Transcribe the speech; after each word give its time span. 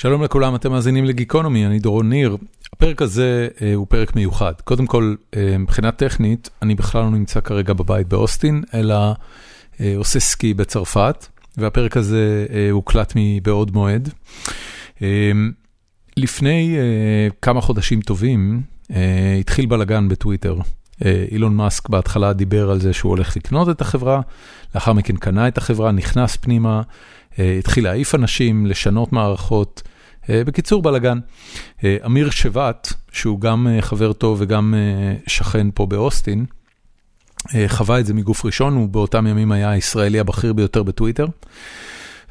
שלום 0.00 0.22
לכולם, 0.22 0.54
אתם 0.54 0.70
מאזינים 0.70 1.04
לגיקונומי, 1.04 1.66
אני 1.66 1.78
דורון 1.78 2.08
ניר. 2.08 2.36
הפרק 2.72 3.02
הזה 3.02 3.48
אה, 3.62 3.74
הוא 3.74 3.86
פרק 3.90 4.16
מיוחד. 4.16 4.52
קודם 4.64 4.86
כל, 4.86 5.14
אה, 5.36 5.58
מבחינה 5.58 5.92
טכנית, 5.92 6.50
אני 6.62 6.74
בכלל 6.74 7.02
לא 7.02 7.10
נמצא 7.10 7.40
כרגע 7.40 7.72
בבית 7.72 8.08
באוסטין, 8.08 8.62
אלא 8.74 8.94
אה, 9.80 9.94
עושה 9.96 10.20
סקי 10.20 10.54
בצרפת, 10.54 11.26
והפרק 11.56 11.96
הזה 11.96 12.46
אה, 12.52 12.70
הוקלט 12.70 13.12
מבעוד 13.16 13.74
מועד. 13.74 14.08
אה, 15.02 15.32
לפני 16.16 16.76
אה, 16.78 17.28
כמה 17.42 17.60
חודשים 17.60 18.00
טובים, 18.00 18.62
אה, 18.90 19.36
התחיל 19.40 19.66
בלאגן 19.66 20.08
בטוויטר. 20.08 20.56
אה, 21.04 21.24
אילון 21.30 21.56
מאסק 21.56 21.88
בהתחלה 21.88 22.32
דיבר 22.32 22.70
על 22.70 22.80
זה 22.80 22.92
שהוא 22.92 23.10
הולך 23.10 23.36
לקנות 23.36 23.68
את 23.68 23.80
החברה, 23.80 24.20
לאחר 24.74 24.92
מכן 24.92 25.16
קנה 25.16 25.48
את 25.48 25.58
החברה, 25.58 25.92
נכנס 25.92 26.36
פנימה, 26.36 26.82
אה, 27.38 27.56
התחיל 27.58 27.84
להעיף 27.84 28.14
אנשים, 28.14 28.66
לשנות 28.66 29.12
מערכות. 29.12 29.82
אה, 30.28 30.44
בקיצור, 30.44 30.82
בלאגן. 30.82 31.18
אה, 31.84 31.96
אמיר 32.06 32.30
שבט, 32.30 32.92
שהוא 33.12 33.40
גם 33.40 33.68
אה, 33.70 33.82
חבר 33.82 34.12
טוב 34.12 34.38
וגם 34.40 34.74
שכן 35.26 35.66
פה 35.74 35.86
באוסטין, 35.86 36.44
חווה 37.66 38.00
את 38.00 38.06
זה 38.06 38.14
מגוף 38.14 38.44
ראשון, 38.44 38.74
הוא 38.74 38.88
באותם 38.88 39.26
ימים 39.26 39.52
היה 39.52 39.70
הישראלי 39.70 40.20
הבכיר 40.20 40.52
ביותר 40.52 40.82
בטוויטר, 40.82 41.26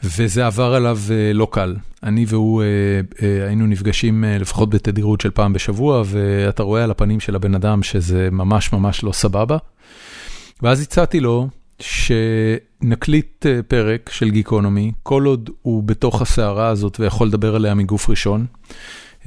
וזה 0.04 0.46
עבר 0.46 0.74
עליו 0.74 1.00
לא 1.34 1.48
קל. 1.52 1.76
אני 2.04 2.26
והוא 2.28 2.64
היינו 3.48 3.68
נפגשים 3.68 4.24
לפחות 4.40 4.70
בתדירות 4.70 5.22
של 5.22 5.32
פעם 5.32 5.54
בשבוע, 5.54 6.04
ואתה 6.06 6.64
רואה 6.64 6.84
על 6.84 6.92
הפנים 6.92 7.20
של 7.20 7.36
הבן 7.36 7.56
אדם 7.56 7.84
שזה 7.84 8.30
ממש 8.32 8.74
ממש 8.74 9.04
לא 9.04 9.12
סבבה. 9.12 9.58
ואז 10.62 10.82
הצעתי 10.82 11.20
לו 11.20 11.48
שנקליט 11.80 13.46
אה, 13.46 13.60
פרק 13.68 14.10
של 14.14 14.30
גיקונומי, 14.30 14.92
כל 15.04 15.26
עוד 15.26 15.50
הוא 15.62 15.84
בתוך 15.84 16.22
הסערה 16.22 16.68
הזאת 16.68 17.00
ויכול 17.00 17.28
לדבר 17.28 17.56
עליה 17.56 17.74
מגוף 17.74 18.10
ראשון, 18.10 18.46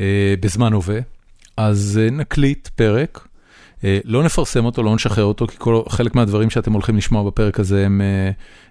אה, 0.01 0.35
בזמן 0.41 0.73
הווה, 0.73 0.99
אז 1.57 2.01
אה, 2.03 2.11
נקליט 2.11 2.69
פרק, 2.69 3.29
לא 4.05 4.23
נפרסם 4.23 4.65
אותו, 4.65 4.83
לא 4.83 4.95
נשחרר 4.95 5.25
אותו, 5.25 5.47
כי 5.47 5.57
כל, 5.59 5.83
חלק 5.89 6.15
מהדברים 6.15 6.51
שאתם 6.51 6.73
הולכים 6.73 6.97
לשמוע 6.97 7.31
בפרק 7.31 7.61
הזה 7.61 7.87
הם 7.87 8.01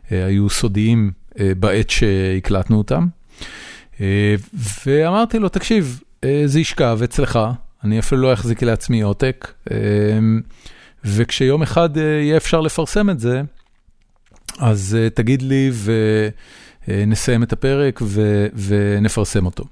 היו 0.10 0.50
סודיים 0.50 1.12
בעת 1.60 1.90
שהקלטנו 1.90 2.78
אותם. 2.78 3.08
ואמרתי 4.86 5.40
לו, 5.40 5.50
תקשיב, 5.50 6.02
זה 6.46 6.60
ישכב 6.60 7.00
אצלך, 7.04 7.40
אני 7.84 8.00
אפילו 8.00 8.22
לא 8.22 8.34
אחזיק 8.34 8.64
לעצמי 8.64 9.02
עותק, 9.02 9.54
וכשיום 11.06 11.62
אחד 11.62 11.98
יהיה 11.98 12.38
אפשר 12.38 12.62
לפרסם 12.62 13.10
את 13.10 13.20
זה, 13.20 13.42
אז 14.62 14.98
uh, 14.98 15.16
תגיד 15.16 15.42
לי 15.42 15.72
ונסיים 16.88 17.44
את 17.44 17.54
הפרק 17.54 18.00
ו, 18.04 18.48
ונפרסם 18.68 19.46
אותו. 19.46 19.64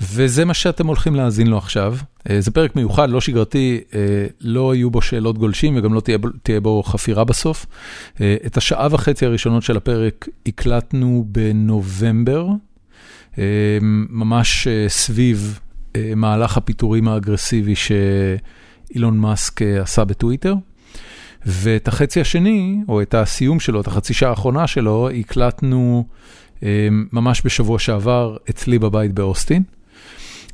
וזה 0.00 0.44
מה 0.44 0.54
שאתם 0.54 0.86
הולכים 0.86 1.14
להאזין 1.14 1.46
לו 1.46 1.58
עכשיו. 1.58 1.96
Uh, 2.18 2.32
זה 2.38 2.50
פרק 2.50 2.76
מיוחד, 2.76 3.10
לא 3.10 3.20
שגרתי, 3.20 3.80
uh, 3.90 3.94
לא 4.40 4.74
יהיו 4.74 4.90
בו 4.90 5.02
שאלות 5.02 5.38
גולשים 5.38 5.76
וגם 5.76 5.94
לא 5.94 6.00
תהיה, 6.00 6.18
תהיה 6.42 6.60
בו 6.60 6.82
חפירה 6.82 7.24
בסוף. 7.24 7.66
Uh, 8.14 8.20
את 8.46 8.56
השעה 8.56 8.88
וחצי 8.90 9.26
הראשונות 9.26 9.62
של 9.62 9.76
הפרק 9.76 10.28
הקלטנו 10.46 11.24
בנובמבר, 11.28 12.48
uh, 13.32 13.38
ממש 13.80 14.66
uh, 14.66 14.90
סביב 14.90 15.60
uh, 15.92 15.96
מהלך 16.16 16.56
הפיטורים 16.56 17.08
האגרסיבי 17.08 17.74
שאילון 17.74 19.18
מאסק 19.18 19.62
uh, 19.62 19.64
עשה 19.82 20.04
בטוויטר. 20.04 20.54
ואת 21.48 21.88
החצי 21.88 22.20
השני, 22.20 22.76
או 22.88 23.02
את 23.02 23.14
הסיום 23.14 23.60
שלו, 23.60 23.80
את 23.80 23.86
החצי 23.86 24.14
שעה 24.14 24.30
האחרונה 24.30 24.66
שלו, 24.66 25.08
הקלטנו 25.10 26.04
אה, 26.62 26.88
ממש 27.12 27.42
בשבוע 27.44 27.78
שעבר 27.78 28.36
אצלי 28.50 28.78
בבית 28.78 29.12
באוסטין. 29.12 29.62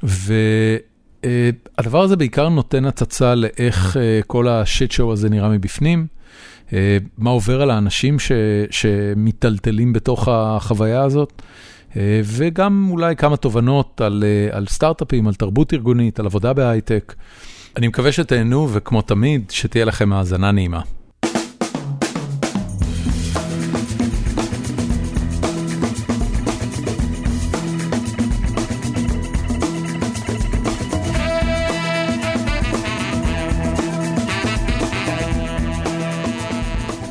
והדבר 0.02 2.02
הזה 2.02 2.16
בעיקר 2.16 2.48
נותן 2.48 2.84
הצצה 2.84 3.34
לאיך 3.34 3.96
אה, 3.96 4.20
כל 4.26 4.48
השיט 4.48 4.90
שואו 4.90 5.12
הזה 5.12 5.30
נראה 5.30 5.48
מבפנים, 5.48 6.06
אה, 6.72 6.98
מה 7.18 7.30
עובר 7.30 7.62
על 7.62 7.70
האנשים 7.70 8.18
ש, 8.18 8.32
שמיטלטלים 8.70 9.92
בתוך 9.92 10.28
החוויה 10.28 11.02
הזאת. 11.02 11.42
וגם 12.24 12.88
אולי 12.90 13.16
כמה 13.16 13.36
תובנות 13.36 14.00
על, 14.00 14.24
על 14.50 14.66
סטארט-אפים, 14.66 15.28
על 15.28 15.34
תרבות 15.34 15.74
ארגונית, 15.74 16.20
על 16.20 16.26
עבודה 16.26 16.52
בהייטק. 16.52 17.14
אני 17.76 17.88
מקווה 17.88 18.12
שתהנו, 18.12 18.68
וכמו 18.72 19.02
תמיד, 19.02 19.50
שתהיה 19.50 19.84
לכם 19.84 20.12
האזנה 20.12 20.52
נעימה. 20.52 20.80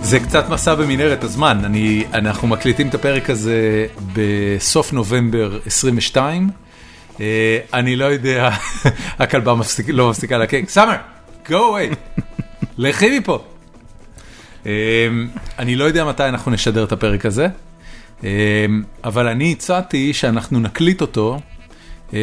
זה 0.01 0.19
קצת 0.19 0.49
מסע 0.49 0.75
במנהרת 0.75 1.23
הזמן, 1.23 1.61
אני, 1.65 2.03
אנחנו 2.13 2.47
מקליטים 2.47 2.87
את 2.87 2.93
הפרק 2.93 3.29
הזה 3.29 3.87
בסוף 4.13 4.93
נובמבר 4.93 5.59
22. 5.65 6.62
Uh, 7.15 7.19
אני 7.73 7.95
לא 7.95 8.05
יודע, 8.05 8.49
הכלבה 9.19 9.53
לא 9.87 10.09
מפסיקה 10.09 10.37
לקק, 10.37 10.63
סאמר, 10.67 10.95
go 11.45 11.51
away, 11.51 12.21
לכי 12.77 13.19
מפה. 13.19 13.43
Uh, 14.63 14.67
אני 15.59 15.75
לא 15.75 15.83
יודע 15.83 16.05
מתי 16.05 16.23
אנחנו 16.23 16.51
נשדר 16.51 16.83
את 16.83 16.91
הפרק 16.91 17.25
הזה, 17.25 17.47
uh, 18.21 18.23
אבל 19.03 19.27
אני 19.27 19.51
הצעתי 19.51 20.13
שאנחנו 20.13 20.59
נקליט 20.59 21.01
אותו 21.01 21.39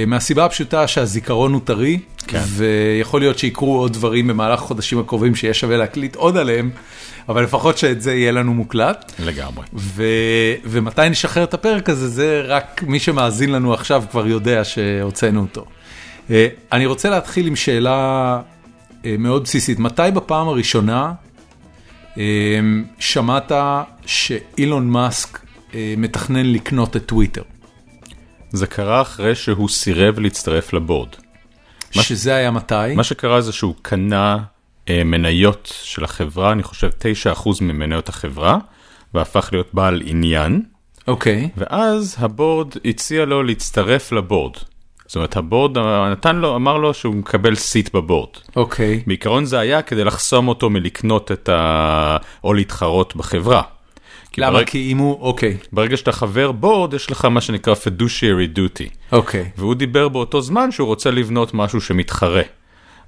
מהסיבה 0.06 0.44
הפשוטה 0.44 0.86
שהזיכרון 0.86 1.52
הוא 1.52 1.60
טרי, 1.64 1.98
כן. 2.26 2.42
ויכול 2.46 3.20
להיות 3.20 3.38
שיקרו 3.38 3.78
עוד 3.78 3.92
דברים 3.92 4.28
במהלך 4.28 4.62
החודשים 4.62 4.98
הקרובים 4.98 5.34
שיהיה 5.34 5.54
שווה 5.54 5.76
להקליט 5.76 6.16
עוד 6.16 6.36
עליהם. 6.36 6.70
אבל 7.28 7.42
לפחות 7.42 7.78
שאת 7.78 8.02
זה 8.02 8.14
יהיה 8.14 8.32
לנו 8.32 8.54
מוקלט. 8.54 9.12
לגמרי. 9.18 9.64
ו... 9.74 10.04
ומתי 10.64 11.08
נשחרר 11.10 11.44
את 11.44 11.54
הפרק 11.54 11.88
הזה, 11.88 12.08
זה 12.08 12.42
רק 12.46 12.82
מי 12.86 12.98
שמאזין 12.98 13.52
לנו 13.52 13.74
עכשיו 13.74 14.04
כבר 14.10 14.26
יודע 14.26 14.64
שהוצאנו 14.64 15.40
אותו. 15.40 15.64
אה, 16.30 16.48
אני 16.72 16.86
רוצה 16.86 17.10
להתחיל 17.10 17.46
עם 17.46 17.56
שאלה 17.56 18.40
אה, 19.04 19.14
מאוד 19.18 19.42
בסיסית. 19.42 19.78
מתי 19.78 20.02
בפעם 20.14 20.48
הראשונה 20.48 21.12
אה, 22.18 22.22
שמעת 22.98 23.52
שאילון 24.06 24.88
מאסק 24.88 25.38
מתכנן 25.96 26.46
לקנות 26.46 26.96
את 26.96 27.06
טוויטר? 27.06 27.42
זה 28.52 28.66
קרה 28.66 29.02
אחרי 29.02 29.34
שהוא 29.34 29.68
סירב 29.68 30.18
להצטרף 30.18 30.72
לבורד. 30.72 31.08
שזה 31.90 32.34
היה 32.34 32.50
מתי? 32.50 32.94
מה 32.96 33.04
שקרה 33.04 33.40
זה 33.40 33.52
שהוא 33.52 33.74
קנה 33.82 34.38
מניות 34.90 35.72
של 35.82 36.04
החברה, 36.04 36.52
אני 36.52 36.62
חושב 36.62 36.88
9% 37.34 37.48
ממניות 37.60 38.08
החברה, 38.08 38.58
והפך 39.14 39.48
להיות 39.52 39.68
בעל 39.72 40.02
עניין. 40.04 40.62
אוקיי. 41.08 41.48
Okay. 41.56 41.60
ואז 41.60 42.16
הבורד 42.18 42.74
הציע 42.84 43.24
לו 43.24 43.42
להצטרף 43.42 44.12
לבורד. 44.12 44.52
זאת 45.06 45.16
אומרת, 45.16 45.36
הבורד 45.36 45.78
נתן 46.12 46.36
לו, 46.36 46.56
אמר 46.56 46.76
לו 46.76 46.94
שהוא 46.94 47.14
מקבל 47.14 47.54
סיט 47.54 47.94
בבורד. 47.94 48.30
אוקיי. 48.56 49.00
Okay. 49.00 49.08
בעיקרון 49.08 49.44
זה 49.44 49.58
היה 49.58 49.82
כדי 49.82 50.04
לחסום 50.04 50.48
אותו 50.48 50.70
מלקנות 50.70 51.32
את 51.32 51.48
ה... 51.48 52.16
או 52.44 52.54
להתחרות 52.54 53.16
בחברה. 53.16 53.62
למה? 54.38 54.58
ברג... 54.58 54.66
כי 54.66 54.92
אם 54.92 54.98
הוא, 54.98 55.20
אוקיי. 55.20 55.56
Okay. 55.60 55.66
ברגע 55.72 55.96
שאתה 55.96 56.12
חבר 56.12 56.52
בורד, 56.52 56.94
יש 56.94 57.10
לך 57.10 57.24
מה 57.24 57.40
שנקרא 57.40 57.74
fiduciary 57.74 58.58
duty. 58.58 58.88
אוקיי. 59.12 59.50
והוא 59.56 59.74
דיבר 59.74 60.08
באותו 60.08 60.40
זמן 60.42 60.70
שהוא 60.72 60.86
רוצה 60.86 61.10
לבנות 61.10 61.54
משהו 61.54 61.80
שמתחרה. 61.80 62.42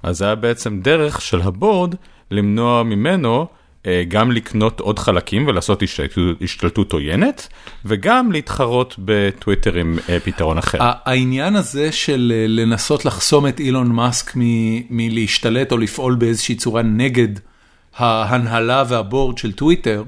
אז 0.03 0.17
זה 0.17 0.25
היה 0.25 0.35
בעצם 0.35 0.79
דרך 0.81 1.21
של 1.21 1.41
הבורד 1.41 1.95
למנוע 2.31 2.83
ממנו 2.83 3.47
אה, 3.87 4.03
גם 4.07 4.31
לקנות 4.31 4.79
עוד 4.79 4.99
חלקים 4.99 5.47
ולעשות 5.47 5.83
השתלטות, 5.83 6.41
השתלטות 6.41 6.93
עוינת, 6.93 7.47
וגם 7.85 8.31
להתחרות 8.31 8.95
בטוויטר 8.99 9.75
עם 9.75 9.97
אה, 10.09 10.19
פתרון 10.19 10.57
אחר. 10.57 10.77
העניין 10.81 11.55
הזה 11.55 11.91
של 11.91 12.33
אה, 12.35 12.45
לנסות 12.47 13.05
לחסום 13.05 13.47
את 13.47 13.59
אילון 13.59 13.91
מאסק 13.91 14.31
מלהשתלט 14.89 15.71
או 15.71 15.77
לפעול 15.77 16.15
באיזושהי 16.15 16.55
צורה 16.55 16.81
נגד 16.81 17.27
ההנהלה 17.97 18.83
והבורד 18.89 19.37
של 19.37 19.51
טוויטר, 19.51 20.03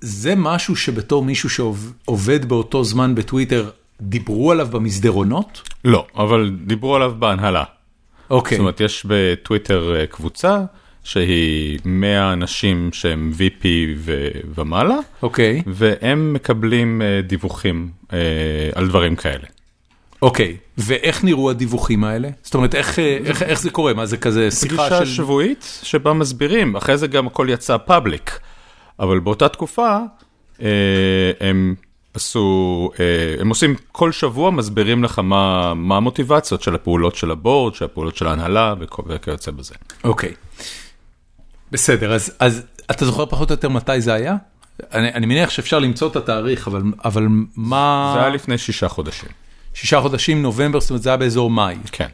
זה 0.00 0.34
משהו 0.36 0.76
שבתור 0.76 1.24
מישהו 1.24 1.50
שעובד 1.50 2.44
באותו 2.44 2.84
זמן 2.84 3.14
בטוויטר, 3.14 3.70
דיברו 4.00 4.52
עליו 4.52 4.68
במסדרונות? 4.70 5.62
לא, 5.84 6.06
אבל 6.16 6.50
דיברו 6.66 6.96
עליו 6.96 7.14
בהנהלה. 7.18 7.64
אוקיי. 8.30 8.56
זאת 8.56 8.60
אומרת, 8.60 8.80
יש 8.80 9.06
בטוויטר 9.08 9.94
אה, 9.96 10.06
קבוצה 10.06 10.64
שהיא 11.04 11.78
100 11.84 12.32
אנשים 12.32 12.90
שהם 12.92 13.32
VP 13.38 13.66
ומעלה, 14.54 14.96
אוקיי. 15.22 15.62
והם 15.66 16.32
מקבלים 16.32 17.02
אה, 17.02 17.20
דיווחים 17.22 17.88
אה, 18.12 18.18
על 18.74 18.88
דברים 18.88 19.16
כאלה. 19.16 19.46
אוקיי, 20.22 20.56
ואיך 20.78 21.24
נראו 21.24 21.50
הדיווחים 21.50 22.04
האלה? 22.04 22.28
זאת 22.42 22.54
אומרת, 22.54 22.74
איך, 22.74 22.98
איך, 22.98 23.42
איך 23.42 23.60
זה 23.60 23.70
קורה? 23.70 23.94
מה 23.94 24.06
זה 24.06 24.16
כזה 24.16 24.50
שיחה 24.50 24.88
של... 24.88 24.96
פגישה 24.96 25.06
שבועית 25.06 25.80
שבה 25.82 26.12
מסבירים, 26.12 26.76
אחרי 26.76 26.98
זה 26.98 27.06
גם 27.06 27.26
הכל 27.26 27.46
יצא 27.50 27.76
פאבליק, 27.76 28.38
אבל 29.00 29.18
באותה 29.18 29.48
תקופה 29.48 29.98
הם 31.40 31.74
עשו, 32.14 32.90
אה, 33.00 33.04
הם 33.40 33.48
עושים 33.48 33.74
כל 33.92 34.12
שבוע, 34.12 34.50
מסבירים 34.50 35.04
לך 35.04 35.18
מה, 35.18 35.74
מה 35.74 35.96
המוטיבציות 35.96 36.62
של 36.62 36.74
הפעולות 36.74 37.14
של 37.16 37.30
הבורד, 37.30 37.74
של 37.74 37.84
הפעולות 37.84 38.16
של 38.16 38.26
ההנהלה 38.26 38.74
וכ- 38.80 39.00
וכיוצא 39.06 39.50
בזה. 39.50 39.74
אוקיי. 40.04 40.32
בסדר, 41.72 42.12
אז, 42.14 42.32
אז 42.38 42.62
אתה 42.90 43.04
זוכר 43.04 43.26
פחות 43.26 43.50
או 43.50 43.54
יותר 43.54 43.68
מתי 43.68 44.00
זה 44.00 44.14
היה? 44.14 44.36
אני, 44.94 45.12
אני 45.14 45.26
מניח 45.26 45.50
שאפשר 45.50 45.78
למצוא 45.78 46.08
את 46.08 46.16
התאריך, 46.16 46.68
אבל, 46.68 46.82
אבל 47.04 47.26
מה... 47.56 48.10
זה 48.14 48.20
היה 48.20 48.28
לפני 48.28 48.58
שישה 48.58 48.88
חודשים. 48.88 49.28
שישה 49.74 50.00
חודשים, 50.00 50.42
נובמבר, 50.42 50.80
זאת 50.80 50.90
אומרת 50.90 51.02
זה 51.02 51.10
היה 51.10 51.16
באזור 51.16 51.50
מאי. 51.50 51.76
כן, 51.92 52.08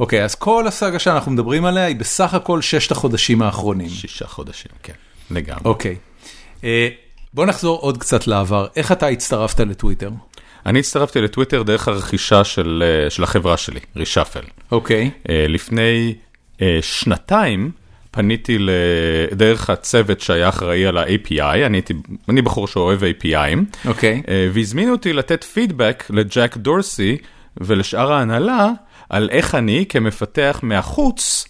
אוקיי, 0.00 0.24
אז 0.24 0.34
כל 0.34 0.66
הסאגה 0.66 0.98
שאנחנו 0.98 1.32
מדברים 1.32 1.64
עליה 1.64 1.84
היא 1.84 1.96
בסך 1.96 2.34
הכל 2.34 2.60
ששת 2.60 2.90
החודשים 2.92 3.42
האחרונים. 3.42 3.88
שישה 3.88 4.26
חודשים, 4.26 4.72
כן, 4.82 4.92
לגמרי. 5.30 5.62
אוקיי. 5.64 5.96
אה, 6.64 6.88
בוא 7.34 7.46
נחזור 7.46 7.78
עוד 7.78 7.98
קצת 7.98 8.26
לעבר. 8.26 8.66
איך 8.76 8.92
אתה 8.92 9.06
הצטרפת 9.06 9.60
לטוויטר? 9.60 10.10
אני 10.66 10.78
הצטרפתי 10.78 11.20
לטוויטר 11.20 11.62
דרך 11.62 11.88
הרכישה 11.88 12.44
של, 12.44 12.84
אה, 12.86 13.10
של 13.10 13.22
החברה 13.22 13.56
שלי, 13.56 13.80
רישאפל. 13.96 14.44
אוקיי. 14.72 15.10
אה, 15.28 15.46
לפני 15.48 16.14
שנתיים 16.80 17.70
פניתי 18.10 18.58
דרך 19.32 19.70
הצוות 19.70 20.20
שהיה 20.20 20.48
אחראי 20.48 20.86
על 20.86 20.98
ה-API, 20.98 21.66
אני, 21.66 21.76
הייתי, 21.76 21.94
אני 22.28 22.42
בחור 22.42 22.68
שאוהב 22.68 23.00
API'ים, 23.02 23.58
אוקיי. 23.88 24.22
והזמינו 24.52 24.92
אותי 24.92 25.12
לתת 25.12 25.44
פידבק 25.44 26.04
לג'ק 26.10 26.56
דורסי 26.56 27.16
ולשאר 27.56 28.12
ההנהלה 28.12 28.68
על 29.10 29.30
איך 29.30 29.54
אני 29.54 29.84
כמפתח 29.88 30.60
מהחוץ 30.62 31.48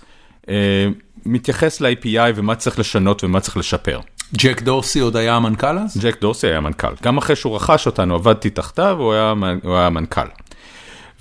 מתייחס 1.27 1.81
ל-API 1.81 2.33
ומה 2.35 2.55
צריך 2.55 2.79
לשנות 2.79 3.25
ומה 3.25 3.41
צריך 3.41 3.57
לשפר. 3.57 4.01
ג'ק 4.37 4.63
דורסי 4.63 5.01
עוד 5.01 5.17
היה 5.17 5.37
המנכ"ל 5.37 5.79
אז? 5.79 5.97
ג'ק 6.01 6.21
דורסי 6.21 6.47
היה 6.47 6.61
מנכ"ל. 6.61 6.93
גם 7.03 7.19
אחרי 7.19 7.37
שהוא 7.37 7.57
רכש 7.57 7.87
אותנו, 7.87 8.15
עבדתי 8.15 8.51
תחתיו, 8.51 8.97
הוא 8.99 9.13
היה, 9.13 9.35
הוא 9.63 9.77
היה 9.77 9.91
מנכ"ל. 9.91 10.27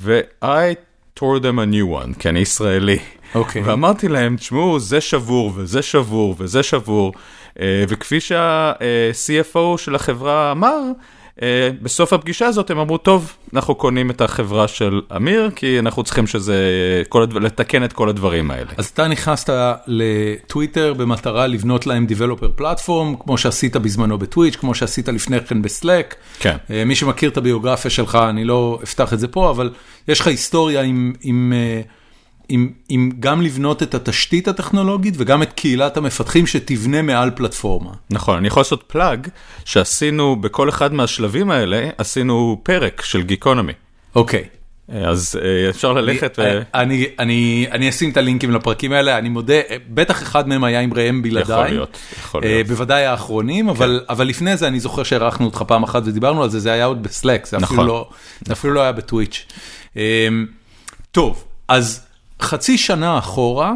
ו-I 0.01 0.75
tore 1.19 1.39
them 1.41 1.57
a 1.57 1.73
new 1.73 2.03
one, 2.03 2.19
כי 2.19 2.29
אני 2.29 2.39
ישראלי. 2.39 2.99
אוקיי. 3.35 3.61
ואמרתי 3.61 4.07
להם, 4.07 4.35
תשמעו, 4.35 4.79
זה 4.79 5.01
שבור 5.01 5.51
וזה 5.55 5.81
שבור 5.81 6.35
וזה 6.37 6.63
שבור, 6.63 7.13
אה, 7.59 7.83
וכפי 7.87 8.19
שה-CFO 8.19 9.77
של 9.77 9.95
החברה 9.95 10.51
אמר, 10.51 10.77
אה, 10.77 10.91
בסוף 11.81 12.13
הפגישה 12.13 12.45
הזאת 12.45 12.71
הם 12.71 12.77
אמרו, 12.77 12.97
טוב, 12.97 13.33
אנחנו 13.53 13.75
קונים 13.75 14.11
את 14.11 14.21
החברה 14.21 14.67
של 14.67 15.01
אמיר, 15.15 15.49
כי 15.55 15.79
אנחנו 15.79 16.03
צריכים 16.03 16.27
שזה, 16.27 16.55
כל 17.09 17.23
הדבר, 17.23 17.39
לתקן 17.39 17.83
את 17.83 17.93
כל 17.93 18.09
הדברים 18.09 18.51
האלה. 18.51 18.71
אז 18.77 18.85
אתה 18.85 19.07
נכנסת 19.07 19.53
לטוויטר 19.87 20.93
במטרה 20.93 21.47
לבנות 21.47 21.87
להם 21.87 22.07
Developer 22.09 22.61
Platform, 22.61 23.23
כמו 23.23 23.37
שעשית 23.37 23.75
בזמנו 23.75 24.17
בטוויץ', 24.17 24.55
כמו 24.55 24.75
שעשית 24.75 25.09
לפני 25.09 25.39
כן 25.39 25.61
בסלאק. 25.61 26.15
כן. 26.39 26.57
אה, 26.71 26.85
מי 26.85 26.95
שמכיר 26.95 27.29
את 27.29 27.37
הביוגרפיה 27.37 27.91
שלך, 27.91 28.17
אני 28.29 28.43
לא 28.43 28.79
אפתח 28.83 29.13
את 29.13 29.19
זה 29.19 29.27
פה, 29.27 29.49
אבל 29.49 29.69
יש 30.07 30.19
לך 30.19 30.27
היסטוריה 30.27 30.81
עם, 30.81 31.13
עם, 31.21 31.53
אה, 31.55 31.81
עם, 32.51 32.69
עם 32.89 33.11
גם 33.19 33.41
לבנות 33.41 33.83
את 33.83 33.95
התשתית 33.95 34.47
הטכנולוגית 34.47 35.13
וגם 35.17 35.43
את 35.43 35.53
קהילת 35.53 35.97
המפתחים 35.97 36.47
שתבנה 36.47 37.01
מעל 37.01 37.31
פלטפורמה. 37.35 37.91
נכון, 38.09 38.37
אני 38.37 38.47
יכול 38.47 38.61
לעשות 38.61 38.83
פלאג 38.87 39.27
שעשינו 39.65 40.35
בכל 40.35 40.69
אחד 40.69 40.93
מהשלבים 40.93 41.51
האלה, 41.51 41.89
עשינו 41.97 42.61
פרק 42.63 43.01
של 43.05 43.21
גיקונומי. 43.21 43.73
אוקיי. 44.15 44.43
אז 44.93 45.39
אה, 45.43 45.69
אפשר 45.69 45.93
ללכת 45.93 46.39
ו... 46.39 46.59
אני, 46.73 47.05
אני, 47.19 47.67
אני, 47.71 47.89
אשים 47.89 48.11
את 48.11 48.17
הלינקים 48.17 48.51
לפרקים 48.51 48.91
האלה, 48.91 49.17
אני 49.17 49.29
מודה, 49.29 49.53
אה, 49.53 49.77
בטח 49.89 50.23
אחד 50.23 50.47
מהם 50.47 50.63
היה 50.63 50.79
עם 50.79 50.93
ראם 50.93 51.21
בלעדיי. 51.21 51.55
יכול 51.55 51.65
להיות, 51.65 51.97
יכול 52.19 52.43
אה, 52.43 52.49
להיות. 52.49 52.67
כן. 52.67 52.73
בוודאי 52.73 53.05
האחרונים, 53.05 53.69
אבל, 53.69 54.01
אבל 54.09 54.27
לפני 54.27 54.57
זה 54.57 54.67
אני 54.67 54.79
זוכר 54.79 55.03
שהערכנו 55.03 55.45
אותך 55.45 55.63
פעם 55.67 55.83
אחת 55.83 56.01
ודיברנו 56.05 56.43
על 56.43 56.49
זה, 56.49 56.59
זה 56.59 56.71
היה 56.71 56.85
עוד 56.85 57.03
בסלאק, 57.03 57.45
זה, 57.45 57.57
אפילו 57.57 57.73
נכון. 57.73 57.87
לא, 57.87 58.09
זה 58.41 58.53
אפילו 58.53 58.73
לא 58.73 58.81
היה 58.81 58.91
בטוויץ'. 58.91 59.45
אה, 59.97 60.27
טוב, 61.11 61.43
אז 61.67 62.10
חצי 62.43 62.77
שנה 62.77 63.17
אחורה, 63.17 63.73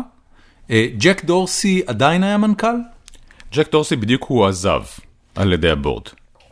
אה, 0.72 0.88
ג'ק 0.98 1.26
דורסי 1.26 1.82
עדיין 1.88 2.24
היה 2.24 2.38
מנכ"ל? 2.38 2.76
ג'ק 3.54 3.72
דורסי 3.72 3.96
בדיוק 3.96 4.26
הוא 4.28 4.46
עזב 4.46 4.82
על 5.36 5.54
ידי 5.54 5.70
הבורד. 5.70 6.04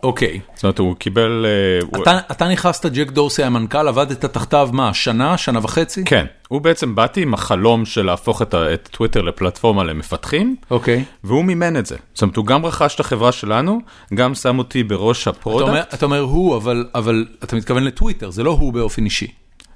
אוקיי. 0.04 0.40
זאת 0.56 0.64
אומרת, 0.64 0.80
הוא 0.80 0.96
קיבל... 0.96 1.46
אה, 1.46 1.88
הוא- 1.94 2.04
אתה, 2.04 2.20
אתה 2.32 2.48
נכנסת, 2.48 2.86
ג'ק 2.86 3.12
דורסי 3.12 3.42
היה 3.42 3.50
מנכ"ל, 3.50 3.88
עבדת 3.88 4.26
תחתיו 4.26 4.70
מה, 4.74 4.94
שנה, 4.94 5.38
שנה 5.38 5.60
וחצי? 5.64 6.04
כן, 6.06 6.26
הוא 6.48 6.62
בעצם 6.62 6.96
באתי 6.96 7.22
עם 7.22 7.34
החלום 7.34 7.86
של 7.86 8.06
להפוך 8.06 8.42
את 8.42 8.56
את 8.56 8.90
טוויטר 8.92 9.22
לפלטפורמה 9.22 9.84
למפתחים, 9.84 10.56
אוקיי. 10.72 11.04
והוא 11.24 11.46
מימן 11.46 11.78
את 11.78 11.86
זה. 11.86 11.96
זאת 12.14 12.22
אומרת, 12.22 12.36
הוא 12.36 12.46
גם 12.46 12.66
רכש 12.66 12.96
את 12.96 13.00
החברה 13.00 13.32
שלנו, 13.32 13.80
גם 14.14 14.36
שם 14.36 14.60
אותי 14.60 14.84
בראש 14.84 15.22
אתה 15.28 15.30
אומר, 15.30 15.60
ה 15.62 15.65
product. 15.65 15.94
אתה 15.94 16.06
אומר 16.06 16.20
הוא, 16.20 16.56
אבל, 16.58 16.86
אבל 16.96 17.26
אתה 17.44 17.56
מתכוון 17.56 17.84
לטוויטר, 17.84 18.30
זה 18.30 18.44
לא 18.44 18.52
הוא 18.52 18.74
באופן 18.74 19.06
אישי. 19.06 19.28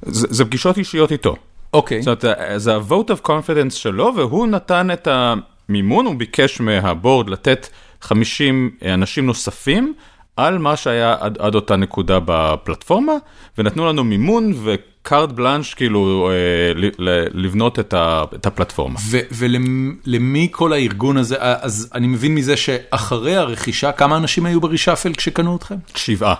זה 0.02 0.28
זה 0.30 0.46
פגישות 0.46 0.78
אישיות 0.78 1.12
איתו. 1.12 1.36
אוקיי. 1.74 2.02
זאת 2.02 2.26
אומרת, 2.26 2.62
זה 2.62 2.76
ה-vote 2.76 3.10
of 3.10 3.28
confidence 3.28 3.72
שלו, 3.76 4.14
והוא 4.16 4.48
נתן 4.48 4.92
את 4.92 5.08
המימון, 5.12 6.06
הוא 6.06 6.16
ביקש 6.16 6.60
מה 6.60 6.80
board 6.80 7.30
לתת 7.30 7.68
50 8.02 8.72
אנשים 8.94 9.26
נוספים 9.26 9.94
על 10.38 10.58
מה 10.58 10.76
שהיה 10.76 11.16
עד, 11.20 11.38
עד 11.42 11.56
אותה 11.56 11.76
נקודה 11.76 12.20
בפלטפורמה, 12.26 13.14
ונתנו 13.58 13.88
לנו 13.88 14.04
מימון 14.04 14.54
וקארט 14.64 15.30
בלאנש, 15.30 15.74
כאילו, 15.74 16.30
אה, 16.32 16.74
ל- 16.76 17.10
ל- 17.10 17.46
לבנות 17.46 17.80
את, 17.80 17.94
ה, 17.94 18.24
את 18.36 18.46
הפלטפורמה. 18.46 19.00
ולמי 19.32 20.48
כל 20.52 20.74
הארגון 20.74 21.18
הזה, 21.18 21.36
אז 21.40 21.90
אני 21.94 22.08
מבין 22.08 22.36
מזה 22.36 22.58
שאחרי 22.58 23.36
הרכישה, 23.36 23.92
כמה 23.92 24.18
אנשים 24.18 24.46
היו 24.46 24.62
ברישאפל 24.62 25.14
כשקנו 25.14 25.56
אתכם? 25.56 25.76
שבעה. 25.96 26.36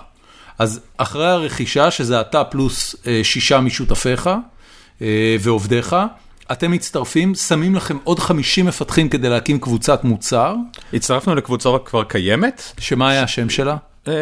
אז 0.58 0.80
אחרי 0.96 1.28
הרכישה, 1.28 1.90
שזה 1.90 2.20
אתה 2.20 2.44
פלוס 2.44 2.96
אה, 3.06 3.20
שישה 3.22 3.60
משותפיך 3.60 4.26
אה, 4.26 4.36
ועובדיך, 5.40 5.96
אתם 6.52 6.70
מצטרפים, 6.70 7.34
שמים 7.34 7.74
לכם 7.74 7.96
עוד 8.04 8.18
50 8.18 8.66
מפתחים 8.66 9.08
כדי 9.08 9.28
להקים 9.28 9.58
קבוצת 9.60 10.04
מוצר, 10.04 10.54
הצטרפנו 10.92 11.34
לקבוצה 11.34 11.68
כבר 11.84 12.04
קיימת, 12.04 12.62
שמה 12.78 13.10
היה 13.10 13.22
השם 13.22 13.50
שלה? 13.50 13.76
אה, 14.08 14.12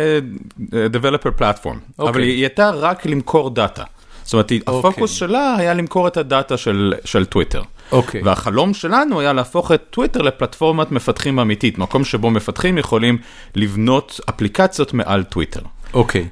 אה, 0.73 0.87
Developer 0.93 1.41
Platform, 1.41 1.77
אוקיי. 1.99 2.11
אבל 2.13 2.23
היא 2.23 2.43
הייתה 2.43 2.71
רק 2.71 3.07
למכור 3.07 3.51
דאטה. 3.51 3.85
זאת 4.25 4.33
אומרת, 4.33 4.51
היא- 4.51 4.61
אוקיי. 4.67 4.91
הפוקוס 4.91 5.11
שלה 5.13 5.55
היה 5.59 5.75
למכור 5.75 6.09
את 6.09 6.17
הדאטה 6.17 6.57
של, 6.57 6.95
של 7.05 7.25
טוויטר. 7.25 7.63
אוקיי. 7.93 8.23
והחלום 8.23 8.75
שלנו 8.75 9.21
היה 9.21 9.33
להפוך 9.33 9.73
את 9.73 9.83
טוויטר 9.91 10.23
לפלטפורמת 10.23 10.93
מפתחים 10.93 11.39
אמיתית, 11.39 11.79
מקום 11.79 12.05
שבו 12.05 12.31
מפתחים 12.31 12.79
יכולים 12.79 13.19
לבנות 13.55 14.21
אפליקציות 14.31 14.95
מעל 14.95 15.25
טוויטר. 15.25 15.61
אוקיי. 15.95 16.29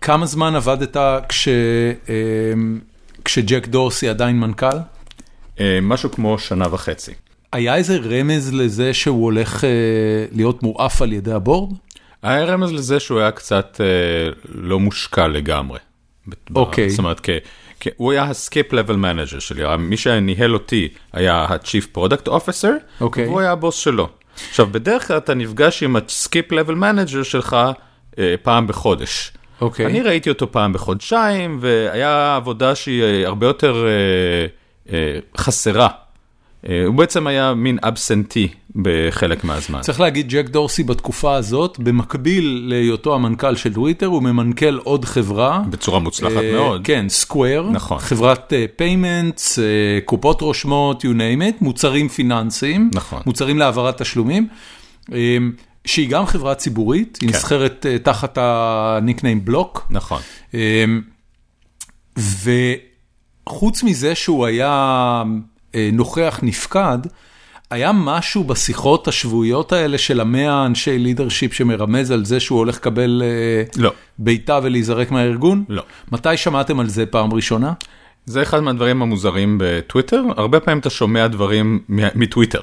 כמה 0.00 0.26
זמן 0.26 0.54
עבדת 0.54 0.96
כש, 1.28 1.48
אה, 1.48 1.54
כשג'ק 3.24 3.66
דורסי 3.66 4.08
עדיין 4.08 4.40
מנכ"ל? 4.40 4.76
אה, 5.60 5.78
משהו 5.82 6.10
כמו 6.10 6.38
שנה 6.38 6.74
וחצי. 6.74 7.12
היה 7.52 7.76
איזה 7.76 7.96
רמז 7.96 8.54
לזה 8.54 8.94
שהוא 8.94 9.24
הולך 9.24 9.64
אה, 9.64 9.70
להיות 10.32 10.62
מועף 10.62 11.02
על 11.02 11.12
ידי 11.12 11.32
הבורד? 11.32 11.76
היה 12.22 12.44
רמז 12.44 12.72
לזה 12.72 13.00
שהוא 13.00 13.20
היה 13.20 13.30
קצת 13.30 13.80
אה, 13.80 14.32
לא 14.54 14.80
מושקע 14.80 15.28
לגמרי. 15.28 15.78
אוקיי. 16.54 16.90
זאת 16.90 16.98
אומרת, 16.98 17.20
כ, 17.22 17.30
כ, 17.80 17.88
הוא 17.96 18.12
היה 18.12 18.22
ה-skip 18.22 18.72
level 18.72 18.94
manager 18.94 19.40
שלי, 19.40 19.62
מי 19.78 19.96
שניהל 19.96 20.54
אותי 20.54 20.88
היה 21.12 21.34
ה-chief 21.34 21.96
product 21.96 22.28
officer, 22.28 23.00
אוקיי. 23.00 23.26
והוא 23.26 23.40
היה 23.40 23.52
הבוס 23.52 23.76
שלו. 23.76 24.08
עכשיו, 24.48 24.66
בדרך 24.66 25.06
כלל 25.08 25.16
אתה 25.16 25.34
נפגש 25.34 25.82
עם 25.82 25.96
ה-skip 25.96 26.52
level 26.52 26.74
manager 26.80 27.24
שלך 27.24 27.56
אה, 28.18 28.34
פעם 28.42 28.66
בחודש. 28.66 29.32
אוקיי. 29.60 29.86
אני 29.86 30.00
ראיתי 30.00 30.28
אותו 30.28 30.52
פעם 30.52 30.72
בחודשיים, 30.72 31.58
והיה 31.60 32.36
עבודה 32.36 32.74
שהיא 32.74 33.02
אה, 33.02 33.26
הרבה 33.26 33.46
יותר 33.46 33.86
אה, 33.86 34.46
אה, 34.94 35.18
חסרה. 35.36 35.88
אה, 36.68 36.84
הוא 36.86 36.94
בעצם 36.94 37.26
היה 37.26 37.54
מין 37.54 37.78
absentee 37.82 38.48
בחלק 38.76 39.44
מהזמן. 39.44 39.80
צריך 39.80 40.00
להגיד, 40.00 40.28
ג'ק 40.28 40.48
דורסי 40.48 40.82
בתקופה 40.82 41.34
הזאת, 41.34 41.78
במקביל 41.78 42.64
להיותו 42.68 43.14
המנכ"ל 43.14 43.56
של 43.56 43.74
טוויטר, 43.74 44.06
הוא 44.06 44.22
ממנכ"ל 44.22 44.78
עוד 44.78 45.04
חברה. 45.04 45.62
בצורה 45.70 45.98
מוצלחת 45.98 46.36
אה, 46.36 46.52
מאוד. 46.52 46.80
כן, 46.84 47.06
סקוואר. 47.08 47.70
נכון. 47.72 47.98
חברת 47.98 48.52
payments, 48.76 49.58
קופות 50.04 50.40
רושמות, 50.40 51.04
you 51.04 51.06
name 51.06 51.42
it, 51.42 51.54
מוצרים 51.60 52.08
פיננסיים. 52.08 52.90
נכון. 52.94 53.22
מוצרים 53.26 53.58
להעברת 53.58 54.02
תשלומים. 54.02 54.48
אה, 55.12 55.36
שהיא 55.84 56.08
גם 56.08 56.26
חברה 56.26 56.54
ציבורית, 56.54 57.18
היא 57.20 57.30
כן. 57.30 57.36
נסחרת 57.36 57.86
אה, 57.88 57.98
תחת 57.98 58.38
ה 58.40 58.52
nickname 58.52 59.44
בלוק. 59.44 59.86
נכון. 59.90 60.20
אמ, 60.54 61.00
וחוץ 63.46 63.82
מזה 63.82 64.14
שהוא 64.14 64.46
היה 64.46 65.22
אה, 65.74 65.90
נוכח 65.92 66.40
נפקד, 66.42 66.98
היה 67.70 67.92
משהו 67.94 68.44
בשיחות 68.44 69.08
השבועיות 69.08 69.72
האלה 69.72 69.98
של 69.98 70.20
המאה 70.20 70.66
אנשי 70.66 70.98
לידרשיפ 70.98 71.52
שמרמז 71.52 72.10
על 72.10 72.24
זה 72.24 72.40
שהוא 72.40 72.58
הולך 72.58 72.76
לקבל 72.76 73.22
אה, 73.24 73.82
לא. 73.82 73.92
בעיטה 74.18 74.60
ולהיזרק 74.62 75.10
מהארגון? 75.10 75.64
לא. 75.68 75.82
מתי 76.12 76.36
שמעתם 76.36 76.80
על 76.80 76.88
זה 76.88 77.06
פעם 77.06 77.32
ראשונה? 77.32 77.72
זה 78.26 78.42
אחד 78.42 78.60
מהדברים 78.60 79.02
המוזרים 79.02 79.58
בטוויטר, 79.60 80.22
הרבה 80.36 80.60
פעמים 80.60 80.78
אתה 80.78 80.90
שומע 80.90 81.26
דברים 81.26 81.80
מטוויטר. 81.88 82.60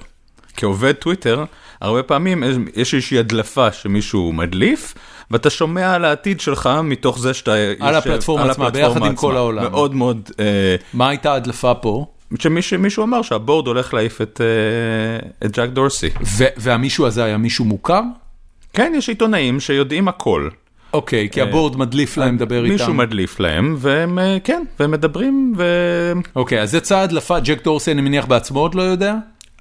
כעובד 0.57 0.91
טוויטר, 0.91 1.43
הרבה 1.81 2.03
פעמים 2.03 2.43
יש- 2.43 2.55
איזושהי 2.93 3.19
הדלפה 3.19 3.71
שמישהו 3.71 4.33
מדליף, 4.33 4.93
ואתה 5.31 5.49
שומע 5.49 5.93
על 5.95 6.05
העתיד 6.05 6.39
שלך 6.39 6.69
מתוך 6.83 7.19
זה 7.19 7.33
שאתה 7.33 7.57
יושב... 7.57 7.83
על 7.83 7.95
הפלטפורמה 7.95 8.51
עצמה, 8.51 8.69
ביחד 8.69 9.05
עם 9.05 9.15
כל 9.15 9.37
העולם. 9.37 9.71
מאוד 9.71 9.95
מאוד... 9.95 10.29
אה, 10.39 10.75
מה 10.93 11.09
הייתה 11.09 11.31
ההדלפה 11.33 11.73
פה? 11.73 12.05
שמישהו 12.39 12.79
מישהו 12.79 13.03
אמר 13.03 13.21
שהבורד 13.21 13.67
הולך 13.67 13.93
להעיף 13.93 14.21
את, 14.21 14.41
אה, 14.41 15.45
את 15.45 15.57
ג'ק 15.57 15.69
דורסי. 15.69 16.09
ו- 16.37 16.45
והמישהו 16.57 17.05
הזה 17.05 17.23
היה 17.23 17.37
מישהו 17.37 17.65
מוכר? 17.65 18.01
כן, 18.73 18.93
יש 18.97 19.09
עיתונאים 19.09 19.59
שיודעים 19.59 20.07
הכל. 20.07 20.49
אוקיי, 20.93 21.29
כי 21.31 21.41
הבורד 21.41 21.77
מדליף 21.77 22.17
להם 22.17 22.35
לדבר 22.35 22.63
איתם. 22.63 22.73
מישהו 22.73 22.93
מדליף 22.93 23.39
להם, 23.39 23.75
והם, 23.79 24.19
אה, 24.19 24.37
כן, 24.43 24.63
והם 24.79 24.91
מדברים, 24.91 25.53
ואני 25.57 26.21
אוקיי, 26.35 26.61
אז 26.61 26.75
יצאה 26.75 27.01
הדלפה, 27.01 27.39
ג'ק 27.39 27.63
דורסי 27.63 27.91
אני 27.91 28.01
מניח 28.01 28.25
בעצמו 28.25 28.59
עוד 28.59 28.75
לא 28.75 28.81
יודע? 28.81 29.15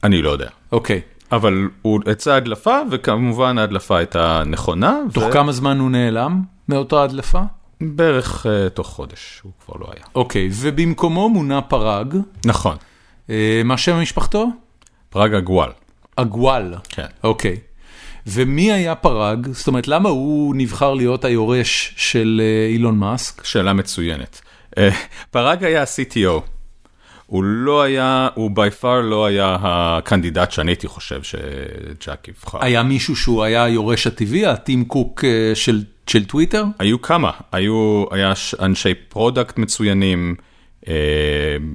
לא 0.04 0.30
יודע. 0.30 0.48
אוקיי. 0.72 1.00
אבל 1.32 1.68
הוא 1.82 2.00
יצא 2.10 2.34
הדלפה, 2.34 2.78
וכמובן 2.90 3.58
ההדלפה 3.58 3.98
הייתה 3.98 4.42
נכונה. 4.46 4.98
תוך 5.12 5.24
ו- 5.24 5.32
כמה 5.32 5.52
זמן 5.52 5.78
הוא 5.78 5.90
נעלם 5.90 6.42
מאותה 6.68 7.02
הדלפה? 7.02 7.40
בערך 7.80 8.46
uh, 8.46 8.70
תוך 8.70 8.86
חודש, 8.86 9.40
הוא 9.42 9.52
כבר 9.64 9.74
לא 9.80 9.86
היה. 9.96 10.04
אוקיי, 10.14 10.48
ובמקומו 10.52 11.28
מונה 11.28 11.62
פרג, 11.62 12.16
נכון, 12.44 12.76
אה, 13.30 13.62
מה 13.64 13.76
שם 13.76 14.00
משפחתו? 14.00 14.46
פראג 15.10 15.34
הגואל. 15.34 15.70
אגואל. 16.16 16.74
כן. 16.88 17.06
אוקיי. 17.24 17.56
ומי 18.26 18.72
היה 18.72 18.94
פרג? 18.94 19.48
זאת 19.52 19.68
אומרת, 19.68 19.88
למה 19.88 20.08
הוא 20.08 20.54
נבחר 20.56 20.94
להיות 20.94 21.24
היורש 21.24 21.94
של 21.96 22.40
אה, 22.44 22.72
אילון 22.72 22.98
מאסק? 22.98 23.44
שאלה 23.44 23.72
מצוינת. 23.72 24.40
Uh, 24.70 24.80
פראג 25.30 25.64
היה 25.64 25.82
ה-CTO. 25.82 26.40
הוא 27.30 27.44
לא 27.44 27.82
היה, 27.82 28.28
הוא 28.34 28.50
by 28.50 28.82
far 28.82 29.00
לא 29.02 29.26
היה 29.26 29.56
ה 29.60 29.69
candidate 29.69 30.52
שאני 30.52 30.70
הייתי 30.70 30.86
חושב 30.86 31.22
שג'אק 31.22 32.28
יבחר. 32.28 32.58
היה 32.60 32.82
מישהו 32.82 33.16
שהוא 33.16 33.42
היה 33.42 33.64
היורש 33.64 34.06
הטבעי, 34.06 34.46
הטים 34.46 34.84
קוק 34.84 35.24
אה, 35.24 35.54
של, 35.54 35.82
של 36.06 36.24
טוויטר? 36.24 36.64
היו 36.78 37.02
כמה, 37.02 37.30
היו, 37.52 38.04
היה 38.10 38.32
אנשי 38.60 38.94
product 38.94 39.58
מצוינים, 39.58 40.34
אה, 40.88 40.94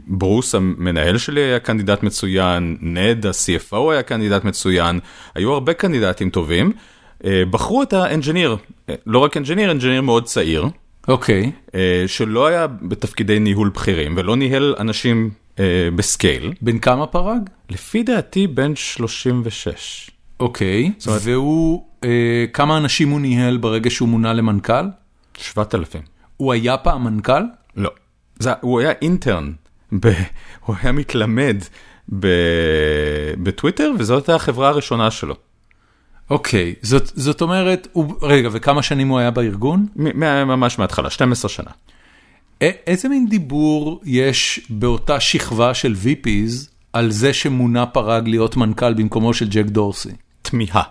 ברוס 0.08 0.56
המנהל 0.56 1.18
שלי 1.18 1.42
היה 1.42 1.60
candidate 1.60 2.04
מצוין, 2.04 2.78
נד 2.82 3.26
ה-CFO 3.26 3.92
היה 3.92 4.04
candidate 4.04 4.44
מצוין, 4.44 5.00
היו 5.36 5.54
הרבה 5.54 5.74
קנדידטים 5.74 6.30
טובים. 6.30 6.72
אה, 7.26 7.44
בחרו 7.50 7.84
את 7.84 7.94
ה 7.94 8.00
engineer, 8.00 8.58
אה, 8.90 8.96
לא 9.06 9.20
רק 9.20 9.38
engineer, 9.38 9.72
engineer 9.72 10.02
מאוד 10.02 10.24
צעיר, 10.24 10.66
אוקיי. 11.08 11.52
אה, 11.76 12.04
שלא 12.08 12.48
היה 12.48 12.68
בתפקידי 12.68 13.40
ניהול 13.40 13.70
בכירים 13.70 14.14
ולא 14.18 14.36
ניהל 14.36 14.76
אנשים 14.80 15.30
ב 15.96 16.04
scale. 16.04 16.54
בן 16.62 16.80
כמה 16.80 17.08
פרג? 17.08 17.50
לפי 17.70 18.04
דעתי 18.04 18.48
בן 18.48 18.76
36. 18.76 20.12
אוקיי. 20.40 20.92
והוא, 21.22 21.84
אה, 22.04 22.46
כמה 22.54 22.78
אנשים 22.78 23.10
הוא 23.10 23.22
ניהל 23.22 23.58
ברגע 23.58 23.90
שהוא 23.90 24.10
מונה 24.10 24.34
למנכ"ל? 24.34 24.86
7,000. 25.38 26.02
הוא 26.38 26.54
היה 26.54 26.78
פעם 26.78 27.04
מנכ"ל? 27.04 27.44
לא. 27.76 27.90
זה, 28.40 28.52
הוא 28.62 28.80
היה 28.80 28.92
intern, 29.02 29.52
ב, 30.00 30.12
הוא 30.66 30.76
היה 30.82 30.92
מתלמד 30.92 31.58
ב, 32.20 32.28
בטוויטר, 33.44 33.92
וזאת 34.00 34.18
הייתה 34.18 34.36
החברה 34.36 34.70
הראשונה 34.70 35.12
שלו. 35.12 35.36
אוקיי. 36.30 36.76
זאת, 36.82 37.12
זאת 37.16 37.42
אומרת, 37.42 37.88
הוא, 37.92 38.16
רגע, 38.22 38.50
וכמה 38.52 38.84
שנים 38.84 39.08
הוא 39.08 39.20
היה 39.20 39.32
בארגון? 39.32 39.86
מ- 39.96 40.20
ממש 40.48 40.80
מההתחלה, 40.80 41.10
12 41.10 41.50
שנה. 41.50 41.72
איזה 42.62 43.10
מין 43.10 43.30
דיבור 43.30 44.02
יש 44.06 44.68
באותה 44.70 45.20
שכבה 45.20 45.74
של 45.74 45.96
VPs 46.04 46.70
על 46.94 47.12
זה 47.12 47.34
שמונה 47.34 47.86
פרג 47.86 48.28
להיות 48.28 48.58
מנכ"ל 48.58 48.94
במקומו 48.94 49.34
של 49.34 49.48
ג'ק 49.50 49.66
דורסי? 49.66 50.10
תמיהה. 50.42 50.84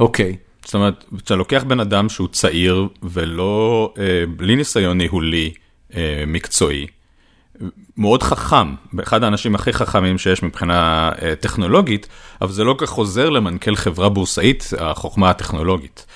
אוקיי. 0.00 0.36
זאת 0.64 0.74
אומרת, 0.74 1.04
כשאתה 1.16 1.36
לוקח 1.36 1.64
בן 1.64 1.80
אדם 1.80 2.08
שהוא 2.08 2.28
צעיר 2.28 2.88
ולא, 3.02 3.94
אה, 3.98 4.24
בלי 4.36 4.56
ניסיון 4.56 4.98
ניהולי 4.98 5.52
אה, 5.96 6.24
מקצועי, 6.26 6.86
מאוד 7.96 8.22
חכם, 8.22 8.74
אחד 9.02 9.24
האנשים 9.24 9.54
הכי 9.54 9.72
חכמים 9.72 10.18
שיש 10.18 10.42
מבחינה 10.42 11.10
אה, 11.22 11.34
טכנולוגית, 11.36 12.08
אבל 12.40 12.52
זה 12.52 12.64
לא 12.64 12.74
כך 12.78 12.92
עוזר 12.92 13.30
למנכ"ל 13.30 13.76
חברה 13.76 14.08
בורסאית, 14.08 14.70
החוכמה 14.78 15.30
הטכנולוגית. 15.30 16.06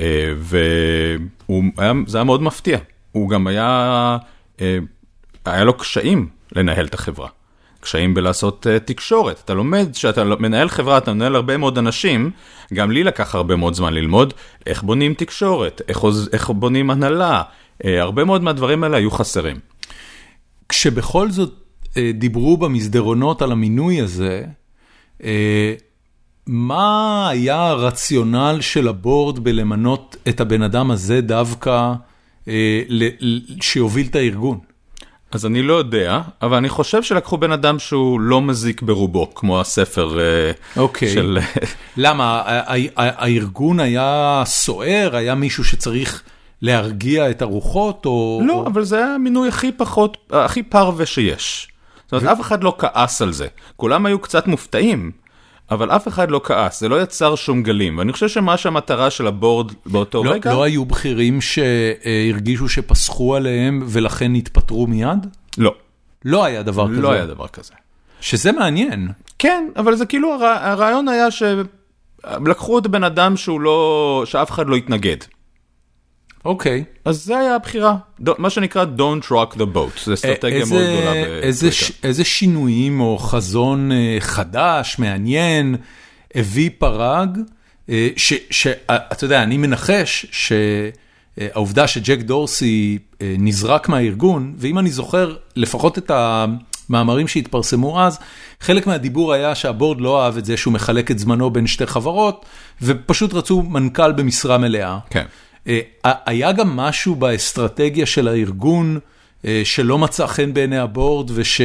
אה, 0.00 0.32
וזה 0.36 2.18
היה 2.18 2.24
מאוד 2.24 2.42
מפתיע. 2.42 2.78
הוא 3.12 3.28
גם 3.28 3.46
היה, 3.46 4.18
אה, 4.60 4.78
היה 5.44 5.64
לו 5.64 5.76
קשיים 5.76 6.28
לנהל 6.52 6.86
את 6.86 6.94
החברה. 6.94 7.28
קשיים 7.80 8.14
בלעשות 8.14 8.66
uh, 8.66 8.80
תקשורת. 8.84 9.40
אתה 9.44 9.54
לומד, 9.54 9.88
כשאתה 9.92 10.24
מנהל 10.24 10.68
חברה, 10.68 10.98
אתה 10.98 11.12
מנהל 11.12 11.36
הרבה 11.36 11.56
מאוד 11.56 11.78
אנשים, 11.78 12.30
גם 12.74 12.90
לי 12.90 13.04
לקח 13.04 13.34
הרבה 13.34 13.56
מאוד 13.56 13.74
זמן 13.74 13.94
ללמוד 13.94 14.34
איך 14.66 14.82
בונים 14.82 15.14
תקשורת, 15.14 15.82
איך, 15.88 16.04
איך 16.32 16.50
בונים 16.50 16.90
הנהלה, 16.90 17.42
uh, 17.42 17.86
הרבה 17.86 18.24
מאוד 18.24 18.42
מהדברים 18.42 18.84
האלה 18.84 18.96
היו 18.96 19.10
חסרים. 19.10 19.56
כשבכל 20.68 21.30
זאת 21.30 21.52
אה, 21.96 22.10
דיברו 22.14 22.56
במסדרונות 22.56 23.42
על 23.42 23.52
המינוי 23.52 24.00
הזה, 24.00 24.44
אה, 25.24 25.74
מה 26.46 27.28
היה 27.28 27.66
הרציונל 27.66 28.58
של 28.60 28.88
הבורד 28.88 29.38
בלמנות 29.38 30.16
את 30.28 30.40
הבן 30.40 30.62
אדם 30.62 30.90
הזה 30.90 31.20
דווקא 31.20 31.70
אה, 31.70 31.94
שיוביל 33.60 34.06
את 34.06 34.16
הארגון? 34.16 34.58
אז 35.32 35.46
אני 35.46 35.62
לא 35.62 35.74
יודע, 35.74 36.20
אבל 36.42 36.56
אני 36.56 36.68
חושב 36.68 37.02
שלקחו 37.02 37.36
בן 37.36 37.52
אדם 37.52 37.78
שהוא 37.78 38.20
לא 38.20 38.42
מזיק 38.42 38.82
ברובו, 38.82 39.34
כמו 39.34 39.60
הספר 39.60 40.18
uh, 40.18 40.78
אוקיי. 40.78 41.08
של... 41.08 41.38
למה? 41.96 42.42
הארגון 42.96 43.80
היה 43.80 44.42
סוער? 44.46 45.16
היה 45.16 45.34
מישהו 45.34 45.64
שצריך 45.64 46.22
להרגיע 46.62 47.30
את 47.30 47.42
הרוחות? 47.42 48.06
או... 48.06 48.42
לא, 48.44 48.64
אבל 48.66 48.84
זה 48.84 48.96
היה 48.96 49.14
המינוי 49.14 49.48
הכי 49.48 49.72
פחות, 49.72 50.16
הכי 50.30 50.62
פרווה 50.62 51.06
שיש. 51.06 51.68
זאת 52.10 52.22
אומרת, 52.22 52.38
אף 52.38 52.40
אחד 52.40 52.64
לא 52.64 52.74
כעס 52.78 53.22
על 53.22 53.32
זה. 53.32 53.46
כולם 53.76 54.06
היו 54.06 54.18
קצת 54.18 54.46
מופתעים, 54.46 55.10
אבל 55.70 55.90
אף 55.90 56.08
אחד 56.08 56.30
לא 56.30 56.40
כעס, 56.44 56.80
זה 56.80 56.88
לא 56.88 57.02
יצר 57.02 57.34
שום 57.34 57.62
גלים. 57.62 57.98
ואני 57.98 58.12
חושב 58.12 58.28
שמה 58.28 58.56
שהמטרה 58.56 59.10
של 59.10 59.26
הבורד 59.26 59.72
באותו 59.86 60.24
לא, 60.24 60.30
רגע... 60.30 60.52
לא 60.52 60.62
היו 60.62 60.84
בכירים 60.84 61.38
שהרגישו 61.40 62.68
שפסחו 62.68 63.36
עליהם 63.36 63.82
ולכן 63.86 64.34
התפטרו 64.34 64.86
מיד? 64.86 65.26
לא, 65.58 65.74
לא 66.24 66.44
היה 66.44 66.62
דבר 66.62 66.88
כזה. 66.88 67.00
לא 67.00 67.12
היה 67.12 67.26
דבר 67.26 67.48
כזה. 67.48 67.72
שזה 68.20 68.52
מעניין. 68.52 69.08
כן, 69.38 69.68
אבל 69.76 69.94
זה 69.94 70.06
כאילו, 70.06 70.34
הרע- 70.34 70.58
הרעיון 70.66 71.08
היה 71.08 71.26
שלקחו 71.30 72.78
את 72.78 72.86
הבן 72.86 73.04
אדם 73.04 73.36
שהוא 73.36 73.60
לא, 73.60 74.22
שאף 74.26 74.50
אחד 74.50 74.66
לא 74.66 74.76
התנגד. 74.76 75.16
אוקיי. 76.44 76.84
אז 77.04 77.24
זה 77.24 77.38
היה 77.38 77.54
הבחירה, 77.56 77.96
מה 78.38 78.50
שנקרא 78.50 78.84
Don't 78.98 79.24
rock 79.30 79.54
the 79.56 79.76
boat, 79.76 80.04
זו 80.04 80.14
אסטרטגיה 80.14 80.60
איזה- 80.60 80.74
מאוד 80.74 80.86
גדולה 80.86 81.14
איזה, 81.14 81.66
בטוויטר. 81.66 81.86
ש- 81.86 81.92
איזה 82.02 82.24
שינויים 82.24 83.00
או 83.00 83.18
חזון 83.18 83.92
אה, 83.92 84.16
חדש, 84.20 84.96
מעניין, 84.98 85.76
הביא 86.34 86.70
פרג, 86.78 87.38
אה, 87.90 88.08
שאתה 88.50 88.84
יודע, 89.24 89.42
אני 89.42 89.56
מנחש 89.56 90.26
שהעובדה 91.38 91.86
שג'ק 91.86 92.18
דורסי 92.20 92.98
אה, 93.22 93.34
נזרק 93.38 93.88
מהארגון, 93.88 94.54
ואם 94.58 94.78
אני 94.78 94.90
זוכר 94.90 95.36
לפחות 95.56 95.98
את 95.98 96.10
המאמרים 96.14 97.28
שהתפרסמו 97.28 98.00
אז, 98.02 98.18
חלק 98.60 98.86
מהדיבור 98.86 99.32
היה 99.32 99.54
שהבורד 99.54 100.00
לא 100.00 100.24
אהב 100.24 100.36
את 100.36 100.44
זה 100.44 100.56
שהוא 100.56 100.74
מחלק 100.74 101.10
את 101.10 101.18
זמנו 101.18 101.50
בין 101.50 101.66
שתי 101.66 101.86
חברות, 101.86 102.46
ופשוט 102.82 103.34
רצו 103.34 103.62
מנכ"ל 103.62 104.12
במשרה 104.12 104.58
מלאה. 104.58 104.98
כן. 105.10 105.24
אה, 105.70 106.12
היה 106.26 106.52
גם 106.52 106.76
משהו 106.76 107.14
באסטרטגיה 107.14 108.06
של 108.06 108.28
הארגון 108.28 108.98
אה, 109.44 109.62
שלא 109.64 109.98
מצא 109.98 110.26
חן 110.26 110.54
בעיני 110.54 110.78
הבורד 110.78 111.30
וש, 111.34 111.60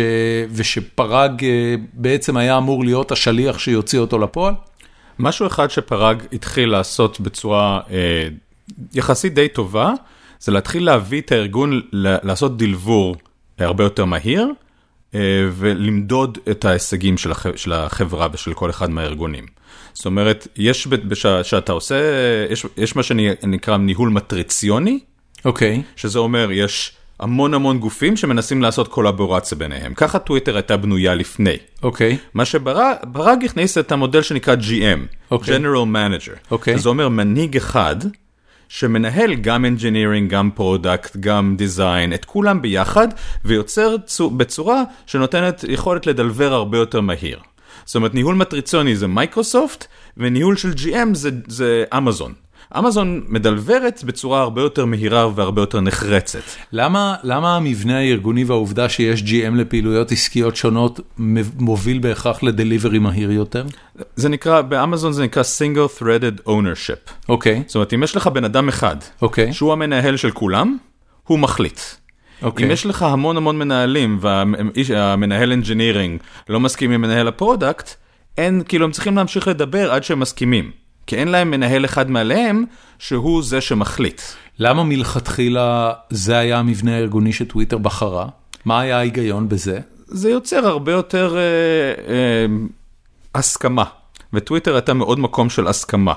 ושפרג 0.51 1.43
אה, 1.43 1.75
בעצם 1.93 2.38
היה 2.38 2.57
אמור 2.57 2.83
להיות 2.83 3.12
השליח 3.12 3.59
שיוציא 3.59 4.00
אותו 4.00 4.19
לפועל? 4.19 4.53
משהו 5.19 5.47
אחד 5.47 5.69
שפרג 5.69 6.24
התחיל 6.33 6.69
לעשות 6.69 7.19
בצורה 7.19 7.79
יחסית 8.93 9.33
די 9.33 9.47
טובה, 9.47 9.93
זה 10.39 10.51
להתחיל 10.51 10.85
להביא 10.85 11.21
את 11.21 11.31
הארגון 11.31 11.81
לעשות 11.93 12.57
דלבור 12.57 13.15
הרבה 13.59 13.83
יותר 13.83 14.05
מהיר, 14.05 14.47
ולמדוד 15.51 16.38
את 16.51 16.65
ההישגים 16.65 17.17
של, 17.17 17.31
הח, 17.31 17.45
של 17.55 17.74
החברה 17.74 18.27
ושל 18.34 18.53
כל 18.53 18.69
אחד 18.69 18.89
מהארגונים. 18.89 19.45
זאת 19.93 20.05
אומרת, 20.05 20.48
יש, 20.55 20.88
כשאתה 21.43 21.72
עושה, 21.72 21.95
יש, 22.50 22.65
יש 22.77 22.95
מה 22.95 23.03
שנקרא 23.03 23.77
ניהול 23.77 24.10
מטריציוני, 24.10 25.00
אוקיי. 25.45 25.81
שזה 25.95 26.19
אומר, 26.19 26.50
יש 26.51 26.91
המון 27.19 27.53
המון 27.53 27.79
גופים 27.79 28.17
שמנסים 28.17 28.62
לעשות 28.62 28.88
קולבורציה 28.88 29.57
ביניהם. 29.57 29.93
ככה 29.93 30.19
טוויטר 30.19 30.55
הייתה 30.55 30.77
בנויה 30.77 31.15
לפני. 31.15 31.57
אוקיי. 31.84 32.17
מה 32.34 32.45
שברג 32.45 33.45
הכניס 33.45 33.77
את 33.77 33.91
המודל 33.91 34.22
שנקרא 34.22 34.55
GM, 34.55 35.31
אוקיי. 35.31 35.57
General 35.57 35.86
Manager. 35.95 36.51
אוקיי. 36.51 36.79
שזה 36.79 36.89
אומר 36.89 37.10
מנהיג 37.10 37.57
אחד, 37.57 37.95
שמנהל 38.79 39.36
גם 39.36 39.65
Engineering, 39.65 40.27
גם 40.29 40.50
Product, 40.58 41.17
גם 41.20 41.55
Design, 41.60 42.15
את 42.15 42.25
כולם 42.25 42.62
ביחד, 42.62 43.08
ויוצר 43.46 43.96
צו- 44.05 44.29
בצורה 44.29 44.84
שנותנת 45.05 45.65
יכולת 45.67 46.08
לדלבר 46.08 46.53
הרבה 46.53 46.77
יותר 46.77 47.01
מהיר. 47.01 47.39
זאת 47.86 47.96
אומרת, 47.96 48.13
ניהול 48.13 48.36
מטריצוני 48.36 48.96
זה 48.96 49.08
מייקרוסופט, 49.08 49.86
וניהול 50.17 50.55
של 50.55 50.72
GM 50.72 51.15
זה 51.48 51.84
אמזון. 51.98 52.34
אמזון 52.77 53.22
מדלברת 53.27 54.03
בצורה 54.03 54.41
הרבה 54.41 54.62
יותר 54.62 54.86
מהירה 54.86 55.27
והרבה 55.36 55.62
יותר 55.62 55.81
נחרצת. 55.81 56.39
למה, 56.72 57.15
למה 57.24 57.55
המבנה 57.55 57.98
הארגוני 57.98 58.43
והעובדה 58.43 58.89
שיש 58.89 59.22
GM 59.22 59.55
לפעילויות 59.55 60.12
עסקיות 60.12 60.55
שונות 60.55 61.00
מוביל 61.60 62.00
בהכרח 62.00 62.43
ל 62.43 62.50
delivery 62.50 63.00
מהיר 63.00 63.31
יותר? 63.31 63.65
זה 64.15 64.29
נקרא, 64.29 64.62
באמזון 64.62 65.13
זה 65.13 65.24
נקרא 65.24 65.43
single 65.43 66.01
threaded 66.01 66.48
ownership. 66.48 67.12
אוקיי. 67.29 67.63
זאת 67.67 67.75
אומרת, 67.75 67.93
אם 67.93 68.03
יש 68.03 68.15
לך 68.15 68.27
בן 68.27 68.43
אדם 68.43 68.69
אחד, 68.69 68.95
אוקיי. 69.22 69.53
שהוא 69.53 69.74
המנהל 69.74 70.17
של 70.17 70.31
כולם, 70.31 70.77
הוא 71.24 71.39
מחליט. 71.39 71.79
אוקיי. 72.41 72.65
אם 72.65 72.72
יש 72.72 72.86
לך 72.86 73.03
המון 73.03 73.38
המון 73.38 73.57
מנהלים 73.57 74.19
והמנהל 74.22 75.51
engineering 75.51 76.19
לא 76.50 76.60
מסכים 76.60 76.91
עם 76.91 77.01
מנהל 77.01 77.27
ה 77.27 77.34
product, 77.34 77.89
אין, 78.38 78.62
כאילו 78.67 78.86
הם 78.86 78.91
צריכים 78.91 79.15
להמשיך 79.15 79.48
לדבר 79.48 79.91
עד 79.91 80.03
שהם 80.03 80.19
מסכימים. 80.19 80.84
כי 81.07 81.15
אין 81.15 81.27
להם 81.27 81.51
מנהל 81.51 81.85
אחד 81.85 82.12
מעליהם 82.12 82.65
שהוא 83.00 83.43
זה 83.43 83.62
שמחליט. 83.62 84.21
למה 84.59 84.83
מלכתחילה 84.83 85.93
זה 86.09 86.38
היה 86.38 86.59
המבנה 86.59 86.95
הארגוני 86.95 87.33
שטוויטר 87.33 87.77
בחרה? 87.77 88.27
מה 88.65 88.79
היה 88.79 88.97
ההיגיון 88.97 89.50
בזה? 89.50 89.79
זה 90.07 90.29
יוצר 90.29 90.67
הרבה 90.67 90.91
יותר 90.91 91.38
אה, 91.38 91.41
אה, 92.13 92.45
הסכמה, 93.35 93.83
וטוויטר 94.33 94.75
הייתה 94.75 94.93
מאוד 94.93 95.19
מקום 95.19 95.50
של 95.50 95.67
הסכמה. 95.67 96.13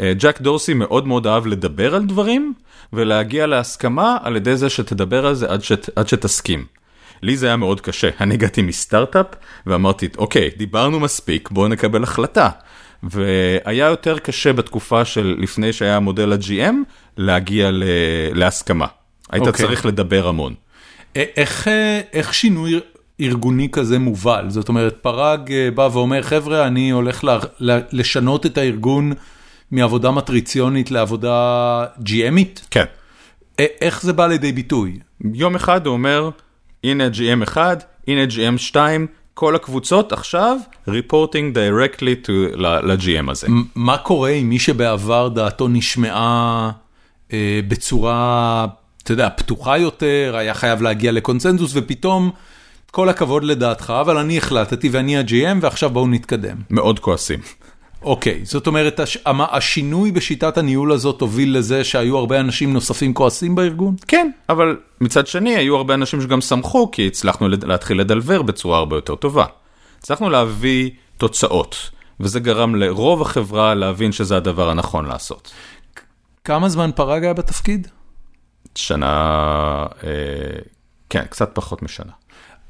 אה, 0.00 0.12
ג'ק 0.18 0.40
דורסי 0.40 0.74
מאוד 0.74 1.06
מאוד 1.06 1.26
אהב 1.26 1.46
לדבר 1.46 1.94
על 1.94 2.04
דברים, 2.04 2.54
ולהגיע 2.92 3.46
להסכמה 3.46 4.18
על 4.22 4.36
ידי 4.36 4.56
זה 4.56 4.70
שתדבר 4.70 5.26
על 5.26 5.34
זה 5.34 5.50
עד, 5.50 5.62
שת, 5.62 5.90
עד 5.96 6.08
שתסכים. 6.08 6.64
לי 7.22 7.36
זה 7.36 7.46
היה 7.46 7.56
מאוד 7.56 7.80
קשה, 7.80 8.08
אני 8.20 8.34
הגעתי 8.34 8.62
מסטארט-אפ 8.62 9.26
ואמרתי, 9.66 10.08
אוקיי, 10.18 10.50
דיברנו 10.56 11.00
מספיק, 11.00 11.50
בואו 11.50 11.68
נקבל 11.68 12.02
החלטה. 12.02 12.50
והיה 13.02 13.86
יותר 13.86 14.18
קשה 14.18 14.52
בתקופה 14.52 15.04
של 15.04 15.36
לפני 15.38 15.72
שהיה 15.72 16.00
מודל 16.00 16.32
ה-GM 16.32 16.74
להגיע 17.16 17.70
ל- 17.70 17.84
להסכמה. 18.34 18.86
היית 19.30 19.46
אוקיי. 19.46 19.66
צריך 19.66 19.86
לדבר 19.86 20.28
המון. 20.28 20.54
איך, 21.14 21.68
אה, 21.68 22.00
איך 22.12 22.34
שינוי 22.34 22.80
ארגוני 23.20 23.68
כזה 23.72 23.98
מובל? 23.98 24.44
זאת 24.48 24.68
אומרת, 24.68 24.96
פראג 25.02 25.52
אה, 25.52 25.68
בא 25.74 25.88
ואומר, 25.92 26.22
חבר'ה, 26.22 26.66
אני 26.66 26.90
הולך 26.90 27.24
ל- 27.60 27.78
לשנות 27.92 28.46
את 28.46 28.58
הארגון 28.58 29.12
מעבודה 29.70 30.10
מטריציונית 30.10 30.90
לעבודה 30.90 31.84
GMית? 32.06 32.60
כן. 32.70 32.84
איך 33.58 34.02
זה 34.02 34.12
בא 34.12 34.26
לידי 34.26 34.52
ביטוי? 34.52 34.98
יום 35.34 35.54
אחד 35.54 35.86
הוא 35.86 35.92
אומר, 35.92 36.30
הנה 36.84 37.08
GM 37.12 37.44
1, 37.44 37.84
הנה 38.08 38.24
GM 38.24 38.58
2, 38.58 39.06
כל 39.40 39.54
הקבוצות 39.56 40.12
עכשיו 40.12 40.56
reporting 40.88 41.54
directly 41.54 42.26
to 42.26 42.56
ל-GM 42.56 43.30
הזה. 43.30 43.46
מה 43.74 43.98
קורה 43.98 44.30
עם 44.30 44.48
מי 44.48 44.58
שבעבר 44.58 45.28
דעתו 45.28 45.68
נשמעה 45.68 46.70
אה, 47.32 47.60
בצורה, 47.68 48.66
אתה 49.02 49.12
יודע, 49.12 49.28
פתוחה 49.36 49.78
יותר, 49.78 50.34
היה 50.38 50.54
חייב 50.54 50.82
להגיע 50.82 51.12
לקונצנזוס, 51.12 51.72
ופתאום, 51.74 52.30
כל 52.90 53.08
הכבוד 53.08 53.44
לדעתך, 53.44 53.92
אבל 54.00 54.18
אני 54.18 54.38
החלטתי 54.38 54.88
ואני 54.88 55.18
ה-GM, 55.18 55.58
ועכשיו 55.60 55.90
בואו 55.90 56.08
נתקדם. 56.08 56.56
מאוד 56.70 56.98
כועסים. 56.98 57.40
אוקיי, 58.02 58.40
זאת 58.44 58.66
אומרת, 58.66 59.00
הש, 59.00 59.18
השינוי 59.26 60.12
בשיטת 60.12 60.58
הניהול 60.58 60.92
הזאת 60.92 61.20
הוביל 61.20 61.56
לזה 61.58 61.84
שהיו 61.84 62.18
הרבה 62.18 62.40
אנשים 62.40 62.72
נוספים 62.72 63.14
כועסים 63.14 63.54
בארגון? 63.54 63.96
כן, 64.08 64.30
אבל 64.48 64.76
מצד 65.00 65.26
שני 65.26 65.56
היו 65.56 65.76
הרבה 65.76 65.94
אנשים 65.94 66.20
שגם 66.20 66.40
שמחו 66.40 66.90
כי 66.90 67.06
הצלחנו 67.06 67.48
להתחיל 67.48 68.00
לדלבר 68.00 68.42
בצורה 68.42 68.78
הרבה 68.78 68.96
יותר 68.96 69.14
טובה. 69.14 69.44
הצלחנו 69.98 70.30
להביא 70.30 70.90
תוצאות, 71.16 71.90
וזה 72.20 72.40
גרם 72.40 72.74
לרוב 72.74 73.22
החברה 73.22 73.74
להבין 73.74 74.12
שזה 74.12 74.36
הדבר 74.36 74.70
הנכון 74.70 75.06
לעשות. 75.06 75.52
כמה 76.44 76.68
זמן 76.68 76.90
פראג 76.94 77.24
היה 77.24 77.34
בתפקיד? 77.34 77.88
שנה, 78.74 79.86
אה, 80.04 80.10
כן, 81.10 81.24
קצת 81.24 81.50
פחות 81.54 81.82
משנה. 81.82 82.12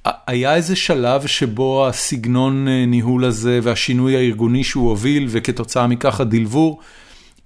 היה 0.05 0.55
איזה 0.55 0.77
שלב 0.77 1.27
שבו 1.27 1.87
הסגנון 1.87 2.69
אה, 2.69 2.87
ניהול 2.87 3.25
הזה 3.25 3.61
והשינוי 3.63 4.17
הארגוני 4.17 4.65
שהוא 4.65 4.89
הוביל, 4.89 5.27
וכתוצאה 5.29 5.87
מכך 5.87 6.21
הדלבור, 6.21 6.81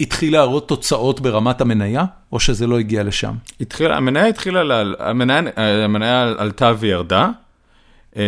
התחיל 0.01 0.33
להראות 0.33 0.69
תוצאות 0.69 1.21
ברמת 1.21 1.61
המניה, 1.61 2.05
או 2.33 2.41
שזה 2.41 2.67
לא 2.67 2.79
הגיע 2.79 3.03
לשם? 3.03 3.35
התחילה, 3.61 3.97
המניה 3.97 4.27
התחילה, 4.27 4.63
לה, 4.65 4.83
המניה, 4.99 5.41
המניה 5.57 6.35
עלתה 6.39 6.73
וירדה, 6.79 7.31
אה, 8.17 8.23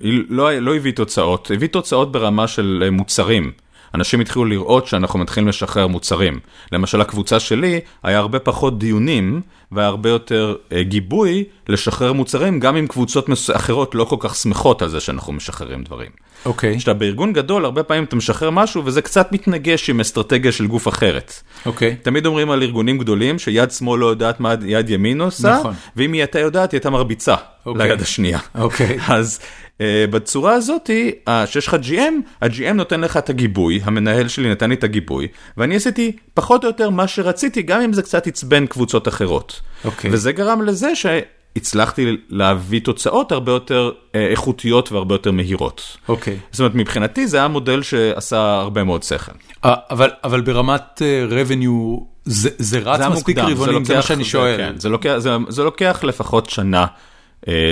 היא 0.00 0.22
לא, 0.28 0.58
לא 0.58 0.76
הביא 0.76 0.92
תוצאות, 0.92 1.50
הביא 1.54 1.68
תוצאות 1.68 2.12
ברמה 2.12 2.48
של 2.48 2.82
אה, 2.86 2.90
מוצרים. 2.90 3.52
אנשים 3.94 4.20
התחילו 4.20 4.44
לראות 4.44 4.86
שאנחנו 4.86 5.18
מתחילים 5.18 5.48
לשחרר 5.48 5.86
מוצרים. 5.86 6.38
למשל, 6.72 7.00
הקבוצה 7.00 7.40
שלי, 7.40 7.80
היה 8.02 8.18
הרבה 8.18 8.38
פחות 8.38 8.78
דיונים 8.78 9.40
והיה 9.72 9.88
הרבה 9.88 10.08
יותר 10.10 10.54
אה, 10.72 10.82
גיבוי 10.82 11.44
לשחרר 11.68 12.12
מוצרים, 12.12 12.60
גם 12.60 12.76
אם 12.76 12.86
קבוצות 12.86 13.28
מס- 13.28 13.50
אחרות 13.50 13.94
לא 13.94 14.04
כל 14.04 14.16
כך 14.18 14.34
שמחות 14.34 14.82
על 14.82 14.88
זה 14.88 15.00
שאנחנו 15.00 15.32
משחררים 15.32 15.84
דברים. 15.84 16.10
אוקיי, 16.46 16.76
כשאתה 16.78 16.94
בארגון 16.94 17.32
גדול, 17.32 17.64
הרבה 17.64 17.82
פעמים 17.82 18.04
אתה 18.04 18.16
משחרר 18.16 18.50
משהו 18.50 18.82
וזה 18.84 19.02
קצת 19.02 19.32
מתנגש 19.32 19.90
עם 19.90 20.00
אסטרטגיה 20.00 20.52
של 20.52 20.66
גוף 20.66 20.88
אחרת. 20.88 21.42
אוקיי. 21.66 21.96
תמיד 22.02 22.26
אומרים 22.26 22.50
על 22.50 22.62
ארגונים 22.62 22.98
גדולים 22.98 23.38
שיד 23.38 23.70
שמאל 23.70 24.00
לא 24.00 24.06
יודעת 24.06 24.40
מה 24.40 24.54
יד 24.66 24.90
ימין 24.90 25.20
עושה, 25.20 25.56
נכון. 25.58 25.74
ואם 25.96 26.12
היא 26.12 26.20
הייתה 26.22 26.38
יודעת 26.38 26.72
היא 26.72 26.78
הייתה 26.78 26.90
מרביצה 26.90 27.34
אוקיי. 27.66 27.88
ליד 27.88 28.02
השנייה. 28.02 28.38
אוקיי. 28.58 28.98
אז 29.08 29.40
uh, 29.42 29.65
בצורה 30.10 30.52
הזאתי, 30.54 31.12
uh, 31.28 31.30
שיש 31.46 31.66
לך 31.66 31.76
GM, 31.82 32.12
ה-GM 32.42 32.72
נותן 32.72 33.00
לך 33.00 33.16
את 33.16 33.30
הגיבוי, 33.30 33.80
המנהל 33.84 34.28
שלי 34.28 34.50
נתן 34.50 34.68
לי 34.68 34.74
את 34.74 34.84
הגיבוי, 34.84 35.28
ואני 35.56 35.76
עשיתי 35.76 36.16
פחות 36.34 36.64
או 36.64 36.68
יותר 36.68 36.90
מה 36.90 37.08
שרציתי, 37.08 37.62
גם 37.62 37.80
אם 37.80 37.92
זה 37.92 38.02
קצת 38.02 38.26
עצבן 38.26 38.66
קבוצות 38.66 39.08
אחרות. 39.08 39.60
אוקיי. 39.84 40.10
וזה 40.12 40.32
גרם 40.32 40.62
לזה 40.62 40.90
שהצלחתי 40.94 42.16
להביא 42.28 42.80
תוצאות 42.80 43.32
הרבה 43.32 43.52
יותר 43.52 43.90
uh, 43.94 44.16
איכותיות 44.30 44.92
והרבה 44.92 45.14
יותר 45.14 45.30
מהירות. 45.32 45.96
אוקיי. 46.08 46.36
זאת 46.50 46.60
אומרת, 46.60 46.74
מבחינתי 46.74 47.26
זה 47.26 47.36
היה 47.36 47.48
מודל 47.48 47.82
שעשה 47.82 48.38
הרבה 48.60 48.84
מאוד 48.84 49.02
שכל. 49.02 49.32
אה, 49.64 49.74
אבל, 49.90 50.10
אבל 50.24 50.40
ברמת 50.40 50.82
uh, 51.02 51.32
revenue, 51.32 52.02
זה, 52.24 52.50
זה 52.58 52.78
רץ 52.78 53.00
היה 53.00 53.08
מספיק 53.08 53.38
מוקדם, 53.38 53.52
רבעונים, 53.52 53.84
זה 53.84 53.92
מה 53.92 53.98
לוקח- 53.98 54.08
שאני 54.08 54.24
שואל. 54.24 54.56
כן, 54.56 54.72
זה, 54.76 54.88
לוקח, 54.88 55.14
זה, 55.18 55.30
זה 55.48 55.62
לוקח 55.64 56.00
לפחות 56.04 56.50
שנה 56.50 56.80
אה, 56.82 56.86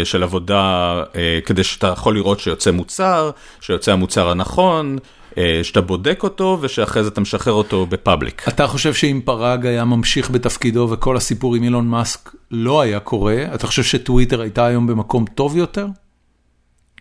של 0.04 0.22
עבודה 0.22 1.02
אה, 1.16 1.38
כדי 1.46 1.64
שאתה 1.64 1.86
יכול 1.86 2.14
לראות 2.14 2.40
שיוצא 2.40 2.70
מוצר, 2.70 3.30
שיוצא 3.60 3.92
המוצר 3.92 4.30
הנכון, 4.30 4.98
אה, 5.38 5.60
שאתה 5.62 5.80
בודק 5.80 6.20
אותו 6.22 6.58
ושאחרי 6.60 7.02
זה 7.02 7.08
אתה 7.08 7.20
משחרר 7.20 7.52
אותו 7.52 7.86
בפאבליק. 7.86 8.48
אתה 8.48 8.66
חושב 8.66 8.94
שאם 8.94 9.20
פראג 9.24 9.66
היה 9.66 9.84
ממשיך 9.84 10.30
בתפקידו 10.30 10.88
וכל 10.90 11.16
הסיפור 11.16 11.54
עם 11.54 11.62
אילון 11.62 11.88
מאסק 11.88 12.30
לא 12.50 12.80
היה 12.80 13.00
קורה, 13.00 13.44
אתה 13.54 13.66
חושב 13.66 13.82
שטוויטר 13.82 14.40
הייתה 14.40 14.66
היום 14.66 14.86
במקום 14.86 15.24
טוב 15.34 15.56
יותר? 15.56 15.86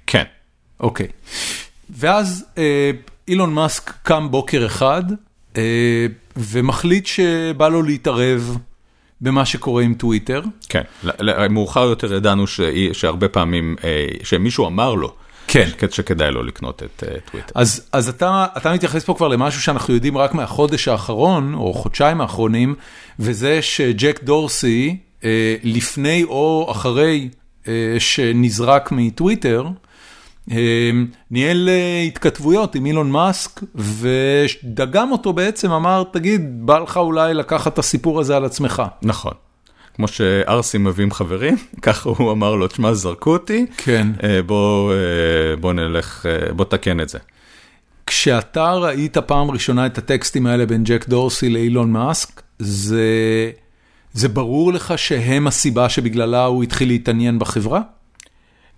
כן. 0.07 0.23
אוקיי. 0.79 1.07
ואז 1.89 2.45
אה, 2.57 2.91
אילון 3.27 3.53
מאסק 3.53 3.93
קם 4.03 4.31
בוקר 4.31 4.65
אחד 4.65 5.03
אה, 5.57 6.05
ומחליט 6.38 7.05
שבא 7.05 7.67
לו 7.67 7.83
להתערב 7.83 8.57
במה 9.23 9.45
שקורה 9.45 9.83
עם 9.83 9.93
טוויטר. 9.93 10.41
כן, 10.69 10.81
מאוחר 11.49 11.83
יותר 11.83 12.13
ידענו. 12.13 12.45
שהרבה 12.93 13.27
פעמים, 13.27 13.75
אה, 13.83 14.07
שמישהו 14.23 14.67
אמר 14.67 14.93
לו, 14.93 15.13
כן. 15.47 15.69
שכדאי 15.91 16.31
לו 16.31 16.43
לקנות 16.43 16.83
את 16.83 17.03
אה, 17.07 17.15
טוויטר. 17.31 17.51
אז, 17.55 17.88
אז 17.91 18.09
אתה, 18.09 18.45
אתה 18.57 18.73
מתייחס 18.73 19.03
פה 19.03 19.13
כבר 19.13 19.27
למשהו 19.27 19.62
שאנחנו 19.62 19.93
יודעים 19.93 20.17
רק 20.17 20.33
מהחודש 20.33 20.88
האחרון, 20.88 21.53
או 21.53 21.73
חודשיים 21.73 22.21
האחרונים, 22.21 22.75
וזה 23.19 23.62
שג'ק 23.62 24.19
דורסי, 24.23 24.97
אה, 25.23 25.55
לפני 25.63 26.23
או 26.23 26.67
אחרי 26.71 27.29
שנזרק 27.99 28.91
מטוויטר, 28.91 29.67
ניהל 31.32 31.69
אה, 31.69 32.03
התכתבויות 32.08 32.75
עם 32.75 32.86
אילון 32.86 33.12
מאסק, 33.12 33.62
ודגם 33.75 35.12
אותו 35.12 35.34
בעצם, 35.34 35.71
אמר, 35.71 36.03
תגיד, 36.12 36.65
בא 36.65 36.79
לך 36.79 36.97
אולי 36.97 37.34
לקחת 37.34 37.73
את 37.73 37.79
הסיפור 37.79 38.19
הזה 38.19 38.38
על 38.38 38.45
עצמך. 38.45 38.84
נכון. 39.01 39.34
כמו 39.95 40.08
שערסים 40.08 40.84
מביאים 40.84 41.12
חברים, 41.12 41.56
ככה 41.82 42.10
הוא 42.10 42.32
אמר 42.32 42.56
לו, 42.56 42.67
תשמע, 42.67 42.93
זרקו 42.93 43.34
אותי, 43.34 43.65
כן. 43.77 44.08
אה, 44.23 44.41
בוא, 44.41 44.93
אה, 44.93 45.56
בוא 45.56 45.73
נלך, 45.73 46.25
בוא 46.56 46.65
תקן 46.65 46.99
את 46.99 47.10
זה. 47.10 47.19
כשאתה 48.06 48.73
ראית 48.73 49.17
פעם 49.17 49.51
ראשונה 49.51 49.86
את 49.86 49.97
הטקסטים 49.97 50.47
האלה 50.47 50.65
בין 50.65 50.84
ג'ק 50.84 51.08
דורסי 51.08 51.49
לאילון 51.49 51.91
מאסק, 51.91 52.41
זה, 52.60 53.51
זה 54.13 54.29
ברור 54.29 54.73
לך 54.73 54.93
שהם 54.97 55.47
הסיבה 55.47 55.89
שבגללה 55.89 56.45
הוא 56.45 56.63
התחיל 56.63 56.88
להתעניין 56.88 57.39
בחברה? 57.39 57.82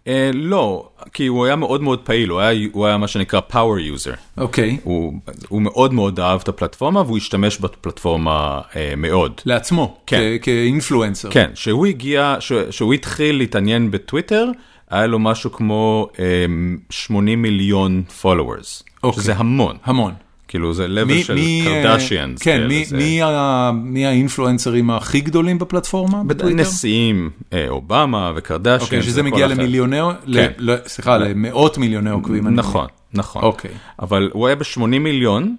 אה, 0.08 0.32
לא, 0.34 0.89
כי 1.13 1.28
הוא 1.28 1.46
היה 1.46 1.56
מאוד 1.56 1.82
מאוד 1.82 2.00
פעיל, 2.00 2.30
הוא 2.30 2.39
היה, 2.39 2.68
הוא 2.72 2.86
היה 2.86 2.98
מה 2.98 3.08
שנקרא 3.08 3.39
power 3.52 3.96
user. 3.96 4.18
אוקיי. 4.38 4.78
הוא, 4.84 5.13
הוא 5.48 5.62
מאוד 5.62 5.94
מאוד 5.94 6.20
אהב 6.20 6.39
את 6.44 6.48
הפלטפורמה 6.48 7.02
והוא 7.02 7.18
השתמש 7.18 7.58
בפלטפורמה 7.58 8.62
אה, 8.76 8.94
מאוד. 8.98 9.41
לעצמו, 9.46 9.98
כן. 10.06 10.22
כאינפלואנסר. 10.41 11.30
כן, 11.32 11.52
שהוא 11.54 11.86
הגיע, 11.86 12.36
ש, 12.39 12.54
שהוא 12.70 12.94
התחיל 12.94 13.38
להתעניין 13.38 13.91
בטוויטר, 13.91 14.52
היה 14.89 15.08
לו 15.08 15.20
משהו 15.20 15.52
כמו 15.52 16.10
אה, 16.20 16.46
80 16.89 17.41
מיליון 17.41 18.04
followers, 18.22 18.84
אוקיי. 19.04 19.24
שזה 19.24 19.36
המון. 19.36 19.78
המון. 19.84 20.13
כאילו 20.56 20.74
זה 20.74 20.86
level 20.86 21.06
מי- 21.06 21.24
של 21.24 21.34
מי, 21.36 21.65
קרדשיאנס. 21.84 22.41
כן, 22.41 22.68
מי- 22.68 22.86
מי 22.91 23.22
ה- 23.24 23.72
מי 23.74 24.06
האינפלואנסרים 24.06 24.89
הכי 24.89 25.22
גדולים 25.22 25.60
בפלטפורמה 25.60 26.24
בטוויטר? 26.24 26.62
נשיאים, 26.62 27.30
אה, 27.54 27.65
אובמה 27.70 28.32
וקרדשיאנס. 28.36 28.82
אוקיי, 28.82 29.04
שזה 29.04 29.22
וכל 29.22 29.30
מגיע. 29.32 29.48
למיליוני, 29.48 29.98
ל- 30.26 30.38
כן. 30.38 30.52
לא, 30.58 30.74
סליחה, 30.88 31.18
למאות 31.18 31.78
מיליוני 31.78 32.10
עוקבים. 32.10 32.48
אני 32.48 32.56
נכון, 32.56 32.88
נכון. 33.13 33.44
אוקיי. 33.44 33.72
אבל 34.00 34.30
הוא 34.34 34.48
היה 34.48 34.56
ב-80 34.56 34.80
מיליון. 35.00 35.56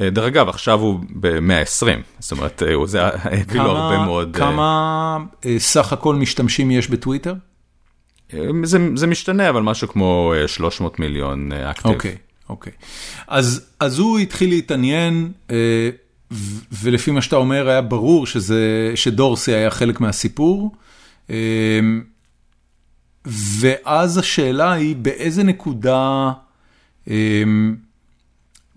אה, 0.00 0.10
דרך 0.10 0.24
אגב, 0.24 0.48
עכשיו 0.48 0.80
הוא 0.80 1.00
ב-120, 1.10 1.86
זאת 2.18 2.32
אומרת, 2.32 2.62
אה, 2.66 2.74
הוא- 2.74 2.86
זה 2.86 3.02
הביא 3.06 3.60
לו 3.60 3.70
הרבה 3.70 4.04
מאוד... 4.04 4.36
כמה 4.36 5.16
אה, 5.46 5.58
סך 5.58 5.92
הכל 5.92 6.14
משתמשים 6.14 6.70
יש 6.70 6.88
בטוויטר? 6.90 7.34
זה, 8.62 8.78
זה 8.94 9.06
משתנה, 9.06 9.48
אבל 9.48 9.62
משהו 9.62 9.88
כמו 9.88 10.32
אה, 10.36 10.48
300 10.48 10.98
מיליון 10.98 11.52
אקטיב. 11.52 11.92
אוקיי, 11.92 12.16
אוקיי. 12.48 12.72
אז, 13.28 13.66
אז 13.80 13.98
הוא 13.98 14.18
התחיל 14.18 14.48
להתעניין, 14.48 15.32
אה, 15.50 15.90
ולפי 16.82 17.10
מה 17.10 17.22
שאתה 17.22 17.36
אומר, 17.36 17.68
היה 17.68 17.82
ברור 17.82 18.26
שזה, 18.26 18.92
שדורסי 18.94 19.52
היה 19.52 19.70
חלק 19.70 20.00
מהסיפור. 20.00 20.72
אה, 21.30 21.80
ואז 23.60 24.18
השאלה 24.18 24.72
היא, 24.72 24.96
באיזה 24.96 25.42
נקודה, 25.42 26.32
אה, 27.10 27.42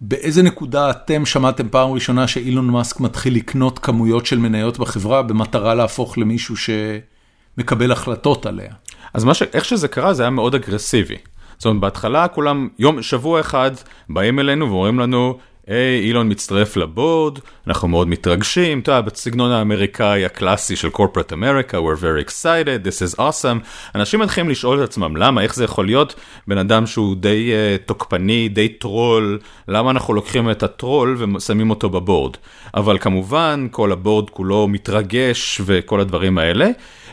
באיזה 0.01 0.43
נקודה 0.43 0.89
אתם 0.89 1.25
שמעתם 1.25 1.69
פעם 1.69 1.91
ראשונה 1.91 2.27
שאילון 2.27 2.67
מאסק 2.67 2.99
מתחיל 2.99 3.35
לקנות 3.35 3.79
כמויות 3.79 4.25
של 4.25 4.39
מניות 4.39 4.79
בחברה 4.79 5.21
במטרה 5.21 5.75
להפוך 5.75 6.17
למישהו 6.17 6.55
שמקבל 6.57 7.91
החלטות 7.91 8.45
עליה? 8.45 8.73
אז 9.13 9.23
מה 9.23 9.33
ש... 9.33 9.41
איך 9.41 9.65
שזה 9.65 9.87
קרה 9.87 10.13
זה 10.13 10.23
היה 10.23 10.29
מאוד 10.29 10.55
אגרסיבי. 10.55 11.15
זאת 11.57 11.65
אומרת, 11.65 11.81
בהתחלה 11.81 12.27
כולם, 12.27 12.67
יום, 12.79 13.01
שבוע 13.01 13.39
אחד, 13.39 13.71
באים 14.09 14.39
אלינו 14.39 14.69
ואומרים 14.69 14.99
לנו, 14.99 15.37
היי, 15.67 15.99
אילון 15.99 16.31
מצטרף 16.31 16.77
ל 16.77 16.86
board, 16.86 17.39
אנחנו 17.67 17.87
מאוד 17.87 18.07
מתרגשים, 18.07 18.79
אתה 18.79 18.91
יודע, 18.91 19.01
בסגנון 19.01 19.51
האמריקאי 19.51 20.25
הקלאסי 20.25 20.75
של 20.75 20.87
corporate 20.87 21.31
America, 21.31 21.73
we're 21.73 22.01
very 22.01 22.29
excited, 22.29 22.87
this 22.87 23.15
is 23.15 23.19
awesome. 23.19 23.65
אנשים 23.95 24.19
מתחילים 24.19 24.49
לשאול 24.49 24.83
את 24.83 24.89
עצמם, 24.89 25.15
למה, 25.15 25.41
איך 25.41 25.55
זה 25.55 25.63
יכול 25.63 25.85
להיות 25.85 26.15
בן 26.47 26.57
אדם 26.57 26.85
שהוא 26.85 27.15
די 27.15 27.51
אה, 27.51 27.87
תוקפני, 27.87 28.49
די 28.49 28.69
טרול, 28.69 29.39
למה 29.67 29.91
אנחנו 29.91 30.13
לוקחים 30.13 30.51
את 30.51 30.63
הטרול 30.63 31.17
ושמים 31.35 31.69
אותו 31.69 31.89
ב 31.89 31.96
board? 31.96 32.37
אבל 32.73 32.97
כמובן, 32.97 33.67
כל 33.71 33.91
ה 33.91 33.98
board 33.98 34.29
כולו 34.29 34.67
מתרגש 34.67 35.61
וכל 35.65 35.99
הדברים 35.99 36.37
האלה. 36.37 36.69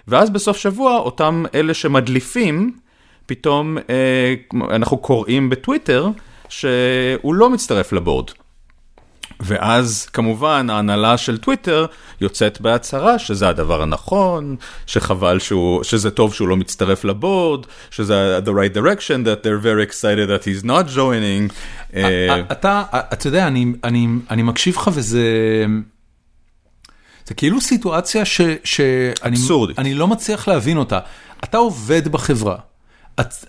ואז 0.08 0.30
בסוף 0.30 0.56
שבוע, 0.56 0.96
אותם 0.98 1.44
אלה 1.54 1.74
שמדליפים, 1.74 2.83
פתאום 3.26 3.78
אה, 3.90 4.34
אנחנו 4.70 4.98
קוראים 4.98 5.50
בטוויטר 5.50 6.08
שהוא 6.48 7.34
לא 7.34 7.50
מצטרף 7.50 7.92
לבורד. 7.92 8.30
ואז 9.40 10.06
כמובן 10.12 10.70
ההנהלה 10.70 11.18
של 11.18 11.38
טוויטר 11.38 11.86
יוצאת 12.20 12.60
בהצהרה 12.60 13.18
שזה 13.18 13.48
הדבר 13.48 13.82
הנכון, 13.82 14.56
שחבל 14.86 15.38
שהוא, 15.38 15.82
שזה 15.82 16.10
טוב 16.10 16.34
שהוא 16.34 16.48
לא 16.48 16.56
מצטרף 16.56 17.04
לבורד, 17.04 17.66
שזה 17.90 18.38
the 18.44 18.48
right 18.48 18.76
direction, 18.76 19.26
that 19.26 19.44
they're 19.44 19.64
very 19.64 19.90
excited 19.90 20.28
that 20.28 20.44
he's 20.44 20.66
not 20.66 20.96
joining. 20.96 21.52
אה, 21.94 22.40
אתה, 22.52 22.82
אתה 22.92 23.26
יודע, 23.26 23.46
אני, 23.46 23.66
אני, 23.84 24.06
אני 24.30 24.42
מקשיב 24.42 24.76
לך 24.76 24.90
וזה... 24.94 25.22
זה 27.26 27.34
כאילו 27.34 27.60
סיטואציה 27.60 28.24
ש, 28.24 28.40
שאני 28.64 29.36
אבסורדית. 29.36 29.78
אני 29.78 29.94
לא 29.94 30.08
מצליח 30.08 30.48
להבין 30.48 30.76
אותה. 30.76 30.98
אתה 31.44 31.58
עובד 31.58 32.08
בחברה, 32.08 32.56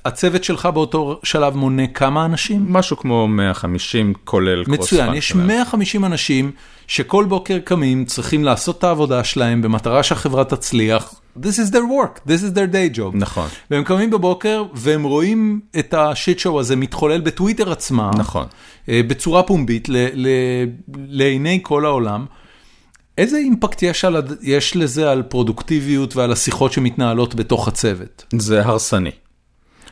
הצוות 0.06 0.44
שלך 0.44 0.66
באותו 0.66 1.20
שלב 1.24 1.56
מונה 1.56 1.88
כמה 1.88 2.26
אנשים? 2.26 2.66
משהו 2.70 2.98
כמו 2.98 3.28
150 3.28 4.14
כולל 4.24 4.64
קרוס 4.64 4.80
מצוין, 4.80 5.14
יש 5.14 5.36
150 5.36 6.06
אנשים 6.06 6.52
שכל 6.88 7.26
בוקר 7.26 7.60
קמים, 7.60 8.06
צריכים 8.06 8.44
לעשות 8.44 8.78
את 8.78 8.84
העבודה 8.84 9.24
שלהם 9.24 9.62
במטרה 9.62 10.04
שהחברה 10.04 10.44
תצליח. 10.44 11.14
This 11.40 11.58
is 11.60 11.72
their 11.72 11.74
work, 11.74 12.20
this 12.28 12.42
is 12.42 12.56
their 12.56 12.74
day 12.74 12.98
job. 12.98 13.12
נכון, 13.14 13.50
והם 13.72 13.84
קמים 13.84 14.10
בבוקר 14.10 14.64
והם 14.74 15.04
רואים 15.04 15.60
את 15.80 15.94
השיט 15.94 16.40
שואו 16.40 16.60
הזה 16.60 16.76
מתחולל 16.76 17.22
בטוויטר 17.22 17.72
עצמה. 17.72 18.12
נכון. 18.18 18.46
אה, 18.90 19.02
בצורה 19.08 19.44
פומבית 19.44 19.90
ל, 19.90 20.08
ל, 20.14 20.28
לעיני 21.08 21.60
כל 21.64 21.86
העולם. 21.86 22.26
איזה 23.18 23.38
אימפקט 23.38 23.84
יש, 23.84 24.06
על, 24.06 24.22
יש 24.42 24.76
לזה 24.76 25.12
על 25.12 25.24
פרודוקטיביות 25.24 26.16
ועל 26.16 26.32
השיחות 26.32 26.74
שמתנהלות 26.74 27.36
בתוך 27.36 27.68
הצוות? 27.68 28.26
זה 28.40 28.66
הרסני. 28.66 29.12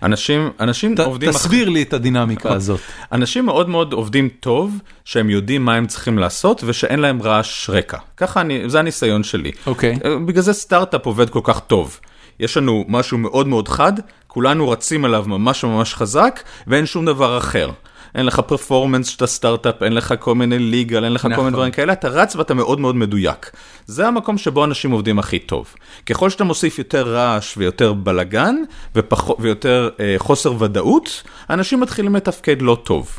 אנשים, 0.04 0.50
אנשים 0.60 0.96
ת, 0.96 1.00
עובדים... 1.00 1.30
אח- 1.30 1.36
תסביר 1.36 1.70
לי 1.70 1.82
את 1.82 1.94
הדינמיקה 1.94 2.54
הזאת. 2.54 2.80
אנשים 3.12 3.46
מאוד 3.46 3.70
מאוד 3.70 3.94
עובדים 3.94 4.30
טוב, 4.39 4.74
שהם 5.06 5.30
יודעים 5.30 5.66
מה 5.66 5.76
הם 5.76 5.88
צריכים 5.88 6.18
לעשות 6.20 6.63
ושאין 6.66 7.00
להם 7.00 7.22
רעש 7.22 7.70
רקע. 7.70 7.98
ככה 8.18 8.42
אני, 8.42 8.70
זה 8.70 8.80
הניסיון 8.80 9.24
שלי. 9.24 9.52
אוקיי. 9.68 9.98
אה, 10.06 10.18
בגלל 10.26 10.42
זה 10.44 10.54
סטארט-אפ 10.54 11.06
עובד 11.06 11.30
כל 11.30 11.39
כך 11.44 11.60
טוב. 11.60 12.00
יש 12.39 12.58
לנו 12.58 12.86
משהו 12.88 13.18
מאוד 13.18 13.48
מאוד 13.48 13.68
חד, 13.68 13.94
כולנו 14.28 14.70
רצים 14.70 15.06
עליו 15.06 15.24
ממש 15.28 15.63
ממש 15.63 15.94
חזק, 15.94 16.39
ואין 16.68 16.86
שום 16.86 17.06
דבר 17.06 17.38
אחר. 17.38 17.70
אין 18.15 18.26
לך 18.26 18.39
פרפורמנס 18.39 19.08
שאתה 19.08 19.28
סטארט-אפ, 19.28 19.84
אין 19.84 19.93
לך 19.93 20.13
כל 20.19 20.36
מיני 20.36 20.60
ליגל, 20.60 21.04
אין 21.04 21.13
לך 21.13 21.21
כל 21.21 21.28
נכון. 21.28 21.43
מיני 21.43 21.54
דברים 21.54 21.71
כאלה, 21.71 21.93
אתה 21.93 22.08
רץ 22.08 22.36
ואתה 22.36 22.54
מאוד 22.54 22.80
מאוד 22.80 22.95
מדויק. 22.95 23.52
זה 23.86 24.08
המקום 24.08 24.38
שבו 24.38 24.65
אנשים 24.65 24.91
עובדים 24.91 25.19
הכי 25.19 25.39
טוב. 25.39 25.76
ככל 26.06 26.30
שאתה 26.30 26.43
מוסיף 26.43 26.80
יותר 26.80 27.13
רעש 27.13 27.58
ויותר 27.58 27.93
בלגן, 27.93 28.56
ופח... 28.95 29.30
ויותר 29.39 29.89
אה, 29.99 30.15
חוסר 30.17 30.63
ודאות, 30.63 31.23
אנשים 31.49 31.80
מתחילים 31.80 32.15
לתפקד 32.15 32.62
לא 32.62 32.78
טוב. 32.84 33.17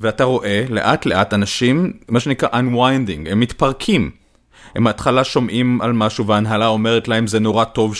ואתה 0.00 0.24
רואה 0.24 0.64
לאט 0.68 1.06
לאט 1.06 1.34
אנשים, 1.34 1.92
מה 2.08 2.20
שנקרא 2.20 2.48
unwinding, 2.48 3.30
הם 3.30 3.40
מתפרקים. 3.40 4.21
הם 4.76 4.84
בהתחלה 4.84 5.24
שומעים 5.24 5.80
על 5.80 5.92
משהו 5.92 6.26
וההנהלה 6.26 6.66
אומרת 6.66 7.08
להם 7.08 7.26
זה 7.26 7.40
נורא 7.40 7.64
טוב 7.64 7.96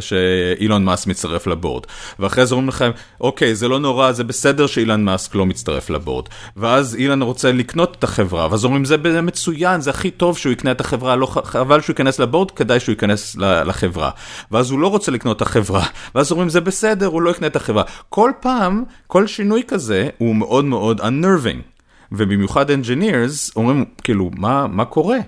שאילון 0.00 0.84
מאסק 0.84 1.06
מצטרף 1.06 1.46
לבורד. 1.46 1.84
ואחרי 2.18 2.46
זה 2.46 2.54
אומרים 2.54 2.68
לכם, 2.68 2.90
אוקיי, 3.20 3.54
זה 3.54 3.68
לא 3.68 3.78
נורא, 3.78 4.12
זה 4.12 4.24
בסדר 4.24 4.66
שאילון 4.66 5.04
מאסק 5.04 5.34
לא 5.34 5.46
מצטרף 5.46 5.90
לבורד. 5.90 6.24
ואז 6.56 6.96
אילון 6.96 7.22
רוצה 7.22 7.52
לקנות 7.52 7.96
את 7.98 8.04
החברה, 8.04 8.48
ואז 8.50 8.64
אומרים 8.64 8.84
זה 8.84 8.96
מצוין, 9.22 9.80
זה 9.80 9.90
הכי 9.90 10.10
טוב 10.10 10.38
שהוא 10.38 10.52
יקנה 10.52 10.70
את 10.70 10.80
החברה, 10.80 11.16
לא 11.16 11.26
ח- 11.26 11.46
חבל 11.46 11.80
שהוא 11.80 11.92
ייכנס 11.94 12.18
לבורד, 12.18 12.50
כדאי 12.50 12.80
שהוא 12.80 12.92
ייכנס 12.92 13.36
לחברה. 13.38 14.10
ואז 14.50 14.70
הוא 14.70 14.78
לא 14.78 14.88
רוצה 14.88 15.12
לקנות 15.12 15.36
את 15.36 15.42
החברה, 15.42 15.84
ואז 16.14 16.32
אומרים 16.32 16.48
זה 16.48 16.60
בסדר, 16.60 17.06
הוא 17.06 17.22
לא 17.22 17.30
יקנה 17.30 17.46
את 17.46 17.56
החברה. 17.56 17.82
כל 18.08 18.30
פעם, 18.40 18.84
כל 19.06 19.26
שינוי 19.26 19.62
כזה 19.68 20.08
הוא 20.18 20.36
מאוד 20.36 20.64
מאוד 20.64 21.00
unnerving. 21.00 21.76
ובמיוחד 22.12 22.70
engineers 22.70 23.52
אומרים 23.56 23.84
כאילו 24.04 24.30
מה 24.36 24.66
מה 24.66 24.84
קורה. 24.84 25.18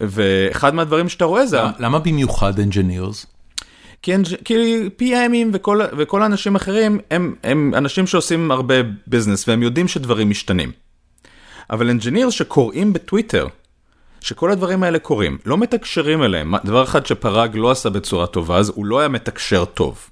ואחד 0.00 0.74
מהדברים 0.74 1.08
שאתה 1.08 1.24
רואה 1.24 1.46
זה 1.46 1.60
למה 1.78 1.98
במיוחד 1.98 2.58
engineers? 2.58 3.26
כי, 4.02 4.12
כי 4.44 4.88
PMים 5.00 5.48
וכל, 5.52 5.80
וכל 5.98 6.22
האנשים 6.22 6.56
אחרים 6.56 6.98
הם, 7.10 7.34
הם 7.42 7.72
אנשים 7.76 8.06
שעושים 8.06 8.50
הרבה 8.50 8.74
ביזנס 9.06 9.48
והם 9.48 9.62
יודעים 9.62 9.88
שדברים 9.88 10.30
משתנים. 10.30 10.72
אבל 11.70 11.90
engineers 11.90 12.30
שקוראים 12.30 12.92
בטוויטר, 12.92 13.46
שכל 14.20 14.52
הדברים 14.52 14.82
האלה 14.82 14.98
קורים, 14.98 15.38
לא 15.46 15.58
מתקשרים 15.58 16.22
אליהם. 16.22 16.54
דבר 16.64 16.84
אחד 16.84 17.06
שפראג 17.06 17.56
לא 17.56 17.70
עשה 17.70 17.90
בצורה 17.90 18.26
טובה, 18.26 18.58
אז 18.58 18.72
הוא 18.74 18.86
לא 18.86 18.98
היה 18.98 19.08
מתקשר 19.08 19.64
טוב. 19.64 20.08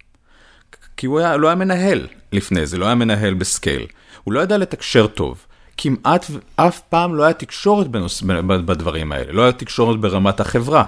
כי 0.97 1.07
הוא 1.07 1.19
היה, 1.19 1.37
לא 1.37 1.47
היה 1.47 1.57
מנהל 1.57 2.07
לפני 2.33 2.67
זה, 2.67 2.79
לא 2.79 2.87
היה 2.87 2.95
מנהל 2.95 3.35
בסקייל. 3.35 3.87
הוא 4.25 4.35
לא 4.35 4.41
ידע 4.41 4.59
לתקשר 4.59 5.07
טוב. 5.07 5.47
כמעט 5.77 6.27
אף 6.57 6.81
פעם 6.81 7.15
לא 7.15 7.23
היה 7.23 7.33
תקשורת 7.33 7.89
בנוס, 7.89 8.23
בדברים 8.47 9.13
האלה, 9.13 9.33
לא 9.33 9.43
היה 9.43 9.53
תקשורת 9.53 10.01
ברמת 10.01 10.41
החברה. 10.41 10.85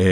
אה, 0.00 0.04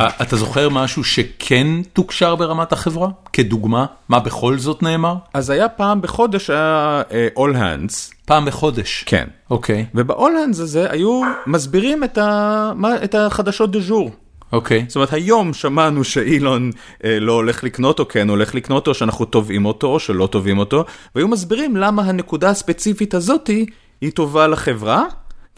אה, 0.00 0.08
אתה 0.22 0.36
זוכר 0.36 0.68
משהו 0.68 1.04
שכן 1.04 1.66
תוקשר 1.92 2.36
ברמת 2.36 2.72
החברה? 2.72 3.08
כדוגמה? 3.32 3.86
מה 4.08 4.20
בכל 4.20 4.58
זאת 4.58 4.82
נאמר? 4.82 5.14
אז 5.34 5.50
היה 5.50 5.68
פעם 5.68 6.00
בחודש 6.00 6.50
היה 6.50 7.02
אה, 7.12 7.28
All 7.36 7.54
Hands, 7.54 8.14
פעם 8.24 8.44
בחודש. 8.44 9.04
כן. 9.06 9.28
אוקיי, 9.50 9.86
וב-All 9.94 10.14
Hands 10.14 10.62
הזה 10.62 10.90
היו 10.90 11.20
מסבירים 11.46 12.04
את, 12.04 12.18
ה... 12.18 12.72
מה... 12.74 13.04
את 13.04 13.14
החדשות 13.14 13.70
דה 13.70 13.80
ז'ור. 13.80 14.10
אוקיי. 14.52 14.84
זאת 14.88 14.96
אומרת, 14.96 15.12
היום 15.12 15.54
שמענו 15.54 16.04
שאילון 16.04 16.70
אה, 17.04 17.20
לא 17.20 17.32
הולך 17.32 17.64
לקנות 17.64 17.98
או 17.98 18.08
כן 18.08 18.28
הולך 18.28 18.54
לקנות 18.54 18.88
או 18.88 18.94
שאנחנו 18.94 19.24
תובעים 19.24 19.66
אותו 19.66 19.86
או 19.86 20.00
שלא 20.00 20.26
תובעים 20.26 20.58
אותו, 20.58 20.84
והיו 21.14 21.28
מסבירים 21.28 21.76
למה 21.76 22.02
הנקודה 22.02 22.50
הספציפית 22.50 23.14
הזאתי 23.14 23.66
היא 24.00 24.12
טובה 24.12 24.46
לחברה, 24.46 25.04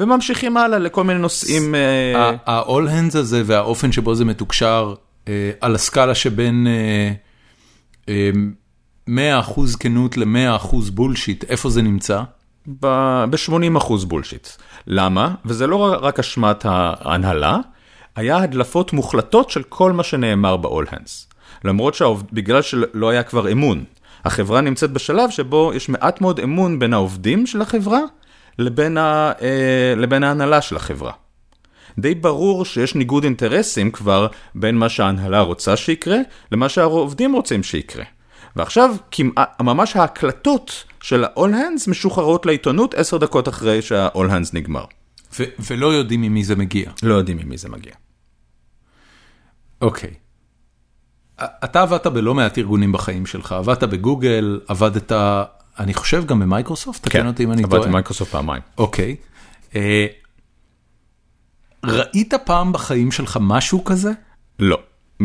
וממשיכים 0.01 0.57
הלאה 0.57 0.79
לכל 0.79 1.05
מיני 1.05 1.19
נושאים. 1.19 1.75
אה, 1.75 2.31
ה-all 2.47 2.89
hands 2.89 3.19
הזה 3.19 3.43
והאופן 3.47 3.93
שבו 3.93 4.15
זה 4.15 4.25
מתוקשר 4.25 4.95
אה, 5.29 5.51
על 5.61 5.75
הסקאלה 5.75 6.15
שבין 6.15 6.67
אה, 6.67 7.13
אה, 8.09 8.31
100% 9.43 9.77
כנות 9.81 10.17
ל-100% 10.17 10.77
בולשיט, 10.93 11.45
איפה 11.45 11.71
זה 11.71 11.83
נמצא? 11.83 12.23
ב-80% 12.81 14.07
בולשיט. 14.07 14.49
למה? 14.87 15.35
וזה 15.45 15.67
לא 15.67 15.97
רק 16.01 16.19
אשמת 16.19 16.65
ההנהלה, 16.65 17.59
היה 18.19 18.37
הדלפות 18.37 18.93
מוחלטות 18.93 19.51
של 19.51 19.63
כל 19.63 19.93
מה 19.93 20.03
שנאמר 20.03 20.57
hands. 20.65 21.35
למרות 21.65 21.95
שבגלל 21.95 22.63
שלא 22.63 23.09
היה 23.09 23.23
כבר 23.23 23.53
אמון. 23.53 23.85
החברה 24.25 24.61
נמצאת 24.61 24.91
בשלב 24.91 25.31
שבו 25.31 25.73
יש 25.75 25.89
מעט 25.89 26.21
מאוד 26.21 26.41
אמון 26.41 26.79
בין 26.79 26.93
העובדים 26.93 27.47
של 27.47 27.63
החברה 27.63 28.01
לבין, 28.59 28.99
ה, 28.99 29.33
אה, 29.43 29.95
לבין 29.97 30.25
ההנהלה 30.25 30.61
של 30.61 30.77
החברה. 30.77 31.13
די 31.99 32.15
ברור 32.15 32.65
שיש 32.65 32.95
ניגוד 32.95 33.25
אינטרסים 33.25 33.91
כבר 33.91 34.27
בין 34.55 34.77
מה 34.77 34.89
שההנהלה 34.89 35.41
רוצה 35.41 35.77
שיקרה 35.77 36.19
למה 36.53 36.69
שהעובדים 36.69 37.33
רוצים 37.33 37.63
שיקרה. 37.63 38.05
ועכשיו 38.57 38.97
כמעט, 39.11 39.61
ממש 39.61 39.97
ההקלטות 39.97 40.85
של 41.01 41.25
ה-all 41.25 41.53
hands 41.53 41.91
משוחררות 41.91 42.47
לעיתונות 42.47 42.95
עשר 42.95 43.17
דקות 43.17 43.49
אחרי 43.49 43.83
שה-all 43.83 44.29
hands 44.31 44.51
נגמר. 44.53 44.85
ו- 45.39 45.45
ולא 45.71 45.87
יודעים 45.87 46.23
ממי 46.23 46.45
זה 46.45 46.57
מגיע. 46.57 46.91
לא 47.03 47.15
יודעים 47.15 47.37
ממי 47.37 47.59
זה 47.59 47.69
מגיע. 47.69 47.93
אוקיי. 49.81 50.15
אתה 51.41 51.83
עבדת 51.83 52.07
בלא 52.07 52.35
מעט 52.35 52.59
ארגונים 52.59 52.93
בחיים 52.93 53.27
שלך, 53.27 53.53
עבדת 53.53 53.83
בגוגל, 53.85 54.61
עבדת, 54.69 55.13
אני 55.79 55.95
חושב 55.95 56.27
גם 56.27 56.41
במייקרוסופט, 56.41 57.03
תקן 57.03 57.27
אותי 57.27 57.45
אם 57.45 57.53
אני 57.53 57.63
טועה. 57.63 57.75
עבדתי 57.75 57.91
במייקרוסופט 57.91 58.31
פעמיים. 58.31 58.63
אוקיי. 58.79 59.17
אה, 59.77 60.07
ראית 61.85 62.35
פעם 62.45 62.73
בחיים 62.73 63.13
שלך 63.13 63.39
משהו 63.41 63.85
כזה? 63.85 64.11
לא. 64.59 64.79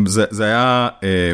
זה, 0.06 0.24
זה 0.30 0.44
היה, 0.44 0.88
אה, 1.02 1.32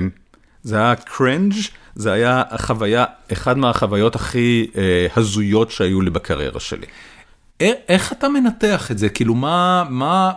זה 0.62 0.76
היה 0.76 0.96
cringe, 0.96 1.54
זה 1.94 2.12
היה 2.12 2.42
החוויה, 2.50 3.04
אחד 3.32 3.58
מהחוויות 3.58 4.16
הכי 4.16 4.66
אה, 4.76 5.06
הזויות 5.16 5.70
שהיו 5.70 6.00
לי 6.00 6.10
בקריירה 6.10 6.60
שלי. 6.60 6.86
איך 7.60 8.12
אתה 8.12 8.28
מנתח 8.28 8.90
את 8.90 8.98
זה? 8.98 9.08
כאילו, 9.08 9.34
מה, 9.34 9.84
מה, 9.90 10.32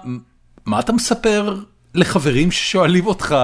מה 0.65 0.80
אתה 0.80 0.93
מספר 0.93 1.60
לחברים 1.95 2.51
ששואלים 2.51 3.06
אותך? 3.06 3.36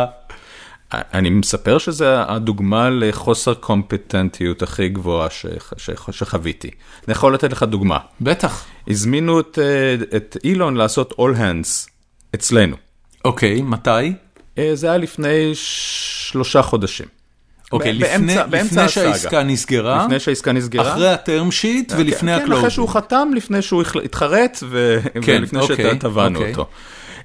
אני 0.94 1.30
מספר 1.30 1.78
שזה 1.78 2.24
הדוגמה 2.28 2.90
לחוסר 2.90 3.54
קומפטנטיות 3.54 4.62
הכי 4.62 4.90
גבוהה 4.90 5.30
ש, 5.30 5.46
ש, 5.78 5.90
שחוויתי. 6.12 6.68
אני 7.08 7.12
יכול 7.12 7.34
לתת 7.34 7.52
לך 7.52 7.64
דוגמה. 7.64 7.98
בטח. 8.22 8.66
הזמינו 8.88 9.40
את, 9.40 9.60
את 10.16 10.38
אילון 10.44 10.76
לעשות 10.76 11.14
all 11.14 11.38
hands 11.38 11.90
אצלנו. 12.36 12.76
אוקיי, 13.26 13.62
מתי? 13.62 14.14
זה 14.74 14.88
היה 14.88 14.98
לפני 14.98 15.52
שלושה 15.54 16.62
חודשים. 16.62 17.06
אוקיי, 17.72 17.94
לפני, 17.94 18.36
לפני 18.52 18.90
שהעסקה 18.90 19.44
נסגרה, 19.44 20.06
לפני 20.06 20.20
שהעסקה 20.20 20.52
נסגרה, 20.52 20.94
אחרי 20.94 21.10
ה 21.10 21.18
term 21.18 21.52
sheet 21.52 21.94
ולפני 21.98 22.32
כן, 22.32 22.42
ה 22.42 22.44
closing. 22.44 22.58
אחרי 22.58 22.70
שהוא 22.70 22.90
חתם, 22.90 23.30
לפני 23.36 23.62
שהוא 23.62 23.84
התחרט 24.04 24.64
ו... 24.70 25.00
כן, 25.22 25.38
ולפני 25.40 25.60
אוקיי, 25.60 25.96
שטבענו 25.96 26.40
אוקיי. 26.40 26.52
אותו. 26.52 26.70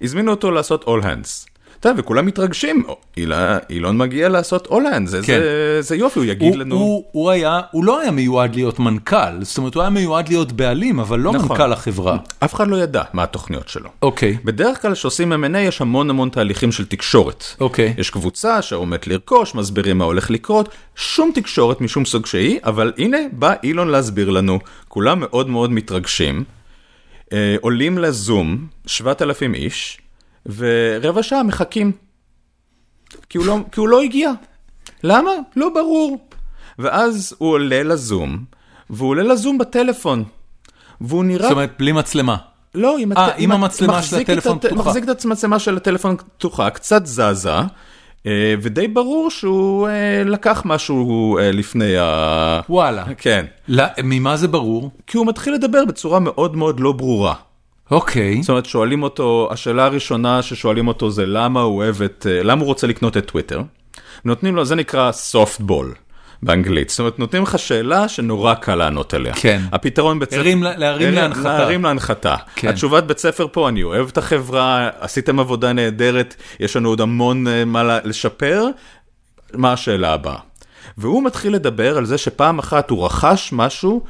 הזמינו 0.03 0.31
אותו 0.31 0.51
לעשות 0.51 0.85
all 0.85 1.03
hands. 1.05 1.49
אתה 1.81 1.89
יודע, 1.93 2.01
וכולם 2.03 2.27
מתרגשים, 2.27 2.85
אילה- 3.17 3.59
אילון 3.71 3.99
מגיע 3.99 4.29
לעשות 4.29 4.67
all 4.67 4.71
hands, 4.71 5.07
זה, 5.07 5.21
כן. 5.23 5.41
זה, 5.41 5.79
זה 5.83 5.97
יופי, 5.97 6.19
הוא 6.19 6.27
יגיד 6.27 6.53
הוא, 6.53 6.61
לנו... 6.61 6.77
הוא, 6.77 7.05
הוא, 7.13 7.31
היה, 7.31 7.61
הוא 7.71 7.85
לא 7.85 8.01
היה 8.01 8.11
מיועד 8.11 8.55
להיות 8.55 8.79
מנכ"ל, 8.79 9.43
זאת 9.43 9.59
אומרת 9.59 9.75
הוא 9.75 9.81
היה 9.83 9.91
מיועד 9.91 10.29
להיות 10.29 10.53
בעלים, 10.53 11.01
אבל 11.01 11.19
לא 11.21 11.33
נכון. 11.33 11.49
מנכ"ל 11.49 11.73
החברה. 11.73 12.17
אף 12.45 12.55
אחד 12.55 12.69
לא 12.69 12.77
ידע 12.77 13.03
מה 13.13 13.23
התוכניות 13.23 13.69
שלו. 13.69 13.91
אוקיי, 14.03 14.37
בדרך 14.45 14.83
כלל 14.83 14.93
כשעושים 14.95 15.33
M&A 15.33 15.59
יש 15.59 15.81
המון 15.81 16.11
המון 16.11 16.29
תהליכים 16.29 16.73
של 16.73 16.85
תקשורת. 16.87 17.45
אוקיי. 17.61 17.95
יש 17.99 18.11
קבוצה 18.11 18.63
שעומדת 18.63 19.07
לרכוש, 19.07 19.55
מסבירים 19.55 19.99
מה 19.99 20.05
הולך 20.05 20.31
לקרות, 20.31 20.69
שום 20.97 21.31
תקשורת 21.35 21.81
משום 21.81 22.05
סוג 22.05 22.27
שהיא, 22.27 22.59
אבל 22.65 22.93
הנה 22.99 23.19
בא 23.33 23.55
אילון 23.63 23.89
להסביר 23.89 24.31
לנו, 24.31 24.59
כולם 24.89 25.21
מאוד 25.21 25.49
מאוד 25.49 25.73
מתרגשים, 25.73 26.45
אה, 27.35 27.57
עולים 27.61 27.99
לזום, 27.99 28.67
7,000 28.87 29.55
איש, 29.55 29.99
ורבע 30.57 31.23
שעה 31.23 31.43
מחכים. 31.43 31.93
כי 33.29 33.39
הוא 33.39 33.47
לא, 33.47 33.59
כי 33.73 33.81
הוא 33.81 33.89
לא 33.89 34.03
הגיע. 34.03 34.31
למה? 35.05 35.31
לא 35.57 35.69
ברור. 35.75 36.29
ואז 36.79 37.35
הוא 37.39 37.51
עולה 37.51 37.83
לזום, 37.83 38.45
והוא 38.91 39.09
עולה 39.09 39.23
לזום 39.23 39.59
בטלפון. 39.59 40.25
והוא 41.01 41.25
נראה... 41.25 41.43
זאת 41.43 41.53
אומרת 41.53 41.73
בלי 41.79 41.93
מצלמה. 41.93 42.37
לא, 42.75 42.99
עם, 42.99 43.13
אה, 43.13 43.27
הט... 43.27 43.35
עם 43.39 43.53
המצלמה 43.53 44.03
של 44.03 44.17
את 44.17 44.21
הטלפון 44.21 44.57
הט- 44.57 44.67
פתוחה. 44.67 44.83
מחזיק 44.89 45.05
את 45.11 45.25
המצלמה 45.25 45.59
של 45.59 45.77
הטלפון 45.77 46.17
פתוחה, 46.17 46.71
קצת 46.71 47.07
זזה, 47.07 47.51
ודי 48.61 48.89
ברור 48.89 49.31
שהוא 49.31 49.89
אה, 49.89 50.23
לקח 50.27 50.63
משהו 50.65 51.39
אה, 51.39 51.53
לפני 51.53 51.97
ה... 51.99 52.61
וואלה. 52.69 53.05
כן. 53.19 53.45
לא, 53.69 53.85
ממה 54.05 54.37
זה 54.37 54.49
ברור? 54.49 54.91
כי 55.07 55.19
הוא 55.19 55.27
מתחיל 55.27 55.55
לדבר 55.55 55.85
בצורה 55.85 56.21
מאוד 56.21 56.57
מאוד 56.57 56.81
לא 56.81 56.93
ברורה. 56.93 57.35
אוקיי. 57.91 58.43
זאת 58.43 58.49
אומרת, 58.49 58.67
שואלים 58.67 59.03
אותו, 59.03 59.49
השאלה 59.53 59.85
הראשונה 59.85 60.43
ששואלים 60.43 60.89
אותו 60.89 61.11
זה 61.11 61.27
למה 61.27 61.61
הוא 61.61 61.77
אוהב 61.77 62.03
את, 62.03 62.27
אה, 62.31 62.43
למה 62.43 62.61
הוא 62.61 62.67
רוצה 62.67 62.87
לקנות 62.87 63.17
את 63.17 63.27
טוויטר. 63.27 63.63
נותנים 64.25 64.57
לו, 64.57 64.65
זה 64.65 64.75
נקרא 64.75 65.11
softball 65.33 66.04
באנגלית. 66.45 66.91
זאת 66.91 66.99
אומרת, 66.99 67.19
נותנים 67.19 67.43
לך 67.43 67.59
שאלה 67.59 68.09
שנורא 68.09 68.55
קל 68.55 68.75
לענות 68.75 69.15
עליה. 69.15 69.35
כן. 69.35 69.61
הפתרון 69.73 70.19
בית 70.19 70.31
ספר... 70.31 70.39
להרים 70.43 70.63
הרים- 70.83 71.15
להנחתה. 71.15 71.59
להרים 71.59 71.85
להנחתה. 71.85 72.37
כן. 72.57 72.69
התשובת 72.69 73.05
בית 73.05 73.19
ספר 73.19 73.47
פה, 73.53 73.69
אני 73.69 73.83
אוהב 73.83 74.09
את 74.09 74.19
החברה, 74.19 74.91
עשיתם 75.01 75.41
עבודה 75.41 75.73
נהדרת, 75.73 76.35
יש 76.61 76.77
לנו 76.77 76.89
עוד 76.89 77.01
המון 77.01 77.47
אה, 77.49 77.65
מה 77.65 77.99
לשפר, 78.05 78.67
מה 79.55 79.73
השאלה 79.73 80.13
הבאה? 80.13 80.39
והוא 80.99 81.25
מתחיל 81.25 81.55
לדבר 81.55 81.99
על 81.99 82.05
זה 82.07 82.19
שפעם 82.19 82.59
אחת 82.59 82.91
הוא 82.91 83.07
רכש 83.07 83.51
משהו 83.53 84.03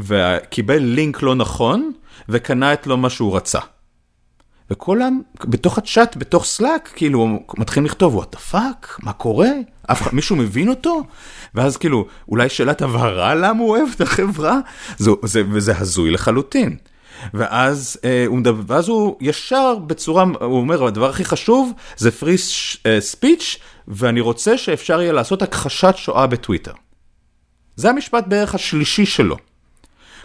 וקיבל 0.00 0.78
לינק 0.78 1.22
לא 1.22 1.34
נכון 1.34 1.92
וקנה 2.28 2.72
את 2.72 2.86
לו 2.86 2.96
מה 2.96 3.10
שהוא 3.10 3.36
רצה. 3.36 3.58
וכולם 4.70 5.20
בתוך 5.44 5.78
הצ'אט, 5.78 6.16
בתוך 6.16 6.44
סלאק, 6.44 6.90
כאילו 6.96 7.38
מתחילים 7.58 7.86
לכתוב, 7.86 8.14
what 8.14 8.32
the 8.32 8.38
fuck, 8.38 8.96
מה 9.02 9.12
קורה? 9.12 9.48
אף 9.92 10.02
אחד, 10.02 10.14
מישהו 10.14 10.36
מבין 10.36 10.68
אותו? 10.68 11.02
ואז 11.54 11.76
כאילו, 11.76 12.06
אולי 12.28 12.48
שאלת 12.48 12.82
הבהרה 12.82 13.34
למה 13.34 13.60
הוא 13.60 13.70
אוהב 13.70 13.88
את 13.96 14.00
החברה? 14.00 14.58
זה, 14.98 15.10
זה, 15.24 15.42
וזה 15.50 15.78
הזוי 15.78 16.10
לחלוטין. 16.10 16.76
ואז, 17.34 17.96
אה, 18.04 18.24
הוא 18.26 18.38
מדבר, 18.38 18.62
ואז 18.66 18.88
הוא 18.88 19.16
ישר 19.20 19.76
בצורה, 19.86 20.24
הוא 20.40 20.58
אומר, 20.58 20.86
הדבר 20.86 21.10
הכי 21.10 21.24
חשוב 21.24 21.72
זה 21.96 22.10
free 22.10 22.36
speech, 23.00 23.58
ואני 23.88 24.20
רוצה 24.20 24.58
שאפשר 24.58 25.00
יהיה 25.00 25.12
לעשות 25.12 25.42
הכחשת 25.42 25.94
שואה 25.96 26.26
בטוויטר. 26.26 26.72
זה 27.76 27.90
המשפט 27.90 28.24
בערך 28.26 28.54
השלישי 28.54 29.06
שלו. 29.06 29.36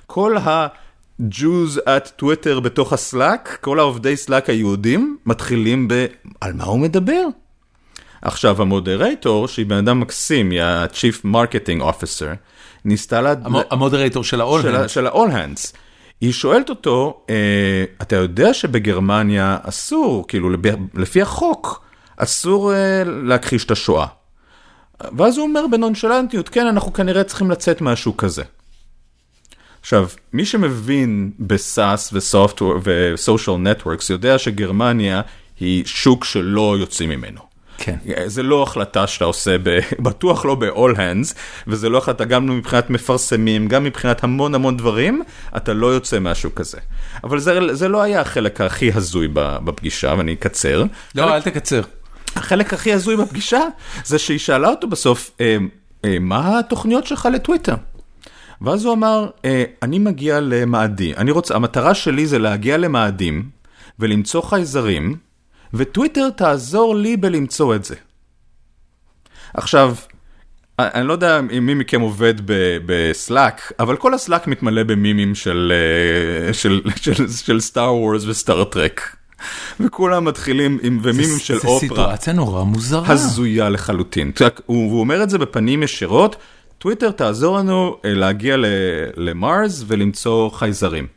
כל 0.08 0.38
ה-Jews 0.38 1.78
at 1.78 2.22
Twitter 2.22 2.60
בתוך 2.60 2.94
הסלאק, 2.94 3.58
כל 3.62 3.80
העובדי 3.80 4.18
סלאק 4.18 4.50
היהודים, 4.50 5.18
מתחילים 5.26 5.88
ב... 5.88 6.06
על 6.42 6.54
מה 6.54 6.64
הוא 6.64 6.80
מדבר? 6.80 7.24
עכשיו 8.26 8.62
המודרטור, 8.62 9.48
שהיא 9.48 9.66
בן 9.66 9.78
אדם 9.78 10.00
מקסים, 10.00 10.52
היא 10.52 10.62
ה-Chief 10.62 11.26
Marketing 11.26 11.82
Officer, 11.82 12.36
ניסתה 12.86 13.22
לה... 13.22 13.34
המו- 13.44 13.62
המודרטור 13.72 14.24
של 14.24 14.42
ה-all 14.42 14.62
של, 14.62 14.76
ה- 14.76 14.86
hands. 14.86 14.88
של 14.88 15.08
ה-all 15.08 15.30
hands. 15.32 15.76
היא 16.22 16.34
שואלת 16.34 16.70
אותו, 16.70 17.26
אה, 17.30 17.36
אתה 18.02 18.16
יודע 18.16 18.54
שבגרמניה 18.54 19.58
אסור, 19.64 20.26
כאילו 20.28 20.50
לפי 20.94 21.22
החוק, 21.22 21.86
אסור 22.18 22.74
אה, 22.74 23.04
להכחיש 23.06 23.66
את 23.66 23.72
השואה. 23.72 24.06
ואז 25.18 25.38
הוא 25.38 25.48
אומר 25.48 25.66
בנונשלנטיות, 25.72 26.50
כן, 26.50 26.68
אנחנו 26.68 26.94
כנראה 26.94 27.24
צריכים 27.24 27.52
לצאת 27.52 27.82
משהו 27.82 28.18
כזה. 28.18 28.44
עכשיו, 29.82 30.08
מי 30.34 30.46
שמבין 30.46 31.32
בסאס 31.40 32.10
וסופטוור 32.14 32.80
וסושיאל 32.84 33.58
נטוורקס 33.58 34.10
יודע 34.10 34.38
שגרמניה 34.40 35.22
היא 35.60 35.86
שוק 35.86 36.26
שלא 36.26 36.76
יוצאים 36.80 37.10
ממנו. 37.10 37.42
כן. 37.78 37.96
זה 38.26 38.44
לא 38.44 38.64
החלטה 38.64 39.08
שאתה 39.08 39.26
עושה, 39.26 39.58
ב, 39.64 39.80
בטוח 40.06 40.46
לא 40.46 40.56
ב-all 40.56 40.96
hands, 40.96 41.36
וזה 41.68 41.90
לא 41.90 41.98
החלטה 41.98 42.26
גם 42.26 42.58
מבחינת 42.58 42.90
מפרסמים, 42.90 43.68
גם 43.68 43.84
מבחינת 43.84 44.24
המון 44.24 44.56
המון 44.56 44.78
דברים, 44.78 45.22
אתה 45.58 45.74
לא 45.74 45.88
יוצא 45.88 46.20
משהו 46.20 46.56
כזה. 46.56 46.78
אבל 47.24 47.40
זה, 47.40 47.60
זה 47.72 47.88
לא 47.88 48.02
היה 48.02 48.22
החלק 48.22 48.62
הכי 48.62 48.92
הזוי 48.94 49.28
בפגישה, 49.34 50.14
ואני 50.18 50.34
אקצר. 50.34 50.84
לא, 51.16 51.36
אל 51.36 51.42
תקצר. 51.42 51.82
החלק 52.36 52.74
הכי 52.74 52.94
הזוי 52.94 53.16
בפגישה 53.16 53.62
זה 54.06 54.20
שהיא 54.20 54.40
שאלה 54.40 54.70
אותו 54.70 54.88
בסוף, 54.88 55.32
אה, 55.42 55.58
אה, 56.06 56.18
מה 56.20 56.60
התוכניות 56.60 57.08
שלך 57.08 57.30
לטוויטר? 57.34 57.76
ואז 58.62 58.86
הוא 58.86 58.94
אמר, 58.94 59.30
אה, 59.46 59.64
אני 59.82 60.00
מגיע 60.00 60.40
למאדים, 60.40 61.16
אני 61.18 61.32
רוצה, 61.32 61.56
המטרה 61.56 61.94
שלי 61.94 62.28
זה 62.28 62.40
להגיע 62.40 62.78
למאדים 62.78 63.50
ולמצוא 64.00 64.42
חייזרים, 64.42 65.16
וטוויטר 65.74 66.30
תעזור 66.30 66.96
לי 66.96 67.18
בלמצוא 67.18 67.76
את 67.76 67.86
זה. 67.86 67.96
עכשיו, 69.54 69.96
אני 70.80 71.08
לא 71.08 71.14
יודע 71.14 71.40
אם 71.40 71.66
מי 71.66 71.74
מכם 71.74 72.02
עובד 72.02 72.34
בסלאק, 72.86 73.72
אבל 73.80 73.96
כל 73.96 74.14
הסלאק 74.14 74.48
מתמלא 74.48 74.84
במימים 74.84 75.36
של, 75.36 75.74
אה, 76.48 76.54
של, 76.54 76.82
של, 76.96 77.28
של 77.28 77.60
סטאר 77.60 77.96
וורס 77.96 78.26
וסטאר 78.26 78.64
טרק. 78.64 79.16
וכולם 79.80 80.26
מתחילים 80.26 80.80
עם 80.82 81.00
ומימים 81.04 81.40
של 81.40 81.60
זה 81.60 81.68
אופרה. 81.68 81.80
סיטואציה 81.80 82.34
נורא 82.34 82.64
מוזרה. 82.64 83.12
הזויה 83.14 83.70
לחלוטין. 83.70 84.32
הוא, 84.66 84.92
הוא 84.92 85.00
אומר 85.00 85.24
את 85.24 85.30
זה 85.30 85.38
בפנים 85.38 85.84
ישירות, 85.84 86.36
טוויטר 86.78 87.12
תעזור 87.12 87.58
לנו 87.58 87.98
אה, 88.06 88.14
להגיע 88.14 88.58
ל- 88.58 88.66
למארס 89.18 89.84
ולמצוא 89.88 90.50
חייזרים. 90.50 91.08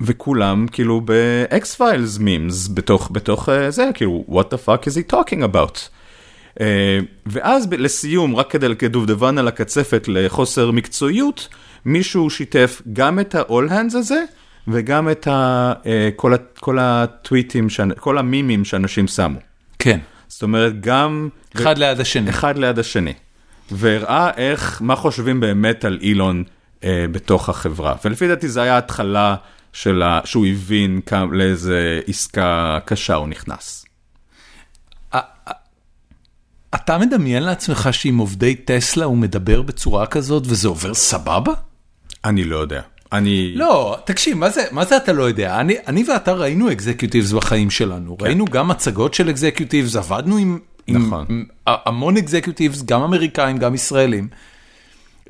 אה, 0.00 0.06
וכולם 0.06 0.66
כאילו 0.72 1.00
באקס 1.00 1.74
פיילס 1.74 2.18
מימס 2.18 2.68
בתוך 2.74 3.08
בתוך 3.12 3.48
אה, 3.48 3.70
זה 3.70 3.90
כאילו 3.94 4.24
what 4.28 4.54
the 4.54 4.68
fuck 4.68 4.82
is 4.88 4.94
he 4.96 5.12
talking 5.16 5.42
about. 5.54 5.78
Uh, 6.54 6.58
ואז 7.26 7.66
ב- 7.66 7.74
לסיום 7.74 8.36
רק 8.36 8.50
כדי 8.50 8.76
כדובדבן 8.78 9.38
על 9.38 9.48
הקצפת 9.48 10.04
לחוסר 10.08 10.70
מקצועיות 10.70 11.48
מישהו 11.84 12.30
שיתף 12.30 12.82
גם 12.92 13.20
את 13.20 13.34
ה-all 13.34 13.70
hands 13.70 13.96
הזה 13.96 14.24
וגם 14.68 15.10
את 15.10 15.26
ה, 15.26 15.72
uh, 15.82 15.86
כל, 16.16 16.34
ה- 16.34 16.36
כל 16.60 16.78
הטוויטים, 16.80 17.66
שאנ- 17.68 18.00
כל 18.00 18.18
המימים 18.18 18.64
שאנשים 18.64 19.06
שמו. 19.06 19.38
כן. 19.78 19.98
זאת 20.28 20.42
אומרת 20.42 20.80
גם 20.80 21.28
אחד 21.56 21.78
ליד 21.78 22.00
השני. 22.00 22.30
אחד 22.30 22.58
ליד 22.58 22.78
השני. 22.78 23.12
והראה 23.70 24.30
איך, 24.36 24.82
מה 24.82 24.96
חושבים 24.96 25.40
באמת 25.40 25.84
על 25.84 25.98
אילון 26.02 26.44
אה, 26.84 27.04
בתוך 27.12 27.48
החברה. 27.48 27.94
ולפי 28.04 28.28
דעתי 28.28 28.48
זה 28.48 28.62
היה 28.62 28.78
התחלה 28.78 29.36
של 29.76 30.02
ה... 30.02 30.20
שהוא 30.24 30.46
הבין 30.46 31.00
כמה, 31.06 31.36
לאיזה 31.36 32.00
עסקה 32.06 32.78
קשה 32.84 33.14
הוא 33.14 33.28
נכנס. 33.28 33.86
אתה 36.74 36.98
מדמיין 36.98 37.42
לעצמך 37.42 37.88
שעם 37.92 38.18
עובדי 38.18 38.54
טסלה 38.54 39.04
הוא 39.04 39.16
מדבר 39.16 39.62
בצורה 39.62 40.06
כזאת 40.06 40.42
וזה 40.46 40.68
עובר 40.68 40.94
סבבה? 40.94 41.52
אני 42.24 42.44
לא 42.44 42.56
יודע. 42.56 42.80
אני... 43.12 43.54
לא, 43.54 43.96
תקשיב, 44.04 44.38
מה 44.38 44.50
זה, 44.50 44.64
מה 44.70 44.84
זה 44.84 44.96
אתה 44.96 45.12
לא 45.12 45.22
יודע? 45.22 45.60
אני, 45.60 45.74
אני 45.86 46.04
ואתה 46.08 46.32
ראינו 46.32 46.72
executives 46.72 47.32
בחיים 47.32 47.70
שלנו, 47.70 48.16
ראינו 48.20 48.44
גם 48.44 48.68
מצגות 48.68 49.14
של 49.14 49.30
executives, 49.30 49.96
עבדנו 49.96 50.36
עם, 50.36 50.58
עם, 50.86 51.06
נכון. 51.06 51.26
עם 51.28 51.44
המון 51.66 52.16
executives, 52.16 52.82
גם 52.82 53.02
אמריקאים, 53.02 53.58
גם 53.58 53.74
ישראלים. 53.74 54.28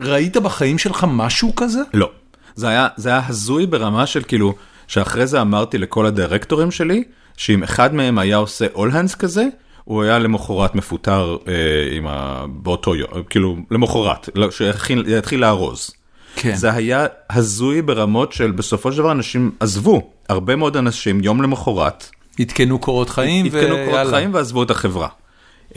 ראית 0.00 0.36
בחיים 0.36 0.78
שלך 0.78 1.06
משהו 1.08 1.56
כזה? 1.56 1.80
לא. 1.94 2.10
זה 2.56 2.68
היה, 2.68 2.88
זה 2.96 3.08
היה 3.08 3.22
הזוי 3.28 3.66
ברמה 3.66 4.06
של 4.06 4.22
כאילו, 4.22 4.54
שאחרי 4.86 5.26
זה 5.26 5.40
אמרתי 5.40 5.78
לכל 5.78 6.06
הדירקטורים 6.06 6.70
שלי, 6.70 7.04
שאם 7.36 7.62
אחד 7.62 7.94
מהם 7.94 8.18
היה 8.18 8.36
עושה 8.36 8.55
all 8.55 8.66
hands 8.74 9.16
כזה, 9.18 9.46
הוא 9.84 10.02
היה 10.02 10.18
למחרת 10.18 10.74
מפוטר 10.74 11.36
אה, 11.48 11.52
עם 11.96 12.06
ה... 12.06 12.44
באותו 12.48 12.94
יום, 12.94 13.08
כאילו 13.30 13.56
למחרת, 13.70 14.28
לא, 14.34 14.50
שיתחיל 14.50 15.40
לארוז. 15.40 15.90
כן. 16.36 16.54
זה 16.54 16.72
היה 16.72 17.06
הזוי 17.30 17.82
ברמות 17.82 18.32
של 18.32 18.50
בסופו 18.50 18.92
של 18.92 18.98
דבר 18.98 19.12
אנשים 19.12 19.50
עזבו, 19.60 20.10
הרבה 20.28 20.56
מאוד 20.56 20.76
אנשים 20.76 21.20
יום 21.24 21.42
למחרת, 21.42 22.10
עדכנו 22.40 22.78
קורות 22.78 23.10
חיים 23.10 23.46
עדכנו 23.46 23.60
קורות 23.68 23.88
ויאללה. 23.88 24.10
חיים 24.10 24.34
ועזבו 24.34 24.62
את 24.62 24.70
החברה. 24.70 25.08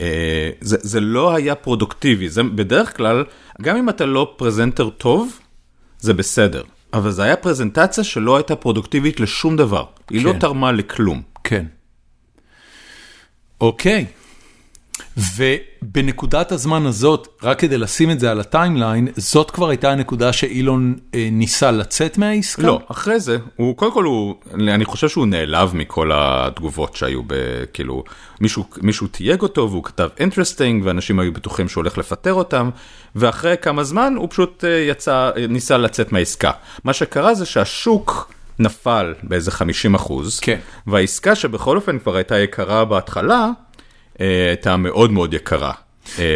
אה, 0.00 0.50
זה, 0.60 0.76
זה 0.80 1.00
לא 1.00 1.34
היה 1.34 1.54
פרודוקטיבי, 1.54 2.28
זה 2.28 2.42
בדרך 2.42 2.96
כלל, 2.96 3.24
גם 3.62 3.76
אם 3.76 3.88
אתה 3.88 4.06
לא 4.06 4.34
פרזנטר 4.36 4.90
טוב, 4.90 5.38
זה 6.00 6.14
בסדר. 6.14 6.62
אבל 6.92 7.10
זה 7.10 7.22
היה 7.22 7.36
פרזנטציה 7.36 8.04
שלא 8.04 8.36
הייתה 8.36 8.56
פרודוקטיבית 8.56 9.20
לשום 9.20 9.56
דבר. 9.56 9.84
היא 10.10 10.24
לא 10.24 10.32
כן. 10.32 10.38
תרמה 10.38 10.72
לכלום. 10.72 11.22
כן. 11.44 11.66
אוקיי. 13.60 14.06
ובנקודת 15.36 16.52
הזמן 16.52 16.86
הזאת, 16.86 17.28
רק 17.42 17.58
כדי 17.58 17.78
לשים 17.78 18.10
את 18.10 18.20
זה 18.20 18.30
על 18.30 18.40
ה 18.40 18.47
timeline, 18.47 19.08
זאת 19.16 19.50
כבר 19.50 19.68
הייתה 19.68 19.90
הנקודה 19.90 20.32
שאילון 20.32 20.94
אה, 21.14 21.28
ניסה 21.32 21.70
לצאת 21.70 22.18
מהעסקה? 22.18 22.62
לא, 22.62 22.80
אחרי 22.90 23.20
זה, 23.20 23.38
הוא, 23.56 23.76
קודם 23.76 23.92
כל 23.92 24.04
הוא, 24.04 24.34
אני 24.54 24.84
חושב 24.84 25.08
שהוא 25.08 25.26
נעלב 25.26 25.76
מכל 25.76 26.10
התגובות 26.14 26.96
שהיו 26.96 27.22
ב... 27.26 27.34
כאילו, 27.72 28.04
מישהו, 28.40 28.64
מישהו 28.82 29.06
תייג 29.06 29.42
אותו 29.42 29.70
והוא 29.70 29.84
כתב 29.84 30.08
interesting, 30.18 30.82
ואנשים 30.86 31.20
היו 31.20 31.32
בטוחים 31.32 31.68
שהוא 31.68 31.82
הולך 31.82 31.98
לפטר 31.98 32.34
אותם, 32.34 32.70
ואחרי 33.16 33.54
כמה 33.62 33.84
זמן 33.84 34.14
הוא 34.16 34.28
פשוט 34.30 34.64
אה, 34.64 34.70
יצא, 34.70 35.30
אה, 35.36 35.46
ניסה 35.46 35.76
לצאת 35.76 36.12
מהעסקה. 36.12 36.50
מה 36.84 36.92
שקרה 36.92 37.34
זה 37.34 37.46
שהשוק 37.46 38.32
נפל 38.58 39.14
באיזה 39.22 39.50
50 39.50 39.94
אחוז, 39.94 40.40
כן. 40.40 40.58
והעסקה 40.86 41.34
שבכל 41.34 41.76
אופן 41.76 41.98
כבר 41.98 42.16
הייתה 42.16 42.38
יקרה 42.38 42.84
בהתחלה, 42.84 43.48
אה, 44.20 44.46
הייתה 44.48 44.76
מאוד 44.76 45.12
מאוד 45.12 45.34
יקרה 45.34 45.72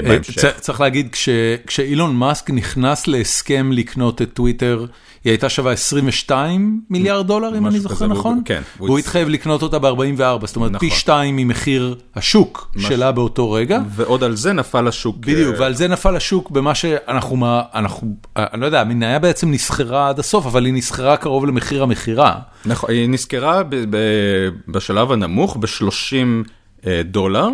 בהמשך. 0.05 0.39
צ- 0.39 0.61
צריך 0.61 0.81
להגיד, 0.81 1.09
כש- 1.13 1.29
כשאילון 1.67 2.17
מאסק 2.17 2.51
נכנס 2.51 3.07
להסכם 3.07 3.71
לקנות 3.73 4.23
את 4.23 4.29
טוויטר, 4.35 4.87
היא 5.25 5.31
הייתה 5.31 5.49
שווה 5.49 5.73
22 5.73 6.81
מיליארד 6.91 7.27
דולר, 7.27 7.59
אם 7.59 7.67
אני 7.67 7.81
זוכר 7.81 8.07
נכון? 8.07 8.43
כן, 8.45 8.63
והוא 8.77 8.99
התחייב 8.99 9.29
לקנות 9.29 9.63
אותה 9.63 9.79
ב-44, 9.79 10.47
זאת 10.47 10.57
אומרת 10.57 10.71
פי 10.81 10.87
נכון. 10.87 10.99
שתיים 10.99 11.37
ממחיר 11.37 11.95
השוק 12.17 12.71
שלה 12.79 13.13
באותו 13.13 13.53
רגע. 13.53 13.81
ועוד 13.91 14.25
על 14.25 14.37
זה 14.37 14.53
נפל 14.53 14.89
השוק. 14.89 15.17
בדיוק, 15.17 15.55
אה, 15.55 15.61
ועל 15.61 15.75
זה 15.75 15.89
נפל 15.89 16.17
השוק 16.17 16.51
במה 16.51 16.75
שאנחנו, 16.75 17.37
אני 18.37 18.61
לא 18.61 18.67
יודע, 18.67 18.81
המניה 18.81 19.19
בעצם 19.19 19.51
נסחרה 19.51 20.09
עד 20.09 20.19
הסוף, 20.19 20.47
אבל 20.47 20.65
היא 20.65 20.75
נסחרה 20.75 21.17
קרוב 21.17 21.47
למחיר 21.47 21.83
המכירה. 21.83 22.35
נכון, 22.67 22.91
היא 22.91 23.09
ב- 23.91 23.97
בשלב 24.69 25.13
הנמוך 25.13 25.57
ב-30 25.61 26.49
דולר, 27.05 27.49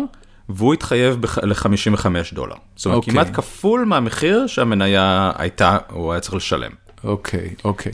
והוא 0.55 0.73
התחייב 0.73 1.25
ל-55 1.43 2.05
דולר. 2.33 2.55
זאת 2.75 2.85
אומרת, 2.85 2.97
אוקיי. 2.97 3.13
כמעט 3.13 3.27
כפול 3.33 3.85
מהמחיר 3.85 4.47
שהמניה 4.47 5.31
הייתה, 5.35 5.77
הוא 5.89 6.11
היה 6.11 6.21
צריך 6.21 6.33
לשלם. 6.33 6.71
אוקיי, 7.03 7.53
אוקיי. 7.65 7.91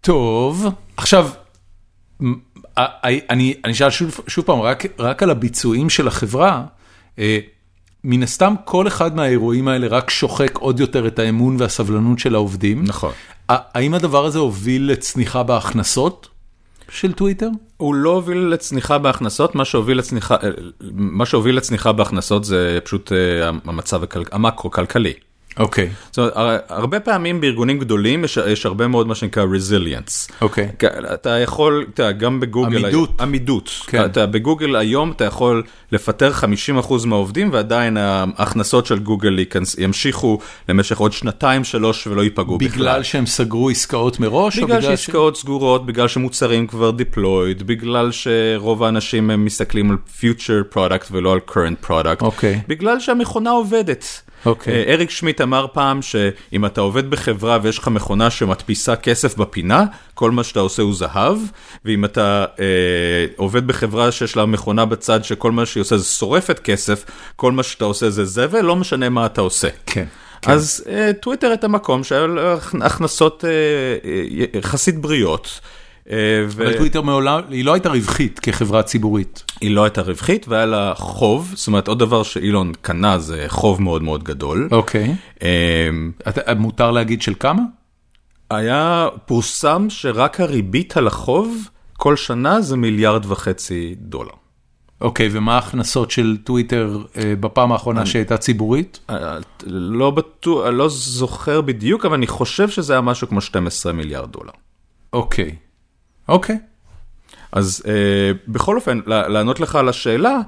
טוב, 0.00 0.66
עכשיו, 0.96 1.28
אני 3.30 3.54
אשאל 3.70 3.90
שוב 3.90 4.20
שוב 4.26 4.44
פעם, 4.44 4.60
רק 4.60 4.84
רק 4.98 5.22
על 5.22 5.30
הביצועים 5.30 5.90
של 5.90 6.08
החברה, 6.08 6.64
אה, 7.18 7.38
מן 8.04 8.22
הסתם 8.22 8.54
כל 8.64 8.86
אחד 8.86 9.16
מהאירועים 9.16 9.68
האלה 9.68 9.86
רק 9.86 10.10
שוחק 10.10 10.58
עוד 10.58 10.80
יותר 10.80 11.06
את 11.06 11.18
האמון 11.18 11.56
והסבלנות 11.58 12.18
של 12.18 12.34
העובדים. 12.34 12.84
נכון. 12.84 13.12
האם 13.48 13.94
הדבר 13.94 14.24
הזה 14.24 14.38
הוביל 14.38 14.90
לצניחה 14.90 15.42
בהכנסות 15.42 16.28
של 16.92 17.12
טוויטר? 17.12 17.48
הוא 17.76 17.94
לא 17.94 18.10
הוביל 18.10 18.38
לצניחה 18.38 18.98
בהכנסות, 18.98 19.54
מה 19.54 19.64
שהוביל 19.64 19.98
לצניחה, 19.98 20.34
אה, 20.34 20.50
מה 20.92 21.26
שהוביל 21.26 21.56
לצניחה 21.56 21.92
בהכנסות 21.92 22.44
זה 22.44 22.78
פשוט 22.84 23.12
אה, 23.12 23.48
המצב 23.64 24.02
המקרו-כלכלי. 24.32 25.12
אוקיי, 25.58 25.88
זאת 26.10 26.18
אומרת, 26.18 26.32
הר- 26.36 26.58
הרבה 26.68 27.00
פעמים 27.00 27.40
בארגונים 27.40 27.78
גדולים 27.78 28.24
יש, 28.24 28.36
יש 28.46 28.66
הרבה 28.66 28.86
מאוד 28.88 29.06
מה 29.06 29.14
שנקרא 29.14 29.44
resilience. 29.44 30.32
אוקיי. 30.40 30.68
אתה 31.14 31.30
יכול, 31.30 31.86
אתה 31.94 32.12
גם 32.12 32.40
בגוגל, 32.40 32.78
עמידות. 32.78 33.20
עמידות, 33.20 33.70
כן. 33.86 34.04
אתה 34.04 34.26
בגוגל 34.26 34.76
היום 34.76 35.10
אתה 35.10 35.24
יכול 35.24 35.62
לפטר 35.92 36.32
50% 36.32 36.44
מהעובדים 37.06 37.48
ועדיין 37.52 37.96
ההכנסות 37.96 38.86
של 38.86 38.98
גוגל 38.98 39.38
ייכנס- 39.38 39.78
ימשיכו 39.78 40.38
למשך 40.68 40.98
עוד 40.98 41.12
שנתיים 41.12 41.64
שלוש 41.64 42.06
ולא 42.06 42.22
ייפגעו 42.22 42.58
בכלל. 42.58 42.68
בגלל 42.70 43.02
שהם 43.02 43.26
סגרו 43.26 43.70
עסקאות 43.70 44.20
מראש? 44.20 44.58
בגלל 44.58 44.80
ש- 44.80 44.84
שעסקאות 44.84 45.36
סגורות, 45.36 45.86
בגלל 45.86 46.08
שמוצרים 46.08 46.66
כבר 46.66 46.90
deployed, 46.98 47.64
בגלל 47.64 48.10
שרוב 48.12 48.82
האנשים 48.82 49.44
מסתכלים 49.44 49.90
על 49.90 49.96
future 50.20 50.74
product 50.76 51.06
ולא 51.10 51.32
על 51.32 51.38
current 51.50 51.86
product, 51.90 52.20
אוקיי. 52.20 52.60
בגלל 52.68 53.00
שהמכונה 53.00 53.50
עובדת. 53.50 54.22
אוקיי. 54.46 54.74
אה, 54.74 54.92
אריק 54.92 55.10
שמיט 55.10 55.40
אמר 55.40 55.66
פעם 55.72 56.02
שאם 56.02 56.66
אתה 56.66 56.80
עובד 56.80 57.10
בחברה 57.10 57.58
ויש 57.62 57.78
לך 57.78 57.88
מכונה 57.88 58.30
שמדפיסה 58.30 58.96
כסף 58.96 59.36
בפינה, 59.36 59.84
כל 60.14 60.30
מה 60.30 60.44
שאתה 60.44 60.60
עושה 60.60 60.82
הוא 60.82 60.94
זהב, 60.94 61.38
ואם 61.84 62.04
אתה 62.04 62.44
אה, 62.60 62.64
עובד 63.36 63.66
בחברה 63.66 64.12
שיש 64.12 64.36
לה 64.36 64.46
מכונה 64.46 64.84
בצד 64.84 65.24
שכל 65.24 65.52
מה 65.52 65.66
שהיא 65.66 65.80
עושה 65.80 65.98
זה 65.98 66.04
שורפת 66.04 66.58
כסף, 66.58 67.04
כל 67.36 67.52
מה 67.52 67.62
שאתה 67.62 67.84
עושה 67.84 68.10
זה 68.10 68.24
זבל, 68.24 68.60
לא 68.60 68.76
משנה 68.76 69.08
מה 69.08 69.26
אתה 69.26 69.40
עושה. 69.40 69.68
כן. 69.86 70.04
אז 70.46 70.84
אה, 70.88 71.10
טוויטר 71.20 71.52
את 71.52 71.64
המקום 71.64 72.04
שהיה 72.04 72.26
לו 72.26 72.42
הכנסות 72.80 73.44
אה, 73.44 73.50
יחסית 74.58 75.00
בריאות. 75.00 75.60
אה, 76.10 76.16
אבל 76.46 76.76
טוויטר 76.76 77.02
מעולם, 77.02 77.40
היא 77.50 77.64
לא 77.64 77.72
הייתה 77.74 77.88
רווחית 77.88 78.38
כחברה 78.38 78.82
ציבורית. 78.82 79.44
היא 79.60 79.70
לא 79.70 79.84
הייתה 79.84 80.02
רווחית 80.02 80.48
והיה 80.48 80.66
לה 80.66 80.92
חוב, 80.96 81.52
זאת 81.54 81.66
אומרת 81.66 81.88
עוד 81.88 81.98
דבר 81.98 82.22
שאילון 82.22 82.72
קנה 82.80 83.18
זה 83.18 83.44
חוב 83.48 83.82
מאוד 83.82 84.02
מאוד 84.02 84.24
גדול. 84.24 84.68
אוקיי. 84.72 85.14
אתה- 86.28 86.54
מותר 86.54 86.90
להגיד 86.90 87.22
של 87.22 87.34
כמה? 87.40 87.62
היה 88.50 89.08
פורסם 89.26 89.86
שרק 89.90 90.40
הריבית 90.40 90.96
על 90.96 91.06
החוב 91.06 91.68
כל 91.96 92.16
שנה 92.16 92.60
זה 92.60 92.76
מיליארד 92.76 93.26
וחצי 93.26 93.94
דולר. 93.98 94.32
אוקיי, 95.00 95.28
ומה 95.32 95.54
ההכנסות 95.54 96.10
של 96.10 96.36
טוויטר 96.44 96.98
אה, 97.16 97.34
בפעם 97.40 97.72
האחרונה 97.72 98.06
שהייתה 98.06 98.36
ציבורית? 98.36 99.00
אה, 99.10 99.38
לא 99.66 100.10
בטוח, 100.10 100.66
לא 100.66 100.88
זוכר 100.88 101.60
בדיוק, 101.60 102.04
אבל 102.04 102.14
אני 102.14 102.26
חושב 102.26 102.68
שזה 102.68 102.92
היה 102.92 103.00
משהו 103.00 103.28
כמו 103.28 103.40
12 103.40 103.92
מיליארד 103.92 104.32
דולר. 104.32 104.52
אוקיי. 105.12 105.56
אוקיי. 106.28 106.58
אז 107.52 107.82
אה, 107.88 107.92
בכל 108.48 108.76
אופן, 108.76 109.00
לענות 109.06 109.60
לך 109.60 109.76
על 109.76 109.88
השאלה, 109.88 110.38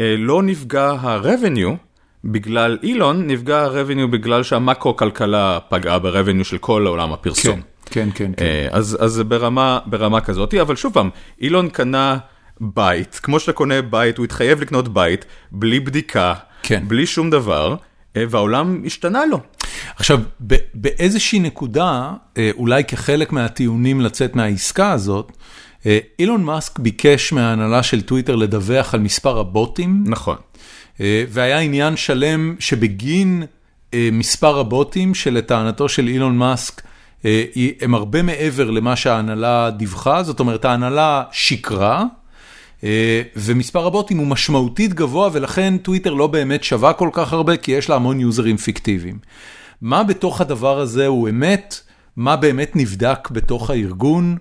אה, 0.00 0.14
לא 0.18 0.42
נפגע 0.42 0.90
ה-revenue 0.90 1.76
בגלל 2.24 2.78
אילון, 2.82 3.26
נפגע 3.26 3.62
ה-revenue 3.62 4.06
בגלל 4.06 4.42
שהמקרו-כלכלה 4.42 5.58
פגעה 5.68 5.98
ב-revenue 5.98 6.44
של 6.44 6.58
כל 6.58 6.86
עולם 6.86 7.12
הפרסום. 7.12 7.60
כן, 7.86 8.08
כן, 8.14 8.32
כן. 8.36 8.44
אה, 8.44 8.68
אז 8.70 8.98
אז 9.00 9.12
זה 9.12 9.24
ברמה, 9.24 9.78
ברמה 9.86 10.20
כזאת, 10.20 10.54
אבל 10.54 10.76
שוב 10.76 10.92
פעם, 10.92 11.10
אילון 11.40 11.68
קנה 11.68 12.18
בית, 12.60 13.20
כמו 13.22 13.40
שאתה 13.40 13.52
קונה 13.52 13.82
בית, 13.82 14.18
הוא 14.18 14.24
התחייב 14.24 14.60
לקנות 14.60 14.88
בית, 14.88 15.24
בלי 15.52 15.80
בדיקה, 15.80 16.34
כן. 16.62 16.84
בלי 16.88 17.06
שום 17.06 17.30
דבר, 17.30 17.76
אה, 18.16 18.24
והעולם 18.30 18.82
השתנה 18.86 19.26
לו. 19.26 19.40
עכשיו, 19.96 20.20
באיזושהי 20.74 21.38
נקודה, 21.38 22.12
אולי 22.56 22.84
כחלק 22.84 23.32
מהטיעונים 23.32 24.00
לצאת 24.00 24.36
מהעסקה 24.36 24.92
הזאת, 24.92 25.32
אילון 26.18 26.44
מאסק 26.44 26.78
ביקש 26.78 27.32
מההנהלה 27.32 27.82
של 27.82 28.02
טוויטר 28.02 28.36
לדווח 28.36 28.94
על 28.94 29.00
מספר 29.00 29.38
הבוטים. 29.38 30.04
נכון. 30.06 30.36
והיה 31.00 31.58
עניין 31.58 31.96
שלם 31.96 32.54
שבגין 32.58 33.42
מספר 34.12 34.58
הבוטים, 34.58 35.14
שלטענתו 35.14 35.88
של 35.88 36.08
אילון 36.08 36.38
מאסק, 36.38 36.82
הם 37.80 37.94
הרבה 37.94 38.22
מעבר 38.22 38.70
למה 38.70 38.96
שההנהלה 38.96 39.70
דיווחה, 39.70 40.22
זאת 40.22 40.40
אומרת 40.40 40.64
ההנהלה 40.64 41.22
שיקרה, 41.32 42.04
ומספר 43.36 43.86
הבוטים 43.86 44.18
הוא 44.18 44.26
משמעותית 44.26 44.94
גבוה 44.94 45.28
ולכן 45.32 45.76
טוויטר 45.76 46.14
לא 46.14 46.26
באמת 46.26 46.64
שווה 46.64 46.92
כל 46.92 47.08
כך 47.12 47.32
הרבה 47.32 47.56
כי 47.56 47.72
יש 47.72 47.88
לה 47.88 47.96
המון 47.96 48.20
יוזרים 48.20 48.56
פיקטיביים. 48.56 49.18
מה 49.82 50.04
בתוך 50.04 50.40
הדבר 50.40 50.80
הזה 50.80 51.06
הוא 51.06 51.28
אמת? 51.28 51.80
מה 52.16 52.36
באמת 52.36 52.72
נבדק 52.74 53.28
בתוך 53.30 53.70
הארגון? 53.70 54.36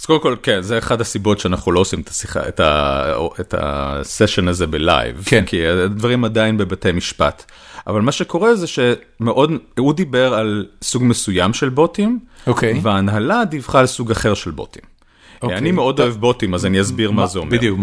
אז 0.00 0.06
קודם 0.06 0.20
כל, 0.20 0.36
כן, 0.42 0.62
זה 0.62 0.78
אחד 0.78 1.00
הסיבות 1.00 1.40
שאנחנו 1.40 1.72
לא 1.72 1.80
עושים 1.80 2.00
את 2.00 2.08
השיחה, 2.08 2.48
את, 2.48 2.60
ה, 2.60 3.12
את 3.40 3.54
הסשן 3.58 4.48
הזה 4.48 4.66
ב 4.66 4.75
live, 4.75 5.22
כן. 5.26 5.44
כי 5.46 5.66
הדברים 5.66 6.24
עדיין 6.24 6.56
בבתי 6.56 6.92
משפט. 6.92 7.44
אבל 7.86 8.00
מה 8.00 8.12
שקורה 8.12 8.54
זה 8.54 8.66
שמאוד, 8.66 9.52
הוא 9.78 9.92
דיבר 9.92 10.34
על 10.34 10.66
סוג 10.82 11.02
מסוים 11.04 11.52
של 11.52 11.68
בוטים, 11.68 12.18
אוקיי. 12.46 12.80
וההנהלה 12.82 13.44
דיווחה 13.44 13.80
על 13.80 13.86
סוג 13.86 14.10
אחר 14.10 14.34
של 14.34 14.50
בוטים. 14.50 14.89
אוקיי. 15.42 15.58
אני 15.58 15.72
מאוד 15.72 16.00
אוהב 16.00 16.14
בוטים, 16.14 16.54
אז 16.54 16.66
אני 16.66 16.80
אסביר 16.80 17.10
מה 17.10 17.26
זה 17.26 17.38
אומר. 17.38 17.50
בדיוק. 17.50 17.80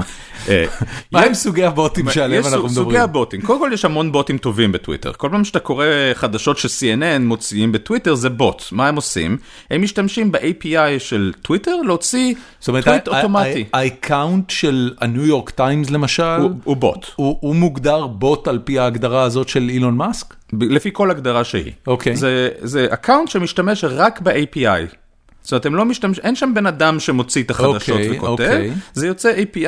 אה, 0.49 0.65
מה 1.11 1.21
הם 1.21 1.33
סוגי 1.33 1.63
הבוטים 1.63 2.09
שעליהם 2.11 2.43
אנחנו 2.45 2.69
סוגי 2.69 2.79
מדברים? 2.81 3.01
הבוטים, 3.01 3.41
קודם 3.41 3.59
כל 3.59 3.69
יש 3.73 3.85
המון 3.85 4.11
בוטים 4.11 4.37
טובים 4.37 4.71
בטוויטר, 4.71 5.11
כל 5.17 5.29
פעם 5.31 5.43
שאתה 5.43 5.59
קורא 5.59 5.85
חדשות 6.13 6.57
ש-CNN 6.57 7.19
מוציאים 7.21 7.71
בטוויטר 7.71 8.15
זה 8.15 8.29
בוט, 8.29 8.63
מה 8.71 8.87
הם 8.87 8.95
עושים? 8.95 9.37
הם 9.71 9.81
משתמשים 9.81 10.31
ב-API 10.31 10.75
של 10.99 11.33
טוויטר 11.41 11.75
להוציא 11.85 12.33
זאת 12.59 12.67
אומרת, 12.67 12.85
טוויט 12.85 13.07
אוטומטי, 13.07 13.65
ה 13.73 13.83
account 13.83 14.49
של 14.49 14.93
הניו 15.01 15.25
יורק 15.25 15.49
טיימס 15.49 15.89
למשל, 15.89 16.23
הוא- 16.63 16.77
בוט, 16.77 17.05
הוא 17.15 17.55
מוגדר 17.55 18.07
בוט 18.07 18.47
על 18.47 18.59
פי 18.63 18.79
ההגדרה 18.79 19.23
הזאת 19.23 19.49
של 19.49 19.69
אילון 19.69 19.95
מאסק? 19.97 20.33
לפי 20.61 20.89
כל 20.93 21.11
הגדרה 21.11 21.43
שהיא. 21.43 21.71
אוקיי. 21.87 22.15
זה 22.61 22.87
account 22.89 23.29
שמשתמש 23.29 23.83
רק 23.83 24.21
ב-API. 24.21 25.06
זאת 25.47 25.51
אומרת, 25.51 25.65
הם 25.65 25.75
לא 25.75 25.85
משתמש, 25.85 26.19
אין 26.19 26.35
שם 26.35 26.51
בן 26.55 26.65
אדם 26.65 26.99
שמוציא 26.99 27.43
את 27.43 27.51
החדשות 27.51 27.89
אוקיי, 27.89 28.17
וכותב, 28.17 28.43
אוקיי. 28.43 28.71
זה 28.93 29.07
יוצא 29.07 29.33
API, 29.35 29.67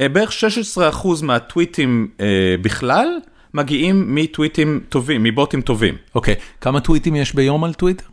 אה, 0.00 0.08
בערך 0.08 0.30
16% 0.32 1.22
מהטוויטים 1.22 2.08
אה, 2.20 2.26
בכלל 2.62 3.18
מגיעים 3.54 4.14
מטוויטים 4.14 4.80
טובים, 4.88 5.22
מבוטים 5.22 5.60
טובים, 5.62 5.96
אוקיי, 6.14 6.34
כמה 6.60 6.80
טוויטים 6.80 7.16
יש 7.16 7.34
ביום 7.34 7.64
על 7.64 7.74
טוויטר? 7.74 8.04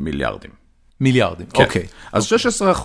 מיליארדים. 0.00 0.50
מיליארדים, 1.00 1.46
כן. 1.46 1.62
אוקיי. 1.64 1.86
אז 2.12 2.32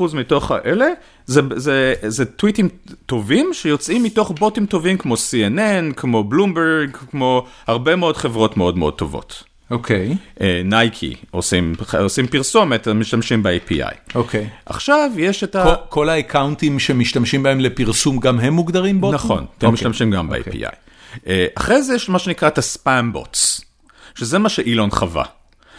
16% 0.01 0.15
מתוך 0.15 0.51
האלה 0.51 0.87
זה, 1.25 1.41
זה, 1.55 1.93
זה 2.07 2.25
טוויטים 2.25 2.69
טובים 3.05 3.49
שיוצאים 3.53 4.03
מתוך 4.03 4.31
בוטים 4.39 4.65
טובים 4.65 4.97
כמו 4.97 5.15
CNN, 5.15 5.93
כמו 5.95 6.23
בלומברג, 6.23 6.95
כמו 7.11 7.45
הרבה 7.67 7.95
מאוד 7.95 8.17
חברות 8.17 8.57
מאוד 8.57 8.77
מאוד 8.77 8.93
טובות. 8.93 9.43
אוקיי, 9.71 10.15
אה, 10.41 10.61
נייקי 10.65 11.15
עושים, 11.31 11.75
עושים 11.99 12.27
פרסומת, 12.27 12.87
הם 12.87 12.99
משתמשים 12.99 13.43
ב-API. 13.43 13.95
אוקיי. 14.15 14.49
עכשיו 14.65 15.11
יש 15.17 15.43
את 15.43 15.55
ה... 15.55 15.63
כל- 15.63 15.75
כל 15.89 16.09
האקאונטים 16.09 16.79
שמשתמשים 16.79 17.43
בהם 17.43 17.59
לפרסום 17.59 18.19
גם 18.19 18.39
הם 18.39 18.53
מוגדרים 18.53 19.01
בוטים? 19.01 19.15
נכון, 19.15 19.37
הם 19.37 19.45
אוקיי. 19.55 19.69
משתמשים 19.69 20.11
גם 20.11 20.27
אוקיי. 20.33 20.43
ב-API. 20.43 20.75
אה, 21.27 21.45
אחרי 21.55 21.81
זה 21.83 21.95
יש 21.95 22.09
מה 22.09 22.19
שנקרא 22.19 22.47
את 22.47 22.57
הספאם 22.57 23.13
בוטס, 23.13 23.61
שזה 24.15 24.39
מה 24.39 24.49
שאילון 24.49 24.91
חווה. 24.91 25.23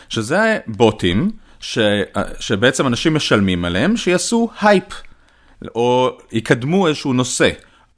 שזה 0.09 0.59
בוטים 0.67 1.31
ש... 1.61 1.79
שבעצם 2.41 2.87
אנשים 2.87 3.15
משלמים 3.15 3.65
עליהם 3.65 3.97
שיעשו 3.97 4.49
הייפ, 4.61 4.85
או 5.75 6.19
יקדמו 6.33 6.89
איזשהו 6.89 7.13
נושא, 7.13 7.51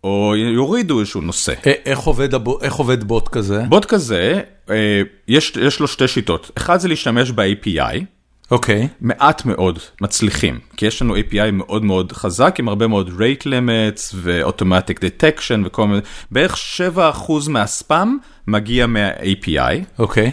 או 0.09 0.37
יורידו 0.37 1.01
איזשהו 1.01 1.21
נושא. 1.21 1.53
איך 1.65 1.99
עובד 1.99 2.29
איך 2.63 2.75
עובד 2.75 3.05
בוט 3.05 3.29
כזה? 3.29 3.63
בוט 3.69 3.85
כזה, 3.85 4.41
אה, 4.71 5.03
יש, 5.29 5.53
יש 5.61 5.81
לו 5.81 5.89
שתי 5.89 6.09
שיטות. 6.09 6.51
אחד 6.57 6.81
זה 6.81 6.89
להשתמש 6.89 7.31
ב-API, 7.31 8.05
אוקיי, 8.51 8.89
מעט 9.01 9.45
מאוד 9.45 9.79
מצליחים, 10.01 10.59
כי 10.77 10.87
יש 10.87 11.03
לנו 11.03 11.17
API 11.17 11.51
מאוד 11.53 11.85
מאוד 11.85 12.13
חזק 12.13 12.57
עם 12.59 12.69
הרבה 12.69 12.87
מאוד 12.87 13.09
rate 13.09 13.43
limits 13.43 14.15
ו-automatic 14.15 14.99
detection 14.99 15.67
וכל 15.67 15.87
מיני, 15.87 16.01
בערך 16.31 16.57
7% 16.97 17.01
מהספאם 17.49 18.17
מגיע 18.47 18.87
מה-API, 18.87 19.85
אוקיי. 19.99 20.31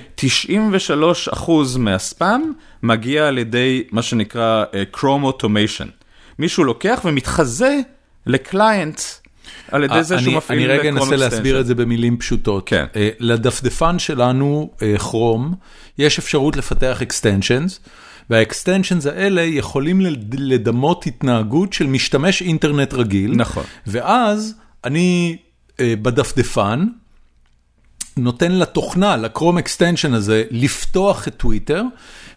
93% 1.34 1.52
מהספאם 1.78 2.42
מגיע 2.84 3.28
על 3.28 3.38
ידי 3.38 3.84
מה 3.92 4.02
שנקרא 4.02 4.64
uh, 4.72 4.98
Chrome 4.98 5.34
Automation. 5.34 5.88
מישהו 6.40 6.64
לוקח 6.64 7.02
ומתחזה 7.06 7.80
לקליינט 8.26 9.02
על 9.72 9.84
ידי 9.84 10.04
זה 10.04 10.20
שהוא 10.20 10.34
מפעיל 10.34 10.72
אני 10.72 10.80
רגע 10.80 10.90
אנסה 10.90 11.16
להסביר. 11.16 11.60
את 11.60 11.66
זה 11.66 11.76
במילים 11.76 12.18
פשוטות. 12.18 12.64
כן. 12.70 12.86
אה, 12.96 13.10
לדפדפן 13.20 14.00
שלנו, 14.00 14.70
כרום, 14.98 15.54
יש 15.98 16.20
אפשרות 16.20 16.58
לפתח 16.58 17.02
extensions, 17.02 17.80
וה-extensions 18.30 19.10
האלה 19.10 19.42
יכולים 19.42 20.02
לד- 20.02 20.36
לדמות 20.40 21.08
התנהגות 21.08 21.74
של 21.74 21.88
משתמש 21.88 22.42
אינטרנט 22.42 22.94
רגיל. 22.94 23.32
נכון. 23.36 23.64
ואז 23.88 24.54
אני 24.84 25.38
אה, 25.80 25.94
בדפדפן, 26.02 26.86
נותן 28.18 28.52
לתוכנה, 28.52 29.18
ל 29.18 29.23
Chrome 29.23 29.58
extension 29.58 30.14
הזה, 30.14 30.44
לפתוח 30.52 31.28
את 31.28 31.34
טוויטר, 31.38 31.84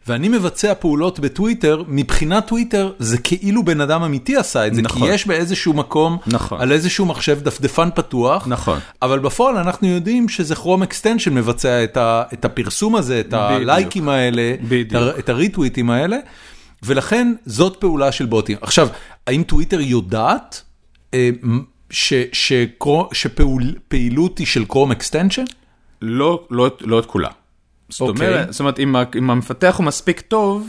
ואני 0.09 0.29
מבצע 0.29 0.75
פעולות 0.75 1.21
בטוויטר, 1.21 1.83
מבחינת 1.89 2.47
טוויטר 2.47 2.93
זה 2.99 3.19
כאילו 3.19 3.65
בן 3.65 3.81
אדם 3.81 4.03
אמיתי 4.03 4.37
עשה 4.37 4.67
את 4.67 4.75
זה, 4.75 4.83
נכון. 4.83 5.09
כי 5.09 5.15
יש 5.15 5.27
באיזשהו 5.27 5.73
מקום, 5.73 6.19
נכון. 6.27 6.61
על 6.61 6.73
איזשהו 6.73 7.07
מחשב 7.07 7.39
דפדפן 7.43 7.89
פתוח, 7.95 8.47
נכון. 8.49 8.79
אבל 9.03 9.19
בפועל 9.19 9.57
אנחנו 9.57 9.89
יודעים 9.89 10.29
שזה 10.29 10.55
Chrome 10.55 10.83
extension 10.83 11.35
מבצע 11.35 11.85
את, 11.85 11.97
ה, 11.97 12.23
את 12.33 12.45
הפרסום 12.45 12.97
הזה, 12.97 13.21
את 13.21 13.33
הלייקים 13.33 14.09
האלה, 14.09 14.55
בדיוק. 14.69 15.03
את 15.19 15.29
הריטוויטים 15.29 15.91
האלה, 15.91 16.17
ולכן 16.83 17.33
זאת 17.47 17.77
פעולה 17.77 18.13
של 18.13 18.27
בוטים. 18.27 18.57
עכשיו, 18.61 18.89
האם 19.27 19.43
טוויטר 19.43 19.81
יודעת 19.81 20.63
אה, 21.15 21.31
ש, 21.91 22.13
שקרו- 22.33 23.09
שפעילות 23.13 24.39
היא 24.39 24.47
של 24.47 24.65
Chrome 24.65 24.91
extension? 24.91 25.45
לא, 26.03 26.47
לא, 26.51 26.71
לא 26.81 26.99
את 26.99 27.07
כולה. 27.07 27.29
זאת 27.89 28.01
אוקיי. 28.01 28.29
אומרת, 28.29 28.53
זאת 28.53 28.61
אומרת 28.61 28.79
אם, 28.81 28.97
אם 29.19 29.31
המפתח 29.31 29.75
הוא 29.79 29.87
מספיק 29.87 30.21
טוב, 30.21 30.69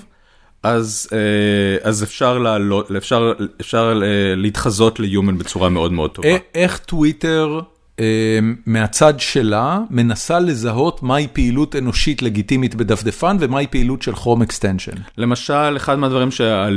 אז, 0.63 1.09
אה, 1.13 1.89
אז 1.89 2.03
אפשר, 2.03 2.37
לעלות, 2.37 2.91
אפשר, 2.91 3.33
אפשר 3.61 4.01
אה, 4.03 4.35
להתחזות 4.35 4.99
ל 4.99 5.06
human 5.06 5.37
בצורה 5.37 5.69
מאוד 5.69 5.91
מאוד 5.91 6.11
טובה. 6.11 6.29
איך 6.55 6.77
טוויטר 6.77 7.59
אה, 7.99 8.39
מהצד 8.65 9.13
שלה 9.19 9.79
מנסה 9.89 10.39
לזהות 10.39 11.03
מהי 11.03 11.27
פעילות 11.33 11.75
אנושית 11.75 12.21
לגיטימית 12.21 12.75
בדפדפן 12.75 13.37
ומהי 13.39 13.67
פעילות 13.67 14.01
של 14.01 14.15
Chrome 14.15 14.41
extension? 14.41 14.91
למשל, 15.17 15.73
אחד 15.77 15.95
מהדברים 15.99 16.31
שה- 16.31 16.67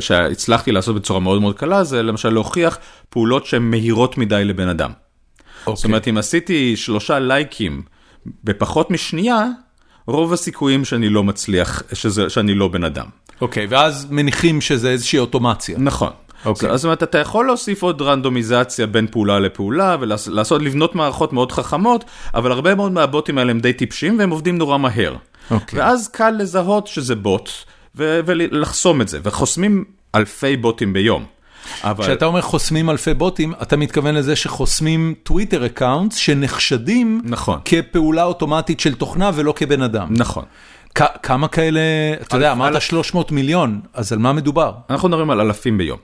שהצלחתי 0.00 0.72
לעשות 0.72 0.96
בצורה 0.96 1.20
מאוד 1.20 1.40
מאוד 1.40 1.58
קלה, 1.58 1.84
זה 1.84 2.02
למשל 2.02 2.30
להוכיח 2.30 2.78
פעולות 3.08 3.46
שהן 3.46 3.62
מהירות 3.62 4.18
מדי 4.18 4.44
לבן 4.44 4.68
אדם. 4.68 4.90
זאת 5.74 5.84
אומרת, 5.84 6.08
אם 6.08 6.18
עשיתי 6.18 6.76
שלושה 6.76 7.18
לייקים 7.18 7.82
בפחות 8.44 8.90
משנייה, 8.90 9.46
רוב 10.06 10.32
הסיכויים 10.32 10.84
שאני 10.84 11.08
לא 11.08 11.24
מצליח, 11.24 11.82
שזה, 11.92 12.30
שאני 12.30 12.54
לא 12.54 12.68
בן 12.68 12.84
אדם. 12.84 13.06
אוקיי, 13.40 13.66
ואז 13.70 14.06
מניחים 14.10 14.60
שזה 14.60 14.90
איזושהי 14.90 15.18
אוטומציה. 15.18 15.78
נכון. 15.78 16.10
אוקיי. 16.44 16.70
אז 16.70 16.80
זאת 16.80 16.84
אומרת, 16.84 17.02
אתה 17.02 17.18
יכול 17.18 17.46
להוסיף 17.46 17.82
עוד 17.82 18.02
רנדומיזציה 18.02 18.86
בין 18.86 19.06
פעולה 19.06 19.38
לפעולה 19.38 19.96
ולעשות, 20.00 20.62
לבנות 20.62 20.94
מערכות 20.94 21.32
מאוד 21.32 21.52
חכמות, 21.52 22.04
אבל 22.34 22.52
הרבה 22.52 22.74
מאוד 22.74 22.92
מהבוטים 22.92 23.38
האלה 23.38 23.50
הם 23.50 23.60
די 23.60 23.72
טיפשים 23.72 24.18
והם 24.18 24.30
עובדים 24.30 24.58
נורא 24.58 24.78
מהר. 24.78 25.16
אוקיי. 25.50 25.78
ואז 25.78 26.08
קל 26.08 26.30
לזהות 26.30 26.86
שזה 26.86 27.14
בוט 27.14 27.50
ו- 27.96 28.20
ולחסום 28.26 29.00
את 29.00 29.08
זה, 29.08 29.18
וחוסמים 29.22 29.84
אלפי 30.14 30.56
בוטים 30.56 30.92
ביום. 30.92 31.24
אבל 31.84 32.04
כשאתה 32.04 32.24
אומר 32.26 32.40
חוסמים 32.40 32.90
אלפי 32.90 33.14
בוטים, 33.14 33.52
אתה 33.62 33.76
מתכוון 33.76 34.14
לזה 34.14 34.36
שחוסמים 34.36 35.14
טוויטר 35.22 35.66
אקאונטס 35.66 36.16
שנחשדים 36.16 37.20
נכון. 37.24 37.58
כפעולה 37.64 38.24
אוטומטית 38.24 38.80
של 38.80 38.94
תוכנה 38.94 39.30
ולא 39.34 39.52
כבן 39.56 39.82
אדם. 39.82 40.08
נכון. 40.10 40.44
כ- 40.94 41.02
כמה 41.22 41.48
כאלה, 41.48 41.80
אתה 42.22 42.36
יודע, 42.36 42.52
אמרת 42.52 42.72
אלף. 42.72 42.82
300 42.82 43.32
מיליון, 43.32 43.80
אז 43.94 44.12
על 44.12 44.18
מה 44.18 44.32
מדובר? 44.32 44.72
אנחנו 44.90 45.08
מדברים 45.08 45.30
על 45.30 45.40
אלפים 45.40 45.78
ביום. 45.78 45.98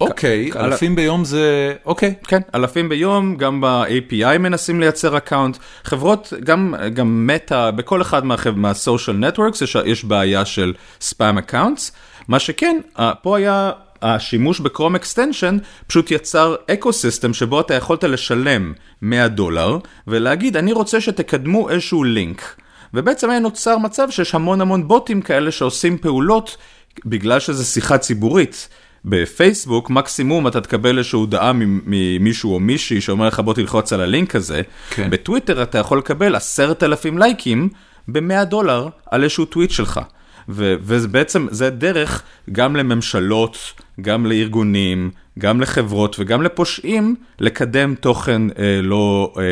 אוקיי, 0.00 0.50
כ- 0.52 0.56
אלפים 0.56 0.96
ביום 0.96 1.24
זה, 1.24 1.74
אוקיי. 1.84 2.14
כן, 2.28 2.40
אלפים 2.54 2.88
ביום, 2.88 3.36
גם 3.36 3.60
ב-API 3.60 4.38
מנסים 4.38 4.80
לייצר 4.80 5.16
account. 5.16 5.56
חברות, 5.84 6.32
גם, 6.44 6.74
גם 6.94 7.26
מטא, 7.26 7.70
בכל 7.70 8.02
אחד 8.02 8.24
מה-social 8.24 9.34
networks 9.34 9.64
יש, 9.64 9.76
יש 9.84 10.04
בעיה 10.04 10.44
של 10.44 10.72
spam 11.00 11.38
accounts. 11.38 11.92
מה 12.28 12.38
שכן, 12.38 12.76
פה 13.22 13.36
היה 13.36 13.70
השימוש 14.02 14.60
ב-Chrome 14.60 14.94
extension 14.94 15.58
פשוט 15.86 16.10
יצר 16.10 16.54
eco 16.70 16.92
system 16.92 17.34
שבו 17.34 17.60
אתה 17.60 17.74
יכולת 17.74 18.04
לשלם 18.04 18.72
100 19.02 19.28
דולר 19.28 19.78
ולהגיד 20.06 20.56
אני 20.56 20.72
רוצה 20.72 21.00
שתקדמו 21.00 21.70
איזשהו 21.70 22.04
לינק. 22.04 22.56
ובעצם 22.94 23.30
היה 23.30 23.38
נוצר 23.38 23.78
מצב 23.78 24.10
שיש 24.10 24.34
המון 24.34 24.60
המון 24.60 24.88
בוטים 24.88 25.22
כאלה 25.22 25.50
שעושים 25.50 25.98
פעולות 25.98 26.56
בגלל 27.04 27.40
שזה 27.40 27.64
שיחה 27.64 27.98
ציבורית. 27.98 28.68
בפייסבוק 29.04 29.90
מקסימום 29.90 30.46
אתה 30.46 30.60
תקבל 30.60 30.98
איזושהי 30.98 31.16
הודעה 31.16 31.52
ממישהו 31.54 32.54
או 32.54 32.60
מישהי 32.60 33.00
שאומר 33.00 33.26
לך 33.26 33.40
בוא 33.40 33.54
תלחוץ 33.54 33.92
על 33.92 34.00
ה-link 34.00 34.36
הזה. 34.36 34.62
כן. 34.90 35.10
בטוויטר 35.10 35.62
אתה 35.62 35.78
יכול 35.78 35.98
לקבל 35.98 36.34
עשרת 36.34 36.82
אלפים 36.82 37.18
לייקים 37.18 37.68
ב-100 38.08 38.44
דולר 38.44 38.88
על 39.10 39.22
איזשהו 39.22 39.44
טוויט 39.44 39.70
שלך. 39.70 40.00
ובעצם 40.48 41.46
זה 41.50 41.70
דרך 41.70 42.22
גם 42.52 42.76
לממשלות, 42.76 43.58
גם 44.00 44.26
לארגונים, 44.26 45.10
גם 45.38 45.60
לחברות 45.60 46.16
וגם 46.18 46.42
לפושעים 46.42 47.16
לקדם 47.40 47.94
תוכן 47.94 48.42
אה, 48.58 48.80
לא, 48.82 49.34
אה, 49.38 49.42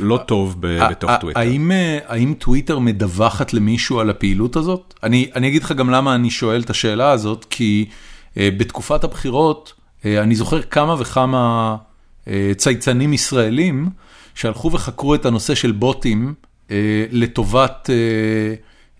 לא 0.00 0.16
טוב 0.26 0.56
ב, 0.60 0.78
בתוך 0.90 1.10
טוויטר. 1.20 1.40
האם, 1.40 1.72
אה, 1.72 1.98
האם 2.06 2.34
טוויטר 2.38 2.78
מדווחת 2.78 3.52
למישהו 3.52 4.00
על 4.00 4.10
הפעילות 4.10 4.56
הזאת? 4.56 4.94
אני, 5.02 5.30
אני 5.34 5.48
אגיד 5.48 5.62
לך 5.62 5.72
גם 5.72 5.90
למה 5.90 6.14
אני 6.14 6.30
שואל 6.30 6.60
את 6.60 6.70
השאלה 6.70 7.10
הזאת, 7.10 7.46
כי 7.50 7.88
אה, 8.36 8.48
בתקופת 8.56 9.04
הבחירות 9.04 9.72
אה, 10.04 10.22
אני 10.22 10.34
זוכר 10.34 10.62
כמה 10.62 10.94
וכמה 10.98 11.76
אה, 12.28 12.52
צייצנים 12.56 13.12
ישראלים 13.12 13.88
שהלכו 14.34 14.72
וחקרו 14.72 15.14
את 15.14 15.26
הנושא 15.26 15.54
של 15.54 15.72
בוטים 15.72 16.34
אה, 16.70 16.76
לטובת... 17.10 17.90
אה, 17.90 17.94
אה, 17.94 18.54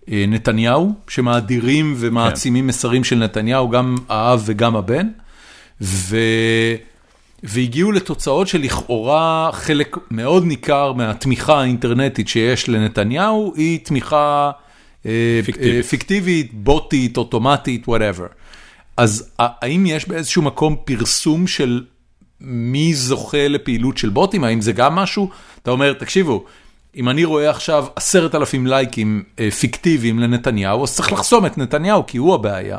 נתניהו, 0.09 0.93
שמאדירים 1.07 1.95
ומעצימים 1.97 2.63
כן. 2.63 2.67
מסרים 2.67 3.03
של 3.03 3.15
נתניהו, 3.15 3.69
גם 3.69 3.95
האב 4.09 4.43
וגם 4.45 4.75
הבן, 4.75 5.07
ו... 5.81 6.17
והגיעו 7.43 7.91
לתוצאות 7.91 8.47
שלכאורה 8.47 9.49
חלק 9.53 9.97
מאוד 10.11 10.45
ניכר 10.45 10.93
מהתמיכה 10.93 11.61
האינטרנטית 11.61 12.27
שיש 12.27 12.69
לנתניהו 12.69 13.53
היא 13.55 13.79
תמיכה 13.83 14.51
אה, 15.05 15.39
פיקטיבית, 15.45 15.75
אה, 15.75 15.83
פיקטיבית 15.83 16.53
בוטית, 16.53 17.17
אוטומטית, 17.17 17.87
וואטאבר. 17.87 18.25
אז 18.97 19.31
האם 19.39 19.85
יש 19.85 20.07
באיזשהו 20.07 20.41
מקום 20.41 20.75
פרסום 20.85 21.47
של 21.47 21.83
מי 22.41 22.93
זוכה 22.93 23.47
לפעילות 23.47 23.97
של 23.97 24.09
בוטים? 24.09 24.43
האם 24.43 24.61
זה 24.61 24.71
גם 24.71 24.95
משהו? 24.95 25.29
אתה 25.63 25.71
אומר, 25.71 25.93
תקשיבו, 25.93 26.45
אם 26.99 27.09
אני 27.09 27.25
רואה 27.25 27.49
עכשיו 27.49 27.85
עשרת 27.95 28.35
אלפים 28.35 28.67
לייקים 28.67 29.23
אה, 29.39 29.51
פיקטיביים 29.51 30.19
לנתניהו, 30.19 30.83
אז 30.83 30.95
צריך 30.95 31.11
לחסום 31.11 31.45
את 31.45 31.57
נתניהו, 31.57 32.05
כי 32.07 32.17
הוא 32.17 32.35
הבעיה. 32.35 32.77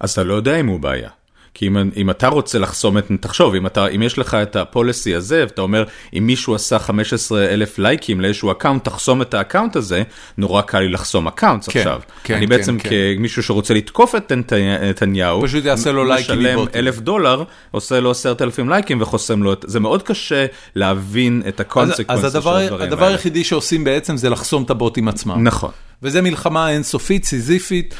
אז 0.00 0.10
אתה 0.10 0.24
לא 0.24 0.34
יודע 0.34 0.60
אם 0.60 0.66
הוא 0.66 0.80
בעיה. 0.80 1.08
כי 1.54 1.66
אם, 1.66 1.76
אם 1.96 2.10
אתה 2.10 2.28
רוצה 2.28 2.58
לחסום 2.58 2.98
את, 2.98 3.10
תחשוב, 3.20 3.54
אם, 3.54 3.66
אתה, 3.66 3.86
אם 3.86 4.02
יש 4.02 4.18
לך 4.18 4.34
את 4.34 4.56
ה-policy 4.56 5.14
הזה, 5.14 5.44
ואתה 5.48 5.62
אומר, 5.62 5.84
אם 6.18 6.26
מישהו 6.26 6.54
עשה 6.54 6.78
15 6.78 7.44
אלף 7.44 7.78
לייקים 7.78 8.20
לאיזשהו 8.20 8.50
account, 8.52 8.84
תחסום 8.84 9.22
את 9.22 9.34
ה-account 9.34 9.76
הזה, 9.76 10.02
נורא 10.38 10.62
קל 10.62 10.80
לי 10.80 10.88
לחסום 10.88 11.26
account 11.26 11.64
כן, 11.68 11.80
עכשיו. 11.80 12.00
כן, 12.24 12.34
אני 12.34 12.46
כן, 12.46 12.56
בעצם 12.56 12.78
כן. 12.78 12.88
כמישהו 13.16 13.42
שרוצה 13.42 13.74
לתקוף 13.74 14.14
את 14.14 14.32
נתניהו, 14.32 15.42
פשוט 15.42 15.64
יעשה 15.64 15.92
לו 15.92 16.04
לייקים 16.04 16.38
משלם 16.38 16.58
אלף 16.74 16.98
דולר, 16.98 17.44
עושה 17.70 18.00
לו 18.00 18.10
עשרת 18.10 18.42
אלפים 18.42 18.68
לייקים 18.68 19.02
וחוסם 19.02 19.42
לו 19.42 19.52
את, 19.52 19.64
זה 19.68 19.80
מאוד 19.80 20.02
קשה 20.02 20.46
להבין 20.74 21.42
את 21.48 21.60
הקונסקוונסה 21.60 22.30
של 22.30 22.36
הדברים 22.36 22.72
האלה. 22.72 22.76
אז 22.76 22.82
הדבר 22.82 23.06
היחידי 23.06 23.44
שעושים 23.44 23.84
בעצם 23.84 24.16
זה 24.16 24.30
לחסום 24.30 24.62
את 24.62 24.70
הבוטים 24.70 25.08
עצמם. 25.08 25.44
נכון. 25.44 25.70
וזה 26.04 26.22
מלחמה 26.22 26.70
אינסופית, 26.70 27.24
סיזיפית. 27.24 27.94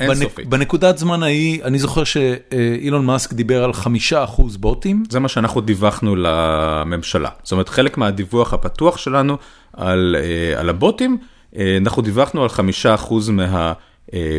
אינסופית. 0.00 0.48
בנקודת 0.48 0.98
זמן 0.98 1.22
ההיא, 1.22 1.64
אני 1.64 1.78
זוכר 1.78 2.04
שאילון 2.04 3.06
מאסק 3.06 3.32
דיבר 3.32 3.64
על 3.64 3.72
חמישה 3.72 4.24
אחוז 4.24 4.56
בוטים. 4.56 5.04
זה 5.10 5.20
מה 5.20 5.28
שאנחנו 5.28 5.60
דיווחנו 5.60 6.16
לממשלה. 6.16 7.28
זאת 7.42 7.52
אומרת, 7.52 7.68
חלק 7.68 7.98
מהדיווח 7.98 8.54
הפתוח 8.54 8.96
שלנו 8.96 9.36
על, 9.72 10.16
אה, 10.18 10.60
על 10.60 10.68
הבוטים, 10.68 11.18
אה, 11.56 11.76
אנחנו 11.80 12.02
דיווחנו 12.02 12.42
על 12.42 12.48
חמישה 12.48 12.94
אחוז 12.94 13.28
מה... 13.30 13.72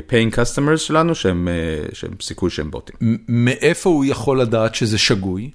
paying 0.10 0.34
customers 0.34 0.78
שלנו 0.78 1.16
שהם, 1.16 1.48
אה, 1.48 1.86
שהם 1.94 2.12
סיכוי 2.22 2.50
שהם 2.50 2.72
בוטים. 2.72 2.96
מאיפה 3.28 3.90
הוא 3.90 4.06
יכול 4.06 4.42
לדעת 4.42 4.76
שזה 4.76 4.98
שגוי? 4.98 5.52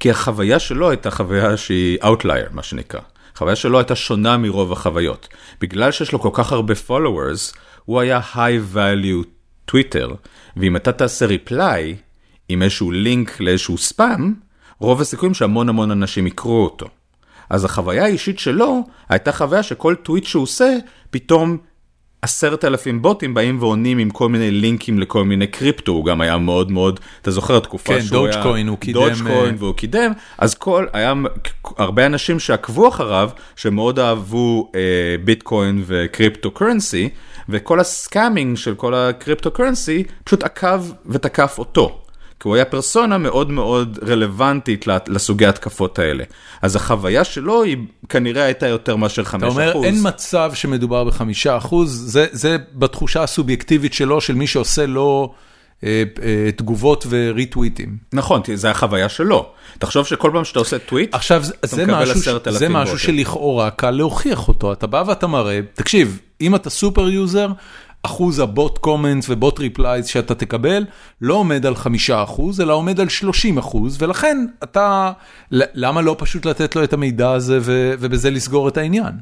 כי 0.00 0.10
החוויה 0.10 0.58
שלו 0.58 0.90
הייתה 0.90 1.10
חוויה 1.10 1.56
שהיא 1.56 1.98
Outlier, 2.02 2.52
מה 2.52 2.62
שנקרא. 2.62 3.00
החוויה 3.42 3.56
שלו 3.56 3.78
הייתה 3.78 3.96
שונה 3.96 4.36
מרוב 4.36 4.72
החוויות. 4.72 5.28
בגלל 5.60 5.90
שיש 5.90 6.12
לו 6.12 6.20
כל 6.20 6.30
כך 6.32 6.52
הרבה 6.52 6.74
followers, 6.88 7.56
הוא 7.84 8.00
היה 8.00 8.20
high 8.34 8.76
value 8.76 9.26
טוויטר, 9.64 10.14
ואם 10.56 10.76
אתה 10.76 10.92
תעשה 10.92 11.26
reply 11.26 11.80
עם 12.48 12.62
איזשהו 12.62 12.90
לינק 12.90 13.40
לאיזשהו 13.40 13.78
ספאם, 13.78 14.34
רוב 14.78 15.00
הסיכויים 15.00 15.34
שהמון 15.34 15.68
המון 15.68 15.90
אנשים 15.90 16.26
יקראו 16.26 16.64
אותו. 16.64 16.86
אז 17.50 17.64
החוויה 17.64 18.04
האישית 18.04 18.38
שלו 18.38 18.82
הייתה 19.08 19.32
חוויה 19.32 19.62
שכל 19.62 19.94
טוויט 19.94 20.24
שהוא 20.24 20.42
עושה, 20.42 20.76
פתאום 21.10 21.58
עשרת 22.22 22.64
אלפים 22.64 23.02
בוטים 23.02 23.34
באים 23.34 23.56
ועונים 23.60 23.98
עם 23.98 24.10
כל 24.10 24.28
מיני 24.28 24.50
לינקים 24.50 24.98
לכל 24.98 25.24
מיני 25.24 25.46
קריפטו, 25.46 25.92
הוא 25.92 26.04
גם 26.04 26.20
היה 26.20 26.38
מאוד 26.38 26.72
מאוד, 26.72 27.00
אתה 27.22 27.30
זוכר 27.30 27.58
תקופה 27.58 27.94
כן, 27.94 28.02
שהוא 28.02 28.26
היה... 28.26 28.42
coin, 28.42 28.68
הוא 28.68 28.78
קידם... 28.78 29.00
דודג'קוין 29.00 29.54
והוא 29.58 29.74
קידם, 29.74 30.12
אז 30.38 30.54
כל, 30.54 30.86
היה 30.92 31.14
הרבה 31.78 32.06
אנשים 32.06 32.38
שעקבו 32.38 32.88
אחריו, 32.88 33.30
שמאוד 33.56 33.98
אהבו 33.98 34.70
אה, 34.74 34.80
ביטקוין 35.24 35.82
וקריפטו 35.86 36.50
currency, 36.50 37.08
וכל 37.48 37.80
ה-scamming 37.80 38.56
של 38.56 38.74
כל 38.74 38.94
הקריפטו 38.94 39.50
currency 39.50 40.04
פשוט 40.24 40.42
עקב 40.42 40.80
ותקף 41.06 41.58
אותו. 41.58 42.01
כי 42.42 42.48
הוא 42.48 42.54
היה 42.54 42.64
פרסונה 42.64 43.18
מאוד 43.18 43.50
מאוד 43.50 43.98
רלוונטית 44.06 44.86
לסוגי 45.08 45.46
התקפות 45.46 45.98
האלה. 45.98 46.24
אז 46.62 46.76
החוויה 46.76 47.24
שלו 47.24 47.62
היא 47.62 47.76
כנראה 48.08 48.44
הייתה 48.44 48.66
יותר 48.66 48.96
מאשר 48.96 49.22
5%. 49.22 49.36
אתה 49.36 49.46
אומר, 49.46 49.84
אין 49.84 49.94
מצב 50.02 50.52
שמדובר 50.54 51.04
ב-5%, 51.04 51.76
זה, 51.84 52.26
זה 52.32 52.56
בתחושה 52.74 53.22
הסובייקטיבית 53.22 53.94
שלו, 53.94 54.20
של 54.20 54.34
מי 54.34 54.46
שעושה 54.46 54.86
לו... 54.86 55.34
אה, 55.84 56.02
אה, 56.22 56.52
תגובות 56.56 57.06
וריטוויטים. 57.08 57.96
נכון, 58.12 58.42
זה 58.54 58.70
החוויה 58.70 59.08
שלו. 59.08 59.52
תחשוב 59.78 60.06
שכל 60.06 60.30
פעם 60.32 60.44
שאתה 60.44 60.58
עושה 60.58 60.78
טוויט, 60.78 61.14
עכשיו, 61.14 61.42
זה 61.62 61.86
משהו, 61.86 62.20
זה 62.50 62.68
משהו 62.68 62.98
שלכאורה 62.98 63.70
קל 63.70 63.90
להוכיח 63.90 64.48
אותו. 64.48 64.72
אתה 64.72 64.86
בא 64.86 65.04
ואתה 65.06 65.26
מראה, 65.26 65.60
תקשיב, 65.74 66.18
אם 66.40 66.54
אתה 66.54 66.70
super 66.70 67.08
user, 67.08 67.48
אחוז 68.02 68.38
ה-bot 68.38 68.78
comments 68.78 69.26
ו-bot 69.30 69.58
replies 69.58 70.06
שאתה 70.06 70.34
תקבל 70.34 70.84
לא 71.20 71.34
עומד 71.34 71.66
על 71.66 71.76
חמישה 71.76 72.22
אחוז, 72.22 72.60
אלא 72.60 72.74
עומד 72.74 73.00
על 73.00 73.08
שלושים 73.08 73.58
אחוז, 73.58 74.02
ולכן 74.02 74.46
אתה, 74.62 75.12
למה 75.50 76.02
לא 76.02 76.16
פשוט 76.18 76.46
לתת 76.46 76.76
לו 76.76 76.84
את 76.84 76.92
המידע 76.92 77.30
הזה 77.30 77.58
ובזה 77.62 78.30
לסגור 78.30 78.68
את 78.68 78.76
העניין? 78.76 79.12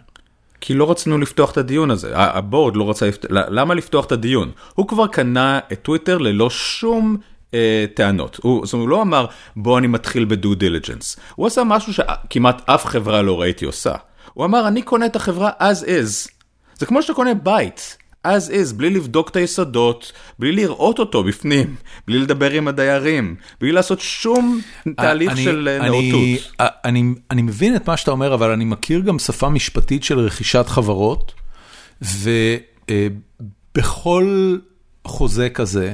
כי 0.61 0.75
לא 0.75 0.91
רצינו 0.91 1.19
לפתוח 1.19 1.53
את 1.53 1.57
הדיון 1.57 1.91
הזה, 1.91 2.11
ה-board 2.15 2.77
לא 2.77 2.91
רצה, 2.91 3.11
למה 3.31 3.75
לפתוח 3.75 4.05
את 4.05 4.13
הדיון? 4.13 4.51
הוא 4.75 4.89
כבר 4.89 5.07
קנה 5.07 5.59
את 5.73 5.83
טוויטר 5.83 6.19
ללא 6.19 6.51
שום 6.51 7.17
אה, 7.55 7.85
טענות, 7.95 8.41
הוא, 8.43 8.67
זאת 8.67 8.73
אומרת, 8.73 8.85
הוא 8.85 8.91
לא 8.91 9.03
אמר 9.03 9.27
בוא 9.57 9.79
אני 9.79 9.87
מתחיל 9.87 10.25
ב-due 10.25 10.55
diligence, 10.55 11.17
הוא 11.35 11.47
עשה 11.47 11.65
משהו 11.65 11.93
שכמעט 11.93 12.69
אף 12.71 12.87
חברה 12.87 13.23
לא 13.23 13.41
ראיתי 13.41 13.65
עושה, 13.65 13.95
הוא 14.35 14.45
אמר 14.45 14.69
אני 14.69 14.83
קונה 14.83 15.07
את 15.07 15.17
החברה 15.17 15.51
as 15.61 15.85
is, 15.85 16.31
זה 16.79 16.87
כמו 16.87 17.03
שאתה 17.03 17.15
קונה 17.15 17.35
בית. 17.35 18.00
As 18.27 18.51
is, 18.51 18.75
בלי 18.77 18.91
לבדוק 18.91 19.29
את 19.29 19.37
היסודות, 19.37 20.13
בלי 20.39 20.53
לראות 20.53 20.99
אותו 20.99 21.25
בפנים, 21.25 21.77
בלי 22.07 22.19
לדבר 22.19 22.51
עם 22.51 22.69
הדיירים, 22.69 23.35
בלי 23.61 23.73
לעשות 23.73 24.01
שום 24.01 24.61
תהליך 24.97 25.33
אני, 25.33 25.45
של 25.45 25.69
אני, 25.81 25.89
נאותות. 25.89 26.51
אני, 26.61 26.69
אני, 26.85 27.15
אני 27.31 27.43
מבין 27.43 27.77
את 27.77 27.89
מה 27.89 27.97
שאתה 27.97 28.11
אומר, 28.11 28.35
אבל 28.35 28.51
אני 28.51 28.65
מכיר 28.65 29.01
גם 29.01 29.19
שפה 29.19 29.49
משפטית 29.49 30.05
של 30.05 30.19
רכישת 30.19 30.65
חברות, 30.69 31.33
ובכל 33.73 34.57
חוזה 35.05 35.49
כזה, 35.49 35.93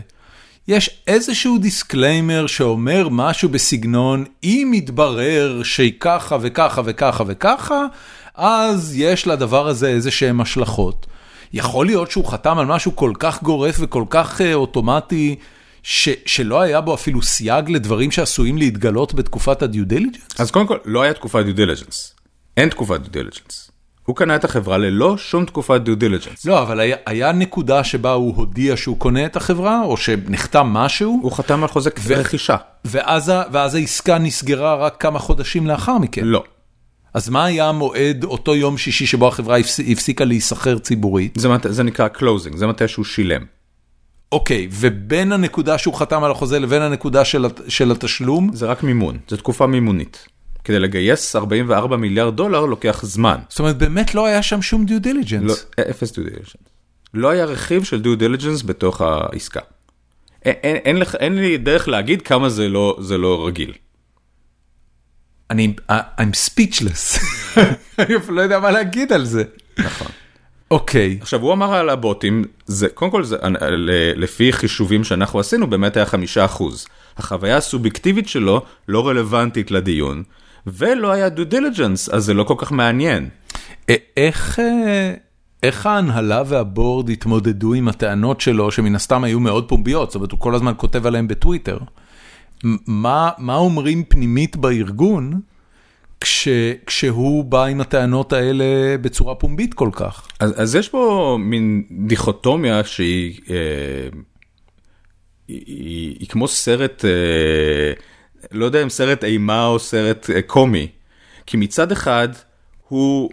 יש 0.68 1.02
איזשהו 1.06 1.58
disclaimer 1.58 2.46
שאומר 2.46 3.08
משהו 3.10 3.48
בסגנון, 3.48 4.24
אם 4.44 4.72
יתברר 4.74 5.62
שהיא 5.62 5.92
ככה 6.00 6.36
וככה 6.40 6.82
וככה 6.84 7.24
וככה, 7.26 7.86
אז 8.34 8.94
יש 8.96 9.26
לדבר 9.26 9.68
הזה 9.68 9.88
איזה 9.88 10.10
שהם 10.10 10.40
השלכות. 10.40 11.06
יכול 11.56 11.86
להיות 11.86 12.10
שהוא 12.10 12.26
חתם 12.26 12.58
על 12.58 12.66
משהו 12.66 12.96
כל 12.96 13.12
כך 13.18 13.42
גורף 13.42 13.76
וכל 13.80 14.04
כך 14.10 14.40
uh, 14.40 14.44
אוטומטי, 14.54 15.36
ש, 15.82 16.08
שלא 16.26 16.60
היה 16.60 16.80
בו 16.80 16.94
אפילו 16.94 17.22
סייג 17.22 17.70
לדברים 17.70 18.10
שעשויים 18.10 18.58
להתגלות 18.58 19.14
בתקופת 19.14 19.62
ה-due 19.62 19.86
diligence? 19.86 20.40
אז 20.40 20.50
קודם 20.50 20.66
כל, 20.66 20.78
לא 20.84 21.02
היה 21.02 21.12
תקופת 21.14 21.44
due 21.44 21.54
diligence. 21.54 22.14
אין 22.56 22.68
תקופת 22.68 23.00
due 23.00 23.12
diligence. 23.12 23.70
הוא 24.04 24.16
קנה 24.16 24.36
את 24.36 24.44
החברה 24.44 24.78
ללא 24.78 25.16
שום 25.18 25.44
תקופת 25.44 25.80
due 25.80 25.96
diligence. 25.96 26.44
לא, 26.44 26.62
אבל 26.62 26.80
היה, 26.80 26.96
היה 27.06 27.32
נקודה 27.32 27.84
שבה 27.84 28.12
הוא 28.12 28.36
הודיע 28.36 28.76
שהוא 28.76 28.98
קונה 28.98 29.26
את 29.26 29.36
החברה, 29.36 29.82
או 29.82 29.96
שנחתם 29.96 30.66
משהו. 30.66 31.20
הוא 31.22 31.32
חתם 31.32 31.62
על 31.62 31.68
חוזה 31.68 31.90
ו- 32.00 32.14
רכישה. 32.16 32.56
ואז, 32.84 33.32
ואז 33.52 33.74
העסקה 33.74 34.18
נסגרה 34.18 34.74
רק 34.74 35.00
כמה 35.00 35.18
חודשים 35.18 35.66
לאחר 35.66 35.98
מכן. 35.98 36.24
לא. 36.24 36.44
אז 37.16 37.28
מה 37.28 37.44
היה 37.44 37.68
המועד, 37.68 38.24
אותו 38.24 38.54
יום 38.54 38.78
שישי 38.78 39.06
שבו 39.06 39.28
החברה 39.28 39.56
הפסיקה 39.92 40.24
להיסחר 40.24 40.78
ציבורית? 40.78 41.32
זה, 41.36 41.48
זה 41.68 41.82
נקרא 41.82 42.08
closing, 42.16 42.56
זה 42.56 42.66
מתי 42.66 42.88
שהוא 42.88 43.04
שילם. 43.04 43.44
אוקיי, 44.32 44.68
ובין 44.70 45.32
הנקודה 45.32 45.78
שהוא 45.78 45.94
חתם 45.94 46.24
על 46.24 46.30
החוזה 46.30 46.58
לבין 46.58 46.82
הנקודה 46.82 47.24
של, 47.24 47.46
של 47.68 47.90
התשלום, 47.90 48.50
זה 48.52 48.66
רק 48.66 48.82
מימון, 48.82 49.18
זו 49.28 49.36
תקופה 49.36 49.66
מימונית. 49.66 50.28
כדי 50.64 50.78
לגייס 50.78 51.36
44 51.36 51.96
מיליארד 51.96 52.36
דולר 52.36 52.66
לוקח 52.66 53.00
זמן. 53.04 53.38
זאת 53.48 53.58
אומרת, 53.58 53.78
באמת 53.78 54.14
לא 54.14 54.26
היה 54.26 54.42
שם 54.42 54.62
שום 54.62 54.84
due 54.84 55.00
diligence. 55.00 55.66
לא, 55.78 55.84
אפס 55.90 56.12
due 56.12 56.24
diligence. 56.24 56.56
לא 57.14 57.28
היה 57.28 57.44
רכיב 57.44 57.84
של 57.84 58.02
due 58.02 58.16
diligence 58.16 58.62
בתוך 58.62 59.00
העסקה. 59.00 59.60
אין, 60.44 60.54
אין, 60.62 60.76
אין, 60.76 61.02
אין 61.20 61.34
לי 61.34 61.58
דרך 61.58 61.88
להגיד 61.88 62.22
כמה 62.22 62.48
זה 62.48 62.68
לא, 62.68 62.96
זה 63.00 63.18
לא 63.18 63.46
רגיל. 63.46 63.72
אני, 65.50 65.74
I'm 65.90 66.34
speechless. 66.48 67.20
אני 67.98 68.14
לא 68.28 68.40
יודע 68.40 68.60
מה 68.60 68.70
להגיד 68.70 69.12
על 69.12 69.24
זה. 69.24 69.42
נכון. 69.78 70.08
אוקיי, 70.70 71.18
עכשיו 71.20 71.40
הוא 71.42 71.52
אמר 71.52 71.74
על 71.74 71.90
הבוטים, 71.90 72.44
זה 72.66 72.88
קודם 72.88 73.10
כל 73.10 73.24
זה, 73.24 73.36
ל- 73.60 74.22
לפי 74.22 74.52
חישובים 74.52 75.04
שאנחנו 75.04 75.40
עשינו 75.40 75.66
באמת 75.70 75.96
היה 75.96 76.06
חמישה 76.06 76.44
אחוז. 76.44 76.86
החוויה 77.16 77.56
הסובייקטיבית 77.56 78.28
שלו 78.28 78.62
לא 78.88 79.08
רלוונטית 79.08 79.70
לדיון, 79.70 80.22
ולא 80.66 81.12
היה 81.12 81.28
דו 81.28 81.44
דיליג'נס, 81.44 82.08
אז 82.08 82.24
זה 82.24 82.34
לא 82.34 82.44
כל 82.44 82.54
כך 82.58 82.72
מעניין. 82.72 83.28
א- 83.90 83.94
איך, 84.16 84.58
אה, 84.60 85.14
איך 85.62 85.86
ההנהלה 85.86 86.42
והבורד 86.46 87.10
התמודדו 87.10 87.74
עם 87.74 87.88
הטענות 87.88 88.40
שלו, 88.40 88.70
שמן 88.70 88.94
הסתם 88.94 89.24
היו 89.24 89.40
מאוד 89.40 89.68
פומביות, 89.68 90.10
זאת 90.10 90.14
אומרת, 90.14 90.32
הוא 90.32 90.40
כל 90.40 90.54
הזמן 90.54 90.72
כותב 90.76 91.06
עליהם 91.06 91.28
בטוויטר. 91.28 91.78
מה, 92.86 93.30
מה 93.38 93.56
אומרים 93.56 94.04
פנימית 94.04 94.56
בארגון, 94.56 95.40
כש, 96.20 96.48
כשהוא 96.86 97.44
בא 97.44 97.64
עם 97.64 97.80
הטענות 97.80 98.32
האלה 98.32 98.64
בצורה 99.00 99.34
פומבית 99.34 99.74
כל 99.74 99.90
כך? 99.92 100.28
אז, 100.40 100.62
אז 100.62 100.74
יש 100.74 100.88
פה 100.88 101.36
מין 101.40 101.82
דיכוטומיה 101.90 102.84
שהיא 102.84 103.40
אה, 103.50 104.18
היא, 105.48 105.62
היא, 105.66 106.16
היא 106.20 106.28
כמו 106.28 106.48
סרט, 106.48 107.04
אה, 107.04 107.92
לא 108.52 108.64
יודע 108.64 108.82
אם 108.82 108.88
סרט 108.88 109.24
אימה 109.24 109.66
או 109.66 109.78
סרט 109.78 110.30
אה, 110.30 110.42
קומי, 110.42 110.88
כי 111.46 111.56
מצד 111.56 111.92
אחד 111.92 112.28
הוא 112.88 113.30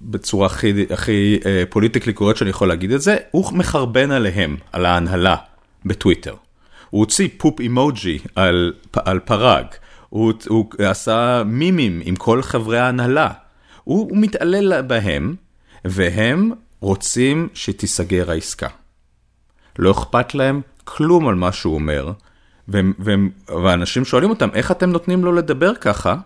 בצורה 0.00 0.46
הכי, 0.46 0.86
הכי 0.90 1.38
אה, 1.46 1.62
פוליטיקלי 1.70 2.12
קורט 2.12 2.36
שאני 2.36 2.50
יכול 2.50 2.68
להגיד 2.68 2.92
את 2.92 3.00
זה, 3.00 3.16
הוא 3.30 3.52
מחרבן 3.52 4.10
עליהם, 4.10 4.56
על 4.72 4.86
ההנהלה, 4.86 5.36
בטוויטר. 5.84 6.34
הוא 6.90 7.00
הוציא 7.00 7.28
פופ 7.36 7.60
אימוג'י 7.60 8.18
על, 8.34 8.72
על 8.94 9.18
פראג, 9.18 9.66
הוא, 10.08 10.32
הוא 10.48 10.70
עשה 10.78 11.42
מימים 11.46 12.00
עם 12.04 12.16
כל 12.16 12.42
חברי 12.42 12.78
ההנהלה. 12.78 13.30
הוא, 13.84 14.08
הוא 14.10 14.18
מתעלל 14.18 14.82
בהם, 14.82 15.34
והם 15.84 16.52
רוצים 16.80 17.48
שתיסגר 17.54 18.30
העסקה. 18.30 18.68
לא 19.78 19.90
אכפת 19.90 20.34
להם 20.34 20.60
כלום 20.84 21.28
על 21.28 21.34
מה 21.34 21.52
שהוא 21.52 21.74
אומר, 21.74 22.12
והם, 22.68 22.92
והם, 22.98 23.30
ואנשים 23.48 24.04
שואלים 24.04 24.30
אותם, 24.30 24.48
איך 24.54 24.70
אתם 24.70 24.90
נותנים 24.90 25.24
לו 25.24 25.32
לדבר 25.32 25.74
ככה? 25.74 26.16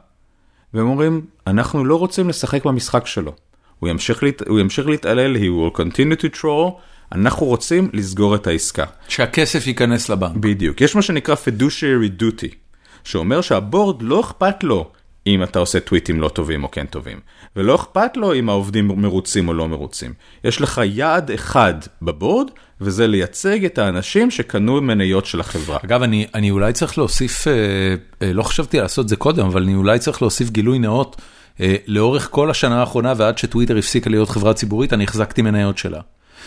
והם 0.75 0.87
אומרים, 0.87 1.27
אנחנו 1.47 1.85
לא 1.85 1.97
רוצים 1.97 2.29
לשחק 2.29 2.65
במשחק 2.65 3.07
שלו. 3.07 3.33
הוא 3.79 3.89
ימשיך, 3.89 4.23
להת... 4.23 4.49
הוא 4.49 4.61
ימשיך 4.61 4.87
להתעלל, 4.87 5.37
he 5.37 5.39
will 5.39 5.79
continue 5.79 6.23
to 6.23 6.41
troll, 6.41 6.71
אנחנו 7.15 7.47
רוצים 7.47 7.91
לסגור 7.93 8.35
את 8.35 8.47
העסקה. 8.47 8.85
שהכסף 9.09 9.67
ייכנס 9.67 10.09
לבנק. 10.09 10.37
בדיוק. 10.37 10.81
יש 10.81 10.97
מה 10.97 11.03
שנקרא 11.03 11.35
fiduciary 11.35 12.23
duty, 12.23 12.55
שאומר 13.05 13.41
שהבורד 13.41 14.03
לא 14.03 14.21
אכפת 14.21 14.65
לו 14.65 14.91
אם 15.27 15.43
אתה 15.43 15.59
עושה 15.59 15.81
טוויטים 15.81 16.21
לא 16.21 16.29
טובים 16.29 16.65
או 16.65 16.71
כן 16.71 16.87
טובים, 16.87 17.21
ולא 17.57 17.75
אכפת 17.75 18.17
לו 18.17 18.35
אם 18.35 18.49
העובדים 18.49 18.89
מרוצים 18.89 19.49
או 19.49 19.55
לא 19.55 19.69
מרוצים. 19.69 20.13
יש 20.45 20.61
לך 20.61 20.81
יעד 20.85 21.31
אחד 21.31 21.75
בבורד, 22.03 22.47
וזה 22.81 23.07
לייצג 23.07 23.65
את 23.65 23.79
האנשים 23.79 24.31
שקנו 24.31 24.81
מניות 24.81 25.27
של 25.27 25.41
החברה. 25.41 25.79
אגב, 25.85 26.03
אני, 26.03 26.27
אני 26.35 26.51
אולי 26.51 26.73
צריך 26.73 26.99
להוסיף, 26.99 27.49
אה, 27.49 27.53
אה, 28.23 28.33
לא 28.33 28.43
חשבתי 28.43 28.79
לעשות 28.79 29.09
זה 29.09 29.17
קודם, 29.17 29.47
אבל 29.47 29.63
אני 29.63 29.75
אולי 29.75 29.99
צריך 29.99 30.23
להוסיף 30.23 30.51
גילוי 30.51 30.79
נאות. 30.79 31.17
אה, 31.61 31.77
לאורך 31.87 32.29
כל 32.31 32.51
השנה 32.51 32.81
האחרונה 32.81 33.13
ועד 33.17 33.39
שטוויטר 33.39 33.77
הפסיקה 33.77 34.11
להיות 34.11 34.29
חברה 34.29 34.55
ציבורית, 34.55 34.93
אני 34.93 35.05
החזקתי 35.05 35.43
מניות 35.43 35.79
שלה. 35.79 36.01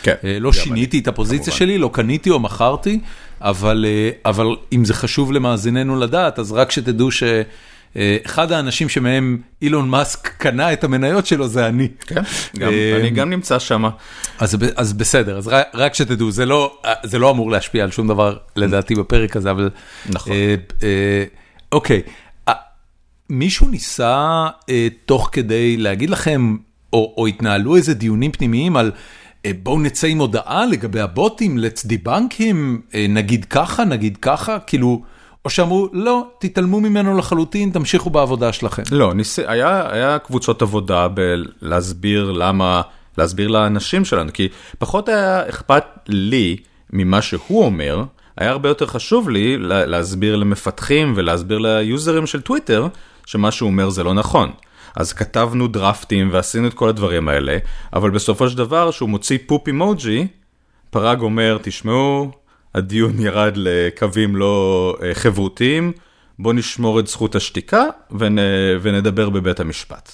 כן. 0.04 0.16
אה, 0.24 0.38
לא 0.40 0.54
שיניתי 0.54 0.98
אני, 0.98 1.04
את 1.04 1.08
הפוזיציה 1.08 1.46
כמובן. 1.46 1.58
שלי, 1.58 1.78
לא 1.78 1.90
קניתי 1.94 2.30
או 2.30 2.40
מכרתי, 2.40 3.00
אבל, 3.42 3.86
אה, 3.88 4.10
אבל 4.26 4.46
אם 4.74 4.86
זה 4.86 4.94
חשוב 4.94 5.32
למאזיננו 5.32 6.00
לדעת, 6.00 6.40
אז 6.40 6.52
רק 6.52 6.72
שתדעו 6.72 7.10
שאחד 7.12 8.52
האנשים 8.52 8.90
שמהם 8.90 9.38
אילון 9.62 9.90
מאסק 9.90 10.28
קנה 10.28 10.74
את 10.74 10.84
המניות 10.84 11.26
שלו 11.26 11.48
זה 11.48 11.68
אני. 11.68 11.88
כן, 12.00 12.22
גם, 12.58 12.72
אה, 12.72 12.98
אני 13.00 13.10
גם 13.10 13.30
נמצא 13.30 13.60
שם. 13.60 13.86
אז, 14.40 14.58
אז 14.76 14.94
בסדר, 14.94 15.38
אז 15.38 15.48
רק, 15.48 15.68
רק 15.74 15.94
שתדעו, 15.94 16.32
זה 16.32 16.46
לא, 16.46 16.78
זה 17.04 17.20
לא 17.20 17.32
אמור 17.32 17.52
להשפיע 17.52 17.84
על 17.84 17.92
שום 17.92 18.08
דבר 18.08 18.38
לדעתי 18.56 18.96
בפרק 18.96 19.36
הזה, 19.36 19.52
אבל... 19.52 19.70
נכון. 20.10 20.34
אה, 20.34 20.56
אה, 20.84 21.24
אוקיי, 21.72 22.02
אה, 22.48 22.54
מישהו 23.30 23.68
ניסה 23.68 24.48
אה, 24.70 24.88
תוך 25.06 25.30
כדי 25.32 25.78
להגיד 25.78 26.10
לכם, 26.10 26.56
או, 26.94 27.14
או 27.18 27.28
התנהלו 27.28 27.76
איזה 27.76 27.94
דיונים 27.94 28.32
פנימיים 28.32 28.78
על 28.78 28.92
אה, 28.92 29.00
בואו 29.64 29.80
נצא 29.80 30.08
עם 30.08 30.18
הודעה 30.18 30.66
לגבי 30.66 31.00
הבוטים, 31.00 31.58
let's 31.58 31.86
debunk 31.88 32.34
him, 32.40 32.56
אה, 32.96 33.06
נגיד 33.10 33.46
ככה, 33.46 33.86
נגיד 33.86 34.18
ככה, 34.22 34.60
כאילו, 34.60 35.02
או 35.46 35.50
שאמרו, 35.50 35.90
לא, 35.94 36.28
תתעלמו 36.40 36.80
ממנו 36.80 37.18
לחלוטין, 37.18 37.70
תמשיכו 37.70 38.10
בעבודה 38.10 38.54
שלכם. 38.54 38.84
לא, 38.92 39.14
ניס... 39.14 39.40
היה, 39.40 39.92
היה 39.92 40.20
קבוצות 40.20 40.62
עבודה 40.62 41.08
בלהסביר 41.08 42.32
למה, 42.32 42.82
להסביר 43.18 43.48
לאנשים 43.48 44.06
שלנו, 44.06 44.34
כי 44.34 44.48
פחות 44.80 45.10
היה 45.10 45.50
אכפת 45.50 45.84
לי 46.08 46.58
ממה 46.94 47.22
שהוא 47.22 47.66
אומר, 47.66 48.04
היה 48.38 48.50
הרבה 48.52 48.70
יותר 48.70 48.86
חשוב 48.86 49.30
לי 49.30 49.58
לה- 49.58 49.86
להסביר 49.86 50.36
למפתחים 50.36 51.14
ולהסביר 51.16 51.58
ליוזרים 51.58 52.28
של 52.28 52.42
טוויטר, 52.42 52.88
שמה 53.26 53.52
שהוא 53.52 53.68
אומר 53.68 53.90
זה 53.90 54.04
לא 54.04 54.14
נכון. 54.14 54.52
אז 54.96 55.14
כתבנו 55.14 55.68
דראפטים 55.68 56.30
ועשינו 56.32 56.68
את 56.68 56.74
כל 56.74 56.90
הדברים 56.90 57.28
האלה, 57.28 57.58
אבל 57.94 58.10
בסופו 58.10 58.50
של 58.50 58.58
דבר, 58.58 58.92
שהוא 58.92 59.10
מוציא 59.10 59.38
poop 59.46 59.68
emoji, 59.68 60.28
פראג 60.90 61.22
אומר, 61.22 61.58
תשמעו, 61.62 62.32
הדיון 62.76 63.20
ירד 63.20 63.54
לקווים 63.56 64.36
לא 64.36 64.96
אה, 65.04 65.14
חברותיים, 65.14 65.92
בואו 66.40 66.54
נשמור 66.54 67.00
את 67.00 67.08
זכות 67.08 67.36
השתיקה 67.36 67.84
ונ, 68.12 68.38
ונדבר 68.82 69.30
בבית 69.30 69.60
המשפט. 69.60 70.12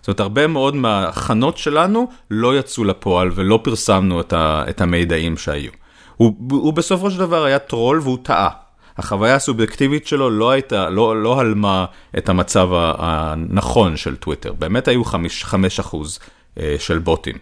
זאת 0.00 0.08
אומרת, 0.08 0.20
הרבה 0.20 0.46
מאוד 0.46 0.74
מההכנות 0.74 1.58
שלנו 1.58 2.08
לא 2.30 2.58
יצאו 2.58 2.84
לפועל 2.84 3.30
ולא 3.34 3.60
פרסמנו 3.64 4.20
את, 4.20 4.32
ה, 4.32 4.64
את 4.68 4.80
המידעים 4.80 5.36
שהיו. 5.36 5.70
הוא, 6.16 6.36
הוא 6.50 6.72
בסופו 6.72 7.10
של 7.10 7.18
דבר 7.18 7.44
היה 7.44 7.58
טרול 7.58 8.00
והוא 8.00 8.18
טעה. 8.22 8.48
החוויה 8.98 9.34
הסובייקטיבית 9.34 10.06
שלו 10.06 10.30
לא 10.30 10.50
הייתה, 10.50 10.90
לא, 10.90 11.22
לא 11.22 11.40
הלמה 11.40 11.84
את 12.18 12.28
המצב 12.28 12.68
הנכון 12.72 13.96
של 13.96 14.16
טוויטר. 14.16 14.52
באמת 14.52 14.88
היו 14.88 15.04
5, 15.04 15.44
5% 15.44 15.96
אה, 16.60 16.76
של 16.78 16.98
בוטים. 16.98 17.36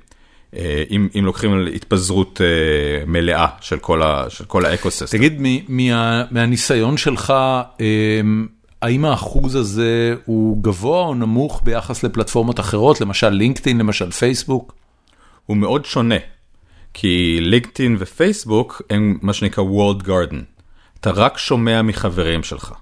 אה, 0.56 0.82
אם, 0.90 1.08
אם 1.18 1.24
לוקחים 1.24 1.52
על 1.52 1.66
התפזרות 1.66 2.40
אה, 2.40 3.04
מלאה 3.06 3.46
של 3.60 3.78
כל, 3.78 4.02
ה, 4.02 4.24
של 4.28 4.44
כל 4.44 4.64
האקוסיסטם. 4.64 5.18
תגיד, 5.18 5.36
מ- 5.40 5.76
מה, 5.76 6.24
מהניסיון 6.30 6.96
שלך, 6.96 7.32
אמ, 7.80 8.46
האם 8.82 9.04
האחוז 9.04 9.54
הזה 9.54 10.14
הוא 10.24 10.62
גבוה 10.62 11.00
או 11.00 11.14
נמוך 11.14 11.60
ביחס 11.64 12.02
לפלטפורמות 12.04 12.60
אחרות, 12.60 13.00
למשל 13.00 13.28
לינקדאין, 13.28 13.78
למשל 13.78 14.10
פייסבוק? 14.10 14.74
הוא 15.46 15.56
מאוד 15.56 15.84
שונה, 15.84 16.18
כי 16.94 17.38
לינקדאין 17.40 17.96
ופייסבוק 17.98 18.82
הם 18.90 19.18
מה 19.22 19.32
שנקרא 19.32 19.64
World 19.64 20.02
Garden. 20.02 20.57
אתה 21.00 21.10
רק 21.10 21.38
שומע 21.38 21.82
מחברים 21.82 22.42
שלך. 22.42 22.72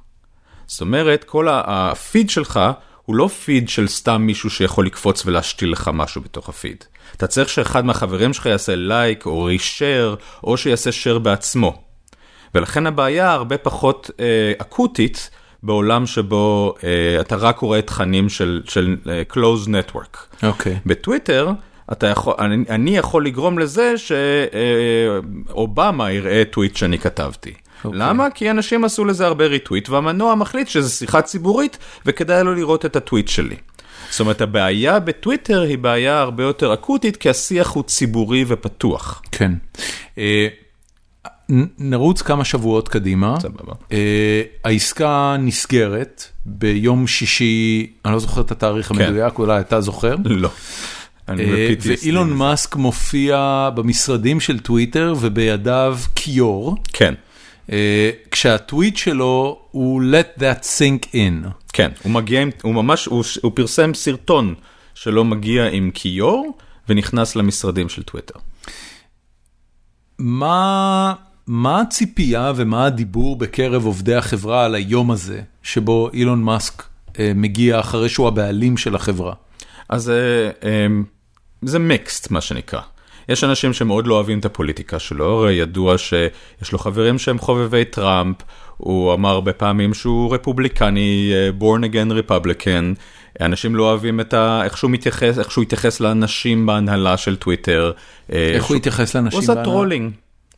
זאת 0.66 0.80
אומרת, 0.80 1.24
כל 1.24 1.48
הפיד 1.50 2.30
שלך 2.30 2.60
הוא 3.02 3.16
לא 3.16 3.28
פיד 3.44 3.68
של 3.68 3.88
סתם 3.88 4.22
מישהו 4.22 4.50
שיכול 4.50 4.86
לקפוץ 4.86 5.26
ולהשתיל 5.26 5.72
לך 5.72 5.90
משהו 5.94 6.20
בתוך 6.20 6.48
הפיד. 6.48 6.84
אתה 7.16 7.26
צריך 7.26 7.48
שאחד 7.48 7.84
מהחברים 7.84 8.32
שלך 8.32 8.46
יעשה 8.46 8.76
לייק 8.76 9.26
או 9.26 9.44
רישר, 9.44 10.14
או 10.44 10.56
שיעשה 10.56 10.90
share 10.90 11.18
בעצמו. 11.18 11.82
ולכן 12.54 12.86
הבעיה 12.86 13.32
הרבה 13.32 13.58
פחות 13.58 14.10
אה, 14.20 14.52
אקוטית 14.58 15.30
בעולם 15.62 16.06
שבו 16.06 16.74
אה, 16.84 17.20
אתה 17.20 17.36
רק 17.36 17.58
רואה 17.58 17.82
תכנים 17.82 18.28
של, 18.28 18.62
של 18.64 18.96
אה, 19.08 19.22
close 19.32 19.68
network. 19.68 20.18
אוקיי. 20.46 20.78
בטוויטר, 20.86 21.50
אתה 21.92 22.06
יכול, 22.06 22.34
אני, 22.38 22.64
אני 22.70 22.96
יכול 22.96 23.26
לגרום 23.26 23.58
לזה 23.58 23.94
שאובמה 25.56 26.12
יראה 26.12 26.42
טוויט 26.50 26.76
שאני 26.76 26.98
כתבתי. 26.98 27.54
אוקיי. 27.86 28.00
למה? 28.00 28.30
כי 28.30 28.50
אנשים 28.50 28.84
עשו 28.84 29.04
לזה 29.04 29.26
הרבה 29.26 29.46
ריטוויט, 29.46 29.88
והמנוע 29.88 30.34
מחליט 30.34 30.68
שזו 30.68 30.90
שיחה 30.90 31.22
ציבורית 31.22 31.78
וכדאי 32.06 32.44
לו 32.44 32.54
לראות 32.54 32.86
את 32.86 32.96
הטוויט 32.96 33.28
שלי. 33.28 33.56
זאת 34.10 34.20
אומרת, 34.20 34.40
הבעיה 34.40 34.98
בטוויטר 34.98 35.62
היא 35.62 35.78
בעיה 35.78 36.20
הרבה 36.20 36.42
יותר 36.42 36.74
אקוטית, 36.74 37.16
כי 37.16 37.30
השיח 37.30 37.70
הוא 37.70 37.84
ציבורי 37.84 38.44
ופתוח. 38.48 39.22
כן. 39.32 39.52
אה, 40.18 40.48
נרוץ 41.78 42.22
כמה 42.22 42.44
שבועות 42.44 42.88
קדימה. 42.88 43.40
סבבה. 43.40 43.72
אה, 43.92 44.42
העסקה 44.64 45.36
נסגרת 45.38 46.24
ביום 46.46 47.06
שישי, 47.06 47.92
אני 48.04 48.12
לא 48.12 48.18
זוכר 48.18 48.40
את 48.40 48.50
התאריך 48.50 48.88
כן. 48.88 49.02
המדויק, 49.02 49.38
אולי 49.38 49.60
אתה 49.60 49.80
זוכר. 49.80 50.16
לא. 50.24 50.48
ב-PTSD 51.28 51.86
ואילון. 51.86 52.32
מאסק 52.32 52.76
מופיע 52.76 53.68
במשרדים 53.74 54.40
של 54.40 54.58
טוויטר 54.58 55.14
ובידיו 55.20 55.98
כיור, 56.14 56.76
כן, 56.92 57.14
כשהטוויט 58.30 58.96
שלו 58.96 59.60
הוא 59.70 60.02
let 60.02 60.40
that 60.40 60.62
sink 60.62 61.14
in. 61.14 61.48
כן, 61.72 61.90
הוא 62.02 62.12
מגיע 62.12 62.44
הוא 62.62 62.74
ממש, 62.74 63.06
הוא, 63.06 63.24
הוא 63.42 63.52
פרסם 63.54 63.94
סרטון 63.94 64.54
שלו 64.94 65.24
מגיע 65.24 65.68
עם 65.68 65.90
כיור 65.94 66.58
ונכנס 66.88 67.36
למשרדים 67.36 67.88
של 67.88 68.02
טוויטר. 68.02 68.38
מה, 70.18 71.14
מה 71.46 71.80
הציפייה 71.80 72.52
ומה 72.56 72.86
הדיבור 72.86 73.36
בקרב 73.36 73.86
עובדי 73.86 74.14
החברה 74.14 74.64
על 74.64 74.74
היום 74.74 75.10
הזה, 75.10 75.42
שבו 75.62 76.10
אילון 76.12 76.42
מאסק 76.42 76.82
אה, 77.18 77.32
מגיע 77.34 77.80
אחרי 77.80 78.08
שהוא 78.08 78.28
הבעלים 78.28 78.76
של 78.76 78.94
החברה? 78.94 79.34
אז 79.88 80.02
זה, 80.02 80.50
אמ, 80.62 81.04
זה 81.62 81.78
mixed 81.78 82.30
מה 82.30 82.40
שנקרא. 82.40 82.80
יש 83.28 83.44
אנשים 83.44 83.72
שמאוד 83.72 84.06
לא 84.06 84.14
אוהבים 84.14 84.38
את 84.38 84.44
הפוליטיקה 84.44 84.98
שלו, 84.98 85.42
הרי 85.42 85.54
ידוע 85.54 85.98
שיש 85.98 86.72
לו 86.72 86.78
חברים 86.78 87.18
שהם 87.18 87.38
חובבי 87.38 87.84
טראמפ, 87.84 88.36
הוא 88.76 89.14
אמר 89.14 89.30
הרבה 89.30 89.52
פעמים 89.52 89.94
שהוא 89.94 90.34
רפובליקני, 90.34 91.32
אה, 91.34 91.50
born 91.60 91.82
again 91.82 92.12
republican, 92.12 93.00
אנשים 93.40 93.76
לא 93.76 93.82
אוהבים 93.82 94.20
את 94.20 94.34
ה... 94.34 94.60
איך 94.64 94.78
שהוא 94.78 94.90
מתייחס, 94.90 95.38
איך 95.38 95.50
שהוא 95.50 95.62
התייחס 95.62 96.00
לאנשים 96.00 96.66
בהנהלה 96.66 97.16
של 97.16 97.36
טוויטר. 97.36 97.92
אה, 98.32 98.50
איך 98.54 98.64
הוא 98.64 98.76
התייחס 98.76 99.14
לאנשים? 99.14 99.38
הוא 99.38 99.42
עשה 99.42 99.54
בהנהלה? 99.54 99.72
trolling. 99.72 100.12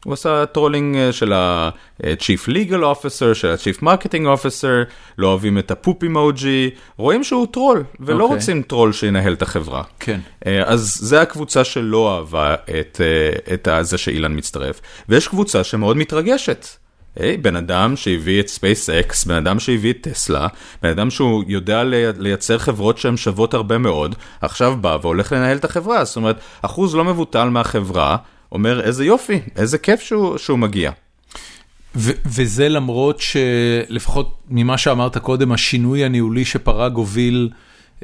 הוא 0.05 0.13
עשה 0.13 0.47
trolling 0.47 0.97
אה, 0.97 1.13
של 1.13 1.33
ה-Chief 1.33 2.49
Legal 2.49 2.83
Officer, 2.97 3.35
של 3.35 3.49
ה-Chief 3.49 3.83
Marketing 3.83 4.25
Officer, 4.39 4.91
לא 5.19 5.27
אוהבים 5.29 5.59
את 5.59 5.71
הפופ 5.71 6.03
אימוג'י, 6.03 6.71
רואים 6.97 7.25
שהוא 7.25 7.47
טרול, 7.51 7.85
ולא 8.01 8.25
אוקיי. 8.25 8.37
רוצים 8.37 8.63
טרול 8.63 8.93
שינהל 8.93 9.33
את 9.33 9.43
החברה. 9.43 9.83
כן. 10.01 10.21
אה, 10.47 10.63
אז 10.67 10.99
זה 11.01 11.21
הקבוצה 11.23 11.65
שלא 11.65 12.17
אהבה 12.17 12.55
את, 12.55 13.01
אה, 13.01 13.55
את 13.55 13.87
זה 13.87 13.99
שאילון 13.99 14.37
מצטרף. 14.37 14.81
ויש 15.09 15.29
קבוצה 15.29 15.65
שמאוד 15.65 15.97
מתרגשת. 15.97 16.67
היי, 17.17 17.37
בן 17.37 17.57
אדם 17.57 17.97
שהביא 17.97 18.41
את 18.41 18.47
SpaceX, 18.49 19.29
בן 19.29 19.35
אדם 19.35 19.61
שהביא 19.61 19.91
את 19.93 19.97
טסלה, 20.01 20.47
בן 20.83 20.89
אדם 20.89 21.11
שהוא 21.11 21.45
יודע 21.47 21.85
לי- 21.85 22.13
לייצר 22.19 22.59
חברות 22.59 22.99
שהן 22.99 23.17
שוות 23.17 23.55
הרבה 23.55 23.79
מאוד, 23.79 24.15
עכשיו 24.41 24.77
בא 24.81 24.99
והולך 25.03 25.33
לנהל 25.33 25.57
את 25.57 25.65
החברה. 25.65 26.05
זאת 26.05 26.17
אומרת, 26.17 26.37
אחוז 26.63 26.95
לא 26.95 27.05
מבוטל 27.05 27.49
מהחברה 27.49 28.17
אומר 28.53 28.81
איזה 28.81 29.05
יופי, 29.05 29.41
איזה 29.57 29.79
כיף 29.79 30.01
שהוא, 30.01 30.39
שהוא 30.39 30.59
מגיע. 30.59 30.91
ו- 31.97 32.13
וזה 32.27 32.69
למרות 32.69 33.21
שלפחות 33.21 34.39
ממה 34.51 34.79
שאמרת 34.79 35.19
קודם, 35.19 35.53
השינוי 35.53 36.05
הניהולי 36.05 36.45
שפרג 36.45 36.95
הוביל, 36.95 37.51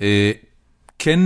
אה, 0.02 0.32
כן 0.98 1.20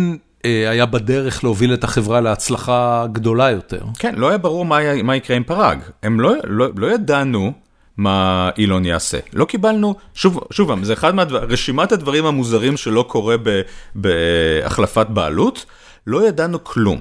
אה, 0.44 0.70
היה 0.70 0.86
בדרך 0.86 1.44
להוביל 1.44 1.74
את 1.74 1.84
החברה 1.84 2.20
להצלחה 2.20 3.06
גדולה 3.12 3.50
יותר. 3.50 3.80
כן, 3.98 4.14
לא 4.16 4.28
היה 4.28 4.38
ברור 4.38 4.64
מה, 4.64 4.76
היה- 4.76 5.02
מה 5.02 5.16
יקרה 5.16 5.36
עם 5.36 5.44
פראג. 5.44 5.78
הם 6.02 6.20
לא, 6.20 6.32
לא, 6.44 6.66
לא 6.76 6.94
ידענו 6.94 7.52
מה 7.96 8.50
אילון 8.58 8.84
יעשה. 8.84 9.18
לא 9.32 9.44
קיבלנו, 9.44 9.94
שוב, 10.14 10.40
שוב, 10.52 10.84
זה 10.84 10.92
אחד 10.92 11.14
מהרשימת 11.14 11.92
הדברים 11.92 12.26
המוזרים 12.26 12.76
שלא 12.76 13.04
קורה 13.08 13.36
ב, 13.42 13.60
בהחלפת 13.94 15.06
בעלות, 15.10 15.64
לא 16.06 16.28
ידענו 16.28 16.64
כלום. 16.64 17.00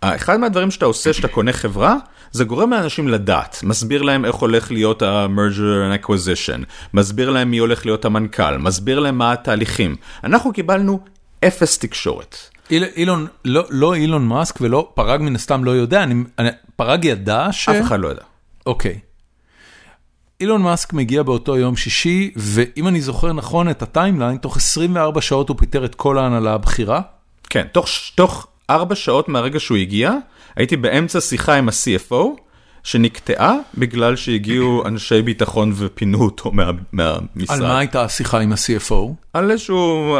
אחד 0.00 0.36
מהדברים 0.36 0.70
שאתה 0.70 0.86
עושה 0.86 1.12
כשאתה 1.12 1.28
קונה 1.28 1.52
חברה, 1.52 1.96
זה 2.32 2.44
גורם 2.44 2.70
לאנשים 2.70 3.08
לדעת, 3.08 3.60
מסביר 3.62 4.02
להם 4.02 4.24
איך 4.24 4.34
הולך 4.34 4.70
להיות 4.70 5.02
ה-merger 5.02 6.00
and 6.00 6.04
acquisition, 6.04 6.64
מסביר 6.94 7.30
להם 7.30 7.50
מי 7.50 7.58
הולך 7.58 7.86
להיות 7.86 8.04
המנכ"ל, 8.04 8.56
מסביר 8.56 8.98
להם 8.98 9.18
מה 9.18 9.32
התהליכים. 9.32 9.96
אנחנו 10.24 10.52
קיבלנו 10.52 11.00
אפס 11.44 11.78
תקשורת. 11.78 12.36
איל, 12.70 12.84
אילון, 12.96 13.26
לא, 13.44 13.64
לא 13.70 13.94
אילון 13.94 14.28
מאסק 14.28 14.58
ולא, 14.60 14.90
פרג 14.94 15.20
מן 15.20 15.34
הסתם 15.34 15.64
לא 15.64 15.70
יודע, 15.70 16.02
אני, 16.02 16.24
אני, 16.38 16.48
פרג 16.76 17.04
ידע 17.04 17.48
ש... 17.52 17.68
אף 17.68 17.86
אחד 17.86 18.00
לא 18.00 18.08
ידע. 18.08 18.22
אוקיי. 18.66 18.98
אילון 20.40 20.62
מאסק 20.62 20.92
מגיע 20.92 21.22
באותו 21.22 21.56
יום 21.56 21.76
שישי, 21.76 22.30
ואם 22.36 22.88
אני 22.88 23.00
זוכר 23.00 23.32
נכון 23.32 23.70
את 23.70 23.82
ה-timeline, 23.82 24.36
תוך 24.36 24.56
24 24.56 25.20
שעות 25.20 25.48
הוא 25.48 25.56
פיטר 25.58 25.84
את 25.84 25.94
כל 25.94 26.18
ההנהלה 26.18 26.54
הבכירה. 26.54 27.00
כן, 27.50 27.66
תוך, 27.72 27.88
תוך 28.14 28.46
ארבע 28.70 28.94
שעות 28.94 29.28
מהרגע 29.28 29.60
שהוא 29.60 29.78
הגיע, 29.78 30.12
הייתי 30.56 30.76
באמצע 30.76 31.20
שיחה 31.20 31.54
עם 31.54 31.68
ה-CFO, 31.68 32.24
שנקטעה 32.82 33.56
בגלל 33.74 34.16
שהגיעו 34.16 34.82
אנשי 34.88 35.22
ביטחון 35.22 35.72
ופינו 35.76 36.20
אותו 36.20 36.52
מה, 36.52 36.70
מהמשרד. 36.92 37.56
על 37.56 37.62
מה 37.62 37.78
הייתה 37.78 38.02
השיחה 38.02 38.40
עם 38.40 38.52
ה-CFO? 38.52 38.94
על 39.32 39.50
איזשהו, 39.50 40.16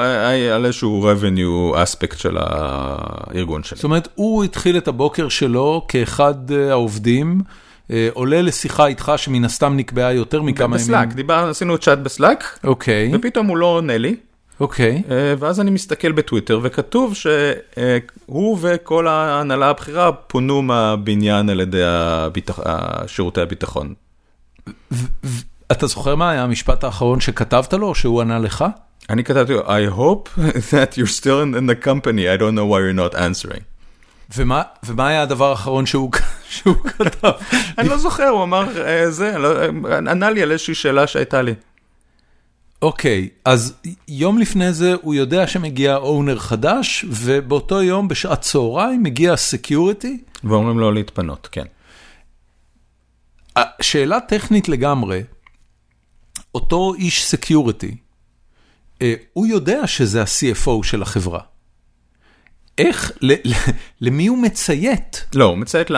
על 0.54 0.66
איזשהו 0.66 1.12
revenue 1.12 1.76
aspect 1.76 2.16
של 2.16 2.36
הארגון 2.40 3.62
שלי. 3.62 3.76
זאת 3.76 3.84
אומרת, 3.84 4.08
הוא 4.14 4.44
התחיל 4.44 4.76
את 4.76 4.88
הבוקר 4.88 5.28
שלו 5.28 5.86
כאחד 5.88 6.50
אה, 6.50 6.70
העובדים, 6.70 7.40
אה, 7.90 8.08
עולה 8.12 8.42
לשיחה 8.42 8.86
איתך 8.86 9.12
שמן 9.16 9.44
הסתם 9.44 9.76
נקבעה 9.76 10.12
יותר 10.12 10.42
מכמה 10.42 10.64
ימים. 10.64 10.86
בסלאק, 10.86 11.12
דיברנו, 11.12 11.50
עשינו 11.50 11.78
צ'אט 11.78 11.98
בסלאק, 11.98 12.58
אוקיי, 12.64 13.10
ופתאום 13.14 13.46
הוא 13.46 13.56
לא 13.56 13.66
עונה 13.66 13.98
לי, 13.98 14.16
אוקיי. 14.60 15.02
אה, 15.10 15.34
ואז 15.38 15.60
אני 15.60 15.70
מסתכל 15.70 16.12
בטוויטר 16.12 16.60
וכתוב 16.62 17.14
שהוא 17.14 18.58
וכל 18.60 19.06
ההנהלה 19.08 19.70
הבכירה 19.70 20.12
פונו 20.12 20.62
מהבניין 20.62 21.50
על 21.50 21.60
ידי 21.60 21.84
הביטח... 21.84 22.58
שירותי 23.06 23.40
הביטחון. 23.40 23.94
אתה 25.72 25.86
זוכר 25.86 26.14
מה 26.14 26.30
היה 26.30 26.42
המשפט 26.42 26.84
האחרון 26.84 27.20
שכתבת 27.20 27.72
לו, 27.72 27.86
או 27.86 27.94
שהוא 27.94 28.20
ענה 28.20 28.38
לך? 28.38 28.64
אני 29.10 29.24
כתבתי 29.24 29.52
לו, 29.52 29.60
I 29.60 29.96
hope 29.96 30.40
that 30.72 30.96
you're 30.96 31.20
still 31.20 31.42
in, 31.42 31.66
the 31.66 31.86
company, 31.86 32.28
I 32.28 32.36
don't 32.36 32.54
know 32.54 32.66
why 32.66 32.80
you're 32.80 33.14
not 33.14 33.18
answering. 33.18 33.62
ומה, 34.36 34.62
ומה 34.86 35.08
היה 35.08 35.22
הדבר 35.22 35.50
האחרון 35.50 35.86
שהוא, 35.86 36.10
שהוא 36.56 36.76
כתב? 36.84 37.30
אני 37.78 37.88
לא 37.88 37.96
זוכר, 37.96 38.28
הוא 38.28 38.42
אמר 38.42 38.86
אה, 38.86 39.10
זה, 39.10 39.38
לא, 39.38 39.62
אה, 39.62 39.98
ענה 39.98 40.30
לי 40.30 40.42
על 40.42 40.52
איזושהי 40.52 40.74
שאלה 40.74 41.06
שהייתה 41.06 41.42
לי. 41.42 41.54
אוקיי, 42.82 43.28
אז 43.44 43.74
יום 44.08 44.38
לפני 44.38 44.72
זה 44.72 44.94
הוא 45.02 45.14
יודע 45.14 45.46
שמגיע 45.46 45.96
owner 45.96 46.38
חדש, 46.38 47.04
ובאותו 47.08 47.82
יום 47.82 48.08
בשעת 48.08 48.40
צהריים 48.40 49.02
מגיע 49.02 49.36
security. 49.36 50.24
ואומרים 50.44 50.78
לו 50.78 50.92
להתפנות, 50.92 51.48
כן. 51.52 51.64
שאלה 53.80 54.20
טכנית 54.20 54.68
לגמרי, 54.68 55.22
אותו 56.54 56.94
איש 56.94 57.24
security, 57.24 57.96
הוא 59.32 59.46
יודע 59.46 59.86
שזה 59.86 60.22
ה-CFO 60.22 60.82
של 60.82 61.02
החברה. 61.02 61.40
איך, 62.78 63.12
למי 64.00 64.26
הוא 64.26 64.38
מציית? 64.38 65.26
לא, 65.34 65.44
הוא 65.44 65.58
מציית 65.58 65.90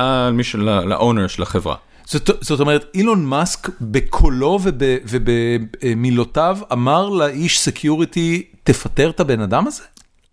ל 0.63 0.73
owner 0.73 1.27
של 1.27 1.43
החברה. 1.43 1.77
זאת, 2.11 2.31
זאת 2.41 2.61
אומרת, 2.61 2.87
אילון 2.95 3.25
מאסק 3.25 3.69
בקולו 3.81 4.59
וב, 4.63 4.83
ובמילותיו 5.09 6.59
אמר 6.73 7.09
לאיש 7.09 7.61
security, 7.61 8.43
תפטר 8.65 9.11
את 9.11 9.21
הבן 9.21 9.41
אדם 9.41 9.67
הזה? 9.67 9.83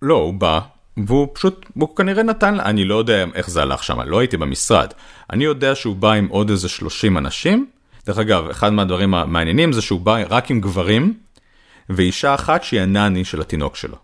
לא, 0.01 0.15
הוא 0.15 0.33
בא, 0.33 0.59
והוא 0.97 1.27
פשוט, 1.33 1.65
הוא 1.73 1.95
כנראה 1.95 2.23
נתן, 2.23 2.59
אני 2.59 2.85
לא 2.85 2.95
יודע 2.95 3.25
איך 3.35 3.49
זה 3.49 3.61
הלך 3.61 3.83
שם, 3.83 4.01
לא 4.01 4.19
הייתי 4.19 4.37
במשרד. 4.37 4.93
אני 5.33 5.43
יודע 5.43 5.75
שהוא 5.75 5.95
בא 5.95 6.11
עם 6.11 6.27
עוד 6.27 6.49
איזה 6.49 6.69
30 6.69 7.17
אנשים. 7.17 7.65
דרך 8.05 8.17
אגב, 8.17 8.49
אחד 8.49 8.73
מהדברים 8.73 9.13
המעניינים 9.13 9.73
זה 9.73 9.81
שהוא 9.81 9.99
בא 9.99 10.17
רק 10.29 10.51
עם 10.51 10.61
גברים, 10.61 11.13
ואישה 11.89 12.35
אחת 12.35 12.63
שהיא 12.63 12.81
ה 12.81 12.89
nanny 12.89 13.25
של 13.25 13.41
התינוק 13.41 13.75
שלו. 13.75 13.97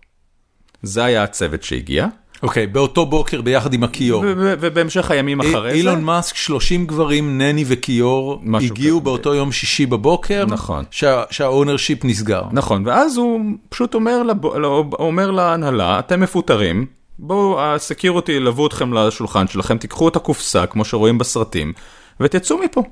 זה 0.83 1.03
היה 1.03 1.23
הצוות 1.23 1.63
שהגיע. 1.63 2.07
אוקיי, 2.43 2.67
באותו 2.67 3.05
בוקר 3.05 3.41
ביחד 3.41 3.73
עם 3.73 3.83
הכיור. 3.83 4.23
ובהמשך 4.37 5.11
הימים 5.11 5.39
אחרי 5.39 5.71
זה, 5.71 5.77
אילון 5.77 6.03
מאסק, 6.03 6.35
30 6.35 6.85
גברים, 6.85 7.37
nanny 7.37 7.63
וכיור, 7.67 8.41
הגיעו. 8.71 9.01
באותו 9.01 9.33
יום 9.35 9.51
שישי 9.51 9.85
בבוקר, 9.85 10.45
נכון. 10.47 10.83
שה- 10.91 11.23
שה 11.31 11.50
ownership 11.50 12.05
נסגר. 12.05 12.41
נכון, 12.51 12.83
ואז 12.85 13.17
הוא 13.17 13.39
פשוט 13.69 13.93
אומר. 13.95 14.23
לא, 14.55 14.83
אומר 14.99 15.31
להנהלה, 15.31 15.99
אתם 15.99 16.19
מפוטרים, 16.19 16.85
בואו, 17.19 17.61
ה 17.61 17.69
security 17.69 18.31
ילוו 18.31 18.67
אתכם 18.67 18.93
לשולחן 18.93 19.47
שלכם, 19.47 19.77
תיקחו 19.77 20.07
את 20.07 20.15
הקופסה, 20.15 20.65
כמו 20.65 20.85
שרואים 20.85 21.17
בסרטים, 21.17 21.73
ותצאו 22.19 22.57
מפה. 22.57 22.83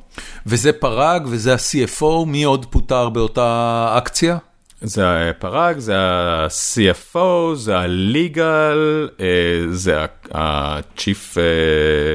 וזה 0.45 0.74
פרג 0.74 1.24
וזה 1.30 1.54
ה-CFO, 1.54 2.26
מי 2.28 2.43
עוד 2.43 2.66
פוטר 2.66 3.10
באותה 3.10 3.93
אקציה? 3.97 4.38
זה 4.82 5.30
פרג, 5.30 5.80
זה 5.80 5.98
ה-CFO, 6.00 7.56
זה 7.56 7.78
ה-legal, 7.78 9.10
אה, 9.20 9.26
זה 9.70 10.06
ה-chief 10.34 11.38
אה, 11.38 12.14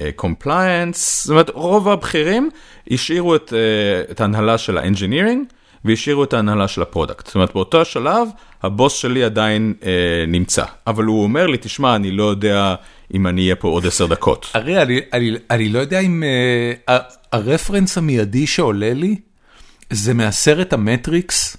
אה, 0.00 0.10
compliance, 0.20 0.96
זאת 0.96 1.30
אומרת, 1.30 1.50
רוב 1.50 1.88
הבכירים 1.88 2.50
השאירו 2.90 3.36
את, 3.36 3.52
אה, 3.52 4.10
את 4.10 4.20
ההנהלה 4.20 4.58
של 4.58 4.78
ה-engineering 4.78 5.54
והשאירו 5.84 6.24
את 6.24 6.32
ההנהלה 6.32 6.68
של 6.68 6.82
ה 6.82 6.87
product. 6.87 7.26
זאת 7.26 7.34
אומרת, 7.34 7.54
באותו 7.54 7.80
השלב, 7.80 8.28
הבוס 8.62 8.94
שלי 8.94 9.24
עדיין 9.24 9.74
אה, 9.82 10.24
נמצא, 10.28 10.64
אבל 10.86 11.04
הוא 11.04 11.22
אומר 11.22 11.46
לי, 11.46 11.58
תשמע, 11.60 11.96
אני 11.96 12.10
לא 12.10 12.24
יודע 12.24 12.74
אם 13.14 13.26
אני 13.26 13.42
אהיה 13.42 13.56
פה 13.56 13.68
עוד 13.68 13.86
עשר 13.86 14.06
דקות. 14.06 14.50
הרי 14.54 14.82
אני, 14.82 15.00
אני, 15.12 15.34
אני 15.50 15.68
לא 15.68 15.78
יודע 15.78 16.00
אם 16.00 16.22
uh, 16.88 16.92
ה 17.32 17.39
reference 17.39 17.98
המיידי 17.98 18.46
שעולה 18.46 18.94
לי 18.94 19.16
זה 19.90 20.14
מהסרט 20.14 20.72
המטריקס, 20.72 21.56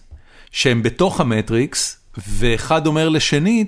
שהם 0.52 0.84
בתוך 0.84 1.22
המטריקס, 1.22 2.00
ואחד 2.28 2.88
אומר 2.88 3.10
לשני, 3.10 3.66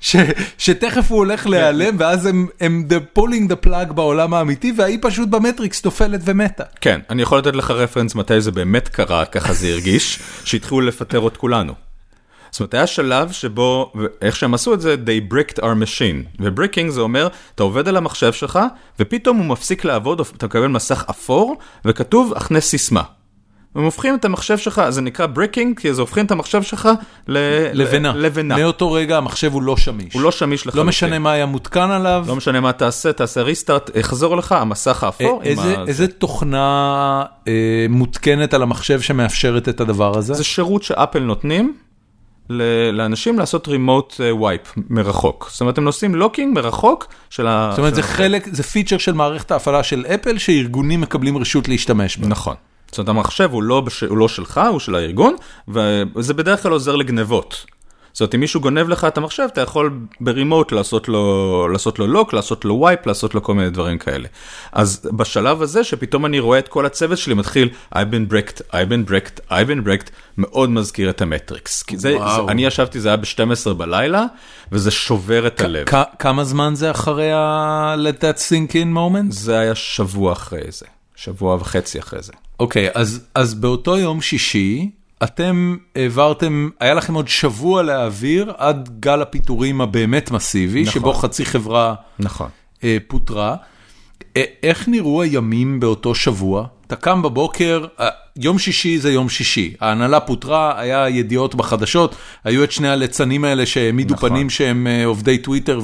ש, 0.00 0.16
שתכף 0.58 1.10
הוא 1.10 1.18
הולך 1.18 1.46
להיעלם 1.46 1.96
ואז 1.98 2.26
הם, 2.26 2.46
הם 2.60 2.88
they're 2.88 3.18
pulling 3.18 3.52
the 3.52 3.66
plug 3.66 3.92
בעולם 3.92 4.34
האמיתי 4.34 4.72
והיא 4.76 4.98
פשוט 5.02 5.28
במטריקס 5.28 5.84
נופלת 5.84 6.20
ומתה. 6.24 6.64
כן, 6.80 7.00
אני 7.10 7.22
יכול 7.22 7.38
לתת 7.38 7.56
לך 7.56 7.70
reference 7.70 8.14
מתי 8.14 8.40
זה 8.40 8.50
באמת 8.50 8.88
קרה, 8.88 9.24
ככה 9.24 9.52
זה 9.52 9.68
הרגיש, 9.68 10.18
שהתחילו 10.44 10.80
לפטר 10.80 11.26
את 11.26 11.36
כולנו. 11.36 11.72
זאת 12.50 12.60
אומרת, 12.60 12.74
היה 12.74 12.86
שלב 12.86 13.32
שבו, 13.32 13.92
איך 14.22 14.36
שהם 14.36 14.54
עשו 14.54 14.74
את 14.74 14.80
זה, 14.80 14.96
they 15.04 15.32
bricked 15.32 15.58
our 15.58 15.62
machine. 15.62 16.40
וב 16.40 16.50
bricking 16.50 16.90
זה 16.90 17.00
אומר, 17.00 17.28
אתה 17.54 17.62
עובד 17.62 17.88
על 17.88 17.96
המחשב 17.96 18.32
שלך, 18.32 18.58
ופתאום 19.00 19.36
הוא 19.36 19.46
מפסיק 19.46 19.84
לעבוד, 19.84 20.20
אתה 20.20 20.46
מקבל 20.46 20.66
מסך 20.66 21.04
אפור, 21.10 21.56
וכתוב, 21.84 22.32
הכנס 22.36 22.64
סיסמה. 22.64 23.02
הם 23.74 23.84
הופכים 23.84 24.14
את 24.14 24.24
המחשב 24.24 24.58
שלך, 24.58 24.82
זה 24.88 25.00
נקרא 25.00 25.26
bricking, 25.26 25.80
כי 25.80 25.94
זה 25.94 26.00
הופכים 26.00 26.26
את 26.26 26.30
המחשב 26.30 26.62
שלך 26.62 26.88
ל... 27.28 27.38
לבנה. 27.72 28.12
לבנה. 28.16 28.56
מאותו 28.56 28.92
רגע 28.92 29.16
המחשב 29.16 29.52
הוא 29.52 29.62
לא 29.62 29.76
שמיש. 29.76 30.14
הוא 30.14 30.22
לא 30.22 30.30
שמיש 30.32 30.60
לחלוטין. 30.60 30.78
לא 30.78 30.88
משנה 30.88 31.18
מה 31.18 31.32
היה 31.32 31.46
מותקן 31.46 31.90
עליו. 31.90 32.24
לא 32.28 32.36
משנה 32.36 32.60
מה 32.60 32.72
תעשה, 32.72 33.12
תעשה 33.12 33.42
restart, 33.42 33.90
יחזור 33.96 34.36
לך 34.36 34.52
המסך 34.52 35.04
האפור. 35.04 35.42
איזה, 35.42 35.78
ה... 35.78 35.84
איזה 35.86 36.08
תוכנה 36.08 37.24
אה, 37.48 37.86
מותקנת 37.88 38.54
על 38.54 38.62
המחשב 38.62 39.00
שמאפשרת 39.00 39.68
את 39.68 39.80
הדבר 39.80 40.18
הזה? 40.18 40.34
זה 40.34 40.44
שירות 40.44 40.82
שאפל 40.82 41.20
נותנים. 41.20 41.74
לאנשים 42.92 43.38
לעשות 43.38 43.68
remote 43.68 44.20
wipe 44.40 44.74
מרחוק. 44.90 45.48
זאת 45.52 45.60
אומרת, 45.60 45.78
הם 45.78 45.86
עושים 45.86 46.14
locking 46.14 46.54
מרחוק 46.54 47.06
של 47.30 47.46
ה... 47.46 47.68
זאת 47.70 47.78
אומרת, 47.78 47.94
זה 47.94 48.02
חלק, 48.02 48.48
זה 48.52 48.62
feature 48.62 48.98
של 48.98 49.12
מערכת 49.12 49.50
ההפעלה 49.50 49.82
של 49.82 50.04
אפל, 50.14 50.38
שארגונים 50.38 51.00
מקבלים 51.00 51.38
רשות 51.38 51.68
להשתמש 51.68 52.16
בה. 52.16 52.26
נכון. 52.26 52.54
זאת 52.88 52.98
אומרת, 52.98 53.08
המחשב 53.08 53.48
הוא 53.52 53.62
לא, 53.62 53.80
בש... 53.80 54.04
הוא 54.04 54.18
לא 54.18 54.28
שלך, 54.28 54.60
הוא 54.70 54.80
של 54.80 54.94
הארגון, 54.94 55.36
וזה 55.68 56.34
בדרך 56.34 56.62
כלל 56.62 56.72
עוזר 56.72 56.96
לגנבות. 56.96 57.66
זאת 58.12 58.20
אומרת, 58.20 58.34
אם 58.34 58.40
מישהו 58.40 58.60
גונב 58.60 58.88
לך 58.88 59.04
את 59.04 59.18
המחשב, 59.18 59.46
אתה 59.52 59.60
יכול 59.60 59.98
ב 60.20 60.27
remote 60.27 60.72
לעשות 60.72 61.08
לו, 61.08 61.68
לעשות 61.72 61.98
לו 61.98 62.06
lock, 62.06 62.32
לעשות 62.32 62.64
לו 62.64 62.80
wipe, 62.80 63.06
לעשות 63.06 63.34
לו 63.34 63.42
כל 63.42 63.54
מיני 63.54 63.70
דברים 63.70 63.98
כאלה. 63.98 64.28
אז 64.72 65.08
בשלב 65.12 65.62
הזה, 65.62 65.84
שפתאום 65.84 66.26
אני 66.26 66.38
רואה 66.38 66.58
את 66.58 66.68
כל 66.68 66.86
הצוות 66.86 67.18
שלי 67.18 67.34
מתחיל, 67.34 67.68
I've 67.94 67.98
been 67.98 68.32
bricked, 68.32 68.60
I've 68.70 68.88
been 68.90 69.10
bricked, 69.10 69.40
I've 69.50 69.68
been 69.68 69.86
bricked, 69.86 70.10
מאוד 70.38 70.70
מזכיר 70.70 71.10
את 71.10 71.22
המטריקס. 71.22 71.82
כי 71.82 71.96
זה, 71.96 72.16
זה, 72.36 72.42
אני 72.48 72.66
ישבתי, 72.66 73.00
זה 73.00 73.08
היה 73.08 73.16
ב-12 73.16 73.72
בלילה, 73.72 74.24
וזה 74.72 74.90
שובר 74.90 75.46
את 75.46 75.60
הלב. 75.60 75.86
כמה 76.18 76.44
זמן 76.44 76.74
זה 76.74 76.90
אחרי 76.90 77.32
ה-let 77.32 78.20
that 78.20 78.38
sink 78.38 78.72
in 78.72 78.96
moment? 78.96 79.30
זה 79.30 79.58
היה 79.58 79.74
שבוע 79.74 80.32
אחרי 80.32 80.62
זה, 80.68 80.86
שבוע 81.16 81.54
וחצי 81.54 81.98
אחרי 81.98 82.22
זה. 82.22 82.32
אוקיי, 82.60 82.88
okay, 82.88 82.90
אז, 82.94 83.26
אז 83.34 83.54
באותו 83.54 83.98
יום 83.98 84.20
שישי, 84.20 84.90
אתם 85.22 85.76
העברתם, 85.96 86.68
היה 86.80 86.94
לכם 86.94 87.14
עוד 87.14 87.28
שבוע 87.28 87.82
להעביר 87.82 88.52
עד 88.58 88.88
גל 89.00 89.22
הפיטורים 89.22 89.80
הבאמת 89.80 90.30
מסיבי, 90.30 90.82
נכון. 90.82 90.92
שבו 90.94 91.12
חצי 91.14 91.44
חברה 91.44 91.94
נכון. 92.18 92.48
אה, 92.84 92.96
פוטרה. 93.08 93.56
אה, 94.36 94.42
איך 94.62 94.88
נראו 94.88 95.22
הימים 95.22 95.80
באותו 95.80 96.14
שבוע? 96.14 96.66
אתה 96.86 96.96
קם 96.96 97.22
בבוקר, 97.22 97.86
אה, 98.00 98.08
יום 98.36 98.58
שישי 98.58 98.98
זה 98.98 99.12
יום 99.12 99.28
שישי, 99.28 99.74
ההנהלה 99.80 100.20
פוטרה, 100.20 100.80
היה 100.80 101.08
ידיעות 101.08 101.54
בחדשות, 101.54 102.16
היו 102.44 102.64
את 102.64 102.72
שני 102.72 102.88
הליצנים 102.88 103.44
האלה 103.44 103.66
שהעמידו 103.66 104.14
נכון. 104.14 104.30
פנים 104.30 104.50
שהם 104.50 104.86
עובדי 105.04 105.38
טוויטר 105.38 105.80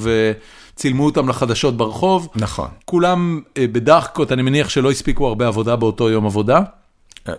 וצילמו 0.74 1.04
אותם 1.04 1.28
לחדשות 1.28 1.76
ברחוב. 1.76 2.28
נכון. 2.36 2.68
כולם 2.84 3.40
אה, 3.58 3.66
בדחקות, 3.66 4.32
אני 4.32 4.42
מניח 4.42 4.68
שלא 4.68 4.90
הספיקו 4.90 5.26
הרבה 5.26 5.46
עבודה 5.46 5.76
באותו 5.76 6.10
יום 6.10 6.26
עבודה. 6.26 6.60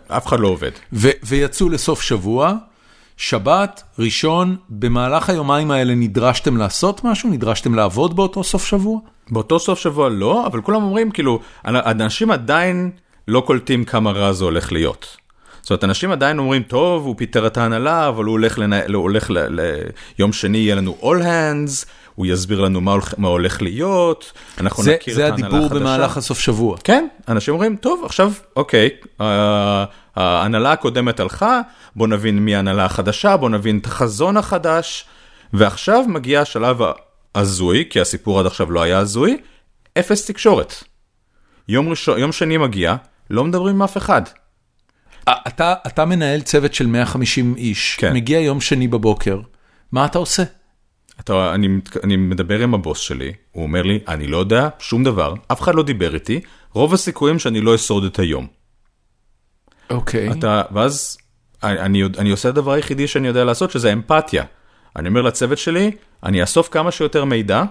אף 0.07 0.27
אחד 0.27 0.39
לא 0.39 0.47
עובד. 0.47 0.71
ויצאו 1.23 1.69
לסוף 1.69 2.01
שבוע, 2.01 2.53
שבת, 3.17 3.83
ראשון, 3.99 4.55
במהלך 4.69 5.29
היומיים 5.29 5.71
האלה 5.71 5.95
נדרשתם 5.95 6.57
לעשות 6.57 7.03
משהו? 7.03 7.29
נדרשתם 7.29 7.75
לעבוד 7.75 8.15
באותו 8.15 8.43
סוף 8.43 8.65
שבוע? 8.65 8.99
באותו 9.29 9.59
סוף 9.59 9.79
שבוע 9.79 10.09
לא, 10.09 10.47
אבל 10.47 10.61
כולם 10.61 10.83
אומרים 10.83 11.11
כאילו, 11.11 11.39
אנשים 11.65 12.31
עדיין 12.31 12.91
לא 13.27 13.43
קולטים 13.45 13.85
כמה 13.85 14.11
רע 14.11 14.33
זה 14.33 14.43
הולך 14.43 14.71
להיות. 14.71 15.17
זאת 15.61 15.69
אומרת, 15.69 15.83
אנשים 15.83 16.11
עדיין 16.11 16.39
אומרים, 16.39 16.63
טוב, 16.63 17.05
הוא 17.05 17.15
פיטר 17.17 17.47
את 17.47 17.57
ההנהלה, 17.57 18.07
אבל 18.07 18.25
הוא 18.25 18.31
הולך, 18.31 18.59
לנה... 18.59 18.79
הוא 18.93 19.03
הולך 19.03 19.31
ל... 19.31 19.61
ליום 20.17 20.33
שני 20.33 20.57
יהיה 20.57 20.75
לנו 20.75 20.97
all 21.01 21.23
hands, 21.23 21.85
הוא 22.15 22.25
יסביר 22.25 22.61
לנו 22.61 22.81
מה 22.81 22.91
הולך, 22.91 23.13
מה 23.17 23.27
הולך 23.27 23.61
להיות, 23.61 24.31
אנחנו 24.59 24.83
זה, 24.83 24.95
נכיר 24.95 25.15
זה 25.15 25.27
את 25.27 25.31
ההנהלה 25.31 25.47
הדיבור 25.47 25.65
החדשה. 25.65 25.79
במהלך 25.79 26.17
הסוף 26.17 26.39
שבוע. 26.39 26.77
כן, 26.83 27.07
אנשים 27.27 27.53
אומרים, 27.53 27.75
טוב, 27.75 28.05
עכשיו, 28.05 28.31
אוקיי, 28.55 28.89
אה, 29.21 29.85
ההנהלה 30.15 30.71
הקודמת 30.71 31.19
הלכה, 31.19 31.61
בוא 31.95 32.07
נבין 32.07 32.39
מי 32.39 32.55
ההנהלה 32.55 32.85
החדשה, 32.85 33.37
בוא 33.37 33.49
נבין 33.49 33.77
את 33.77 33.85
החזון 33.85 34.37
החדש, 34.37 35.05
ועכשיו 35.53 36.03
מגיע 36.07 36.41
השלב 36.41 36.81
ההזוי, 37.35 37.85
כי 37.89 38.01
הסיפור 38.01 38.39
עד 38.39 38.45
עכשיו 38.45 38.71
לא 38.71 38.81
היה 38.81 38.97
הזוי, 38.97 39.37
אפס 39.99 40.25
תקשורת. 40.25 40.73
יום, 41.67 41.89
ראשון, 41.89 42.19
יום 42.19 42.31
שני 42.31 42.57
מגיע, 42.57 42.95
לא 43.29 43.43
מדברים 43.43 43.75
עם 43.75 43.81
אף 43.81 43.97
אחד. 43.97 44.21
אתה, 45.29 45.73
אתה 45.87 46.05
מנהל 46.05 46.41
צוות 46.41 46.73
של 46.73 46.87
150 46.87 47.55
איש, 47.57 47.95
כן. 47.99 48.13
מגיע 48.13 48.39
יום 48.39 48.61
שני 48.61 48.87
בבוקר, 48.87 49.39
מה 49.91 50.05
אתה 50.05 50.17
עושה? 50.17 50.43
אתה, 51.19 51.53
אני, 51.53 51.67
אני 52.03 52.15
מדבר 52.15 52.59
עם 52.59 52.73
הבוס 52.73 52.99
שלי, 52.99 53.33
הוא 53.51 53.63
אומר 53.63 53.81
לי, 53.81 53.99
אני 54.07 54.27
לא 54.27 54.37
יודע 54.37 54.69
שום 54.79 55.03
דבר, 55.03 55.33
אף 55.47 55.61
אחד 55.61 55.75
לא 55.75 55.83
דיבר 55.83 56.13
איתי, 56.13 56.41
רוב 56.73 56.93
הסיכויים 56.93 57.39
שאני 57.39 57.61
לא 57.61 57.75
אשרוד 57.75 58.03
את 58.03 58.19
היום. 58.19 58.47
אוקיי. 59.89 60.31
אתה, 60.31 60.61
ואז 60.71 61.17
אני, 61.63 61.79
אני, 61.79 62.03
אני 62.17 62.29
עושה 62.31 62.49
הדבר 62.49 62.71
היחידי 62.71 63.07
שאני 63.07 63.27
יודע 63.27 63.43
לעשות, 63.43 63.71
שזה 63.71 63.93
אמפתיה. 63.93 64.43
אני 64.95 65.09
אומר 65.09 65.21
לצוות 65.21 65.57
שלי, 65.57 65.91
אני 66.23 66.41
אאסוף 66.41 66.69
כמה 66.69 66.91
שיותר 66.91 67.25
מידע, 67.25 67.63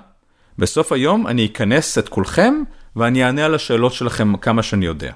בסוף 0.59 0.93
היום 0.93 1.27
אני 1.27 1.47
אכנס 1.47 1.99
את 1.99 2.09
כולכם, 2.09 2.55
ואני 2.97 3.25
אענה 3.25 3.45
על 3.45 3.55
השאלות 3.55 3.93
שלכם 3.93 4.37
כמה 4.37 4.63
שאני 4.63 4.87
יודע. 4.87 5.13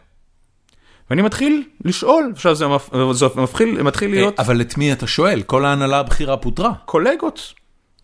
ואני 1.11 1.23
מתחיל 1.23 1.63
לשאול, 1.85 2.33
עכשיו 2.35 2.55
זה, 2.55 2.69
מפ... 2.69 2.91
זה 3.13 3.27
מתחיל, 3.37 3.83
מתחיל 3.83 4.11
להיות 4.11 4.41
אבל 4.41 4.61
את 4.61 4.79
מי 4.79 4.93
אתה 4.93 5.07
שואל? 5.07 5.43
כל 5.43 5.65
ההנהלה 5.65 5.99
הבכירה 5.99 6.37
פוטרה. 6.37 6.73
קולגות. 6.85 7.53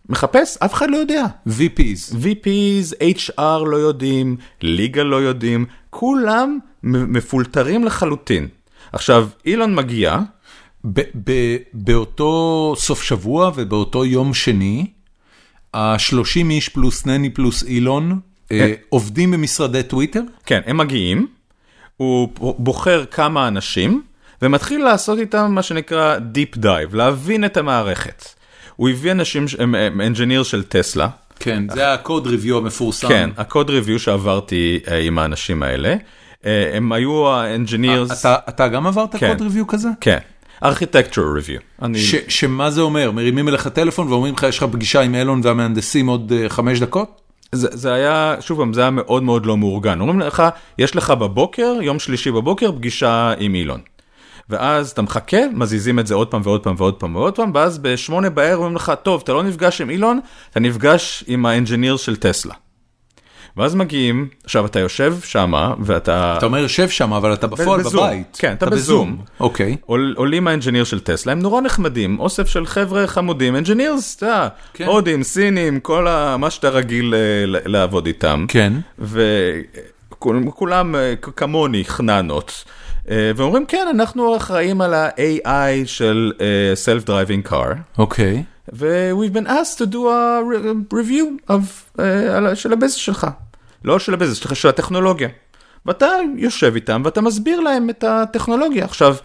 מחפש, 0.09 0.57
אף 0.57 0.73
אחד 0.73 0.89
לא 0.89 0.97
יודע. 0.97 1.25
VPs. 1.47 2.13
VPs, 2.13 2.95
HR 3.01 3.65
לא 3.65 3.77
יודעים, 3.77 4.37
ליגה 4.61 5.03
לא 5.03 5.15
יודעים, 5.15 5.65
כולם 5.89 6.59
מפולטרים 6.83 7.83
לחלוטין. 7.83 8.47
עכשיו, 8.93 9.27
אילון 9.45 9.75
מגיע, 9.75 10.19
באותו 11.73 12.73
סוף 12.77 13.03
שבוע 13.03 13.51
ובאותו 13.55 14.05
יום 14.05 14.33
שני, 14.33 14.87
ה-30 15.73 16.49
איש 16.49 16.69
פלוס 16.69 17.05
נני 17.05 17.29
פלוס 17.29 17.63
אילון 17.63 18.19
אה, 18.51 18.73
עובדים 18.89 19.31
במשרדי 19.31 19.83
טוויטר? 19.83 20.21
כן, 20.45 20.61
הם 20.65 20.77
מגיעים, 20.77 21.27
הוא 21.97 22.29
בוחר 22.57 23.05
כמה 23.05 23.47
אנשים, 23.47 24.01
ומתחיל 24.41 24.83
לעשות 24.83 25.19
איתם 25.19 25.51
מה 25.51 25.63
שנקרא 25.63 26.17
Deep 26.17 26.57
Dive, 26.57 26.95
להבין 26.95 27.45
את 27.45 27.57
המערכת. 27.57 28.34
הוא 28.75 28.89
הביא 28.89 29.11
אנשים 29.11 29.47
שהם 29.47 29.75
אנג'יניר 30.01 30.43
של 30.43 30.63
טסלה. 30.63 31.07
כן, 31.39 31.63
זה 31.73 31.93
הקוד 31.93 32.27
ריוויו 32.27 32.57
המפורסם. 32.57 33.07
כן, 33.07 33.29
הקוד 33.37 33.69
ריוויו 33.69 33.99
שעברתי 33.99 34.79
אה, 34.87 34.99
עם 34.99 35.19
האנשים 35.19 35.63
האלה. 35.63 35.95
אה, 36.45 36.71
הם 36.73 36.91
היו 36.91 37.27
ה 37.27 37.34
engineers... 37.34 38.19
אתה, 38.19 38.35
אתה 38.49 38.67
גם 38.67 38.87
עברת 38.87 39.15
כן. 39.15 39.29
code 39.29 39.41
review 39.41 39.67
כזה? 39.67 39.89
כן, 40.01 40.17
architecture 40.63 41.25
review. 41.35 41.59
אני... 41.81 41.99
ש, 41.99 42.15
שמה 42.27 42.71
זה 42.71 42.81
אומר? 42.81 43.11
מרימים 43.11 43.49
אליך 43.49 43.67
טלפון 43.67 44.07
ואומרים 44.07 44.33
לך 44.33 44.43
יש 44.43 44.57
לך 44.57 44.65
פגישה 44.71 45.01
עם 45.01 45.15
אילון 45.15 45.41
והמהנדסים 45.43 46.07
עוד 46.07 46.31
uh, 46.31 46.49
חמש 46.49 46.79
דקות? 46.79 47.21
זה, 47.51 47.67
זה 47.71 47.93
היה, 47.93 48.35
שוב 48.39 48.57
פעם, 48.57 48.73
זה 48.73 48.81
היה 48.81 48.89
מאוד 48.89 49.23
מאוד 49.23 49.45
לא 49.45 49.57
מאורגן. 49.57 49.99
אומרים 49.99 50.19
לך, 50.19 50.43
יש 50.77 50.95
לך 50.95 51.11
בבוקר, 51.11 51.73
יום 51.81 51.99
שלישי 51.99 52.31
בבוקר, 52.31 52.71
פגישה 52.71 53.33
עם 53.39 53.55
אילון. 53.55 53.79
ואז 54.49 54.91
אתה 54.91 55.01
מחכה, 55.01 55.37
מזיזים 55.53 55.99
את 55.99 56.07
זה 56.07 56.15
עוד 56.15 56.27
פעם 56.27 56.41
ועוד 56.43 56.63
פעם 56.63 56.75
ועוד 56.77 56.93
פעם 56.93 57.15
ועוד 57.15 57.35
פעם, 57.35 57.51
ואז 57.53 57.77
בשמונה 57.77 58.29
בערב 58.29 58.57
אומרים 58.57 58.75
לך, 58.75 58.93
טוב, 59.03 59.21
אתה 59.23 59.33
לא 59.33 59.43
נפגש 59.43 59.81
עם 59.81 59.89
אילון, 59.89 60.19
אתה 60.51 60.59
נפגש 60.59 61.23
עם 61.27 61.45
ה 61.45 61.50
engineers 61.50 61.97
של 61.97 62.15
טסלה. 62.15 62.53
ואז 63.57 63.75
מגיעים, 63.75 64.27
עכשיו 64.43 64.65
אתה 64.65 64.79
יושב 64.79 65.15
שמה, 65.23 65.73
ואתה... 65.79 66.35
אתה 66.37 66.45
אומר 66.45 66.57
יושב 66.57 66.89
שם 66.89 67.13
אבל 67.13 67.33
אתה 67.33 67.47
בפועל 67.47 67.79
בזום. 67.79 68.07
בבית. 68.07 68.37
כן, 68.39 68.53
אתה 68.53 68.65
בזום. 68.65 69.17
אוקיי. 69.39 69.77
עול, 69.85 70.13
עולים 70.17 70.47
ה 70.47 70.51
engineers 70.51 70.83
של 70.83 70.99
טסלה, 70.99 71.31
הם 71.31 71.39
נורא 71.39 71.61
נחמדים, 71.61 72.19
אוסף 72.19 72.47
של 72.47 72.65
חבר'ה 72.65 73.07
חמודים, 73.07 73.55
engineers, 73.55 74.15
אתה 74.15 74.25
יודע, 74.25 74.47
כן. 74.73 74.85
הודים, 74.85 75.23
סינים, 75.23 75.79
כל 75.79 76.07
ה, 76.07 76.37
מה 76.37 76.49
שאתה 76.49 76.69
רגיל 76.69 77.13
אה, 77.15 77.45
ל- 77.45 77.71
לעבוד 77.71 78.05
איתם. 78.05 78.45
כן. 78.47 78.73
וכולם 78.99 80.95
אה, 80.95 81.13
כמוני 81.35 81.85
חננות, 81.85 82.63
ואומרים 83.09 83.65
כן, 83.65 83.87
אנחנו 83.91 84.37
אחראים 84.37 84.81
על 84.81 84.93
ה-AI 84.93 85.51
של 85.85 86.31
אה, 86.41 86.73
Self-Driving 86.85 87.49
Car, 87.51 87.75
אוקיי. 87.97 88.43
ו-we've 88.73 89.35
been 89.35 89.47
asked 89.47 89.77
to 89.77 89.91
do 89.91 89.95
a 89.95 90.41
re- 90.41 90.93
review 90.93 91.49
of, 91.51 91.99
אה, 91.99 92.37
על 92.37 92.47
ה- 92.47 92.55
של 92.55 92.73
הביזנס 92.73 92.93
שלך, 92.95 93.27
לא 93.83 93.99
של 93.99 94.13
הביזנס 94.13 94.37
שלך, 94.37 94.55
של 94.55 94.67
הטכנולוגיה. 94.69 95.29
ואתה 95.85 96.07
יושב 96.37 96.71
איתם 96.75 97.01
ואתה 97.05 97.21
מסביר 97.21 97.59
להם 97.59 97.89
את 97.89 98.03
הטכנולוגיה. 98.07 98.85
עכשיו, 98.85 99.15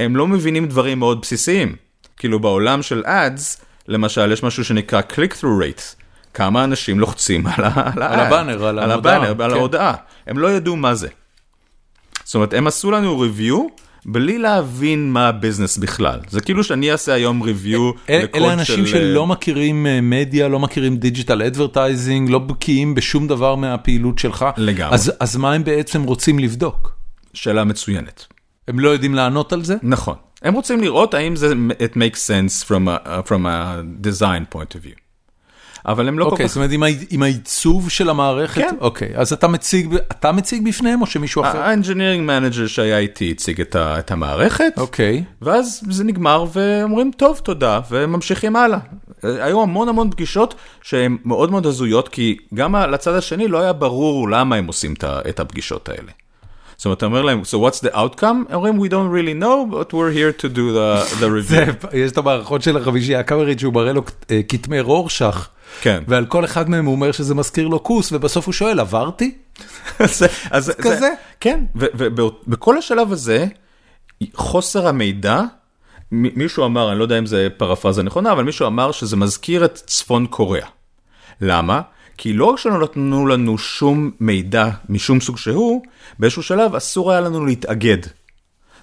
הם 0.00 0.16
לא 0.16 0.26
מבינים 0.26 0.66
דברים 0.68 0.98
מאוד 0.98 1.20
בסיסיים. 1.20 1.76
כאילו 2.16 2.38
בעולם 2.40 2.82
של 2.82 3.02
ads, 3.06 3.62
למשל, 3.88 4.32
יש 4.32 4.42
משהו 4.42 4.64
שנקרא 4.64 5.00
click-through 5.12 5.42
rate. 5.62 5.82
כמה 6.34 6.64
אנשים 6.64 7.00
לוחצים 7.00 7.46
על, 7.46 7.64
ה- 7.64 7.90
על, 7.96 8.02
על 8.02 8.20
הבאנר, 8.20 8.64
על 8.66 8.78
על 8.78 8.90
הבאנר, 8.90 9.28
על 9.28 9.50
כן. 9.50 9.56
ההודעה. 9.56 9.94
הם 10.26 10.38
לא 10.38 10.52
ידעו 10.52 10.76
מה 10.76 10.94
זה. 10.94 11.08
זאת 12.32 12.34
אומרת, 12.34 12.54
הם 12.54 12.66
עשו 12.66 12.90
לנו 12.90 13.24
review 13.24 13.54
בלי 14.06 14.38
להבין 14.38 15.12
מה 15.12 15.28
ה 15.28 15.34
business 15.34 15.78
בכלל. 15.78 16.20
זה 16.28 16.40
כאילו 16.40 16.64
שאני 16.64 16.92
אעשה 16.92 17.12
היום 17.12 17.42
review 17.42 17.80
אל- 18.10 18.22
לקוד 18.22 18.42
אלה 18.42 18.52
אנשים 18.52 18.86
של, 18.86 18.92
שלא 18.92 19.20
אה, 19.20 19.26
מכירים 19.26 19.86
אה, 19.86 20.00
מדיה, 20.02 20.48
לא 20.48 20.58
מכירים 20.58 20.96
digital 20.96 21.42
advertising, 21.42 22.30
לא 22.30 22.38
בקיאים 22.38 22.94
בשום 22.94 23.26
דבר 23.28 23.54
מהפעילות 23.54 24.18
שלך. 24.18 24.46
לגמרי. 24.56 24.94
אז, 24.94 25.12
אז 25.20 25.36
מה 25.36 25.52
הם 25.52 25.64
בעצם 25.64 26.02
רוצים 26.02 26.38
לבדוק? 26.38 26.92
שאלה 27.34 27.64
מצוינת. 27.64 28.26
הם 28.68 28.78
לא 28.80 28.88
יודעים 28.88 29.14
לענות 29.14 29.52
על 29.52 29.64
זה? 29.64 29.76
נכון. 29.82 30.14
הם 30.42 30.54
רוצים 30.54 30.80
לראות 30.80 31.14
האם 31.14 31.36
זה 31.36 31.52
it 31.70 31.92
makes 31.96 32.18
sense 32.18 32.64
from 32.64 32.88
a, 32.88 33.06
uh, 33.06 33.28
from 33.28 33.46
a 33.46 33.82
design 34.06 34.54
point 34.56 34.74
of 34.76 34.86
view. 34.86 35.01
אבל 35.86 36.08
הם 36.08 36.18
לא 36.18 36.24
אוקיי, 36.24 36.36
כל 36.36 36.48
זאת 36.48 36.50
כך... 36.50 36.56
אומרת 36.56 36.72
עם, 36.72 36.82
עם 37.10 37.22
העיצוב 37.22 37.90
של 37.90 38.08
המערכת? 38.08 38.60
כן. 38.60 38.74
אוקיי, 38.80 39.12
אז 39.14 39.32
אתה 39.32 39.48
מציג, 39.48 39.94
אתה 39.94 40.32
מציג 40.32 40.68
בפניהם 40.68 41.00
או 41.00 41.06
שמישהו 41.06 41.42
אחר? 41.42 41.58
ה-engineering 41.62 42.28
manager 42.28 42.68
שהיה 42.68 42.98
איתי 42.98 43.30
הציג 43.30 43.60
את, 43.60 43.76
ה, 43.76 43.98
את 43.98 44.10
המערכת, 44.10 44.72
אוקיי. 44.76 45.24
ואז 45.42 45.82
זה 45.90 46.04
נגמר 46.04 46.44
ואומרים 46.52 47.10
טוב 47.16 47.40
תודה 47.44 47.80
וממשיכים 47.90 48.56
הלאה. 48.56 48.78
היו 49.22 49.62
המון 49.62 49.88
המון 49.88 50.10
פגישות 50.10 50.54
שהן 50.82 51.16
מאוד 51.24 51.50
מאוד 51.50 51.66
הזויות 51.66 52.08
כי 52.08 52.36
גם 52.54 52.76
לצד 52.76 53.14
השני 53.14 53.48
לא 53.48 53.60
היה 53.60 53.72
ברור 53.72 54.30
למה 54.30 54.56
הם 54.56 54.66
עושים 54.66 54.94
את 55.04 55.40
הפגישות 55.40 55.88
האלה. 55.88 56.12
זאת 56.82 56.84
אומרת, 56.84 56.98
אתה 56.98 57.06
אומר 57.06 57.22
להם, 57.22 57.42
so 57.42 57.54
what's 57.54 57.86
the 57.86 57.94
outcome? 57.94 58.22
הם 58.22 58.44
אומרים, 58.52 58.80
we 58.82 58.88
don't 58.88 59.10
really 59.12 59.42
know, 59.42 59.74
but 59.74 59.92
we're 59.92 60.12
here 60.12 60.42
to 60.42 60.48
do 60.48 60.72
the, 60.72 61.20
the 61.20 61.28
review. 61.38 61.86
יש 61.92 62.12
את 62.12 62.18
המערכות 62.18 62.62
של 62.62 62.76
החמישייה 62.76 63.20
הקאמרית 63.20 63.58
שהוא 63.58 63.74
מראה 63.74 63.92
לו 63.92 64.02
אה, 64.30 64.40
כתמי 64.48 64.80
רורשך, 64.80 65.48
כן. 65.80 66.02
ועל 66.08 66.26
כל 66.26 66.44
אחד 66.44 66.70
מהם 66.70 66.86
הוא 66.86 66.94
אומר 66.94 67.12
שזה 67.12 67.34
מזכיר 67.34 67.68
לו 67.68 67.82
כוס, 67.82 68.12
ובסוף 68.12 68.46
הוא 68.46 68.52
שואל, 68.52 68.80
עברתי? 68.80 69.34
אז 69.98 70.64
זה, 70.64 70.74
כזה? 70.74 71.08
כן, 71.40 71.64
ובכל 71.74 72.78
השלב 72.78 73.12
הזה, 73.12 73.46
חוסר 74.34 74.88
המידע, 74.88 75.42
מישהו 76.12 76.64
אמר, 76.64 76.90
אני 76.90 76.98
לא 76.98 77.04
יודע 77.04 77.18
אם 77.18 77.26
זה 77.26 77.48
פרפרזה 77.56 78.02
נכונה, 78.02 78.32
אבל 78.32 78.44
מישהו 78.44 78.66
אמר 78.66 78.92
שזה 78.92 79.16
מזכיר 79.16 79.64
את 79.64 79.74
צפון 79.74 80.26
קוריאה. 80.26 80.68
למה? 81.40 81.80
כי 82.18 82.32
לא 82.32 82.44
רק 82.44 82.58
שלא 82.58 82.82
נתנו 82.82 83.26
לנו 83.26 83.58
שום 83.58 84.10
מידע 84.20 84.68
משום 84.88 85.20
סוג 85.20 85.38
שהוא, 85.38 85.82
באיזשהו 86.18 86.42
שלב 86.42 86.74
אסור 86.74 87.10
היה 87.12 87.20
לנו 87.20 87.46
להתאגד. 87.46 87.98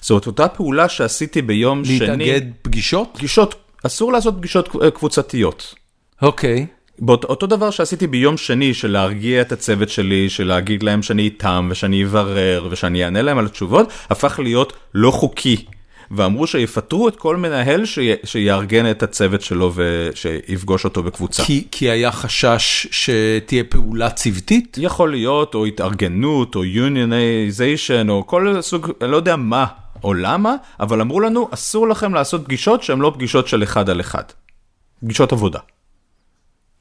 זאת 0.02 0.10
אומרת, 0.10 0.28
אותה 0.28 0.48
פעולה 0.48 0.90
שעשיתי 0.90 1.42
ביום 1.42 1.86
שני... 1.86 2.00
להתאגד 2.00 2.42
פגישות? 2.62 3.10
פגישות, 3.14 3.56
אסור 3.86 4.12
לעשות 4.12 4.36
פגישות 4.38 4.76
אה, 4.84 4.92
קבוצתיות. 4.92 5.76
אוקיי. 6.22 6.68
באות, 7.02 7.24
אותו 7.24 7.48
דבר 7.48 7.70
שעשיתי 7.70 8.08
ביום 8.08 8.38
שני 8.38 8.74
של 8.74 8.92
להרגיע 8.92 9.42
את 9.42 9.52
הצוות 9.52 9.90
שלי, 9.90 10.30
של 10.30 10.48
להגיד 10.48 10.84
להם 10.84 11.02
שאני 11.02 11.22
איתם 11.22 11.68
ושאני 11.72 12.04
אברר 12.04 12.68
ושאני 12.72 13.04
אענה 13.04 13.22
להם 13.22 13.38
על 13.38 13.46
התשובות, 13.46 13.92
הפך 14.10 14.40
להיות 14.40 14.74
לא 14.94 15.12
חוקי. 15.12 15.66
ואמרו 16.12 16.48
שיפטרו 16.48 17.08
את 17.08 17.16
כל 17.16 17.38
מנהל 17.38 17.86
שי, 17.86 18.14
שיארגן 18.24 18.92
את 18.92 19.04
הצוות 19.04 19.42
שלו 19.42 19.72
ושיפגוש 19.76 20.86
אותו 20.86 21.04
בקבוצה. 21.04 21.44
כי, 21.44 21.68
כי 21.72 21.90
היה 21.90 22.12
חשש 22.12 22.88
שתהיה 22.92 23.64
פעולה 23.64 24.10
צוותית? 24.10 24.78
יכול 24.82 25.12
להיות, 25.12 25.56
או 25.56 25.66
התארגנות, 25.66 26.56
או 26.56 26.64
unionization, 26.64 28.10
או 28.10 28.28
כל 28.28 28.62
סוג, 28.62 28.92
אני 29.02 29.12
לא 29.12 29.18
יודע 29.18 29.36
מה 29.36 29.66
או 30.04 30.14
למה, 30.14 30.56
אבל 30.80 31.02
אמרו 31.02 31.20
לנו, 31.20 31.48
אסור 31.52 31.88
לכם 31.88 32.14
לעשות 32.14 32.46
פגישות 32.46 32.84
שהן 32.84 33.00
לא 33.00 33.12
פגישות 33.16 33.48
של 33.48 33.64
אחד 33.64 33.90
על 33.90 34.00
אחד. 34.00 34.24
פגישות 35.06 35.32
עבודה. 35.32 35.60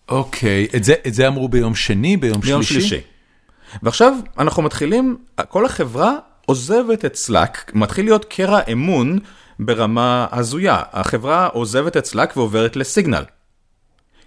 אוקיי, 0.08 0.66
את 0.76 0.84
זה, 0.84 0.94
את 1.06 1.14
זה 1.14 1.28
אמרו 1.28 1.48
ביום 1.48 1.74
שני, 1.74 2.16
ביום, 2.16 2.40
ביום 2.40 2.62
שלישי? 2.62 2.88
שלישי. 2.88 3.04
ועכשיו 3.82 4.14
אנחנו 4.38 4.62
מתחילים, 4.62 5.16
כל 5.48 5.66
החברה 5.66 6.16
עוזבת 6.46 7.04
את 7.04 7.14
סלאק, 7.14 7.72
מתחיל 7.74 8.04
להיות 8.04 8.24
קרע 8.24 8.60
אמון 8.72 9.18
ברמה 9.58 10.26
הזויה. 10.32 10.82
החברה 10.92 11.46
עוזבת 11.46 11.96
את 11.96 12.06
סלאק 12.06 12.36
ועוברת 12.36 12.76
לסיגנל. 12.76 13.24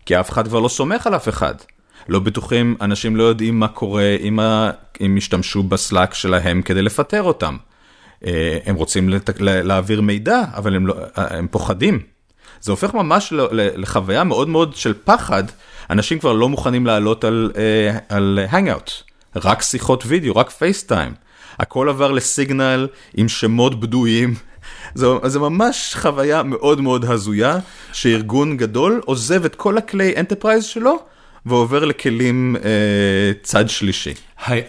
כי 0.06 0.20
אף 0.20 0.30
אחד 0.30 0.48
כבר 0.48 0.60
לא 0.60 0.68
סומך 0.68 1.08
על 1.08 1.16
אף 1.16 1.30
אחד. 1.30 1.56
לא 2.10 2.20
בטוחים, 2.20 2.76
אנשים 2.82 3.16
לא 3.16 3.24
יודעים 3.24 3.60
מה 3.60 3.68
קורה 3.68 4.16
אם, 4.22 4.40
ה... 4.40 4.72
אם 5.06 5.18
ישתמשו 5.18 5.64
בסלאק 5.64 6.14
שלהם 6.14 6.62
כדי 6.62 6.82
לפטר 6.82 7.24
אותם. 7.24 7.58
אה, 8.26 8.58
הם 8.66 8.76
רוצים 8.76 9.10
לת... 9.10 9.30
להעביר 9.40 10.02
מידע, 10.02 10.42
אבל 10.54 10.76
הם, 10.76 10.88
לא... 10.88 10.96
הם 11.16 11.48
פוחדים. 11.48 12.00
זה 12.62 12.72
הופך 12.72 12.94
ממש 12.94 13.34
לחוויה 13.52 14.24
מאוד 14.24 14.50
מאוד 14.50 14.76
של 14.76 14.94
פחד. 15.04 15.44
אנשים 15.92 16.20
כבר 16.20 16.34
לא 16.34 16.50
מוכנים 16.50 16.86
לעלות 16.86 17.24
על, 17.24 17.52
אה, 17.58 17.98
על 18.10 18.40
Hangout. 18.52 18.92
רק 19.36 19.62
שיחות 19.62 20.04
וידאו, 20.08 20.36
רק 20.36 20.50
פייסטיים. 20.50 21.14
הכל 21.60 21.90
עבר 21.90 22.12
לסיגנל 22.12 22.88
עם 23.14 23.30
שמות 23.30 23.80
בדויים. 23.80 24.34
זו, 24.96 25.20
זה 25.26 25.40
ממש 25.40 25.96
חוויה 25.98 26.44
מאוד 26.44 26.82
מאוד 26.82 27.06
הזויה, 27.06 27.58
שארגון 27.94 28.58
גדול 28.58 29.02
עוזב 29.06 29.46
את 29.46 29.56
כל 29.56 29.78
הכלי 29.78 30.14
enterprise 30.18 30.64
שלו, 30.64 31.00
ועובר 31.46 31.86
לכלים 31.86 32.56
אה, 32.64 33.32
צד 33.44 33.70
שלישי. 33.70 34.14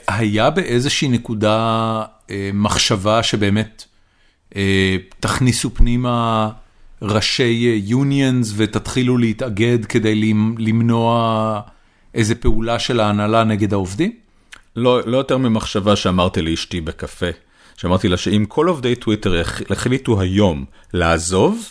היה 0.08 0.50
באיזושהי 0.50 1.08
נקודה 1.08 1.56
אה, 2.30 2.50
מחשבה 2.54 3.22
שבאמת 3.22 3.84
אה, 4.56 4.96
תכניסו 5.20 5.74
פנימה 5.74 6.50
ראשי 7.02 7.80
unions 7.84 8.52
ותתחילו 8.56 9.18
להתאגד 9.18 9.84
כדי 9.84 10.14
למ- 10.14 10.54
למנוע 10.58 11.60
איזה 12.14 12.34
פעולה 12.34 12.78
של 12.78 13.00
ההנהלה 13.00 13.44
נגד 13.44 13.72
העובדים? 13.72 14.12
לא, 14.76 15.00
לא 15.06 15.16
יותר 15.16 15.38
ממחשבה 15.38 15.96
שאמרתי 15.96 16.42
לאשתי 16.42 16.80
בקפה, 16.80 17.26
שאמרתי 17.76 18.08
לה 18.08 18.16
שאם 18.16 18.44
כל 18.48 18.68
עובדי 18.68 18.94
טוויטר 18.94 19.42
החליטו 19.70 20.20
היום 20.20 20.64
לעזוב, 20.94 21.68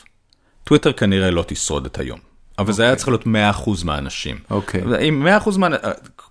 טוויטר 0.64 0.92
כנראה 0.92 1.32
לא 1.32 1.44
תשרוד 1.48 1.86
את 1.86 2.00
היום. 2.00 2.20
אבל 2.60 2.74
זה 2.74 2.84
היה 2.84 2.96
צריך 2.96 3.08
להיות 3.08 3.26
100% 3.26 3.30
מהאנשים. 3.86 4.36
אוקיי. 4.50 4.82
אם 5.08 5.28
100% 5.46 5.58
מה... 5.58 5.68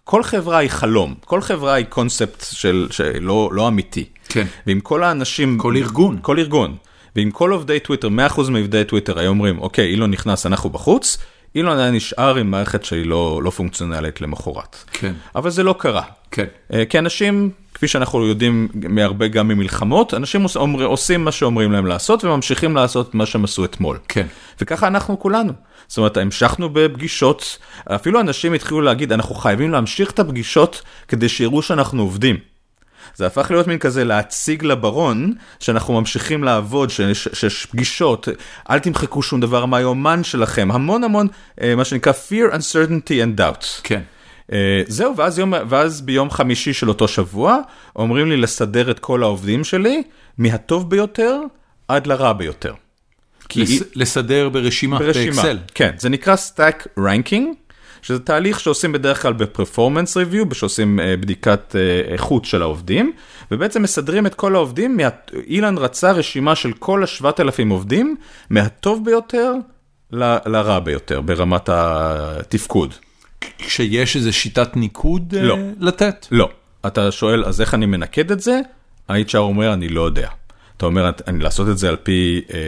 כל 0.04 0.22
חברה 0.22 0.58
היא 0.58 0.70
חלום, 0.70 1.14
כל 1.24 1.40
חברה 1.40 1.74
היא 1.74 1.86
קונספט 1.86 2.44
של, 2.52 2.88
שלא 2.90 3.50
לא 3.52 3.68
אמיתי. 3.68 4.04
כן. 4.28 4.46
ואם 4.66 4.80
כל 4.80 5.02
האנשים... 5.04 5.58
כל 5.58 5.76
ארגון. 5.76 6.18
כל 6.22 6.38
ארגון. 6.38 6.76
ואם 7.16 7.30
כל 7.30 7.50
עובדי 7.50 7.80
טוויטר, 7.80 8.08
100% 8.08 8.50
מעובדי 8.50 8.84
טוויטר 8.84 9.18
היו 9.18 9.28
אומרים, 9.28 9.58
אוקיי, 9.58 9.90
אילון 9.90 10.10
נכנס, 10.10 10.46
אנחנו 10.46 10.70
בחוץ, 10.70 11.18
אילון 11.54 11.78
היה 11.78 11.90
נשאר 11.90 12.36
עם 12.36 12.50
מערכת 12.50 12.84
שהיא 12.84 13.06
לא, 13.06 13.40
לא 13.42 13.50
פונקציונלית 13.50 14.20
למחרת. 14.20 14.76
כן. 14.92 15.12
אבל 15.34 15.50
זה 15.50 15.62
לא 15.62 15.74
קרה. 15.78 16.02
כן. 16.30 16.44
אה, 16.72 16.84
כי 16.84 16.98
אנשים, 16.98 17.50
כפי 17.74 17.88
שאנחנו 17.88 18.26
יודעים 18.26 18.68
מהרבה 18.74 19.28
גם 19.28 19.48
ממלחמות, 19.48 20.14
אנשים 20.14 20.46
אומר, 20.56 20.84
עושים 20.84 21.24
מה 21.24 21.32
שאומרים 21.32 21.72
להם 21.72 21.86
לעשות 21.86 22.24
וממשיכים 22.24 22.76
לעשות 22.76 23.14
מה 23.14 23.26
שהם 23.26 23.44
עשו 23.44 23.64
אתמול. 23.64 23.98
כן. 24.08 24.26
וככה 24.60 24.86
אנחנו 24.86 25.18
כולנו. 25.18 25.52
זאת 25.88 25.98
אומרת, 25.98 26.16
המשכנו 26.16 26.68
בפגישות, 26.72 27.58
אפילו 27.86 28.20
אנשים 28.20 28.52
התחילו 28.52 28.80
להגיד, 28.80 29.12
אנחנו 29.12 29.34
חייבים 29.34 29.70
להמשיך 29.70 30.10
את 30.10 30.18
הפגישות 30.18 30.82
כדי 31.08 31.28
שיראו 31.28 31.62
שאנחנו 31.62 32.02
עובדים. 32.02 32.36
זה 33.14 33.26
הפך 33.26 33.50
להיות 33.50 33.66
מין 33.66 33.78
כזה 33.78 34.04
להציג 34.04 34.64
לברון 34.64 35.32
שאנחנו 35.60 35.94
ממשיכים 36.00 36.44
לעבוד, 36.44 36.90
שיש, 36.90 37.66
פגישות, 37.70 38.28
אל 38.70 38.78
תמחקו 38.78 39.22
שום 39.22 39.40
דבר 39.40 39.66
מהיומן 39.66 40.24
שלכם, 40.24 40.68
המון 40.72 41.04
המון, 41.04 41.26
אה, 41.62 41.74
מה 41.76 41.84
שנקרא 41.84 42.12
fear, 42.12 42.54
uncertainty 42.54 43.10
and 43.10 43.40
doubt. 43.40 43.66
כן. 43.82 44.00
Uh, 44.50 44.52
זהו, 44.88 45.16
ואז, 45.16 45.38
יום, 45.38 45.52
ואז 45.68 46.00
ביום 46.02 46.30
חמישי 46.30 46.72
של 46.72 46.88
אותו 46.88 47.08
שבוע, 47.08 47.58
אומרים 47.96 48.28
לי 48.30 48.36
לסדר 48.36 48.90
את 48.90 48.98
כל 48.98 49.22
העובדים 49.22 49.64
שלי, 49.64 50.02
מהטוב 50.38 50.90
ביותר 50.90 51.40
עד 51.88 52.06
לרע 52.06 52.32
ביותר. 52.32 52.72
כי 53.48 53.62
לס- 53.62 53.82
לסדר 53.94 54.48
ברשימה, 54.48 54.98
ברשימה, 54.98 55.34
באקסל. 55.36 55.58
כן, 55.74 55.90
זה 55.98 56.08
נקרא 56.08 56.34
Stack 56.34 56.86
Ranking, 56.98 57.54
שזה 58.02 58.18
תהליך 58.18 58.60
שעושים 58.60 58.92
בדרך 58.92 59.22
כלל 59.22 59.32
בפרפורמנס 59.32 60.16
ריוויו, 60.16 60.54
שעושים 60.54 60.98
uh, 60.98 61.20
בדיקת 61.20 61.74
uh, 61.74 62.12
איכות 62.12 62.44
של 62.44 62.62
העובדים, 62.62 63.12
ובעצם 63.50 63.82
מסדרים 63.82 64.26
את 64.26 64.34
כל 64.34 64.54
העובדים, 64.54 64.96
מה... 64.96 65.08
אילן 65.46 65.78
רצה 65.78 66.12
רשימה 66.12 66.54
של 66.54 66.72
כל 66.72 67.02
ה-7,000 67.02 67.70
עובדים, 67.70 68.16
מהטוב 68.50 69.04
ביותר 69.04 69.52
ל- 70.12 70.36
לרע 70.46 70.78
ביותר, 70.78 71.20
ברמת 71.20 71.68
התפקוד. 71.72 72.94
כשיש 73.58 74.16
איזו 74.16 74.32
שיטת 74.32 74.76
ניקוד 74.76 75.34
אה, 75.36 75.42
לא. 75.42 75.56
לתת? 75.80 76.26
לא. 76.30 76.48
אתה 76.86 77.10
שואל, 77.10 77.44
אז 77.44 77.60
איך 77.60 77.74
אני 77.74 77.86
מנקד 77.86 78.30
את 78.30 78.40
זה? 78.40 78.60
ה-HR 79.08 79.36
אומר, 79.36 79.72
אני 79.72 79.88
לא 79.88 80.00
יודע. 80.00 80.28
אתה 80.76 80.86
אומר, 80.86 81.10
אני 81.26 81.38
לעשות 81.38 81.68
את 81.68 81.78
זה 81.78 81.88
על 81.88 81.96
פי 81.96 82.40
אה, 82.54 82.58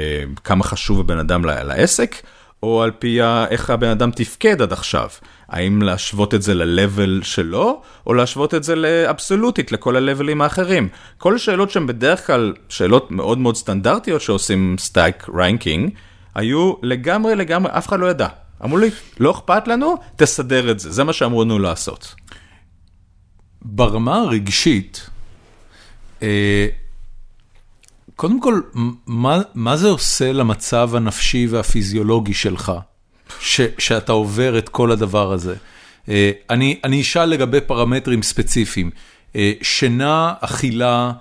כמה 0.44 0.64
חשוב 0.64 1.00
הבן 1.00 1.18
אדם 1.18 1.44
לעסק, 1.44 2.16
או 2.62 2.82
על 2.82 2.90
פי 2.90 3.18
איך 3.50 3.70
הבן 3.70 3.88
אדם 3.88 4.10
תפקד 4.10 4.62
עד 4.62 4.72
עכשיו. 4.72 5.08
האם 5.48 5.82
להשוות 5.82 6.34
את 6.34 6.42
זה 6.42 6.54
ל-level 6.54 7.24
שלו, 7.24 7.82
או 8.06 8.14
להשוות 8.14 8.54
את 8.54 8.64
זה 8.64 8.74
לאבסולוטית, 8.74 9.72
לכל 9.72 9.96
ה-levelים 9.96 10.42
האחרים. 10.42 10.88
כל 11.18 11.34
השאלות 11.34 11.70
שהן 11.70 11.86
בדרך 11.86 12.26
כלל 12.26 12.52
שאלות 12.68 13.10
מאוד 13.10 13.38
מאוד 13.38 13.56
סטנדרטיות 13.56 14.20
שעושים 14.20 14.76
stack 14.78 15.28
ranking, 15.34 15.90
היו 16.34 16.72
לגמרי 16.82 17.34
לגמרי, 17.34 17.72
אף 17.78 17.88
אחד 17.88 18.00
לא 18.00 18.06
ידע. 18.06 18.28
אמרו 18.64 18.78
לי, 18.78 18.90
לא 19.20 19.30
אכפת 19.30 19.68
לנו, 19.68 19.96
תסדר 20.16 20.70
את 20.70 20.80
זה, 20.80 20.90
זה 20.90 21.04
מה 21.04 21.12
שאמרו 21.12 21.44
לנו 21.44 21.58
לעשות. 21.58 22.14
ברמה 23.62 24.16
הרגשית, 24.16 25.10
אה, 26.22 26.66
קודם 28.16 28.40
כל, 28.40 28.60
מה, 29.06 29.40
מה 29.54 29.76
זה 29.76 29.88
עושה 29.88 30.32
למצב 30.32 30.90
הנפשי 30.94 31.46
והפיזיולוגי 31.50 32.34
שלך, 32.34 32.72
ש, 33.40 33.60
שאתה 33.78 34.12
עובר 34.12 34.58
את 34.58 34.68
כל 34.68 34.92
הדבר 34.92 35.32
הזה? 35.32 35.54
אה, 36.08 36.30
אני, 36.50 36.80
אני 36.84 37.00
אשאל 37.00 37.24
לגבי 37.24 37.60
פרמטרים 37.60 38.22
ספציפיים, 38.22 38.90
אה, 39.36 39.52
שינה, 39.62 40.34
אכילה, 40.40 41.12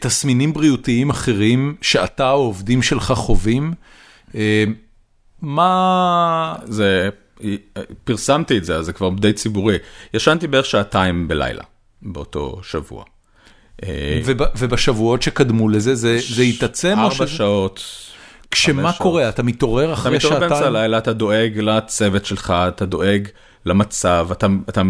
תסמינים 0.00 0.52
בריאותיים 0.52 1.10
אחרים 1.10 1.76
שאתה 1.82 2.30
או 2.30 2.38
עובדים 2.38 2.82
שלך 2.82 3.12
חווים, 3.12 3.74
מה... 5.42 6.54
זה, 6.64 7.08
פרסמתי 8.04 8.58
את 8.58 8.64
זה, 8.64 8.76
אז 8.76 8.86
זה 8.86 8.92
כבר 8.92 9.10
די 9.10 9.32
ציבורי. 9.32 9.76
ישנתי 10.14 10.46
בערך 10.46 10.66
שעתיים 10.66 11.28
בלילה, 11.28 11.62
באותו 12.02 12.60
שבוע. 12.62 13.04
ובשבועות 14.58 15.22
שקדמו 15.22 15.68
לזה, 15.68 15.94
זה 15.94 16.42
התעצם? 16.42 16.94
ארבע 16.98 17.26
שעות. 17.26 17.84
כשמה 18.50 18.92
קורה? 18.92 19.28
אתה 19.28 19.42
מתעורר 19.42 19.92
אחרי 19.92 20.20
שעתיים? 20.20 20.36
אתה 20.36 20.44
מתעורר 20.46 20.60
באמצע 20.60 20.78
הלילה, 20.78 20.98
אתה 20.98 21.12
דואג 21.12 21.58
לצוות 21.58 22.24
שלך, 22.24 22.54
אתה 22.68 22.86
דואג 22.86 23.28
למצב, 23.66 24.28
אתה, 24.32 24.46
אתה, 24.68 24.82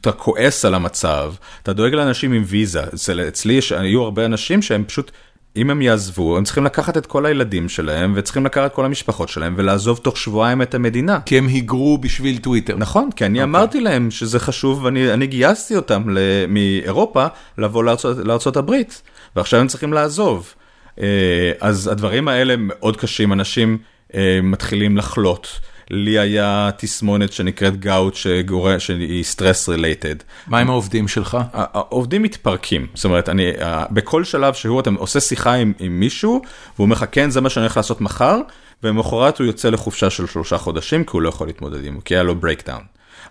אתה 0.00 0.12
כועס 0.12 0.64
על 0.64 0.74
המצב, 0.74 1.32
אתה 1.62 1.72
דואג 1.72 1.94
לאנשים 1.94 2.32
עם 2.32 2.42
ויזה. 2.46 2.82
אצלי 3.28 3.60
היו 3.76 4.02
הרבה 4.02 4.24
אנשים 4.24 4.62
שהם 4.62 4.84
פשוט 4.84 5.10
אם 5.58 5.70
הם 5.70 5.82
יעזבו, 5.82 6.36
הם 6.36 6.44
צריכים 6.44 6.64
לקחת 6.64 6.96
את 6.96 7.06
כל 7.06 7.26
הילדים 7.26 7.68
שלהם, 7.68 8.12
וצריכים 8.16 8.46
לקחת 8.46 8.66
את 8.66 8.74
כל 8.74 8.84
המשפחות 8.84 9.28
שלהם, 9.28 9.54
ולעזוב 9.56 9.98
תוך 10.02 10.16
שבועיים 10.16 10.62
את 10.62 10.74
המדינה. 10.74 11.18
כי 11.26 11.38
הם 11.38 11.46
היגרו 11.46 11.98
בשביל 11.98 12.38
טוויטר. 12.38 12.76
נכון, 12.76 13.10
כי 13.16 13.24
אני 13.24 13.38
okay. 13.38 13.42
אוקיי. 13.42 13.50
אמרתי 13.50 13.80
להם 13.80 14.10
שזה 14.10 14.38
חשוב, 14.38 14.84
ואני 14.84 15.26
גייסתי 15.26 15.76
אותם 15.76 16.02
מאירופה 16.48 17.26
לבוא 17.58 17.84
לארצות, 17.84 18.16
לארצות 18.16 18.56
הברית, 18.56 19.02
ועכשיו 19.36 19.60
הם 19.60 19.66
צריכים 19.66 19.92
לעזוב. 19.92 20.54
אה, 21.00 21.52
אז 21.60 21.88
הדברים 21.88 22.28
האלה 22.28 22.54
מאוד 22.58 22.96
קשים, 22.96 23.32
אנשים 23.32 23.78
אה, 24.14 24.40
מתחילים 24.42 24.96
לחלות. 24.96 25.60
לי 25.90 26.18
היה 26.18 26.70
תסמונת 26.76 27.32
שנקראת 27.32 27.80
gout 27.80 28.14
שהיא 28.14 29.24
stress 29.24 29.68
related. 29.68 30.14
מה 30.46 30.58
עם 30.58 30.70
העובדים 30.70 31.08
שלך? 31.08 31.38
העובדים 31.52 32.22
מתפרקים, 32.22 32.86
זאת 32.94 33.04
אומרת, 33.04 33.28
אני, 33.28 33.52
בכל 33.90 34.24
שלב 34.24 34.54
שהוא, 34.54 34.80
אתה 34.80 34.90
עושה 34.96 35.20
שיחה 35.20 35.54
עם, 35.54 35.72
עם 35.78 36.00
מישהו, 36.00 36.42
והוא 36.74 36.84
אומר 36.84 36.96
לך, 36.96 37.04
כן, 37.12 37.30
זה 37.30 37.40
מה 37.40 37.50
שאני 37.50 37.64
הולך 37.64 37.76
לעשות 37.76 38.00
מחר, 38.00 38.40
ומחרת 38.82 39.38
הוא 39.38 39.46
יוצא 39.46 39.70
לחופשה 39.70 40.10
של 40.10 40.26
שלושה 40.26 40.58
חודשים, 40.58 41.04
כי 41.04 41.10
הוא 41.12 41.22
לא 41.22 41.28
יכול 41.28 41.46
להתמודד 41.46 41.84
עם, 41.84 42.00
כי 42.00 42.14
היה 42.14 42.22
לו 42.22 42.34
breakdown. 42.34 42.82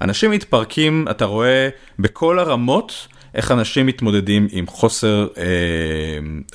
אנשים 0.01 0.31
מתפרקים, 0.31 1.07
אתה 1.11 1.25
רואה 1.25 1.69
בכל 1.99 2.39
הרמות, 2.39 3.07
איך 3.35 3.51
אנשים 3.51 3.85
מתמודדים 3.85 4.47
עם 4.51 4.67
חוסר, 4.67 5.27
אה, 5.37 5.43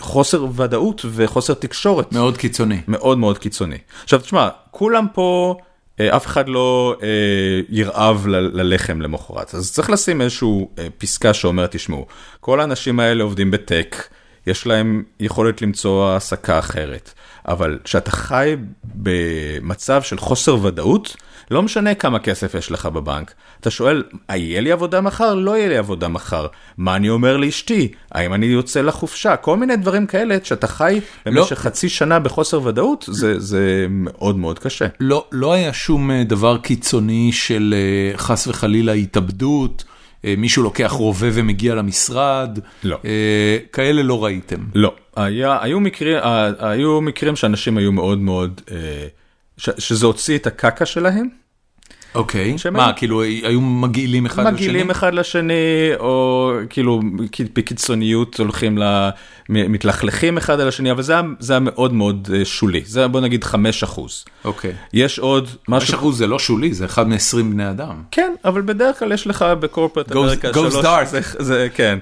חוסר 0.00 0.46
ודאות 0.56 1.04
וחוסר 1.10 1.54
תקשורת. 1.54 2.12
מאוד 2.12 2.36
קיצוני. 2.36 2.80
מאוד 2.88 3.18
מאוד 3.18 3.38
קיצוני. 3.38 3.78
עכשיו 4.02 4.18
תשמע, 4.18 4.48
כולם 4.70 5.06
פה... 5.14 5.56
אה, 6.00 6.16
אף 6.16 6.26
אחד 6.26 6.48
לא 6.48 6.96
אה, 7.02 7.08
ירעב 7.68 8.26
ללחם 8.26 9.00
למחרת. 9.00 9.54
אז 9.54 9.72
צריך 9.72 9.90
לשים 9.90 10.20
איזשהו 10.20 10.70
אה, 10.78 10.86
פסקה 10.98 11.34
שאומרת, 11.34 11.70
תשמעו, 11.72 12.06
כל 12.40 12.60
האנשים 12.60 13.00
האלה 13.00 13.24
עובדים 13.24 13.50
בטק, 13.50 13.96
יש 14.46 14.66
להם 14.66 15.02
יכולת 15.20 15.62
למצוא 15.62 16.08
העסקה 16.08 16.58
אחרת, 16.58 17.12
אבל 17.48 17.78
כשאתה 17.84 18.10
חי 18.10 18.56
במצב 18.84 20.02
של 20.02 20.18
חוסר 20.18 20.64
ודאות, 20.64 21.16
לא 21.50 21.62
משנה 21.62 21.94
כמה 21.94 22.18
כסף 22.18 22.54
יש 22.54 22.70
לך 22.70 22.86
בבנק, 22.86 23.34
אתה 23.60 23.70
שואל, 23.70 24.02
יהיה 24.30 24.60
לי 24.60 24.72
עבודה 24.72 25.00
מחר? 25.00 25.34
לא 25.34 25.56
יהיה 25.56 25.68
לי 25.68 25.76
עבודה 25.76 26.08
מחר. 26.08 26.46
מה 26.76 26.96
אני 26.96 27.08
אומר 27.08 27.36
לאשתי? 27.36 27.88
האם 28.12 28.34
אני 28.34 28.46
יוצא 28.46 28.80
לחופשה? 28.80 29.36
כל 29.36 29.56
מיני 29.56 29.76
דברים 29.76 30.06
כאלה 30.06 30.36
שאתה 30.42 30.66
חי 30.66 31.00
במשך 31.26 31.52
לא. 31.52 31.56
חצי 31.56 31.88
שנה 31.88 32.18
בחוסר 32.18 32.66
ודאות, 32.66 33.04
זה, 33.08 33.40
זה 33.40 33.86
מאוד 33.90 34.38
מאוד 34.38 34.58
קשה. 34.58 34.86
לא, 35.00 35.24
לא 35.32 35.52
היה 35.52 35.72
שום 35.72 36.10
אה, 36.10 36.24
דבר 36.24 36.58
קיצוני 36.58 37.32
של 37.32 37.74
אה, 37.76 38.18
חס 38.18 38.46
וחלילה 38.46 38.92
התאבדות. 38.92 39.84
אה, 40.24 40.34
מישהו 40.38 40.62
לוקח 40.62 40.90
רובה 40.90 41.26
ומגיע 41.32 41.74
למשרד, 41.74 42.58
לא. 42.84 42.98
כאלה 43.72 44.02
לא 44.02 44.24
ראיתם. 44.24 44.60
לא, 44.74 44.94
היה, 45.16 45.58
היו, 45.62 45.80
מקרים, 45.80 46.18
היו 46.58 47.00
מקרים 47.00 47.36
שאנשים 47.36 47.78
היו 47.78 47.92
מאוד 47.92 48.18
מאוד, 48.18 48.60
שזה 49.56 50.06
הוציא 50.06 50.38
את 50.38 50.46
הקקה 50.46 50.86
שלהם. 50.86 51.28
אוקיי, 52.14 52.56
מה, 52.72 52.92
כאילו 52.92 53.22
היו 53.22 53.60
מגעילים 53.60 54.26
אחד 54.26 54.42
לשני? 54.42 54.52
מגעילים 54.52 54.90
אחד 54.90 55.14
לשני, 55.14 55.92
או 55.98 56.52
כאילו 56.70 57.00
בקיצוניות 57.54 58.40
הולכים 58.40 58.78
ל... 58.78 59.10
מתלכלכים 59.48 60.36
אחד 60.36 60.60
על 60.60 60.68
השני, 60.68 60.90
אבל 60.90 61.02
זה 61.02 61.52
היה 61.52 61.60
מאוד 61.60 61.92
מאוד 61.92 62.28
אה, 62.34 62.44
שולי, 62.44 62.82
זה 62.84 63.08
בוא 63.08 63.20
נגיד 63.20 63.44
5 63.44 63.82
אחוז. 63.82 64.24
אוקיי. 64.44 64.72
יש 64.92 65.18
עוד 65.18 65.48
משהו... 65.68 65.86
5 65.86 65.94
אחוז 65.94 66.18
זה 66.18 66.26
לא 66.26 66.38
שולי, 66.38 66.74
זה 66.74 66.84
אחד 66.84 67.08
מ-20 67.08 67.42
בני 67.50 67.70
אדם. 67.70 68.02
כן, 68.10 68.34
אבל 68.44 68.62
בדרך 68.62 68.98
כלל 68.98 69.12
יש 69.12 69.26
לך 69.26 69.44
בקורפרט 69.60 70.12
אמריקה 70.12 70.54
שלוש... 70.54 70.74
Goes 70.74 70.82
dark. 70.82 71.42
זה, 71.42 71.68
כן. 71.74 71.98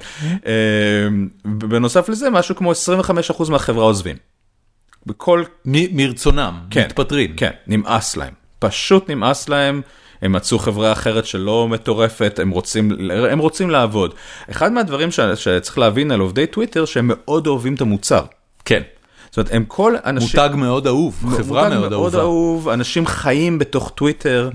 אה, 0.46 1.08
בנוסף 1.44 2.08
לזה, 2.08 2.30
משהו 2.30 2.56
כמו 2.56 2.70
25 2.70 3.30
אחוז 3.30 3.50
מהחברה 3.50 3.84
עוזבים. 3.84 4.16
בכל... 5.06 5.44
מרצונם, 5.64 6.58
כן, 6.70 6.84
מתפטרים. 6.86 7.32
כן, 7.36 7.50
נמאס 7.66 8.16
להם. 8.16 8.32
פשוט 8.58 9.10
נמאס 9.10 9.48
להם. 9.48 9.82
הם 10.22 10.32
מצאו 10.32 10.58
חברה 10.58 10.92
אחרת 10.92 11.26
שלא 11.26 11.68
מטורפת, 11.68 12.38
הם 12.38 12.50
רוצים, 12.50 12.90
הם 13.30 13.38
רוצים 13.38 13.70
לעבוד. 13.70 14.14
אחד 14.50 14.72
מהדברים 14.72 15.10
ש, 15.10 15.20
שצריך 15.20 15.78
להבין 15.78 16.10
על 16.10 16.20
עובדי 16.20 16.46
טוויטר, 16.46 16.84
שהם 16.84 17.10
מאוד 17.14 17.46
אוהבים 17.46 17.74
את 17.74 17.80
המוצר. 17.80 18.24
כן. 18.64 18.82
זאת 19.30 19.36
אומרת, 19.38 19.54
הם 19.54 19.64
כל 19.68 19.94
אנשים... 20.04 20.40
מותג 20.40 20.54
מאוד 20.56 20.86
אהוב, 20.86 21.24
חברה 21.36 21.68
מאוד, 21.68 21.80
מאוד 21.80 21.92
אהובה. 21.92 22.20
אהוב, 22.20 22.68
אנשים 22.68 23.06
חיים 23.06 23.58
בתוך 23.58 23.92
טוויטר. 23.94 24.50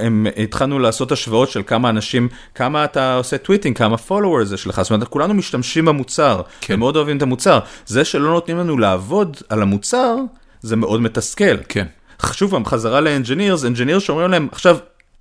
הם 0.00 0.26
התחלנו 0.42 0.78
לעשות 0.78 1.12
השוואות 1.12 1.50
של 1.50 1.62
כמה 1.66 1.90
אנשים, 1.90 2.28
כמה 2.54 2.84
אתה 2.84 3.14
עושה 3.14 3.38
tweeting, 3.38 3.78
כמה 3.78 3.96
followers 4.08 4.54
יש 4.54 4.66
לך, 4.66 4.82
זאת 4.82 4.90
אומרת, 4.90 5.08
כולנו 5.08 5.34
משתמשים 5.34 5.84
במוצר, 5.84 6.42
כן. 6.60 6.74
הם 6.74 6.78
מאוד 6.78 6.96
אוהבים 6.96 7.16
את 7.16 7.22
המוצר. 7.22 7.58
זה 7.86 8.04
שלא 8.04 8.30
נותנים 8.30 8.58
לנו 8.58 8.78
לעבוד 8.78 9.36
על 9.48 9.62
המוצר, 9.62 10.16
זה 10.62 10.76
מאוד 10.76 11.00
מתסכל. 11.00 11.56
כן. 11.68 11.86
שוב 12.32 12.50
פעם, 12.50 12.64
חזרה 12.64 13.00
ל 13.00 13.06
engineers, 13.06 13.64
engineers 13.64 14.02
שאומרים 14.02 14.30
להם, 14.30 14.48
עכשיו, 14.52 14.76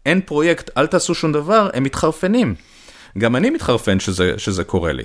אין 0.06 0.22
פרויקט, 0.22 0.70
אל 0.78 0.88
תעשו 0.88 1.16
שום 1.16 1.32
דבר, 1.32 1.70
הם 1.74 1.84
מתחרפנים. 1.84 2.56
גם 3.18 3.36
אני 3.36 3.50
מתחרפן 3.50 4.00
שזה, 4.00 4.34
שזה 4.38 4.64
קורה 4.64 4.92
לי. 4.92 5.04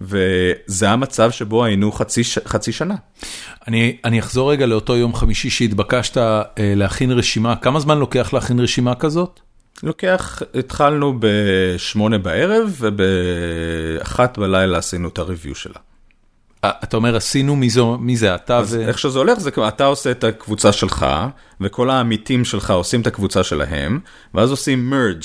וזה 0.00 0.90
המצב 0.90 1.30
שבו 1.30 1.64
היינו 1.64 1.92
חצי, 1.92 2.22
חצי 2.46 2.72
שנה. 2.72 2.94
אני, 3.68 3.96
אני 4.04 4.20
אחזור 4.20 4.52
רגע 4.52 4.66
לאותו 4.66 4.96
יום 4.96 5.14
חמישי 5.14 5.50
שהתבקשת 5.50 6.16
אה, 6.16 6.44
להכין 6.58 7.10
רשימה, 7.10 7.56
כמה 7.56 7.80
זמן 7.80 7.98
לוקח 7.98 8.32
להכין 8.32 8.60
רשימה 8.60 8.94
כזאת? 8.94 9.40
לוקח, 9.82 10.42
התחלנו 10.54 11.14
בשמונה 11.20 12.18
בערב 12.18 12.76
ובאחת 12.78 14.38
בלילה 14.38 14.78
עשינו 14.78 15.08
את 15.08 15.18
ה 15.18 15.23
review 15.23 15.54
שלה. 15.54 15.78
אה, 16.64 16.70
אתה 16.84 16.96
אומר 16.96 17.16
עשינו 17.16 17.56
מי 17.56 17.70
זה, 17.70 17.80
מי 17.98 18.16
זה 18.16 18.34
אתה 18.34 18.62
ו... 18.66 18.80
איך 18.80 18.98
שזה 18.98 19.18
הולך 19.18 19.38
זה 19.38 19.50
אתה 19.68 19.84
עושה 19.84 20.10
את 20.10 20.24
הקבוצה 20.24 20.72
שלך 20.72 21.06
וכל 21.60 21.90
העמיתים 21.90 22.44
שלך 22.44 22.70
עושים 22.70 23.00
את 23.00 23.06
הקבוצה 23.06 23.44
שלהם 23.44 24.00
ואז 24.34 24.50
עושים 24.50 24.90
מרג' 24.90 25.22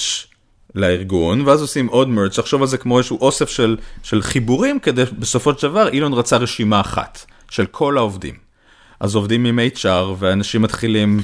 לארגון 0.76 1.42
ואז 1.42 1.62
עושים 1.62 1.88
עוד 1.88 2.10
מרג' 2.10 2.32
תחשוב 2.32 2.62
על 2.62 2.68
זה 2.68 2.78
כמו 2.78 2.98
איזשהו 2.98 3.18
אוסף 3.22 3.50
של, 3.50 3.78
של 4.04 4.22
חיבורים 4.22 4.80
כדי 4.80 5.04
בסופו 5.20 5.54
של 5.54 5.68
דבר 5.68 5.90
אילון 5.90 6.14
רצה 6.14 6.38
רשימה 6.38 6.82
אחת 6.82 7.26
של 7.50 7.66
כל 7.66 7.98
העובדים. 7.98 8.36
אז 9.00 9.16
עובדים 9.16 9.46
עם 9.46 9.60
HR 9.76 9.88
ואנשים 10.20 10.62
מתחילים 10.62 11.20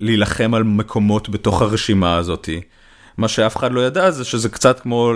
להילחם 0.00 0.54
על 0.54 0.62
מקומות 0.62 1.28
בתוך 1.28 1.62
הרשימה 1.62 2.16
הזאתי. 2.16 2.60
מה 3.16 3.28
שאף 3.28 3.56
אחד 3.56 3.72
לא 3.72 3.86
ידע 3.86 4.10
זה 4.10 4.24
שזה 4.24 4.48
קצת 4.48 4.80
כמו 4.80 5.12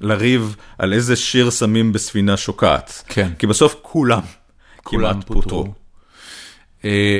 לריב 0.00 0.56
על 0.78 0.92
איזה 0.92 1.16
שיר 1.16 1.50
שמים 1.50 1.92
בספינה 1.92 2.36
שוקעת. 2.36 3.02
כן. 3.08 3.32
כי 3.38 3.46
בסוף 3.46 3.76
כולם, 3.82 4.22
כולם 4.82 5.20
פוטרו. 5.20 5.66
אה, 6.84 7.18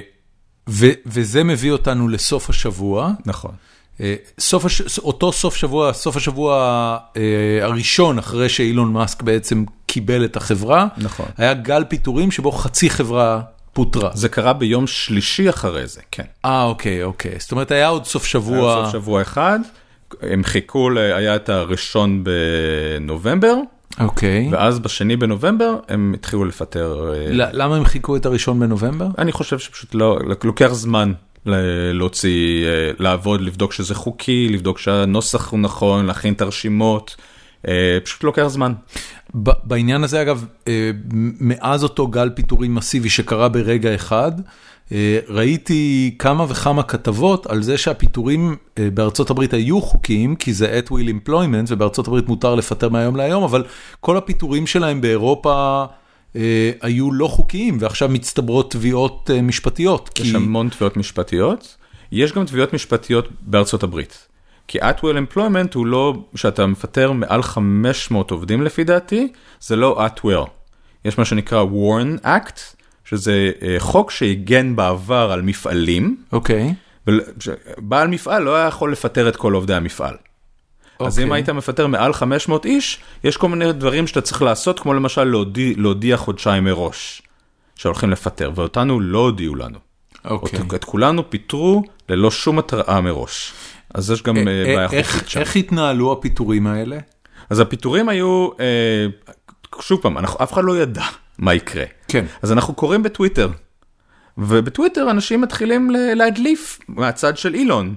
וזה 1.06 1.44
מביא 1.44 1.72
אותנו 1.72 2.08
לסוף 2.08 2.50
השבוע. 2.50 3.12
נכון. 3.26 3.52
אה, 4.00 4.14
סוף 4.38 4.64
הש... 4.64 4.98
אותו 4.98 5.32
סוף 5.32 5.56
שבוע, 5.56 5.92
סוף 5.92 6.16
השבוע 6.16 6.54
אה, 7.16 7.20
הראשון 7.62 8.18
אחרי 8.18 8.48
שאילון 8.48 8.92
מאסק 8.92 9.22
בעצם 9.22 9.64
קיבל 9.86 10.24
את 10.24 10.36
החברה, 10.36 10.86
נכון. 10.98 11.26
היה 11.36 11.54
גל 11.54 11.84
פיטורים 11.88 12.30
שבו 12.30 12.52
חצי 12.52 12.90
חברה 12.90 13.40
פוטרה. 13.72 14.10
זה 14.14 14.28
קרה 14.28 14.52
ביום 14.52 14.86
שלישי 14.86 15.50
אחרי 15.50 15.86
זה, 15.86 16.00
כן. 16.10 16.24
אה, 16.44 16.62
אוקיי, 16.62 17.02
אוקיי. 17.02 17.34
זאת 17.38 17.52
אומרת, 17.52 17.70
היה 17.70 17.88
עוד 17.88 18.04
סוף 18.04 18.24
שבוע... 18.24 18.74
היה 18.74 18.84
סוף 18.84 18.92
שבוע 18.92 19.22
אחד, 19.22 19.58
הם 20.22 20.44
חיכו, 20.44 20.90
היה 20.98 21.36
את 21.36 21.48
הראשון 21.48 22.24
בנובמבר. 22.24 23.54
אוקיי. 24.00 24.48
ואז 24.52 24.78
בשני 24.78 25.16
בנובמבר 25.16 25.76
הם 25.88 26.14
התחילו 26.14 26.44
לפטר. 26.44 27.12
למה 27.30 27.76
הם 27.76 27.84
חיכו 27.84 28.16
את 28.16 28.26
הראשון 28.26 28.60
בנובמבר? 28.60 29.06
אני 29.18 29.32
חושב 29.32 29.58
שפשוט 29.58 29.94
לא, 29.94 30.18
לוקח 30.44 30.68
זמן 30.72 31.12
להוציא, 31.46 32.66
אה, 32.66 32.90
לעבוד, 32.98 33.40
לבדוק 33.40 33.72
שזה 33.72 33.94
חוקי, 33.94 34.48
לבדוק 34.48 34.78
שהנוסח 34.78 35.50
הוא 35.50 35.60
נכון, 35.60 36.06
להכין 36.06 36.34
את 36.34 36.40
הרשימות, 36.40 37.16
אה, 37.68 37.98
פשוט 38.04 38.24
לוקח 38.24 38.46
זמן. 38.46 38.72
בעניין 39.64 40.04
הזה 40.04 40.22
אגב, 40.22 40.44
מאז 41.40 41.82
אותו 41.82 42.06
גל 42.06 42.30
פיטורים 42.30 42.74
מסיבי 42.74 43.10
שקרה 43.10 43.48
ברגע 43.48 43.94
אחד, 43.94 44.32
ראיתי 45.28 46.14
כמה 46.18 46.46
וכמה 46.48 46.82
כתבות 46.82 47.46
על 47.46 47.62
זה 47.62 47.78
שהפיטורים 47.78 48.56
בארצות 48.94 49.30
הברית 49.30 49.54
היו 49.54 49.80
חוקיים, 49.80 50.36
כי 50.36 50.52
זה 50.52 50.80
at 50.80 50.90
will 50.90 51.28
employment 51.28 51.66
ובארצות 51.68 52.06
הברית 52.06 52.28
מותר 52.28 52.54
לפטר 52.54 52.88
מהיום 52.88 53.16
להיום, 53.16 53.42
אבל 53.42 53.64
כל 54.00 54.16
הפיטורים 54.16 54.66
שלהם 54.66 55.00
באירופה... 55.00 55.84
היו 56.80 57.12
לא 57.12 57.26
חוקיים 57.26 57.76
ועכשיו 57.80 58.08
מצטברות 58.08 58.70
תביעות 58.70 59.30
משפטיות. 59.42 60.10
יש 60.18 60.30
כי... 60.30 60.36
המון 60.36 60.68
תביעות 60.68 60.96
משפטיות, 60.96 61.76
יש 62.12 62.32
גם 62.32 62.46
תביעות 62.46 62.72
משפטיות 62.72 63.28
בארצות 63.40 63.82
הברית. 63.82 64.28
כי 64.68 64.80
at 64.80 64.98
will 64.98 65.34
employment 65.34 65.74
הוא 65.74 65.86
לא, 65.86 66.14
שאתה 66.34 66.66
מפטר 66.66 67.12
מעל 67.12 67.42
500 67.42 68.30
עובדים 68.30 68.62
לפי 68.62 68.84
דעתי, 68.84 69.32
זה 69.60 69.76
לא 69.76 70.06
at 70.06 70.20
will. 70.20 70.48
יש 71.04 71.18
מה 71.18 71.24
שנקרא 71.24 71.64
warn 71.64 72.24
act, 72.24 72.60
שזה 73.04 73.50
חוק 73.78 74.10
שהגן 74.10 74.76
בעבר 74.76 75.32
על 75.32 75.42
מפעלים. 75.42 76.16
אוקיי. 76.32 76.74
Okay. 77.08 77.10
בעל 77.78 78.08
מפעל 78.08 78.42
לא 78.42 78.56
היה 78.56 78.66
יכול 78.66 78.92
לפטר 78.92 79.28
את 79.28 79.36
כל 79.36 79.52
עובדי 79.52 79.74
המפעל. 79.74 80.14
אז 81.06 81.18
אם 81.18 81.24
אוקיי. 81.24 81.36
היית 81.36 81.48
מפטר 81.48 81.86
מעל 81.86 82.12
500 82.12 82.66
איש, 82.66 82.98
יש 83.24 83.36
כל 83.36 83.48
מיני 83.48 83.72
דברים 83.72 84.06
שאתה 84.06 84.20
צריך 84.20 84.42
לעשות, 84.42 84.80
כמו 84.80 84.94
למשל 84.94 85.24
להודיע, 85.24 85.74
להודיע 85.76 86.16
חודשיים 86.16 86.64
מראש 86.64 87.22
שהולכים 87.76 88.10
לפטר, 88.10 88.50
ואותנו 88.54 89.00
לא 89.00 89.18
הודיעו 89.18 89.54
לנו. 89.54 89.78
אוקיי. 90.24 90.58
Okay. 90.58 90.74
את 90.74 90.84
כולנו 90.84 91.30
פיטרו 91.30 91.82
ללא 92.08 92.30
שום 92.30 92.58
התראה 92.58 93.00
מראש. 93.00 93.52
אז 93.94 94.10
יש 94.10 94.22
גם 94.22 94.36
אה, 94.36 94.42
אה, 94.42 94.76
בעיה 94.76 94.88
חוקית 94.88 95.28
שם. 95.28 95.40
איך 95.40 95.56
התנהלו 95.56 96.12
הפיטורים 96.12 96.66
האלה? 96.66 96.98
אז 97.50 97.60
הפיטורים 97.60 98.08
היו, 98.08 98.48
אה, 98.60 99.06
שוב 99.80 100.00
פעם, 100.02 100.18
אנחנו, 100.18 100.44
אף 100.44 100.52
אחד 100.52 100.64
לא 100.64 100.78
ידע 100.78 101.04
מה 101.38 101.54
יקרה. 101.54 101.84
כן. 102.08 102.24
אז 102.42 102.52
אנחנו 102.52 102.74
קוראים 102.74 103.02
בטוויטר, 103.02 103.50
ובטוויטר 104.38 105.10
אנשים 105.10 105.40
מתחילים 105.40 105.90
להדליף 105.90 106.78
מהצד 106.88 107.36
של 107.36 107.54
אילון, 107.54 107.94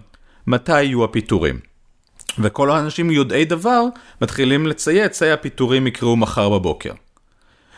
מתי 0.48 0.84
יהיו 0.84 1.04
הפיטורים. 1.04 1.60
וכל 2.40 2.72
האנשים 2.72 3.12
יודעי 3.12 3.46
דבר 3.46 3.84
מתחילים 4.22 4.68
לצייץ, 4.68 5.22
היי 5.22 5.32
הפיטורים 5.32 5.88
יקרו 5.88 6.16
מחר 6.16 6.50
בבוקר. 6.50 6.92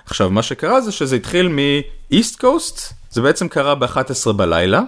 עכשיו, 0.06 0.30
מה 0.30 0.44
שקרה 0.44 0.82
זה 0.82 0.92
שזה 0.92 1.16
התחיל 1.16 1.48
מ 1.48 1.66
East 1.66 2.40
Coast, 2.40 2.94
זה 3.10 3.22
בעצם 3.22 3.48
קרה 3.48 3.76
ב-11 3.76 4.32
בלילה, 4.36 4.82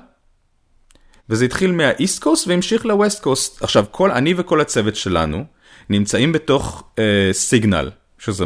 וזה 1.29 1.45
התחיל 1.45 1.71
מה 1.71 1.89
East 1.89 2.23
Coast 2.23 2.47
והמשיך 2.47 2.85
ל 2.85 2.93
West 2.93 3.23
Coast. 3.23 3.63
עכשיו, 3.63 3.85
כל, 3.91 4.11
אני 4.11 4.33
וכל 4.37 4.61
הצוות 4.61 4.95
שלנו 4.95 5.45
נמצאים 5.89 6.31
בתוך 6.31 6.83
סיגנל, 7.31 7.87
uh, 7.87 8.23
שזה 8.23 8.45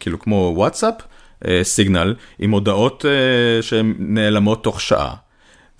כאילו 0.00 0.18
כמו 0.18 0.52
וואטסאפ, 0.56 0.94
סיגנל, 1.62 2.14
uh, 2.18 2.22
עם 2.38 2.50
הודעות 2.50 3.04
uh, 3.04 3.62
שהן 3.62 3.94
נעלמות 3.98 4.64
תוך 4.64 4.80
שעה. 4.80 5.14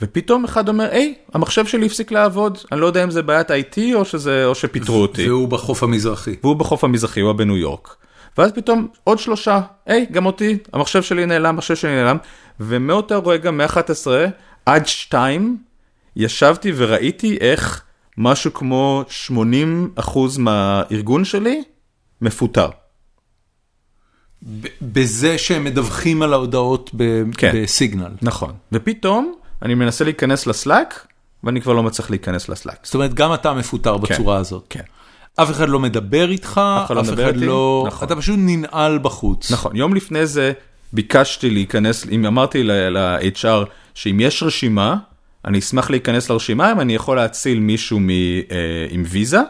ופתאום 0.02 0.44
אחד 0.44 0.68
אומר, 0.68 0.88
היי, 0.90 1.14
המחשב 1.34 1.66
שלי 1.66 1.86
הפסיק 1.86 2.12
לעבוד, 2.12 2.58
אני 2.72 2.80
לא 2.80 2.86
יודע 2.86 3.04
אם 3.04 3.10
זה 3.10 3.22
בעיית 3.22 3.50
IT 3.50 3.78
או, 3.94 4.04
שזה, 4.04 4.46
או 4.46 4.54
שפיטרו 4.54 5.02
אותי. 5.02 5.28
והוא 5.30 5.48
בחוף 5.48 5.82
המזרחי. 5.82 6.36
והוא 6.42 6.56
בחוף 6.56 6.84
המזרחי, 6.84 7.20
הוא 7.20 7.32
בניו 7.32 7.56
יורק. 7.56 7.96
ואז 8.38 8.52
פתאום 8.52 8.88
עוד 9.04 9.18
שלושה, 9.18 9.60
היי, 9.86 10.06
גם 10.10 10.26
אותי, 10.26 10.58
המחשב 10.72 11.02
שלי 11.02 11.26
נעלם, 11.26 11.54
המחשב 11.54 11.76
שלי 11.76 11.96
נעלם, 11.96 12.16
ומאותו 12.60 13.26
רגע, 13.26 13.50
מ-11 13.50 14.06
עד 14.66 14.86
2, 14.86 15.58
ישבתי 16.16 16.72
וראיתי 16.76 17.38
איך 17.40 17.82
משהו 18.18 18.54
כמו 18.54 19.04
80% 19.28 20.18
מהארגון 20.38 21.24
שלי 21.24 21.62
מפוטר. 22.20 22.68
בזה 24.82 25.38
שהם 25.38 25.64
מדווחים 25.64 26.22
על 26.22 26.32
ההודעות 26.32 26.90
כן, 27.36 27.52
בסיגנל. 27.54 28.10
נכון, 28.22 28.52
ופתאום 28.72 29.34
אני 29.62 29.74
מנסה 29.74 30.04
להיכנס 30.04 30.46
לסלאק, 30.46 31.06
ואני 31.44 31.60
כבר 31.60 31.72
לא 31.72 31.82
מצליח 31.82 32.10
להיכנס 32.10 32.48
לסלאק. 32.48 32.78
זאת 32.82 32.94
אומרת, 32.94 33.14
גם 33.14 33.34
אתה 33.34 33.52
מפוטר 33.54 33.96
כן, 33.98 34.14
בצורה 34.14 34.36
הזאת. 34.36 34.64
כן. 34.70 34.82
אף 35.36 35.50
אחד 35.50 35.68
לא 35.68 35.80
מדבר 35.80 36.30
איתך, 36.30 36.60
אף 36.82 36.86
אחד 36.86 36.96
לא 36.96 37.26
איתי, 37.26 37.38
לא... 37.38 37.84
נכון. 37.86 38.06
אתה 38.06 38.16
פשוט 38.16 38.36
ננעל 38.38 38.98
בחוץ. 39.02 39.52
נכון, 39.52 39.76
יום 39.76 39.94
לפני 39.94 40.26
זה 40.26 40.52
ביקשתי 40.92 41.50
להיכנס, 41.50 42.06
אם 42.10 42.26
אמרתי 42.26 42.62
ל-HR 42.62 43.64
שאם 43.94 44.20
יש 44.20 44.42
רשימה, 44.42 44.96
אני 45.44 45.58
אשמח 45.58 45.90
להיכנס 45.90 46.30
לרשימה 46.30 46.72
אם 46.72 46.80
אני 46.80 46.94
יכול 46.94 47.16
להציל 47.16 47.60
מישהו 47.60 48.00
מ, 48.00 48.10
אה, 48.10 48.86
עם 48.90 49.02
ויזה. 49.06 49.40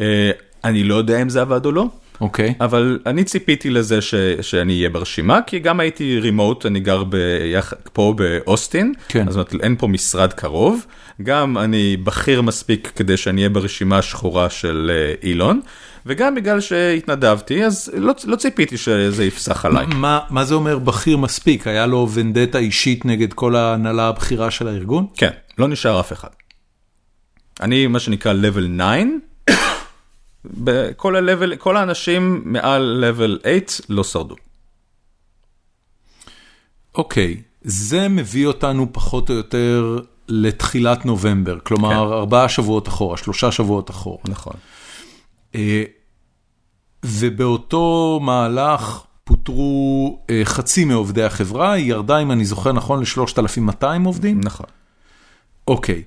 אה, 0.00 0.30
אני 0.64 0.84
לא 0.84 0.94
יודע 0.94 1.22
אם 1.22 1.28
זה 1.28 1.40
עבד 1.40 1.66
או 1.66 1.72
לא. 1.72 1.88
אוקיי. 2.20 2.48
Okay. 2.48 2.64
אבל 2.64 2.98
אני 3.06 3.24
ציפיתי 3.24 3.70
לזה 3.70 4.00
ש, 4.00 4.14
שאני 4.40 4.76
אהיה 4.76 4.90
ברשימה, 4.90 5.42
כי 5.42 5.58
גם 5.58 5.80
הייתי 5.80 6.18
רימוט, 6.18 6.66
אני 6.66 6.80
גר 6.80 7.04
ביח, 7.04 7.72
פה 7.92 8.14
באוסטין, 8.16 8.92
כן. 9.08 9.28
אז 9.28 9.38
אין 9.62 9.76
פה 9.76 9.86
משרד 9.86 10.32
קרוב. 10.32 10.86
גם 11.22 11.58
אני 11.58 11.96
בכיר 11.96 12.42
מספיק 12.42 12.92
כדי 12.96 13.16
שאני 13.16 13.40
אהיה 13.40 13.48
ברשימה 13.48 13.98
השחורה 13.98 14.50
של 14.50 14.90
אה, 14.94 15.28
אילון, 15.28 15.60
וגם 16.06 16.34
בגלל 16.34 16.60
שהתנדבתי, 16.60 17.64
אז 17.64 17.90
לא, 17.96 18.12
לא 18.24 18.36
ציפיתי 18.36 18.76
שזה 18.76 19.24
יפסח 19.24 19.64
עליי. 19.64 19.86
מה, 19.86 20.20
מה 20.30 20.44
זה 20.44 20.54
אומר 20.54 20.78
בכיר 20.78 21.16
מספיק? 21.16 21.66
היה 21.66 21.86
לו 21.86 22.08
ונדטה 22.14 22.58
אישית 22.58 23.04
נגד 23.04 23.32
כל 23.32 23.56
ההנהלה 23.56 24.08
הבכירה 24.08 24.50
של 24.50 24.68
הארגון? 24.68 25.06
כן, 25.16 25.30
לא 25.58 25.68
נשאר 25.68 26.00
אף 26.00 26.12
אחד. 26.12 26.28
אני 27.60 27.86
מה 27.86 27.98
שנקרא 27.98 28.32
level 28.32 28.66
9, 28.76 28.84
בכל 30.44 31.16
ה-level, 31.16 31.56
כל 31.56 31.76
האנשים 31.76 32.42
מעל 32.44 33.04
level 33.04 33.42
8 33.42 33.60
לא 33.88 34.04
שרדו. 34.04 34.34
אוקיי, 36.94 37.36
okay, 37.38 37.54
זה 37.62 38.08
מביא 38.08 38.46
אותנו 38.46 38.92
פחות 38.92 39.30
או 39.30 39.34
יותר 39.34 39.98
לתחילת 40.28 41.06
נובמבר, 41.06 41.58
כלומר 41.58 41.90
כן. 41.90 41.96
ארבעה 41.96 42.48
שבועות 42.48 42.88
אחורה, 42.88 43.16
שלושה 43.16 43.52
שבועות 43.52 43.90
אחורה. 43.90 44.18
נכון. 44.28 44.54
אה, 45.54 45.84
ובאותו 47.04 48.20
מהלך 48.22 49.00
פוטרו 49.24 50.18
אה, 50.30 50.40
חצי 50.44 50.84
מעובדי 50.84 51.22
החברה, 51.22 51.72
היא 51.72 51.90
ירדה, 51.90 52.18
אם 52.18 52.30
אני 52.32 52.44
זוכר 52.44 52.72
נכון, 52.72 53.00
ל-3,200 53.00 53.86
עובדים? 54.04 54.40
נכון. 54.44 54.66
אוקיי. 55.68 56.02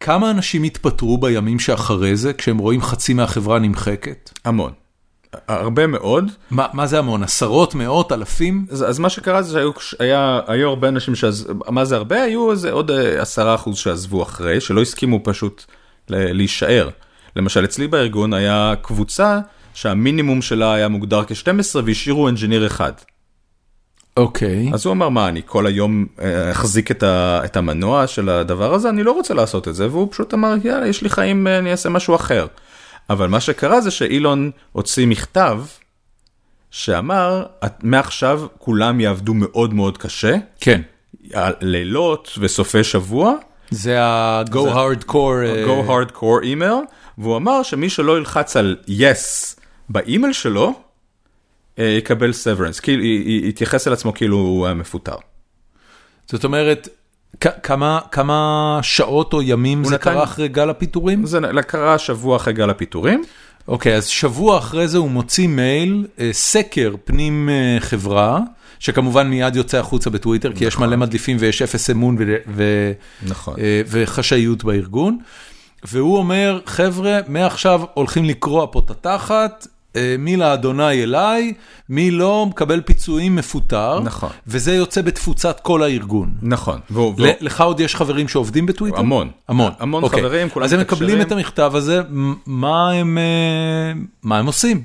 כמה 0.00 0.30
אנשים 0.30 0.62
התפטרו 0.62 1.18
בימים 1.18 1.58
שאחרי 1.58 2.16
זה, 2.16 2.32
כשהם 2.32 2.58
רואים 2.58 2.82
חצי 2.82 3.14
מהחברה 3.14 3.58
נמחקת? 3.58 4.30
המון. 4.44 4.72
הרבה 5.48 5.86
מאוד. 5.86 6.30
ما, 6.52 6.54
מה 6.72 6.86
זה 6.86 6.98
המון? 6.98 7.22
עשרות, 7.22 7.74
מאות, 7.74 8.12
אלפים? 8.12 8.66
אז, 8.70 8.84
אז 8.88 8.98
מה 8.98 9.10
שקרה 9.10 9.42
זה 9.42 9.52
שהיו 9.52 9.70
היה, 9.98 10.40
היו 10.46 10.68
הרבה 10.68 10.88
אנשים 10.88 11.14
שעזבו, 11.14 11.64
מה 11.68 11.84
זה 11.84 11.96
הרבה? 11.96 12.22
היו 12.22 12.50
איזה 12.50 12.72
עוד 12.72 12.90
אה, 12.90 13.22
עשרה 13.22 13.54
אחוז 13.54 13.78
שעזבו 13.78 14.22
אחרי, 14.22 14.60
שלא 14.60 14.82
הסכימו 14.82 15.20
פשוט 15.24 15.64
להישאר. 16.08 16.88
למשל 17.36 17.64
אצלי 17.64 17.86
בארגון 17.88 18.32
היה 18.32 18.74
קבוצה 18.82 19.38
שהמינימום 19.74 20.42
שלה 20.42 20.74
היה 20.74 20.88
מוגדר 20.88 21.24
כ-12 21.24 21.76
והשאירו 21.84 22.28
אנג'יניר 22.28 22.66
אחד. 22.66 22.92
אוקיי. 24.16 24.68
Okay. 24.70 24.74
אז 24.74 24.86
הוא 24.86 24.92
אמר 24.92 25.08
מה 25.08 25.28
אני 25.28 25.42
כל 25.46 25.66
היום 25.66 26.06
אה, 26.20 26.50
אחזיק 26.50 26.90
את, 26.90 27.02
ה, 27.02 27.40
את 27.44 27.56
המנוע 27.56 28.06
של 28.06 28.28
הדבר 28.28 28.74
הזה 28.74 28.88
אני 28.88 29.02
לא 29.02 29.12
רוצה 29.12 29.34
לעשות 29.34 29.68
את 29.68 29.74
זה 29.74 29.88
והוא 29.90 30.08
פשוט 30.10 30.34
אמר 30.34 30.54
יאללה 30.64 30.88
יש 30.88 31.02
לי 31.02 31.08
חיים 31.08 31.46
אה, 31.46 31.58
אני 31.58 31.70
אעשה 31.70 31.88
משהו 31.88 32.14
אחר. 32.14 32.46
אבל 33.10 33.28
מה 33.28 33.40
שקרה 33.40 33.80
זה 33.80 33.90
שאילון 33.90 34.50
הוציא 34.72 35.06
מכתב 35.06 35.60
שאמר 36.70 37.46
מעכשיו 37.82 38.42
כולם 38.58 39.00
יעבדו 39.00 39.34
מאוד 39.34 39.74
מאוד 39.74 39.98
קשה. 39.98 40.36
כן. 40.60 40.80
לילות 41.60 42.38
וסופי 42.38 42.84
שבוע. 42.84 43.34
זה 43.70 44.02
ה-go 44.02 44.54
hard 44.54 45.04
core. 45.10 45.66
go 45.66 45.88
hard 45.88 46.16
core 46.16 46.44
email. 46.44 46.94
והוא 47.18 47.36
אמר 47.36 47.62
שמי 47.62 47.90
שלא 47.90 48.18
ילחץ 48.18 48.56
על 48.56 48.76
yes 48.88 49.56
באימייל 49.88 50.32
שלו, 50.32 50.66
אה, 50.66 50.85
יקבל 51.78 52.30
severance, 52.30 52.80
כאילו, 52.82 53.04
יתייחס 53.26 53.88
אל 53.88 53.92
עצמו 53.92 54.14
כאילו 54.14 54.36
הוא 54.36 54.66
היה 54.66 54.74
מפוטר. 54.74 55.16
זאת 56.26 56.44
אומרת, 56.44 56.88
כמה, 57.40 58.00
כמה 58.10 58.78
שעות 58.82 59.32
או 59.32 59.42
ימים 59.42 59.84
זה 59.84 59.94
נתן... 59.94 60.04
קרה 60.04 60.24
אחרי 60.24 60.48
גל 60.48 60.70
הפיטורים? 60.70 61.26
זה 61.26 61.40
קרה 61.66 61.98
שבוע 61.98 62.36
אחרי 62.36 62.52
גל 62.52 62.70
הפיטורים. 62.70 63.22
אוקיי, 63.68 63.96
אז 63.96 64.06
שבוע 64.06 64.58
אחרי 64.58 64.88
זה 64.88 64.98
הוא 64.98 65.10
מוציא 65.10 65.48
מייל, 65.48 66.06
אה, 66.18 66.28
סקר 66.32 66.94
פנים 67.04 67.48
אה, 67.48 67.76
חברה, 67.80 68.40
שכמובן 68.78 69.28
מיד 69.28 69.56
יוצא 69.56 69.78
החוצה 69.78 70.10
בטוויטר, 70.10 70.48
נכון. 70.48 70.58
כי 70.58 70.64
יש 70.64 70.74
נכון. 70.74 70.86
מלא 70.88 70.96
מדליפים 70.96 71.36
ויש 71.40 71.62
אפס 71.62 71.90
אמון 71.90 72.16
ו- 72.18 72.36
ו- 72.48 72.92
נכון. 73.26 73.54
וחשאיות 73.86 74.64
בארגון. 74.64 75.18
והוא 75.84 76.18
אומר, 76.18 76.60
חבר'ה, 76.66 77.18
מעכשיו 77.28 77.82
הולכים 77.94 78.24
לקרוע 78.24 78.66
פה 78.72 78.82
את 78.84 78.90
התחת, 78.90 79.66
אה, 79.66 79.75
מי 80.18 80.36
לאדוני 80.36 81.02
אליי, 81.02 81.52
מי 81.88 82.10
לא 82.10 82.46
מקבל 82.50 82.80
פיצויים 82.80 83.36
מפוטר. 83.36 84.00
נכון. 84.00 84.30
וזה 84.46 84.74
יוצא 84.74 85.02
בתפוצת 85.02 85.60
כל 85.60 85.82
הארגון. 85.82 86.34
נכון. 86.42 86.80
והוא- 86.90 87.14
ל- 87.18 87.30
לך 87.40 87.60
עוד 87.60 87.80
יש 87.80 87.96
חברים 87.96 88.28
שעובדים 88.28 88.66
בטוויטר? 88.66 88.98
המון. 88.98 89.30
המון. 89.48 89.72
המון 89.78 90.02
אוקיי. 90.02 90.20
חברים, 90.20 90.48
כולם 90.48 90.64
אז 90.64 90.72
הם 90.72 90.80
מקבלים 90.80 91.18
מתקשרים. 91.18 91.26
את 91.26 91.32
המכתב 91.32 91.72
הזה, 91.74 92.00
מה 92.46 92.90
הם, 92.90 93.18
אה, 93.18 93.92
מה 94.22 94.38
הם 94.38 94.46
עושים? 94.46 94.82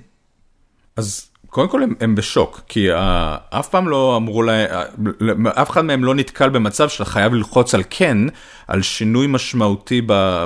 אז 0.97 1.25
קודם 1.49 1.67
כל 1.69 1.83
הם, 1.83 1.93
הם 1.99 2.15
בשוק, 2.15 2.61
כי 2.67 2.91
uh, 2.93 2.95
אף 3.49 3.67
פעם 3.69 3.89
לא 3.89 4.15
אמרו 4.17 4.43
להם, 4.43 4.67
אף 5.47 5.69
אחד 5.69 5.81
מהם 5.85 6.03
לא 6.03 6.15
נתקל 6.15 6.49
במצב 6.49 6.89
שאתה 6.89 7.05
חייב 7.05 7.33
ללחוץ 7.33 7.75
על 7.75 7.83
כן, 7.89 8.17
על 8.67 8.81
שינוי 8.81 9.27
משמעותי 9.27 10.01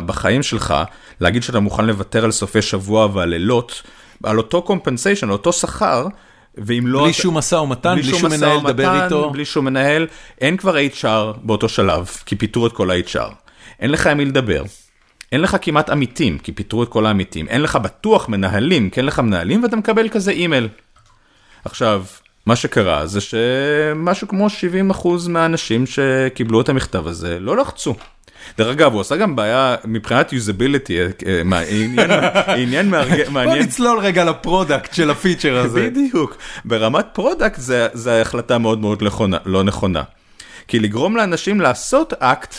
בחיים 0.06 0.44
שלך, 0.44 0.74
להגיד 1.22 1.44
שאתה 1.44 1.60
מוכן 1.60 1.86
לוותר 1.86 2.26
על 2.26 2.32
סופי 2.32 2.62
שבוע 2.62 3.08
ועל 3.14 3.30
לילות, 3.30 3.82
על 4.24 4.38
אותו 4.38 4.62
קומפנסיישן, 4.62 5.30
אותו 5.30 5.54
שכר, 5.54 6.08
ואם 6.58 6.88
לא... 6.88 7.00
בלי 7.02 7.10
אתה- 7.12 7.18
שום 7.22 7.38
משא 7.38 7.56
ומתן, 7.56 7.96
בלי 7.96 8.04
שום 8.04 8.20
שום 8.20 8.32
מנהל 8.32 8.58
לדבר 8.58 9.04
איתו. 9.04 9.30
בלי 9.30 9.46
שום 9.46 9.66
מנהל, 9.66 10.08
אין 10.42 10.58
כבר 10.58 10.76
HR 11.02 11.38
באותו 11.44 11.70
שלב, 11.70 12.08
כי 12.26 12.36
פיטרו 12.36 12.68
את 12.68 12.74
כל 12.74 12.92
ה-HR. 12.92 13.34
אין 13.80 13.92
לך 13.92 14.08
עם 14.08 14.18
מי 14.18 14.26
לדבר. 14.26 14.64
אין 15.32 15.42
לך 15.42 15.58
כמעט 15.62 15.90
עמיתים, 15.90 16.38
כי 16.38 16.52
פיטרו 16.52 16.84
את 16.84 16.90
כל 16.90 17.06
העמיתים. 17.06 17.48
אין 17.48 17.62
לך 17.62 17.76
בטוח 17.76 18.30
מנהלים, 18.30 18.90
כי 18.90 19.00
אין 19.00 19.06
לך 19.06 19.20
מנהלים, 19.20 19.64
ואתה 19.64 19.76
מקבל 19.76 20.10
כזה 20.10 20.32
אימייל. 20.32 20.68
עכשיו, 21.66 22.04
מה 22.46 22.56
שקרה 22.56 23.06
זה 23.06 23.20
שמשהו 23.22 24.28
כמו 24.28 24.48
70% 24.92 25.08
מהאנשים 25.30 25.86
שקיבלו 25.86 26.62
את 26.62 26.70
המכתב 26.70 27.08
הזה 27.08 27.40
לא 27.40 27.58
לחצו. 27.58 27.96
דרך 28.58 28.68
אגב, 28.68 28.94
הוא 28.94 29.02
עשה 29.02 29.16
גם 29.16 29.36
בעיה 29.36 29.76
מבחינת 29.86 30.34
usability, 30.34 30.98
עניין 31.70 32.10
עניין 32.58 32.90
מארגן- 32.90 33.24
בוא 33.24 33.32
מעניין. 33.34 33.64
נצלול 33.64 34.00
רגע 34.00 34.24
ל 34.24 34.33
product 34.33 34.94
של 34.94 35.10
הפיצ'ר 35.10 35.58
הזה. 35.58 35.90
בדיוק. 35.90 36.36
ברמת 36.66 37.06
product 37.14 37.60
זה, 37.60 37.88
זה 37.94 38.22
החלטה 38.22 38.58
מאוד 38.58 38.80
מאוד 38.80 39.04
לא 39.46 39.64
נכונה. 39.64 40.04
כי 40.68 40.80
לגרום 40.80 41.16
לאנשים 41.18 41.62
לעשות 41.62 42.14
אקט 42.20 42.56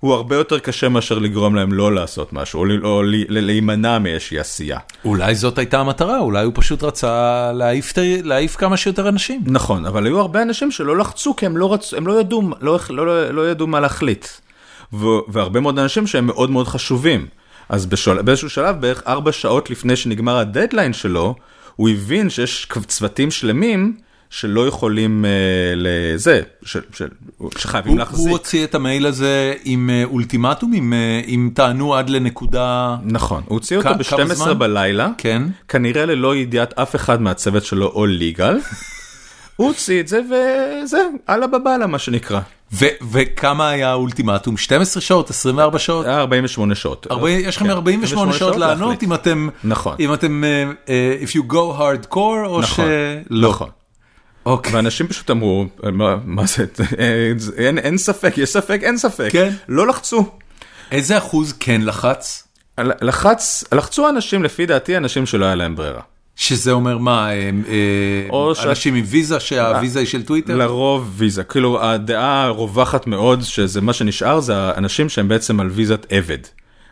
הוא 0.00 0.14
הרבה 0.14 0.36
יותר 0.36 0.58
קשה 0.58 0.88
מאשר 0.88 1.18
לגרום 1.18 1.54
להם 1.54 1.72
לא 1.72 1.94
לעשות 1.94 2.32
משהו, 2.32 2.64
או, 2.84 3.02
להימנע 3.28 3.98
מאיזושהי 3.98 4.38
עשייה. 4.38 4.78
אולי 5.04 5.34
זאת 5.34 5.58
הייתה 5.58 5.78
המטרה, 5.80 6.18
אולי 6.18 6.44
הוא 6.44 6.52
פשוט 6.56 6.82
רצה 6.82 7.50
להעיף 7.54 7.92
להעיף 8.22 8.56
כמה 8.56 8.76
שיותר 8.76 9.08
אנשים. 9.08 9.40
נכון, 9.46 9.86
אבל 9.86 10.06
היו 10.06 10.20
הרבה 10.20 10.42
אנשים 10.42 10.70
שלא 10.70 10.96
לחצו 10.96 11.36
כי 11.36 11.46
הם 11.46 11.56
לא 11.56 11.72
רצו, 11.72 11.96
הם 11.96 12.06
לא 12.06 12.20
ידעו, 12.20 12.50
לא, 12.60 12.78
לא, 12.90 13.06
לא, 13.06 13.30
לא 13.30 13.50
ידעו 13.50 13.66
מה 13.66 13.80
להחליט. 13.80 14.26
והרבה 14.92 15.60
מאוד 15.60 15.78
אנשים 15.78 16.06
שהם 16.06 16.26
מאוד 16.26 16.50
מאוד 16.50 16.68
חשובים. 16.68 17.26
אז 17.68 17.86
בשול, 17.86 18.22
באיזשהו 18.22 18.50
שלב, 18.50 18.80
בערך 18.80 19.02
ארבע 19.06 19.32
שעות 19.32 19.70
לפני 19.70 19.96
שנגמר 19.96 20.38
הדדליין 20.38 20.92
שלו, 20.92 21.34
הוא 21.76 21.88
הבין 21.88 22.30
שיש 22.30 22.68
צוותים 22.86 23.30
שלמים 23.30 23.96
שלא 24.30 24.66
יכולים 24.66 25.24
אה, 25.24 25.30
לזה, 25.76 26.40
ש, 26.62 26.76
ש, 26.92 27.02
שחייבים 27.58 27.92
הוא, 27.92 27.98
להחזיק. 27.98 28.18
הוא 28.20 28.30
הוציא 28.30 28.64
את 28.64 28.74
המייל 28.74 29.06
הזה 29.06 29.54
עם 29.64 29.90
אה, 29.90 30.04
אולטימטום, 30.04 30.72
עם, 30.72 30.92
אה, 30.92 31.20
עם 31.26 31.50
טענו 31.54 31.94
עד 31.94 32.10
לנקודה... 32.10 32.96
נכון, 33.02 33.42
הוא 33.46 33.54
הוציא 33.54 33.76
אותו 33.76 33.88
כמה 33.88 33.98
ב-12 33.98 34.34
זמן? 34.34 34.58
בלילה, 34.58 35.10
כן. 35.18 35.42
כנראה 35.68 36.06
ללא 36.06 36.36
ידיעת 36.36 36.78
אף 36.78 36.96
אחד 36.96 37.22
מהצוות 37.22 37.64
שלו 37.64 37.86
או 37.86 38.06
ליגל. 38.06 38.58
הוא 39.58 39.68
הוציא 39.68 40.00
את 40.00 40.08
זה 40.08 40.20
וזה, 40.20 40.98
אללה 41.28 41.46
בבאללה 41.46 41.86
מה 41.86 41.98
שנקרא. 41.98 42.40
ו, 42.72 42.86
וכמה 43.10 43.70
היה 43.70 43.90
האולטימטום? 43.90 44.56
12 44.56 45.00
שעות? 45.00 45.30
24 45.30 45.78
שעות? 45.78 46.06
היה 46.06 46.18
48 46.20 46.74
שעות. 46.74 47.06
40, 47.10 47.48
יש 47.48 47.56
לכם 47.56 47.64
כן, 47.64 47.70
48 47.70 48.32
שעות 48.32 48.56
לענות. 48.56 49.02
אם 49.02 49.14
אתם, 49.14 49.48
נכון. 49.64 49.96
אם 50.00 50.14
אתם, 50.14 50.44
אה, 50.44 50.64
אה, 50.88 51.16
if 51.22 51.30
you 51.30 51.52
go 51.52 51.78
hardcore 51.78 52.16
או 52.16 52.60
נכון, 52.60 52.86
שלא. 53.28 53.48
נכון. 53.50 53.68
אוקיי. 54.46 54.74
ואנשים 54.74 55.08
פשוט 55.08 55.30
אמרו, 55.30 55.66
מה, 56.24 56.46
זה, 56.46 56.64
אין, 57.56 57.78
אין 57.78 57.98
ספק, 57.98 58.38
יש 58.38 58.50
ספק, 58.50 58.80
אין 58.82 58.98
ספק. 58.98 59.28
כן. 59.32 59.52
לא 59.68 59.86
לחצו. 59.86 60.24
איזה 60.90 61.18
אחוז 61.18 61.54
כן 61.60 61.80
לחץ? 61.84 62.48
לחץ, 62.78 63.64
לחצו 63.72 64.08
אנשים, 64.08 64.44
לפי 64.44 64.66
דעתי, 64.66 64.96
אנשים 64.96 65.26
שלא 65.26 65.44
היה 65.44 65.54
להם 65.54 65.76
ברירה. 65.76 66.00
שזה 66.40 66.72
אומר 66.72 66.98
מה, 66.98 67.30
אה, 67.30 67.34
אה, 67.34 67.50
או 68.30 68.54
ש- 68.54 68.64
אנשים 68.64 68.94
עם 68.94 69.04
ויזה 69.06 69.40
שהוויזה 69.40 69.98
היא 69.98 70.08
של 70.08 70.22
טוויטר? 70.22 70.56
לרוב 70.56 71.14
ויזה, 71.16 71.44
כאילו 71.44 71.82
הדעה 71.84 72.44
הרווחת 72.44 73.06
מאוד, 73.06 73.42
שזה 73.42 73.80
מה 73.80 73.92
שנשאר, 73.92 74.40
זה 74.40 74.56
האנשים 74.56 75.08
שהם 75.08 75.28
בעצם 75.28 75.60
על 75.60 75.66
ויזת 75.70 76.06
עבד. 76.10 76.38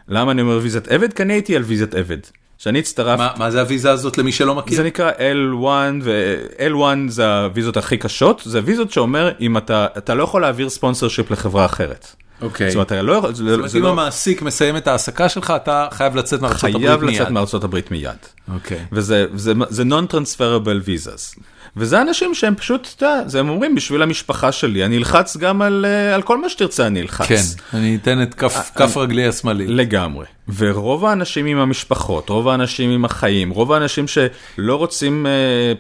למה 0.09 0.33
אני 0.33 0.43
אומר 0.43 0.59
ויזת 0.63 0.89
עבד? 0.89 1.13
כי 1.13 1.23
אני 1.23 1.33
הייתי 1.33 1.57
על 1.57 1.63
ויזת 1.63 1.95
עבד. 1.95 2.19
כשאני 2.59 2.79
הצטרפתי, 2.79 3.23
מה, 3.23 3.31
מה 3.37 3.51
זה 3.51 3.61
הוויזה 3.61 3.91
הזאת 3.91 4.19
למי 4.19 4.33
שלא 4.33 4.55
מכיר? 4.55 4.77
זה 4.77 4.83
נקרא 4.83 5.11
L1 5.11 5.65
ו-L1 6.03 6.83
זה 7.09 7.27
הוויזות 7.39 7.77
הכי 7.77 7.97
קשות, 7.97 8.43
זה 8.45 8.61
ויזות 8.65 8.91
שאומר 8.91 9.31
אם 9.41 9.57
אתה, 9.57 9.87
אתה 9.99 10.15
לא 10.15 10.23
יכול 10.23 10.43
להעביר 10.43 10.69
ספונסר 10.69 11.09
שיפ 11.09 11.31
לחברה 11.31 11.65
אחרת. 11.65 12.17
אוקיי. 12.43 12.71
זאת 12.71 12.75
אומרת, 12.75 12.87
אתה 12.87 13.03
לא 13.03 13.13
יכול, 13.13 13.35
זה, 13.35 13.45
זאת 13.45 13.59
אומרת, 13.59 13.75
אם 13.77 13.83
לא 13.83 13.91
המעסיק 13.91 14.43
מסיים 14.43 14.77
את 14.77 14.87
ההעסקה 14.87 15.29
שלך, 15.29 15.53
אתה 15.57 15.89
חייב 15.93 16.17
לצאת 16.17 16.41
מארצות 16.41 16.65
הברית 16.65 16.77
מיד. 16.77 16.99
חייב 16.99 17.03
לצאת 17.03 17.31
מארצות 17.31 17.65
הברית 17.65 17.91
מיד. 17.91 18.17
אוקיי. 18.55 18.85
וזה 18.93 19.27
זה, 19.35 19.53
זה 19.69 19.83
non-transferable 19.83 20.87
visas. 20.87 21.41
וזה 21.77 22.01
אנשים 22.03 22.35
שהם 22.35 22.55
פשוט, 22.55 22.89
אתה 22.97 23.21
יודע, 23.27 23.41
הם 23.41 23.49
אומרים 23.49 23.75
בשביל 23.75 24.03
המשפחה 24.03 24.53
שלי, 24.53 24.85
אני 24.85 24.97
אלחץ 24.97 25.37
גם 25.37 25.63
על, 25.63 25.85
אה, 25.89 26.15
על 26.15 26.23
כל 26.23 26.39
מה 26.39 26.49
שתרצה 26.49 26.87
אני 26.87 27.01
אלחץ. 27.01 27.27
כן, 27.29 27.43
אני 27.79 27.97
אתן 28.03 28.23
את 28.23 28.35
כף 28.35 28.71
כף 28.75 28.97
רגלי 28.97 29.27
השמאלי. 29.27 29.67
לגמרי. 29.67 30.27
ורוב 30.57 31.05
האנשים 31.05 31.47
עם 31.47 31.59
המשפחות, 31.59 32.29
רוב 32.29 32.49
האנשים 32.49 32.91
עם 32.91 33.05
החיים, 33.05 33.51
רוב 33.51 33.73
האנשים 33.73 34.05
שלא 34.09 34.77
רוצים 34.77 35.27
אה, 35.27 35.33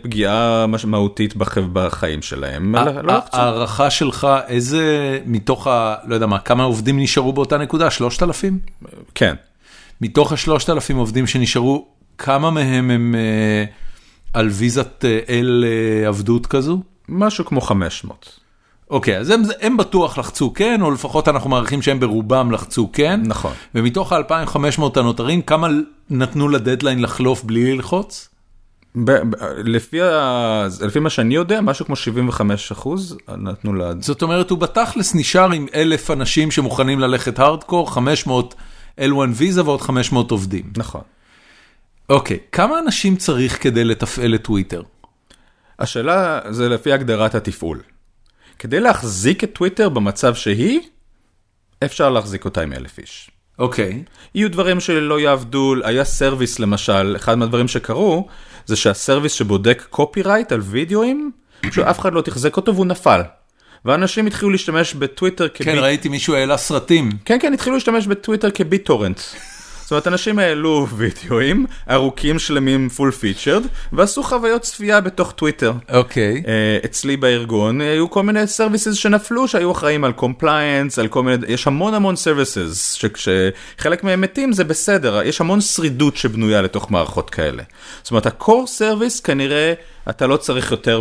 פגיעה 0.02 0.66
משמעותית 0.66 1.36
בח... 1.36 1.58
בחיים 1.72 2.22
שלהם, 2.22 2.74
לא 2.74 2.84
לא 2.84 3.16
לחצו. 3.16 3.36
הערכה 3.36 3.90
שלך, 3.90 4.28
איזה 4.48 5.18
מתוך 5.26 5.66
ה... 5.66 5.94
לא 6.06 6.14
יודע 6.14 6.26
מה, 6.26 6.38
כמה 6.38 6.62
עובדים 6.62 7.00
נשארו 7.00 7.32
באותה 7.32 7.58
נקודה? 7.58 7.90
3,000? 7.90 8.58
כן. 9.14 9.34
מתוך 10.00 10.32
השלושת 10.32 10.70
אלפים 10.70 10.96
עובדים 10.96 11.26
שנשארו, 11.26 11.86
כמה 12.18 12.50
מהם 12.50 12.90
הם 12.90 13.14
אה, 13.14 13.64
על 14.32 14.48
ויזת 14.48 15.04
אה, 15.04 15.18
אל 15.28 15.64
אה, 15.66 16.08
עבדות 16.08 16.46
כזו? 16.46 16.80
משהו 17.08 17.44
כמו 17.44 17.60
500. 17.60 18.40
אוקיי, 18.90 19.18
אז 19.18 19.30
הם, 19.30 19.42
הם 19.60 19.76
בטוח 19.76 20.18
לחצו 20.18 20.52
כן, 20.54 20.82
או 20.82 20.90
לפחות 20.90 21.28
אנחנו 21.28 21.50
מעריכים 21.50 21.82
שהם 21.82 22.00
ברובם 22.00 22.50
לחצו 22.50 22.90
כן. 22.92 23.20
נכון. 23.24 23.52
ומתוך 23.74 24.12
ה-2500 24.12 24.82
הנותרים, 24.96 25.42
כמה 25.42 25.68
נתנו 26.10 26.48
לדדליין 26.48 27.02
לחלוף 27.02 27.44
בלי 27.44 27.72
ללחוץ? 27.74 28.28
ב- 28.96 29.10
ב- 29.10 29.36
לפי, 29.64 30.02
ה... 30.02 30.66
לפי 30.86 30.98
מה 30.98 31.10
שאני 31.10 31.34
יודע, 31.34 31.60
משהו 31.60 31.86
כמו 31.86 31.96
75 31.96 32.72
אחוז 32.72 33.16
נתנו 33.38 33.74
לה... 33.74 33.92
זאת 34.00 34.22
אומרת, 34.22 34.50
הוא 34.50 34.58
בתכלס 34.58 35.14
נשאר 35.14 35.52
עם 35.52 35.66
אלף 35.74 36.10
אנשים 36.10 36.50
שמוכנים 36.50 37.00
ללכת 37.00 37.38
הארדקור, 37.38 37.90
500 37.90 38.54
L1 39.00 39.04
ויזה 39.34 39.64
ועוד 39.64 39.80
500 39.80 40.30
עובדים. 40.30 40.64
נכון. 40.76 41.00
אוקיי, 42.08 42.38
כמה 42.52 42.78
אנשים 42.78 43.16
צריך 43.16 43.62
כדי 43.62 43.84
לתפעל 43.84 44.34
את 44.34 44.44
טוויטר? 44.44 44.82
השאלה 45.78 46.40
זה 46.50 46.68
לפי 46.68 46.92
הגדרת 46.92 47.34
התפעול. 47.34 47.80
כדי 48.58 48.80
להחזיק 48.80 49.44
את 49.44 49.52
טוויטר 49.52 49.88
במצב 49.88 50.34
שהיא, 50.34 50.80
אפשר 51.84 52.10
להחזיק 52.10 52.44
אותה 52.44 52.62
עם 52.62 52.72
אלף 52.72 52.98
איש. 52.98 53.30
אוקיי. 53.58 54.02
יהיו 54.34 54.50
דברים 54.50 54.80
שלא 54.80 55.20
יעבדו, 55.20 55.74
היה 55.84 56.04
service 56.04 56.58
למשל, 56.58 57.16
אחד 57.16 57.34
מהדברים 57.34 57.68
שקרו, 57.68 58.28
זה 58.66 58.76
שה 58.76 58.93
service 58.93 59.32
שבודק 59.32 59.86
copyright 59.90 60.52
על 60.52 60.60
וידאוים, 60.60 61.30
שאף 61.70 62.00
אחד 62.00 62.12
לא 62.12 62.20
תחזק 62.20 62.56
אותו 62.56 62.74
והוא 62.74 62.86
נפל. 62.86 63.20
ואנשים 63.84 64.26
התחילו 64.26 64.50
להשתמש 64.50 64.94
בטוויטר 64.94 65.48
כביט... 65.48 65.68
כן, 65.68 65.78
ראיתי 65.78 66.08
מישהו 66.08 66.34
העלה 66.34 66.56
סרטים. 66.56 67.10
כן, 67.24 67.38
כן, 67.40 67.52
התחילו 67.52 67.74
להשתמש 67.74 68.06
בטוויטר 68.06 68.50
כ 68.50 68.86
BitTorrent. 68.86 69.20
זאת 69.86 69.90
אומרת, 69.90 70.06
אנשים 70.06 70.38
העלו 70.38 70.86
וידאוים 70.96 71.66
ארוכים 71.90 72.38
שלמים 72.38 72.88
full 72.88 73.10
featured, 73.10 73.62
ועשו 73.92 74.22
חוויות 74.22 74.62
צפייה 74.62 75.00
בתוך 75.00 75.32
טוויטר. 75.32 75.72
אוקיי. 75.92 76.42
אה, 76.46 76.78
אצלי 76.84 77.16
בארגון 77.16 77.80
אה, 77.80 77.92
היו 77.92 78.10
כל 78.10 78.22
מיני 78.22 78.46
services 78.46 78.94
שנפלו 78.94 79.48
שהיו 79.48 79.72
אחראים 79.72 80.04
על 80.04 80.12
compliance, 80.12 80.98
על 80.98 81.08
כל 81.08 81.22
מיני, 81.22 81.46
יש 81.48 81.66
המון 81.66 81.94
המון 81.94 82.16
services, 82.16 82.98
שחלק 83.16 84.04
מהם 84.04 84.20
מתים 84.20 84.52
זה 84.52 84.64
בסדר, 84.64 85.22
יש 85.22 85.40
המון 85.40 85.60
שרידות 85.60 86.16
שבנויה 86.16 86.62
לתוך 86.62 86.90
מערכות 86.90 87.30
כאלה. 87.30 87.62
זאת 88.02 88.10
אומרת, 88.10 88.26
ה-core 88.26 88.66
service 88.78 89.22
כנראה 89.24 89.72
אתה 90.10 90.26
לא 90.26 90.36
צריך 90.36 90.70
יותר 90.70 91.00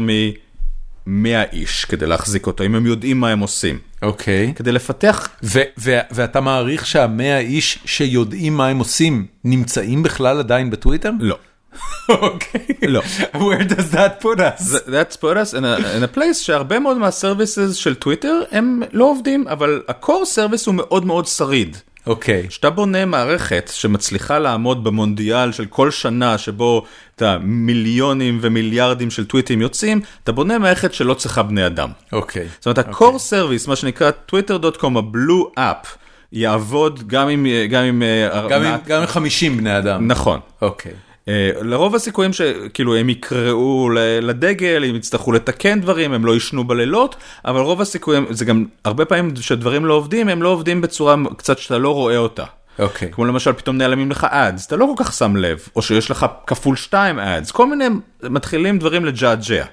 מ-100 1.07 1.53
איש 1.53 1.85
כדי 1.85 2.05
להחזיק 2.05 2.47
אותו, 2.47 2.63
אם 2.63 2.75
הם 2.75 2.85
יודעים 2.85 3.19
מה 3.19 3.29
הם 3.29 3.39
עושים. 3.39 3.79
אוקיי. 4.01 4.53
כדי 4.55 4.71
לפתח, 4.71 5.29
ו- 5.43 5.61
ו- 5.77 5.99
ואתה 6.11 6.41
מעריך 6.41 6.85
שהמאה 6.85 7.39
איש 7.39 7.79
שיודעים 7.85 8.57
מה 8.57 8.67
הם 8.67 8.79
עושים 8.79 9.25
נמצאים 9.43 10.03
בכלל 10.03 10.39
עדיין 10.39 10.69
בטוויטר? 10.69 11.11
לא. 11.19 11.37
אוקיי. 12.09 12.65
לא. 12.87 13.01
Where 13.33 13.69
does 13.69 13.93
that 13.93 14.23
put 14.23 14.39
us? 14.39 14.71
That's 14.71 15.15
put 15.17 15.35
us 15.37 15.53
in 15.53 15.63
a, 15.63 15.79
in 15.79 16.13
a 16.13 16.17
place 16.17 16.33
שהרבה 16.41 16.79
מאוד 16.79 16.97
מהסרוויסס 16.97 17.75
של 17.75 17.95
טוויטר 17.95 18.41
הם 18.51 18.81
לא 18.93 19.05
עובדים, 19.11 19.47
אבל 19.47 19.81
ה-core 19.87 20.35
service 20.35 20.63
הוא 20.65 20.75
מאוד 20.75 21.05
מאוד 21.05 21.27
שריד. 21.27 21.77
אוקיי. 22.07 22.47
כשאתה 22.47 22.69
בונה 22.69 23.05
מערכת 23.05 23.71
שמצליחה 23.73 24.39
לעמוד 24.39 24.83
במונדיאל 24.83 25.51
של 25.51 25.65
כל 25.65 25.91
שנה 25.91 26.37
שבו 26.37 26.85
אתה 27.15 27.37
מיליונים 27.41 28.39
ומיליארדים 28.41 29.11
של 29.11 29.25
טוויטים 29.25 29.61
יוצאים, 29.61 30.01
אתה 30.23 30.31
בונה 30.31 30.59
מערכת 30.59 30.93
שלא 30.93 31.13
צריכה 31.13 31.43
בני 31.43 31.65
אדם. 31.65 31.89
אוקיי. 32.13 32.47
זאת 32.59 32.65
אומרת, 32.65 32.77
ה-core 32.77 33.03
service, 33.31 33.67
מה 33.69 33.75
שנקרא 33.75 34.11
twitter.com, 34.31 34.85
ה-blue 34.97 35.59
app, 35.59 35.87
יעבוד 36.31 37.07
גם 37.07 37.27
עם... 37.29 37.45
גם 37.69 37.83
עם, 37.83 38.03
אה, 38.03 38.47
גם 38.49 38.63
עם- 38.63 38.75
גם 38.87 39.01
עם 39.01 39.07
50 39.07 39.57
בני 39.57 39.77
אדם. 39.77 40.07
נכון. 40.07 40.39
אוקיי. 40.61 40.91
אה, 41.27 41.51
לרוב 41.61 41.95
הסיכויים 41.95 42.33
שכאילו 42.33 42.95
הם 42.95 43.09
יקראו 43.09 43.89
לדגל, 44.21 44.83
הם 44.83 44.95
יצטרכו 44.95 45.31
לתקן 45.31 45.81
דברים, 45.81 46.13
הם 46.13 46.25
לא 46.25 46.33
יישנו 46.33 46.63
בלילות, 46.63 47.15
אבל 47.45 47.61
רוב 47.61 47.81
הסיכויים, 47.81 48.25
זה 48.29 48.45
גם 48.45 48.65
הרבה 48.85 49.05
פעמים 49.05 49.35
שדברים 49.35 49.85
לא 49.85 49.93
עובדים, 49.93 50.29
הם 50.29 50.43
לא 50.43 50.49
עובדים 50.49 50.81
בצורה 50.81 51.15
קצת 51.37 51.57
שאתה 51.57 51.77
לא 51.77 51.93
רואה 51.93 52.17
אותה. 52.17 52.43
אוקיי. 52.79 53.11
כמו 53.11 53.25
למשל 53.25 53.53
פתאום 53.53 53.77
נעלמים 53.77 54.11
לך 54.11 54.23
ads, 54.23 54.67
אתה 54.67 54.75
לא 54.75 54.93
כל 54.95 55.03
כך 55.03 55.13
שם 55.13 55.35
לב, 55.35 55.59
או 55.75 55.81
שיש 55.81 56.11
לך 56.11 56.25
כפול 56.47 56.75
2 56.75 57.19
ads, 57.19 57.51
כל 57.51 57.67
מיני 57.67 57.85
מתחילים 58.23 58.79
דברים 58.79 59.05
לג'עג'ע. 59.05 59.65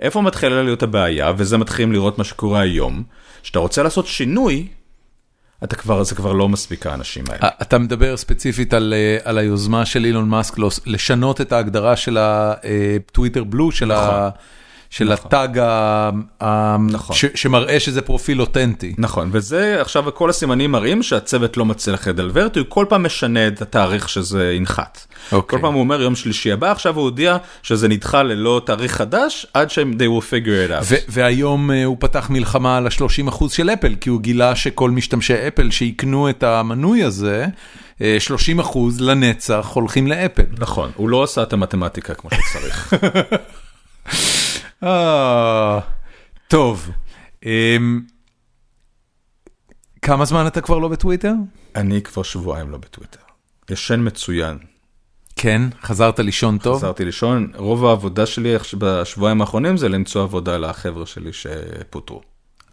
איפה 0.00 0.20
מתחילה 0.20 0.62
להיות 0.62 0.82
הבעיה, 0.82 1.32
וזה 1.36 1.58
מתחילים 1.58 1.92
לראות 1.92 2.18
מה 2.18 2.24
שקורה 2.24 2.60
היום, 2.60 3.02
שאתה 3.42 3.58
רוצה 3.58 3.82
לעשות 3.82 4.06
שינוי, 4.06 4.66
אתה 5.64 5.76
כבר, 5.76 6.02
זה 6.02 6.14
כבר 6.14 6.32
לא 6.32 6.48
מספיק 6.48 6.86
האנשים 6.86 7.24
האלה. 7.28 7.48
אתה 7.62 7.78
מדבר 7.78 8.16
ספציפית 8.16 8.74
על, 8.74 8.94
אה, 8.96 9.18
על 9.24 9.38
היוזמה 9.38 9.86
של 9.86 10.04
אילון 10.04 10.28
מאסק 10.28 10.54
לשנות 10.86 11.40
את 11.40 11.52
ההגדרה 11.52 11.96
של 11.96 12.18
הטוויטר 12.20 13.44
בלו, 13.44 13.72
של, 13.72 13.92
ה, 13.92 14.30
של 14.90 15.12
הטאג 15.12 15.58
ה, 15.58 16.10
ה, 16.40 16.76
נכון. 16.78 17.16
שמראה 17.34 17.80
שזה 17.80 18.02
פרופיל 18.02 18.40
אותנטי. 18.40 18.94
נכון, 18.98 19.30
וזה 19.32 19.80
עכשיו 19.80 20.14
כל 20.14 20.30
הסימנים 20.30 20.72
מראים 20.72 21.02
שהצוות 21.02 21.56
לא 21.56 21.64
מצליח 21.64 22.08
לדלבר, 22.08 22.46
הוא 22.56 22.64
כל 22.68 22.86
פעם 22.88 23.06
משנה 23.06 23.48
את 23.48 23.62
התאריך 23.62 24.08
שזה 24.08 24.52
ינחת. 24.52 25.06
אוקיי. 25.32 25.58
כל 25.58 25.62
פעם 25.62 25.74
הוא 25.74 25.80
אומר 25.80 26.02
יום 26.02 26.16
שלישי 26.16 26.52
הבא, 26.52 26.70
עכשיו 26.70 26.96
הוא 26.96 27.04
הודיע 27.04 27.36
שזה 27.62 27.88
נדחה 27.88 28.22
ללא 28.22 28.62
תאריך 28.64 28.92
חדש, 28.92 29.46
עד 29.54 29.70
שהם 29.70 29.92
they 29.98 30.20
will 30.20 30.24
figure 30.24 30.70
it 30.70 30.82
out. 30.82 30.94
והיום 31.08 31.70
אה, 31.70 31.84
הוא 31.84 31.96
פתח 32.00 32.30
מלחמה 32.30 32.76
על 32.76 32.86
ה-30% 32.86 33.48
של 33.48 33.70
אפל, 33.70 33.94
כי 34.00 34.10
הוא 34.10 34.20
גילה 34.20 34.56
שכל 34.56 34.90
משתמשי 34.90 35.48
אפל 35.48 35.70
שיקנו 35.70 36.30
את 36.30 36.42
המנוי 36.42 37.02
הזה, 37.02 37.46
אה, 38.00 38.18
30% 38.20 38.78
לנצח 39.00 39.70
הולכים 39.72 40.06
לאפל. 40.06 40.42
נכון, 40.58 40.90
הוא 40.96 41.08
לא 41.08 41.22
עשה 41.22 41.42
את 41.42 41.52
המתמטיקה 41.52 42.14
כמו 42.14 42.30
שצריך. 42.30 42.94
אה, 44.84 45.80
טוב, 46.48 46.90
אמ, 47.44 48.00
כמה 50.02 50.24
זמן 50.24 50.46
אתה 50.46 50.60
כבר 50.60 50.78
לא 50.78 50.88
בטוויטר? 50.88 51.32
אני 51.76 52.02
כבר 52.02 52.22
שבועיים 52.22 52.70
לא 52.70 52.78
בטוויטר. 52.78 53.20
ישן 53.70 54.00
מצוין. 54.06 54.58
כן, 55.36 55.62
חזרת 55.82 56.18
לישון 56.18 56.58
טוב? 56.58 56.76
חזרתי 56.76 57.04
לישון, 57.04 57.52
רוב 57.54 57.86
העבודה 57.86 58.26
שלי 58.26 58.56
בשבועיים 58.78 59.40
האחרונים 59.40 59.76
זה 59.76 59.88
למצוא 59.88 60.22
עבודה 60.22 60.58
לחבר'ה 60.58 61.06
שלי 61.06 61.30
שפוטרו. 61.32 62.20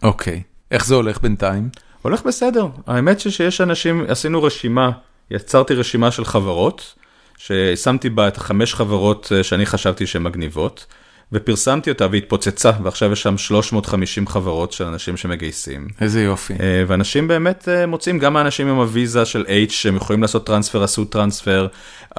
אוקיי. 0.03 0.43
איך 0.71 0.85
זה 0.85 0.95
הולך 0.95 1.21
בינתיים? 1.21 1.69
הולך 2.01 2.23
בסדר, 2.23 2.67
האמת 2.87 3.19
ששיש 3.19 3.61
אנשים, 3.61 4.05
עשינו 4.07 4.43
רשימה, 4.43 4.91
יצרתי 5.31 5.73
רשימה 5.73 6.11
של 6.11 6.25
חברות, 6.25 6.95
ששמתי 7.37 8.09
בה 8.09 8.27
את 8.27 8.37
החמש 8.37 8.73
חברות 8.73 9.31
אה, 9.35 9.43
שאני 9.43 9.65
חשבתי 9.65 10.07
שהן 10.07 10.23
מגניבות, 10.23 10.85
ופרסמתי 11.31 11.89
אותה 11.89 12.07
והתפוצצה, 12.11 12.71
ועכשיו 12.83 13.11
יש 13.11 13.21
שם 13.21 13.37
350 13.37 14.27
חברות 14.27 14.71
של 14.71 14.83
אנשים 14.83 15.17
שמגייסים. 15.17 15.87
איזה 16.01 16.23
יופי. 16.23 16.53
אה, 16.53 16.83
ואנשים 16.87 17.27
באמת 17.27 17.69
אה, 17.69 17.85
מוצאים, 17.85 18.19
גם 18.19 18.37
האנשים 18.37 18.67
עם 18.67 18.75
הוויזה 18.75 19.25
של 19.25 19.45
H 19.67 19.71
שהם 19.71 19.95
יכולים 19.95 20.21
לעשות 20.21 20.45
טרנספר, 20.45 20.83
עשו 20.83 21.05
טרנספר. 21.05 21.67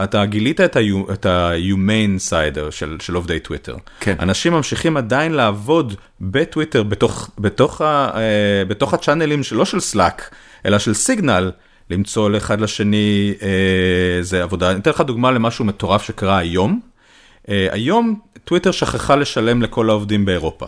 אתה 0.03 0.25
גילית 0.25 0.61
את 0.61 1.27
ה- 1.27 1.56
human 1.56 2.31
side 2.31 2.71
של, 2.71 2.97
של 3.01 3.15
עובדי 3.15 3.41
טוויטר. 3.41 3.77
כן. 4.01 4.17
אנשים 4.21 4.53
ממשיכים 4.53 4.97
עדיין 4.97 5.33
לעבוד 5.33 5.95
בטוויטר, 6.21 6.83
בתוך, 6.83 7.31
בתוך, 7.39 7.81
ה, 7.81 8.11
אה, 8.15 8.65
בתוך 8.69 8.95
הצ'אנלים 8.95 9.43
שלא 9.43 9.65
של 9.65 9.81
סלאק, 9.81 10.31
אלא 10.67 10.79
של 10.79 10.95
סיגנל, 10.95 11.51
למצוא 11.91 12.31
לאחד 12.31 12.61
לשני 12.61 13.35
אה, 13.43 14.23
זה 14.23 14.43
עבודה. 14.43 14.71
אני 14.71 14.79
אתן 14.79 14.91
לך 14.91 15.01
דוגמה 15.01 15.31
למשהו 15.31 15.65
מטורף 15.65 16.03
שקרה 16.03 16.39
היום. 16.39 16.81
אה, 17.49 17.67
היום 17.71 18.21
טוויטר 18.45 18.71
שכחה 18.71 19.17
לשלם 19.17 19.63
לכל 19.63 19.91
העובדים 19.91 20.25
באירופה. 20.25 20.67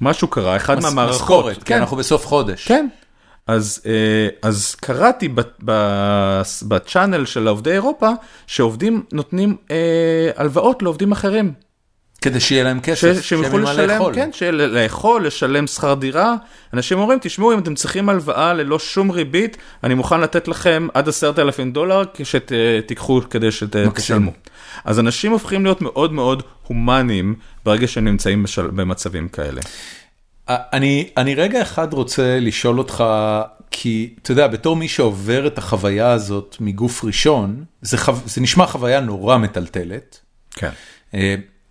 משהו 0.00 0.28
קרה, 0.28 0.56
אחד 0.56 0.78
מס- 0.78 0.84
מהמערכות, 0.84 1.20
משכורת, 1.20 1.62
כי 1.62 1.74
אנחנו 1.74 1.96
בסוף 1.96 2.26
חודש. 2.26 2.68
כן. 2.68 2.88
אז, 3.46 3.82
אה, 3.86 4.28
אז 4.42 4.74
קראתי 4.74 5.28
בצ'אנל 6.62 7.24
של 7.26 7.48
עובדי 7.48 7.72
אירופה, 7.72 8.10
שעובדים 8.46 9.02
נותנים 9.12 9.56
אה, 9.70 9.76
הלוואות 10.36 10.82
לעובדים 10.82 11.12
אחרים. 11.12 11.52
כדי 12.20 12.40
שיהיה 12.40 12.64
להם 12.64 12.78
ש- 12.78 12.86
כסף, 12.88 13.20
שהם 13.22 13.42
יוכלו 13.44 13.58
לשלם, 13.58 13.88
לאכול. 13.90 14.14
כן, 14.14 14.30
של- 14.32 14.70
לאכול, 14.74 15.26
לשלם 15.26 15.66
שכר 15.66 15.94
דירה. 15.94 16.34
אנשים 16.74 16.98
אומרים, 16.98 17.18
תשמעו, 17.22 17.52
אם 17.54 17.58
אתם 17.58 17.74
צריכים 17.74 18.08
הלוואה 18.08 18.54
ללא 18.54 18.78
שום 18.78 19.10
ריבית, 19.10 19.56
אני 19.84 19.94
מוכן 19.94 20.20
לתת 20.20 20.48
לכם 20.48 20.88
עד 20.94 21.08
עשרת 21.08 21.38
אלפים 21.38 21.72
דולר 21.72 22.02
כשתיקחו 22.14 23.20
כדי 23.30 23.50
שתשלמו. 23.52 24.30
אז 24.84 24.98
אנשים 25.00 25.32
הופכים 25.32 25.64
להיות 25.64 25.82
מאוד 25.82 26.12
מאוד 26.12 26.42
הומניים 26.66 27.34
ברגע 27.64 27.86
שהם 27.88 28.04
נמצאים 28.04 28.42
בשל- 28.42 28.70
במצבים 28.70 29.28
כאלה. 29.28 29.60
אני, 30.48 31.08
אני 31.16 31.34
רגע 31.34 31.62
אחד 31.62 31.92
רוצה 31.92 32.38
לשאול 32.40 32.78
אותך, 32.78 33.04
כי 33.70 34.14
אתה 34.22 34.32
יודע, 34.32 34.46
בתור 34.46 34.76
מי 34.76 34.88
שעובר 34.88 35.46
את 35.46 35.58
החוויה 35.58 36.10
הזאת 36.12 36.56
מגוף 36.60 37.04
ראשון, 37.04 37.64
זה, 37.82 37.98
חו... 37.98 38.12
זה 38.26 38.40
נשמע 38.40 38.66
חוויה 38.66 39.00
נורא 39.00 39.36
מטלטלת, 39.38 40.20
כן. 40.54 40.70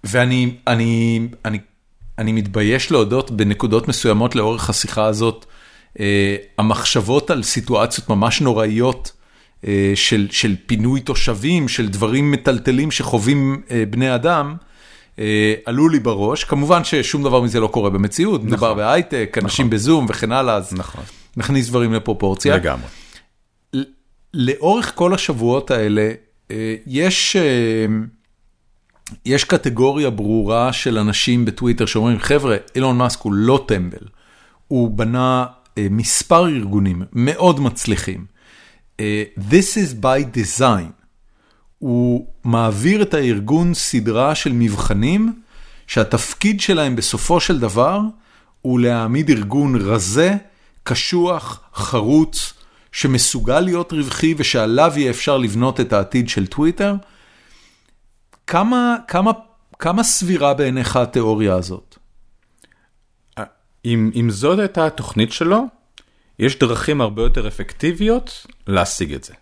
ואני 0.08 0.56
אני, 0.68 1.20
אני, 1.46 1.60
אני 2.18 2.32
מתבייש 2.32 2.92
להודות 2.92 3.32
בנקודות 3.32 3.88
מסוימות 3.88 4.36
לאורך 4.36 4.70
השיחה 4.70 5.06
הזאת, 5.06 5.46
אה, 6.00 6.36
המחשבות 6.58 7.32
על 7.32 7.44
סיטואציות 7.44 8.10
ממש 8.10 8.42
נוראיות 8.42 9.12
אה, 9.68 9.92
של, 9.96 10.28
של 10.32 10.56
פינוי 10.66 11.02
תושבים, 11.02 11.68
של 11.68 11.88
דברים 11.88 12.32
מטלטלים 12.32 12.92
שחווים 12.92 13.62
אה, 13.72 13.84
בני 13.90 14.16
אדם. 14.16 14.56
אה, 15.20 15.54
עלו 15.66 15.90
לי 15.90 16.00
בראש, 16.00 16.44
כמובן 16.44 16.84
ששום 16.84 17.24
דבר 17.24 17.42
מזה 17.42 17.60
לא 17.60 17.68
קורה 17.68 17.90
במציאות, 17.90 18.44
מדובר 18.44 18.74
בהייטק, 18.74 19.38
אנשים 19.44 19.70
בזום 19.70 20.06
וכן 20.10 20.32
הלאה, 20.32 20.56
אז 20.56 20.74
נכון. 20.74 21.04
נכניס 21.38 21.70
דברים 21.70 21.94
לפרופורציה. 21.94 22.56
לגמרי. 22.56 22.88
לאורך 24.34 24.92
כל 24.96 25.14
השבועות 25.14 25.72
האלה, 25.72 26.12
אה, 26.52 26.76
יש, 26.88 27.36
אה, 27.36 27.86
יש 29.26 29.44
קטגוריה 29.44 30.10
ברורה 30.10 30.74
של 30.74 30.98
אנשים 30.98 31.46
בטוויטר 31.46 31.86
שאומרים, 31.86 32.20
חבר'ה, 32.20 32.58
אילון 32.76 32.98
מאסק 32.98 33.22
הוא 33.22 33.34
לא 33.34 33.66
טמבל, 33.68 34.08
הוא 34.68 34.92
בנה 34.92 35.46
אה, 35.78 35.88
מספר 35.92 36.48
ארגונים 36.48 37.02
מאוד 37.14 37.60
מצליחים. 37.60 38.26
אה, 39.00 39.24
This 39.50 39.76
is 39.76 40.04
by 40.04 40.38
design. 40.38 40.92
הוא 41.80 42.28
מעביר 42.44 43.02
את 43.02 43.14
הארגון 43.14 43.74
סדרה 43.74 44.36
של 44.36 44.52
מבחנים, 44.54 45.34
שהתפקיד 45.88 46.62
שלהם 46.62 46.96
בסופו 46.96 47.40
של 47.40 47.60
דבר 47.60 48.02
הוא 48.62 48.80
להעמיד 48.80 49.30
ארגון 49.30 49.76
רזה, 49.76 50.36
קשוח, 50.84 51.62
חרוץ, 51.74 52.54
שמסוגל 52.92 53.60
להיות 53.60 53.94
רווחי 53.94 54.34
ושעליו 54.38 54.94
יהיה 54.96 55.10
אפשר 55.10 55.38
לבנות 55.38 55.80
את 55.80 55.94
העתיד 55.94 56.30
של 56.30 56.48
טוויטר. 56.48 56.96
כמה, 58.48 58.96
כמה, 59.08 59.32
כמה 59.80 60.04
סבירה 60.04 60.54
בעיניך 60.54 60.96
התיאוריה 60.96 61.56
הזאת? 61.56 61.98
אם, 63.86 64.12
אם 64.16 64.30
זאת 64.30 64.60
הייתה 64.60 64.86
התוכנית 64.88 65.32
שלו, 65.32 65.64
יש 66.40 66.60
דרכים 66.60 67.02
הרבה 67.02 67.22
יותר 67.22 67.48
אפקטיביות 67.48 68.48
להשיג 68.68 69.14
את 69.14 69.24
זה. 69.24 69.34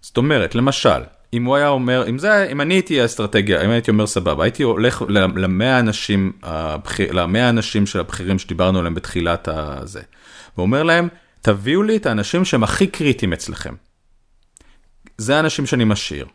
זאת 0.00 0.16
אומרת, 0.16 0.54
למשל, 0.54 1.02
אם 1.32 1.44
הוא 1.44 1.56
היה 1.56 1.68
אומר, 1.68 2.08
אם, 2.08 2.18
זה, 2.18 2.48
אם 2.52 2.60
אני 2.60 2.74
הייתי 2.74 3.00
האסטרטגיה, 3.00 3.64
אם 3.64 3.70
הייתי 3.70 3.90
אומר 3.90 4.06
סבבה, 4.06 4.44
הייתי 4.44 4.62
הולך 4.62 5.02
למאה 5.36 5.78
אנשים, 5.78 6.32
הבחיר, 6.42 7.12
למאה 7.12 7.48
אנשים 7.48 7.86
של 7.86 8.00
הבכירים 8.00 8.38
שדיברנו 8.38 8.78
עליהם 8.78 8.94
בתחילת 8.94 9.48
הזה, 9.48 10.00
ואומר 10.58 10.82
להם, 10.82 11.08
תביאו 11.42 11.82
לי 11.82 11.96
את 11.96 12.06
האנשים 12.06 12.44
שהם 12.44 12.62
הכי 12.64 12.86
קריטיים 12.86 13.32
אצלכם. 13.32 13.74
זה 15.18 15.36
האנשים 15.36 15.66
שאני 15.66 15.84
משאיר. 15.84 16.26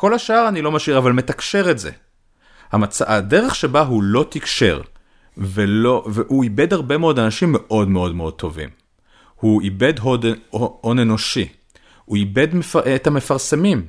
כל 0.00 0.14
השאר 0.14 0.48
אני 0.48 0.62
לא 0.62 0.72
משאיר, 0.72 0.98
אבל 0.98 1.12
מתקשר 1.12 1.70
את 1.70 1.78
זה. 1.78 1.90
המצ... 2.72 3.02
הדרך 3.02 3.54
שבה 3.54 3.80
הוא 3.80 4.02
לא 4.02 4.26
תקשר, 4.30 4.80
ולא, 5.36 6.04
והוא 6.06 6.44
איבד 6.44 6.72
הרבה 6.72 6.98
מאוד 6.98 7.18
אנשים 7.18 7.52
מאוד 7.52 7.88
מאוד 7.88 8.14
מאוד 8.14 8.34
טובים. 8.34 8.68
הוא 9.34 9.62
איבד 9.62 9.98
הוד, 9.98 10.26
הון 10.50 10.98
אנושי. 10.98 11.48
הוא 12.04 12.16
איבד 12.16 12.54
מפ... 12.54 12.76
את 12.76 13.06
המפרסמים. 13.06 13.86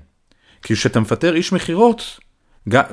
כי 0.61 0.73
כשאתה 0.73 0.99
מפטר 0.99 1.35
איש 1.35 1.53
מכירות, 1.53 2.19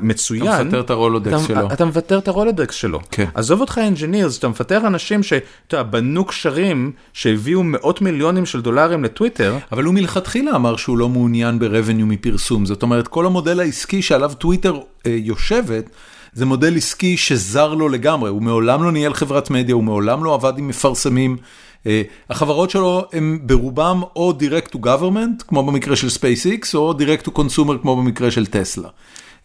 מצוין, 0.00 0.46
אתה 0.46 0.64
מפטר 0.64 0.80
את 0.80 0.90
ה 0.90 0.97
Rolodex 0.97 1.46
שלו. 1.46 1.72
אתה 1.72 1.84
מוותר 1.84 2.18
את 2.18 2.28
ה 2.28 2.34
Rolodex 2.34 2.74
שלו. 2.74 3.00
כן. 3.10 3.24
עזוב 3.34 3.60
אותך 3.60 3.78
engineers, 3.78 4.38
אתה 4.38 4.48
מפטר 4.48 4.86
אנשים 4.86 5.22
שאתה 5.22 5.76
יודע, 5.76 5.82
בנו 5.82 6.24
קשרים 6.24 6.92
שהביאו 7.12 7.62
מאות 7.62 8.00
מיליונים 8.00 8.46
של 8.46 8.60
דולרים 8.60 9.04
לטוויטר. 9.04 9.56
אבל 9.72 9.84
הוא 9.84 9.94
מלכתחילה 9.94 10.56
אמר 10.56 10.76
שהוא 10.76 10.98
לא 10.98 11.08
מעוניין 11.08 11.58
ב 11.58 11.64
revenue 11.64 12.06
מפרסום, 12.06 12.66
זאת 12.66 12.82
אומרת 12.82 13.08
כל 13.08 13.26
המודל 13.26 13.60
העסקי 13.60 14.02
שעליו 14.02 14.32
טוויטר 14.38 14.78
אה, 15.06 15.16
יושבת, 15.18 15.90
זה 16.32 16.46
מודל 16.46 16.76
עסקי 16.76 17.16
שזר 17.16 17.74
לו 17.74 17.88
לגמרי, 17.88 18.30
הוא 18.30 18.42
מעולם 18.42 18.82
לא 18.82 18.92
ניהל 18.92 19.14
חברת 19.14 19.50
מדיה, 19.50 19.74
הוא 19.74 19.84
מעולם 19.84 20.24
לא 20.24 20.34
עבד 20.34 20.52
עם 20.58 20.68
מפרסמים. 20.68 21.36
אה, 21.86 22.02
החברות 22.30 22.70
שלו 22.70 23.04
הן 23.12 23.38
ברובם 23.42 24.02
או 24.16 24.32
direct 24.40 24.68
to 24.74 24.78
government, 24.78 25.44
כמו 25.48 25.66
במקרה 25.66 25.96
של 25.96 26.06
SpaceX, 26.06 26.74
או 26.74 26.94
direct 26.98 27.26
to 27.26 27.30
consumer, 27.30 27.78
כמו 27.82 27.96
במקרה 27.96 28.30
של 28.30 28.46
טסלה. 28.46 28.88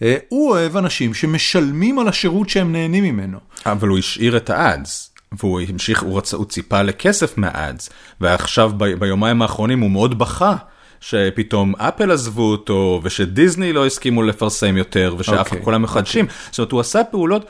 אה, 0.03 0.15
הוא 0.30 0.49
אוהב 0.49 0.77
אנשים 0.77 1.13
שמשלמים 1.13 1.99
על 1.99 2.07
השירות 2.07 2.49
שהם 2.49 2.71
נהנים 2.71 3.03
ממנו. 3.03 3.38
אבל 3.65 3.88
הוא 3.88 3.97
השאיר 3.97 4.38
את 4.38 4.49
האדס. 4.49 5.09
והוא 5.39 5.61
המשיך, 5.69 6.03
הוא, 6.03 6.17
רצה, 6.17 6.38
הוא 6.38 6.45
ציפה 6.45 6.81
לכסף 6.81 7.38
מהאדס, 7.38 7.89
ועכשיו 8.21 8.71
ב, 8.77 8.85
ביומיים 8.85 9.41
האחרונים 9.41 9.80
הוא 9.80 9.91
מאוד 9.91 10.19
בכה. 10.19 10.55
שפתאום 10.99 11.73
אפל 11.77 12.11
עזבו 12.11 12.51
אותו, 12.51 13.01
ושדיסני 13.03 13.73
לא 13.73 13.85
הסכימו 13.85 14.23
לפרסם 14.23 14.77
יותר, 14.77 15.15
ושאף 15.17 15.39
אוקיי, 15.39 15.63
כולם 15.63 15.81
מחדשים. 15.81 16.25
זאת 16.49 16.59
אומרת, 16.59 16.71
הוא 16.71 16.80
עשה 16.80 17.03
פעולות, 17.03 17.45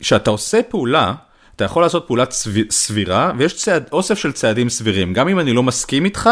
כשאתה 0.00 0.30
עושה 0.30 0.62
פעולה, 0.62 1.14
אתה 1.56 1.64
יכול 1.64 1.82
לעשות 1.82 2.04
פעולה 2.06 2.26
צב- 2.26 2.70
סבירה, 2.70 3.32
ויש 3.38 3.54
צעד, 3.54 3.88
אוסף 3.92 4.18
של 4.18 4.32
צעדים 4.32 4.68
סבירים. 4.68 5.12
גם 5.12 5.28
אם 5.28 5.38
אני 5.38 5.52
לא 5.52 5.62
מסכים 5.62 6.04
איתך, 6.04 6.30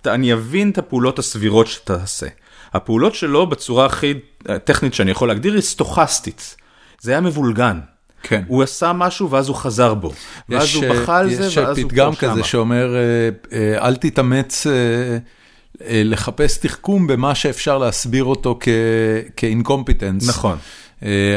אתה, 0.00 0.14
אני 0.14 0.32
אבין 0.32 0.70
את 0.70 0.78
הפעולות 0.78 1.18
הסבירות 1.18 1.66
שאתה 1.66 1.98
תעשה. 1.98 2.26
הפעולות 2.74 3.14
שלו 3.14 3.46
בצורה 3.46 3.86
הכי 3.86 4.14
טכנית 4.64 4.94
שאני 4.94 5.10
יכול 5.10 5.28
להגדיר 5.28 5.52
היא 5.52 5.62
סטוכסטית. 5.62 6.56
זה 7.00 7.10
היה 7.10 7.20
מבולגן. 7.20 7.78
כן. 8.22 8.42
הוא 8.46 8.62
עשה 8.62 8.92
משהו 8.92 9.30
ואז 9.30 9.48
הוא 9.48 9.56
חזר 9.56 9.94
בו. 9.94 10.12
ואז 10.48 10.64
יש, 10.64 10.74
הוא 10.74 10.84
בכה 10.88 11.18
על 11.18 11.34
זה, 11.34 11.46
יש 11.46 11.58
ואז 11.58 11.78
הוא 11.78 11.88
פתגם 11.88 12.12
פה 12.14 12.18
כזה 12.18 12.34
שמה. 12.34 12.44
שאומר, 12.44 12.94
אה, 12.94 13.28
אה, 13.58 13.86
אל 13.86 13.96
תתאמץ 13.96 14.66
אה, 14.66 14.72
לחפש 16.04 16.58
תחכום 16.58 17.06
במה 17.06 17.34
שאפשר 17.34 17.78
להסביר 17.78 18.24
אותו 18.24 18.58
כ 19.36 19.48
incompetence. 19.48 20.28
נכון. 20.28 20.58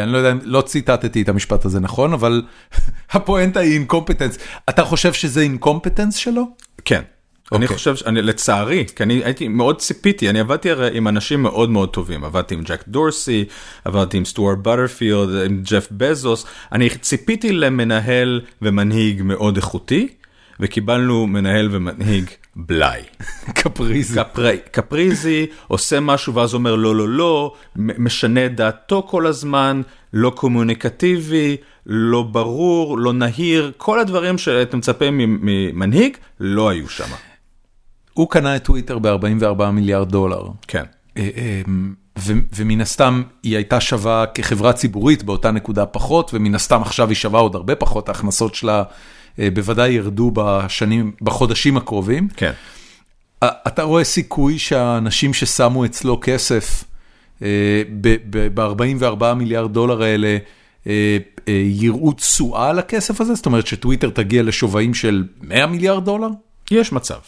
אני 0.04 0.12
לא 0.12 0.18
יודע, 0.18 0.34
לא 0.44 0.62
ציטטתי 0.62 1.22
את 1.22 1.30
המשפט 1.30 1.66
הזה 1.66 1.80
נכון, 1.80 2.14
אבל 2.14 2.44
הפואנטה 3.12 3.60
היא 3.60 3.74
incompetence. 3.74 4.38
אתה 4.70 4.84
חושב 4.84 5.14
שזה 5.14 5.42
incompetence 5.42 6.16
שלו? 6.16 6.44
כן. 6.86 7.02
אני 7.52 7.66
אוקיי. 7.66 7.78
חושב, 7.78 7.96
שאני, 7.96 8.22
לצערי, 8.22 8.86
כי 8.96 9.04
אני 9.04 9.22
הייתי 9.24 9.48
מאוד 9.48 9.80
ציפיתי, 9.80 10.30
אני 10.30 10.40
עבדתי 10.40 10.72
הרי 10.72 10.98
עם 10.98 11.08
אנשים 11.08 11.44
מאוד 11.44 11.70
מאוד 11.70 11.90
טובים, 11.90 12.24
עבדתי 12.24 12.56
עם 12.56 12.62
ג'ק 12.64 12.84
דורסי, 12.88 13.46
עבדתי 13.86 14.18
עם 14.18 14.26
סטוארט 14.26 14.58
בטרפילד, 14.58 15.30
עם 15.46 15.62
ג'ף 15.64 15.88
בזוס, 15.92 16.46
אני 16.72 16.90
ציפיתי 16.90 17.52
למנהל 17.52 18.42
ומנהיג 18.62 19.22
מאוד 19.24 19.56
איכותי, 19.56 20.08
וקיבלנו 20.60 21.28
מנהל 21.28 21.70
ומנהיג 21.72 22.26
בלאי. 22.56 23.02
קפריזי. 23.60 24.16
קפרי, 24.20 24.58
קפריזי, 24.72 25.46
עושה 25.68 26.00
משהו 26.00 26.34
ואז 26.36 26.54
אומר 26.54 26.76
לא, 26.76 26.96
לא, 26.96 27.10
לא, 27.10 27.54
משנה 27.76 28.46
את 28.46 28.56
דעתו 28.56 29.04
כל 29.10 29.28
הזמן, 29.28 29.82
לא 30.14 30.30
קומוניקטיבי, 30.30 31.58
לא 31.86 32.24
ברור, 32.24 32.98
לא 32.98 33.14
נהיר, 33.14 33.72
כל 33.78 34.00
הדברים 34.00 34.38
שאתם 34.38 34.78
מצפים 34.78 35.18
ממ- 35.18 35.40
ממנהיג, 35.42 36.18
לא 36.40 36.70
היו 36.70 36.90
שם. 36.90 37.06
הוא 38.16 38.30
קנה 38.30 38.56
את 38.56 38.64
טוויטר 38.64 39.00
ב-44 39.00 39.66
מיליארד 39.72 40.10
דולר. 40.10 40.48
כן. 40.68 40.84
אה, 41.18 41.30
אה, 41.38 41.62
ו- 42.20 42.34
ומן 42.56 42.82
הסתם 42.82 43.24
היא 43.44 43.56
הייתה 43.56 43.82
שווה 43.82 44.26
כחברה 44.34 44.74
ציבורית 44.74 45.24
באותה 45.24 45.52
נקודה 45.52 45.86
פחות, 45.86 46.32
ומן 46.34 46.56
הסתם 46.56 46.82
עכשיו 46.82 47.10
היא 47.10 47.16
שווה 47.16 47.40
עוד 47.40 47.56
הרבה 47.56 47.76
פחות, 47.76 48.10
ההכנסות 48.10 48.56
שלה 48.56 48.84
אה, 49.40 49.48
בוודאי 49.54 49.92
ירדו 49.92 50.32
בשנים, 50.34 51.12
בחודשים 51.22 51.78
הקרובים. 51.78 52.28
כן. 52.36 52.52
אתה 53.44 53.84
רואה 53.84 54.04
סיכוי 54.04 54.60
שהאנשים 54.60 55.34
ששמו 55.34 55.86
אצלו 55.86 56.20
כסף 56.22 56.84
ב-44 58.02 59.34
מיליארד 59.34 59.74
דולר 59.74 60.02
האלה, 60.02 60.38
אה, 60.88 61.18
אה, 61.48 61.62
יראו 61.66 62.12
תשואה 62.12 62.70
על 62.70 62.80
הכסף 62.80 63.22
הזה? 63.22 63.36
זאת 63.36 63.46
אומרת 63.46 63.68
שטוויטר 63.68 64.10
תגיע 64.10 64.44
לשווים 64.44 64.94
של 64.94 65.24
100 65.42 65.68
מיליארד 65.68 66.06
דולר? 66.06 66.30
יש 66.72 66.92
מצב. 66.92 67.20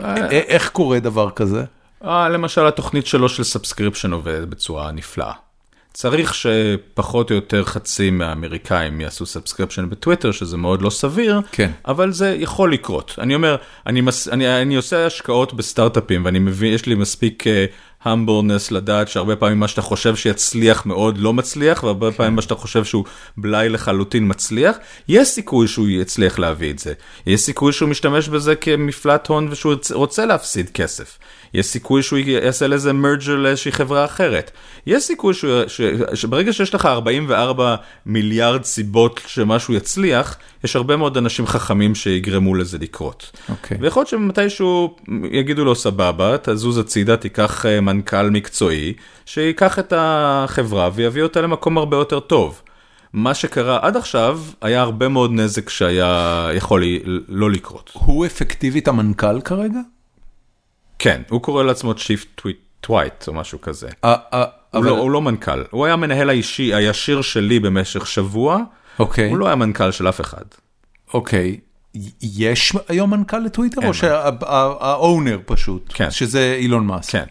א- 0.00 0.26
איך 0.30 0.68
קורה 0.68 1.00
דבר 1.00 1.30
כזה? 1.30 1.64
אה, 2.04 2.28
למשל 2.28 2.66
התוכנית 2.66 3.06
שלו 3.06 3.28
של 3.28 3.44
subscription 3.44 4.12
עובדת 4.12 4.48
בצורה 4.48 4.92
נפלאה. 4.92 5.32
צריך 5.92 6.34
שפחות 6.34 7.30
או 7.30 7.36
יותר 7.36 7.64
חצי 7.64 8.10
מהאמריקאים 8.10 9.00
יעשו 9.00 9.26
subscription 9.26 9.90
בטוויטר, 9.90 10.32
שזה 10.32 10.56
מאוד 10.56 10.82
לא 10.82 10.90
סביר, 10.90 11.40
כן. 11.52 11.70
אבל 11.86 12.12
זה 12.12 12.36
יכול 12.38 12.72
לקרות. 12.72 13.14
אני 13.18 13.34
אומר, 13.34 13.56
אני, 13.86 14.00
מס, 14.00 14.28
אני, 14.28 14.62
אני 14.62 14.76
עושה 14.76 15.06
השקעות 15.06 15.54
בסטארט-אפים, 15.54 16.24
ואני 16.24 16.38
מבין, 16.38 16.72
יש 16.74 16.86
לי 16.86 16.94
מספיק 16.94 17.44
המבורנס 17.46 17.68
uh, 18.04 18.08
לדעת 18.70 19.08
שהרבה 19.08 19.36
פעמים 19.36 19.60
מה 19.60 19.68
שאתה 19.68 19.82
חושב 19.82 20.16
שיצליח 20.16 20.86
מאוד 20.86 21.18
לא 21.18 21.32
מצליח, 21.32 21.82
והרבה 21.82 22.12
פעמים 22.12 22.36
מה 22.36 22.42
שאתה 22.42 22.54
חושב 22.54 22.84
שהוא 22.84 23.04
בלאי 23.36 23.68
לחלוטין 23.68 24.30
מצליח, 24.30 24.76
יש 25.08 25.28
סיכוי 25.28 25.68
שהוא 25.68 25.88
יצליח 25.88 26.38
להביא 26.38 26.70
את 26.70 26.78
זה. 26.78 26.92
יש 27.26 27.40
סיכוי 27.40 27.72
שהוא 27.72 27.88
משתמש 27.88 28.28
בזה 28.28 28.56
כמפלט 28.56 29.26
הון 29.26 29.48
ושהוא 29.50 29.74
רוצה 29.92 30.26
להפסיד 30.26 30.70
כסף. 30.70 31.18
יש 31.54 31.66
סיכוי 31.66 32.02
שהוא 32.02 32.18
יעשה 32.18 32.66
לזה 32.66 32.92
מרג'ר 32.92 33.36
לאיזושהי 33.36 33.72
חברה 33.72 34.04
אחרת. 34.04 34.50
יש 34.86 35.02
סיכוי 35.04 35.34
שהוא, 35.34 35.62
ש, 35.66 35.80
שברגע 36.14 36.52
שיש 36.52 36.74
לך 36.74 36.86
44 36.86 37.76
מיליארד 38.06 38.64
סיבות 38.64 39.20
שמשהו 39.26 39.74
יצליח, 39.74 40.36
יש 40.64 40.76
הרבה 40.76 40.96
מאוד 40.96 41.16
אנשים 41.16 41.46
חכמים 41.46 41.94
שיגרמו 41.94 42.54
לזה 42.54 42.78
לקרות. 42.78 43.30
אוקיי. 43.48 43.78
ויכול 43.80 44.00
להיות 44.00 44.08
שמתישהו 44.08 44.96
יגידו 45.30 45.64
לו 45.64 45.74
סבבה, 45.74 46.36
תזוז 46.42 46.78
הצידה, 46.78 47.16
תיקח 47.16 47.66
אה, 47.66 47.80
מנכ"ל 47.80 48.30
מקצועי, 48.30 48.94
שייקח 49.26 49.78
את 49.78 49.92
החברה 49.96 50.90
ויביא 50.94 51.22
אותה 51.22 51.40
למקום 51.40 51.78
הרבה 51.78 51.96
יותר 51.96 52.20
טוב. 52.20 52.62
מה 53.12 53.34
שקרה 53.34 53.78
עד 53.82 53.96
עכשיו 53.96 54.40
היה 54.60 54.80
הרבה 54.80 55.08
מאוד 55.08 55.32
נזק 55.32 55.68
שהיה 55.68 56.48
יכול 56.54 56.84
לא 57.28 57.50
לקרות. 57.50 57.90
הוא 57.94 58.26
אפקטיבית 58.26 58.88
המנכ"ל 58.88 59.40
כרגע? 59.40 59.80
כן, 60.98 61.22
הוא 61.28 61.42
קורא 61.42 61.62
לעצמו 61.62 61.92
Chief 61.92 62.42
טווייט 62.80 63.28
או 63.28 63.32
משהו 63.32 63.60
כזה. 63.60 63.88
ה- 64.02 64.08
ה- 64.36 64.44
הוא, 64.70 64.80
אבל- 64.80 64.86
לא, 64.86 64.98
הוא 64.98 65.10
לא 65.10 65.20
מנכ"ל, 65.20 65.64
הוא 65.70 65.84
היה 65.84 65.94
המנהל 65.94 66.30
האישי 66.30 66.74
הישיר 66.74 67.22
שלי 67.22 67.60
במשך 67.60 68.06
שבוע, 68.06 68.58
אוקיי, 68.98 69.28
הוא 69.30 69.38
לא 69.38 69.46
היה 69.46 69.54
מנכ"ל 69.54 69.90
של 69.90 70.08
אף 70.08 70.20
אחד. 70.20 70.44
אוקיי. 71.14 71.56
יש 72.22 72.72
היום 72.88 73.10
מנכ"ל 73.10 73.38
לטוויטר 73.38 73.86
או 73.88 73.94
שהאונר 73.94 75.38
פשוט? 75.46 75.90
כן. 75.94 76.10
שזה 76.10 76.56
אילון 76.58 76.86
מאסק? 76.86 77.12
כן. 77.12 77.24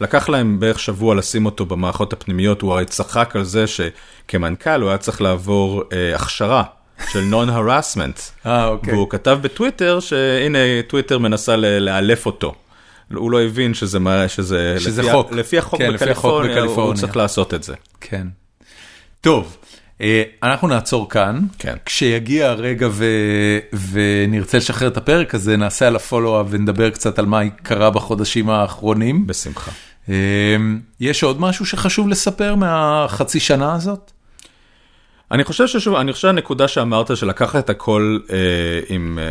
לקח 0.00 0.28
להם 0.28 0.60
בערך 0.60 0.78
שבוע 0.80 1.14
לשים 1.14 1.46
אותו 1.46 1.66
במערכות 1.66 2.12
הפנימיות, 2.12 2.62
הוא 2.62 2.72
הרי 2.72 2.84
צחק 2.84 3.36
על 3.36 3.44
זה 3.44 3.64
שכמנכ"ל 3.66 4.80
הוא 4.80 4.88
היה 4.88 4.98
צריך 4.98 5.20
לעבור 5.22 5.82
אה, 5.92 6.14
הכשרה 6.14 6.62
של 7.12 7.20
נון-הרסמנט. 7.20 8.20
אה, 8.46 8.66
אוקיי. 8.66 8.94
והוא 8.94 9.10
כתב 9.10 9.38
בטוויטר 9.42 10.00
שהנה 10.00 10.58
טוויטר 10.88 11.18
מנסה 11.18 11.56
לאלף 11.56 12.26
אותו. 12.26 12.54
הוא 13.14 13.30
לא 13.30 13.42
הבין 13.42 13.74
שזה 13.74 13.98
מה, 13.98 14.28
שזה, 14.28 14.76
שזה 14.78 15.02
לפי, 15.02 15.12
חוק. 15.12 15.32
לפי 15.32 15.58
החוק 15.58 15.78
כן, 15.78 15.92
לפי 15.92 16.10
החוק 16.10 16.44
בקליפורניה, 16.44 16.82
הוא. 16.82 16.94
צריך 16.94 17.16
לעשות 17.16 17.54
את 17.54 17.62
זה. 17.62 17.74
כן. 18.00 18.26
טוב, 19.20 19.56
אה, 20.00 20.22
אנחנו 20.42 20.68
נעצור 20.68 21.08
כאן. 21.08 21.40
כן. 21.58 21.74
כשיגיע 21.86 22.48
הרגע 22.48 22.88
ו... 22.90 23.04
ונרצה 23.92 24.58
לשחרר 24.58 24.88
את 24.88 24.96
הפרק 24.96 25.34
הזה, 25.34 25.56
נעשה 25.56 25.86
על 25.86 25.96
הפולו-אפ 25.96 26.46
ונדבר 26.50 26.90
קצת 26.90 27.18
על 27.18 27.26
מה 27.26 27.40
קרה 27.62 27.90
בחודשים 27.90 28.50
האחרונים. 28.50 29.26
בשמחה. 29.26 29.70
אה, 30.08 30.56
יש 31.00 31.22
עוד 31.22 31.40
משהו 31.40 31.66
שחשוב 31.66 32.08
לספר 32.08 32.54
מהחצי 32.54 33.40
שנה 33.40 33.74
הזאת? 33.74 34.12
אני 35.32 35.44
חושב 35.44 35.66
ששוב, 35.66 35.94
אני 35.94 36.12
חושב 36.12 36.28
שהנקודה 36.28 36.68
שאמרת 36.68 37.16
של 37.16 37.26
לקחת 37.28 37.64
את 37.64 37.70
הכל 37.70 38.18
אה, 38.32 38.36
עם, 38.88 39.18
אה, 39.18 39.24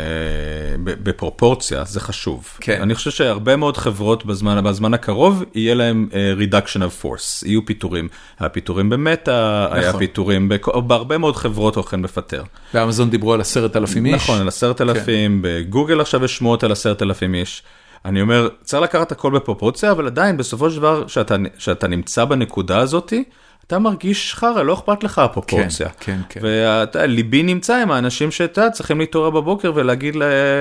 בפרופורציה, 0.84 1.84
זה 1.84 2.00
חשוב. 2.00 2.48
כן. 2.60 2.80
אני 2.82 2.94
חושב 2.94 3.10
שהרבה 3.10 3.56
מאוד 3.56 3.76
חברות 3.76 4.26
בזמן, 4.26 4.64
בזמן 4.64 4.94
הקרוב, 4.94 5.44
יהיה 5.54 5.74
להם 5.74 6.08
אה, 6.14 6.32
reduction 6.38 6.78
of 6.80 7.04
force, 7.04 7.46
יהיו 7.46 7.66
פיטורים. 7.66 8.08
היה 8.40 8.48
פיטורים 8.48 8.90
במטא, 8.90 9.66
היה 9.72 9.88
נכון. 9.88 10.00
פיטורים, 10.00 10.48
בכ- 10.48 10.68
בהרבה 10.76 11.18
מאוד 11.18 11.36
חברות 11.36 11.74
הולכים 11.76 12.04
לפטר. 12.04 12.42
באמזון 12.74 13.10
דיברו 13.10 13.34
על 13.34 13.40
עשרת 13.40 13.76
אלפים 13.76 14.06
איש. 14.06 14.14
נכון, 14.14 14.40
על 14.40 14.48
עשרת 14.48 14.80
אלפים, 14.80 15.38
בגוגל 15.42 16.00
עכשיו 16.00 16.24
יש 16.24 16.36
שמועות 16.36 16.64
על 16.64 16.72
עשרת 16.72 17.02
אלפים 17.02 17.34
איש. 17.34 17.62
אני 18.04 18.20
אומר, 18.22 18.48
צריך 18.62 18.82
לקחת 18.82 19.12
הכל 19.12 19.30
בפרופורציה, 19.32 19.90
אבל 19.90 20.06
עדיין, 20.06 20.36
בסופו 20.36 20.70
של 20.70 20.76
דבר, 20.76 21.06
שאתה, 21.06 21.36
שאתה 21.58 21.88
נמצא 21.88 22.24
בנקודה 22.24 22.78
הזאתי, 22.78 23.24
אתה 23.70 23.78
מרגיש 23.78 24.34
חרא, 24.34 24.62
לא 24.62 24.74
אכפת 24.74 25.04
לך 25.04 25.18
הפרופורציה. 25.18 25.88
כן, 26.00 26.20
כן. 26.28 26.40
וליבי 26.42 27.42
נמצא 27.42 27.76
עם 27.76 27.90
האנשים 27.90 28.30
שאתה 28.30 28.70
צריכים 28.70 29.00
להתעורר 29.00 29.30
בבוקר 29.30 29.72
ולהגיד 29.74 30.16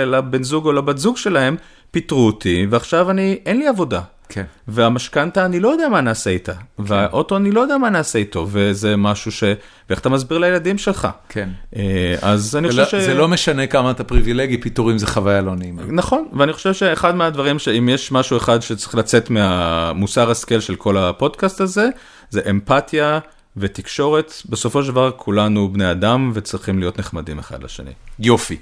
לבן 0.06 0.44
זוג 0.44 0.66
או 0.66 0.72
לבת 0.72 0.98
זוג 0.98 1.18
שלהם, 1.18 1.56
פיטרו 1.92 2.28
אותי, 2.28 2.68
ועכשיו 2.70 3.10
אני, 3.12 3.40
אין 3.46 3.58
לי 3.58 3.68
עבודה. 3.68 4.02
כן. 4.30 4.44
והמשכנתה 4.68 5.46
אני 5.46 5.60
לא 5.60 5.68
יודע 5.68 5.90
מה 5.90 6.02
נעשה 6.02 6.30
איתה, 6.30 6.52
והאוטו 6.80 7.38
אני 7.38 7.52
לא 7.52 7.62
יודע 7.62 7.78
מה 7.78 7.90
נעשה 7.90 8.20
איתו, 8.20 8.48
וזה 8.50 8.96
משהו 8.96 9.32
ש... 9.32 9.44
ואיך 9.90 10.00
אתה 10.00 10.10
מסביר 10.10 10.38
לילדים 10.38 10.78
שלך. 10.78 11.08
כן. 11.30 11.50
אה, 11.76 12.16
אז 12.22 12.56
אני 12.56 12.68
חושב 12.68 12.80
לא- 12.80 12.86
ש... 12.86 12.96
זה 12.96 13.14
לא 13.14 13.28
משנה 13.28 13.68
כמה 13.68 13.92
אתה 13.92 14.04
פריבילגי, 14.04 14.58
פיטורים 14.58 14.98
זה 14.98 15.08
חוויה 15.08 15.42
לא 15.42 15.56
נעימה. 15.56 15.82
נכון, 15.88 16.28
ואני 16.34 16.54
חושב 16.54 16.74
שאחד 16.74 17.16
מהדברים 17.16 17.60
שאם 17.60 17.90
יש 17.90 18.12
משהו 18.12 18.38
אחד 18.38 18.62
שצריך 18.62 18.96
לצאת 18.96 19.30
מהמוסר 19.30 20.32
השכל 20.32 20.60
של 20.60 20.76
כל 20.76 20.98
הפודקאסט 20.98 21.62
הזה, 21.62 21.90
זה 22.30 22.42
אמפתיה 22.50 23.20
ותקשורת. 23.58 24.34
בסופו 24.50 24.84
של 24.84 24.92
דבר 24.92 25.12
כולנו 25.12 25.74
בני 25.74 25.92
אדם 25.92 26.32
וצריכים 26.34 26.80
להיות 26.80 27.00
נחמדים 27.00 27.40
אחד 27.40 27.64
לשני. 27.64 27.92
יופי. 28.20 28.58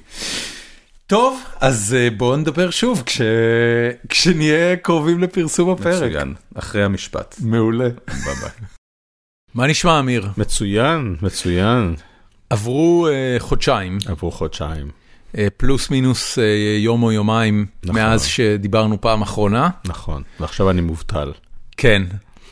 טוב, 1.08 1.40
אז 1.60 1.96
אה, 2.00 2.10
בואו 2.18 2.38
נדבר 2.38 2.70
שוב 2.70 3.04
כש... 3.06 3.22
כשנהיה 4.10 4.76
קרובים 4.76 5.20
לפרסום 5.20 5.70
הפרק. 5.70 6.04
מצוין, 6.04 6.34
אחרי 6.56 6.84
המשפט. 6.84 7.36
מעולה. 7.40 7.90
ביי 8.08 8.36
ביי. 8.42 8.68
מה 9.54 9.68
נשמע, 9.68 10.00
אמיר? 10.00 10.28
מצוין, 10.38 11.16
מצוין. 11.22 11.96
עברו 12.50 13.08
אה, 13.08 13.36
חודשיים, 13.40 13.98
עברו 14.08 14.32
חודשיים. 14.32 14.92
אה, 15.38 15.48
פלוס 15.58 15.90
מינוס 15.90 16.40
אה, 16.40 16.44
יום 16.80 17.04
או 17.04 17.12
יומיים 17.12 17.66
נכון. 17.84 17.96
מאז 17.96 18.26
שדיברנו 18.26 19.02
פעם 19.02 19.22
אחרונה. 19.22 19.70
נכון, 19.86 20.24
ועכשיו 20.40 20.70
אני 20.70 20.82
מובטל. 20.82 21.32
כן. 21.78 22.04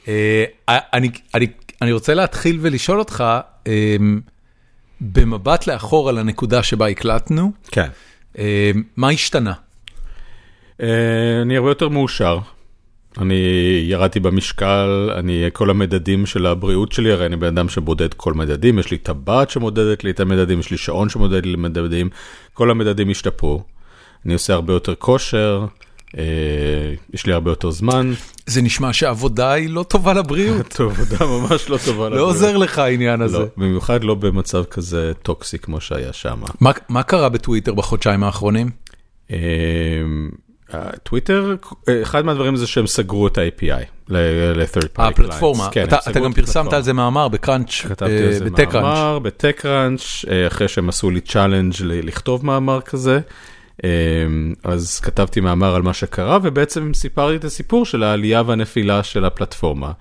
אה, 0.08 0.46
אני, 0.70 1.10
אני, 1.34 1.48
אני 1.82 1.92
רוצה 1.92 2.14
להתחיל 2.14 2.58
ולשאול 2.62 3.00
אותך, 3.00 3.24
אה, 3.68 3.96
במבט 5.02 5.68
לאחור 5.68 6.10
על 6.10 6.18
הנקודה 6.18 6.64
שבה 6.64 6.88
הקלטנו, 6.88 7.52
כן. 7.72 7.88
אה, 8.38 8.72
מה 8.98 9.10
השתנה? 9.10 9.54
אה, 10.82 11.42
אני 11.42 11.58
הרבה 11.58 11.70
יותר 11.70 11.90
מאושר. 11.90 12.40
אני 13.18 13.36
ירדתי 13.88 14.20
במשקל, 14.20 15.10
אני, 15.18 15.46
כל 15.54 15.70
המדדים 15.70 16.26
של 16.26 16.46
הבריאות 16.46 16.92
שלי, 16.92 17.12
הרי 17.12 17.26
אני 17.26 17.36
בן 17.36 17.48
אדם 17.48 17.70
שבודד 17.70 18.14
כל 18.14 18.34
מדדים, 18.34 18.80
יש 18.80 18.92
לי 18.92 18.98
טבעת 18.98 19.50
שמודדת 19.50 20.04
לי 20.04 20.12
את 20.12 20.20
המדדים, 20.20 20.60
יש 20.60 20.72
לי 20.72 20.78
שעון 20.78 21.10
שמודד 21.10 21.46
לי 21.46 21.54
למדדים, 21.54 22.10
כל 22.54 22.72
המדדים 22.72 23.10
השתפרו. 23.10 23.64
אני 24.26 24.34
עושה 24.34 24.54
הרבה 24.54 24.74
יותר 24.74 24.96
כושר, 24.96 25.66
יש 27.14 27.26
לי 27.26 27.34
הרבה 27.34 27.52
יותר 27.52 27.72
זמן. 27.72 28.14
זה 28.46 28.62
נשמע 28.62 28.94
שעבודה 28.94 29.52
היא 29.52 29.70
לא 29.70 29.84
טובה 29.84 30.14
לבריאות. 30.14 30.80
עבודה 30.80 31.26
ממש 31.26 31.70
לא 31.70 31.78
טובה. 31.86 32.10
לא 32.10 32.22
עוזר 32.22 32.58
לך 32.58 32.80
העניין 32.80 33.22
הזה. 33.22 33.40
לא, 33.40 33.46
במיוחד 33.58 34.04
לא 34.04 34.16
במצב 34.16 34.64
כזה 34.64 35.12
toxic 35.22 35.60
כמו 35.60 35.82
שהיה 35.82 36.14
שם. 36.14 36.42
מה, 36.62 36.72
מה 36.90 37.04
קרה 37.04 37.30
בטוויטר 37.30 37.74
בחודשיים 37.74 38.24
האחרונים? 38.24 38.70
טוויטר, 41.04 41.56
אחד 42.02 42.26
מהדברים 42.26 42.56
זה 42.56 42.68
שהם 42.68 42.88
סגרו 42.88 43.28
את 43.28 43.38
ה-API 43.38 43.86
ל-third 44.10 44.98
party 44.98 45.00
clients. 45.00 45.08
הפלטפורמה, 45.08 45.70
כן, 45.72 45.84
אתה, 45.84 46.20
גם 46.20 46.34
פרסמת. 46.34 46.74
על 46.74 46.82
זה 46.82 46.94
מאמר 46.94 47.28
ב-Crunch, 47.28 47.82
כתבתי 47.90 48.12
אה, 48.12 48.28
על 48.28 48.34
זה. 48.34 48.50
מאמר 48.74 49.20
אה, 50.30 50.48
אחרי 50.48 50.68
שהם 50.68 50.90
עשו 50.90 51.10
לי 51.10 51.22
challenge 51.22 51.74
לכתוב 51.82 52.46
מאמר 52.46 52.82
כזה. 52.82 53.20
אה, 53.84 53.90
אז 54.64 55.00
כתבתי 55.00 55.40
מאמר 55.40 55.76
על 55.76 55.82
מה 55.82 55.94
שקרה, 55.94 56.38
ובעצם 56.44 56.92
סיפרתי 56.94 57.36
את 57.36 57.44
הסיפור 57.44 57.86
של 57.86 58.04
העלייה 58.04 58.44
והנפילה 58.46 59.04
של 59.04 59.26
הפלטפורמה. 59.26 59.92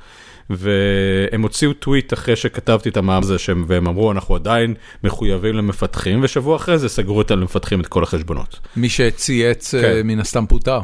והם 0.50 1.42
הוציאו 1.42 1.72
טוויט 1.72 2.12
אחרי 2.12 2.36
שכתבתי 2.36 2.88
את 2.88 2.96
המאמר 2.96 3.18
הזה, 3.22 3.38
שהם- 3.38 3.64
והם 3.68 3.86
אמרו, 3.86 4.12
אנחנו 4.12 4.34
עדיין 4.34 4.74
מחויבים 5.04 5.54
למפתחים, 5.54 6.20
ושבוע 6.22 6.56
אחרי 6.56 6.78
זה 6.78 6.88
סגרו 6.88 7.20
את 7.20 7.30
המפתחים 7.30 7.80
את 7.80 7.86
כל 7.86 8.02
החשבונות. 8.02 8.58
מי 8.76 8.88
שצייץ 8.88 9.74
אה, 9.74 9.80
כן. 9.82 10.06
מן 10.06 10.20
הסתם 10.20 10.46
פוטר. 10.46 10.80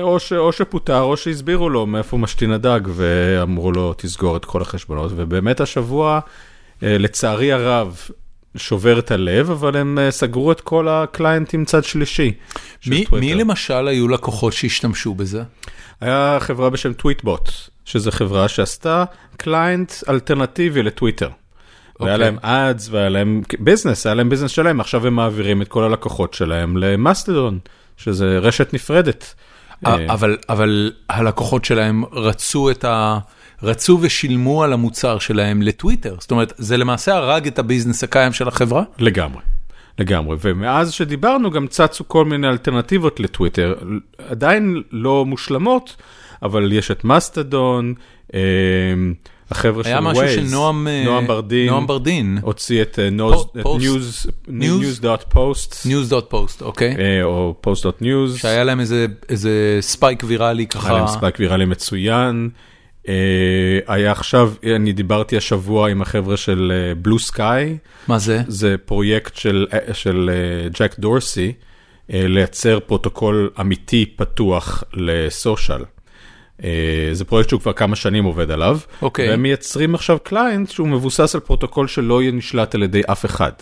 או, 0.00 0.18
ש, 0.20 0.32
או 0.32 0.52
שפוטר, 0.52 1.00
או 1.00 1.16
שהסבירו 1.16 1.68
לו 1.70 1.86
מאיפה 1.86 2.16
משתין 2.16 2.52
הדג, 2.52 2.80
ואמרו 2.86 3.72
לו, 3.72 3.94
תסגור 3.96 4.36
את 4.36 4.44
כל 4.44 4.62
החשבונות. 4.62 5.12
ובאמת 5.16 5.60
השבוע, 5.60 6.20
אה, 6.82 6.98
לצערי 6.98 7.52
הרב, 7.52 7.96
שובר 8.56 8.98
את 8.98 9.10
הלב, 9.10 9.50
אבל 9.50 9.76
הם 9.76 9.98
אה, 9.98 10.10
סגרו 10.10 10.52
את 10.52 10.60
כל 10.60 10.88
הקליינטים 10.88 11.64
צד 11.64 11.84
שלישי. 11.84 12.32
של 12.80 12.90
מי. 12.90 13.04
מי 13.12 13.34
למשל 13.34 13.88
היו 13.88 14.08
לקוחות 14.08 14.52
שהשתמשו 14.52 15.14
בזה? 15.14 15.42
היה 16.00 16.38
חברה 16.40 16.70
בשם 16.70 16.92
Tweetbot, 16.92 17.50
שזו 17.84 18.10
חברה 18.10 18.48
שעשתה 18.48 19.04
client 19.36 19.92
אלטרנטיבי 20.08 20.82
לטוויטר. 20.82 21.28
והיה 22.00 22.14
אוקיי. 22.14 22.18
להם 22.18 22.38
ads 22.42 22.88
והיה 22.90 23.08
להם 23.08 23.42
business, 23.58 24.06
היה 24.06 24.14
להם 24.14 24.28
business 24.28 24.50
שלהם, 24.50 24.80
עכשיו 24.80 25.06
הם 25.06 25.14
מעבירים 25.14 25.62
את 25.62 25.68
כל 25.68 25.84
הלקוחות 25.84 26.34
שלהם 26.34 26.76
למאסטדון, 26.76 27.58
שזה 27.96 28.38
רשת 28.38 28.74
נפרדת. 28.74 29.34
אה, 29.86 29.96
אבל, 30.08 30.36
אבל 30.48 30.92
הלקוחות 31.08 31.64
שלהם 31.64 32.04
רצו 32.12 32.70
את 32.70 32.84
ה... 32.84 33.18
רצו 33.62 33.98
ושילמו 34.00 34.62
על 34.62 34.72
המוצר 34.72 35.18
שלהם 35.18 35.62
לטוויטר. 35.62 36.16
זאת 36.18 36.30
אומרת, 36.30 36.52
זה 36.56 36.76
למעשה 36.76 37.14
הרג 37.14 37.46
את 37.46 37.58
ה-business 37.58 38.04
הקיים 38.04 38.32
של 38.32 38.48
החברה? 38.48 38.82
לגמרי, 38.98 39.42
לגמרי. 39.98 40.36
ומאז 40.40 40.92
שדיברנו 40.92 41.50
גם 41.50 41.66
צצו 41.66 42.08
כל 42.08 42.24
מיני 42.24 42.48
אלטרנטיבות 42.48 43.20
לטוויטר, 43.20 43.74
עדיין 44.28 44.82
לא 44.90 45.24
מושלמות, 45.26 45.96
אבל 46.42 46.72
יש 46.72 46.90
את 46.90 47.04
מאסטדון, 47.04 47.94
אה, 48.34 48.40
החבר'ה 49.50 49.84
של 49.84 49.90
היה 49.90 50.00
Waze, 50.00 50.38
משהו 50.38 50.48
שנועם 50.48 50.88
אה, 50.88 51.02
נועם 51.04 51.26
ברדין, 51.26 51.68
נועם 51.68 51.86
ברדין, 51.86 52.38
הוציא 52.42 52.82
את 52.82 52.98
אה, 52.98 53.08
news.post, 54.48 55.86
news.post, 55.86 56.62
אוקיי? 56.62 57.22
או 57.22 57.54
post.news, 57.66 58.38
שהיה 58.38 58.64
להם 58.64 58.80
איזה, 58.80 59.06
איזה 59.28 59.78
spike 59.80 60.22
ויראלי 60.26 60.66
ככה. 60.66 60.88
היה 60.88 60.98
להם 60.98 61.06
spike 61.06 61.36
ויראלי 61.38 61.64
מצוין. 61.64 62.50
אה, 63.08 63.14
היה 63.86 64.12
עכשיו, 64.12 64.52
אני 64.76 64.92
דיברתי 64.92 65.36
השבוע 65.36 65.90
עם 65.90 66.02
החבר'ה 66.02 66.36
של 66.36 66.72
Bluesky, 67.02 67.78
מה 68.08 68.18
זה? 68.18 68.42
זה 68.48 68.76
פרויקט 68.84 69.36
של, 69.36 69.66
של 69.92 70.30
אה, 70.32 70.68
ג'ק 70.68 70.98
דורסי, 70.98 71.52
אה, 72.12 72.24
לייצר 72.28 72.80
פרוטוקול 72.80 73.50
אמיתי 73.60 74.06
פתוח 74.16 74.84
ל-social. 74.94 75.84
אה, 76.64 77.08
זה 77.12 77.24
פרויקט 77.24 77.48
שהוא 77.48 77.60
כבר 77.60 77.72
כמה 77.72 77.96
שנים 77.96 78.24
עובד 78.24 78.50
עליו, 78.50 78.78
אוקיי. 79.02 79.30
והם 79.30 79.42
מייצרים 79.42 79.94
עכשיו 79.94 80.18
client 80.22 80.70
שהוא 80.70 80.88
מבוסס 80.88 81.34
על 81.34 81.40
פרוטוקול 81.40 81.88
שלא 81.88 82.22
יהיה 82.22 82.32
נשלט 82.32 82.74
על 82.74 82.82
ידי 82.82 83.02
אף 83.06 83.24
אחד. 83.24 83.52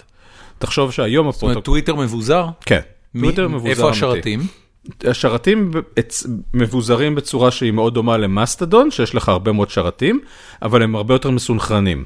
תחשוב 0.59 0.93
שהיום 0.93 1.33
זאת 1.33 1.43
אומרת, 1.43 1.57
הפרוטוקול, 1.57 1.81
טוויטר 1.81 1.95
מבוזר? 1.95 2.47
כן, 2.67 2.81
טוויטר 3.13 3.49
מבוזר 3.49 3.71
איפה 3.71 3.83
אמיתי. 3.83 3.97
השרתים? 3.97 4.41
השרתים 5.05 5.71
מבוזרים 6.55 7.15
בצורה 7.15 7.51
שהיא 7.51 7.73
מאוד 7.73 7.95
דומה 7.95 8.17
למאסטדון, 8.17 8.91
שיש 8.91 9.15
לך 9.15 9.29
הרבה 9.29 9.53
מאוד 9.53 9.71
שרתים, 9.71 10.21
אבל 10.63 10.83
הם 10.83 10.97
הרבה 10.97 11.15
יותר 11.15 11.31
מסונכרנים. 11.31 12.05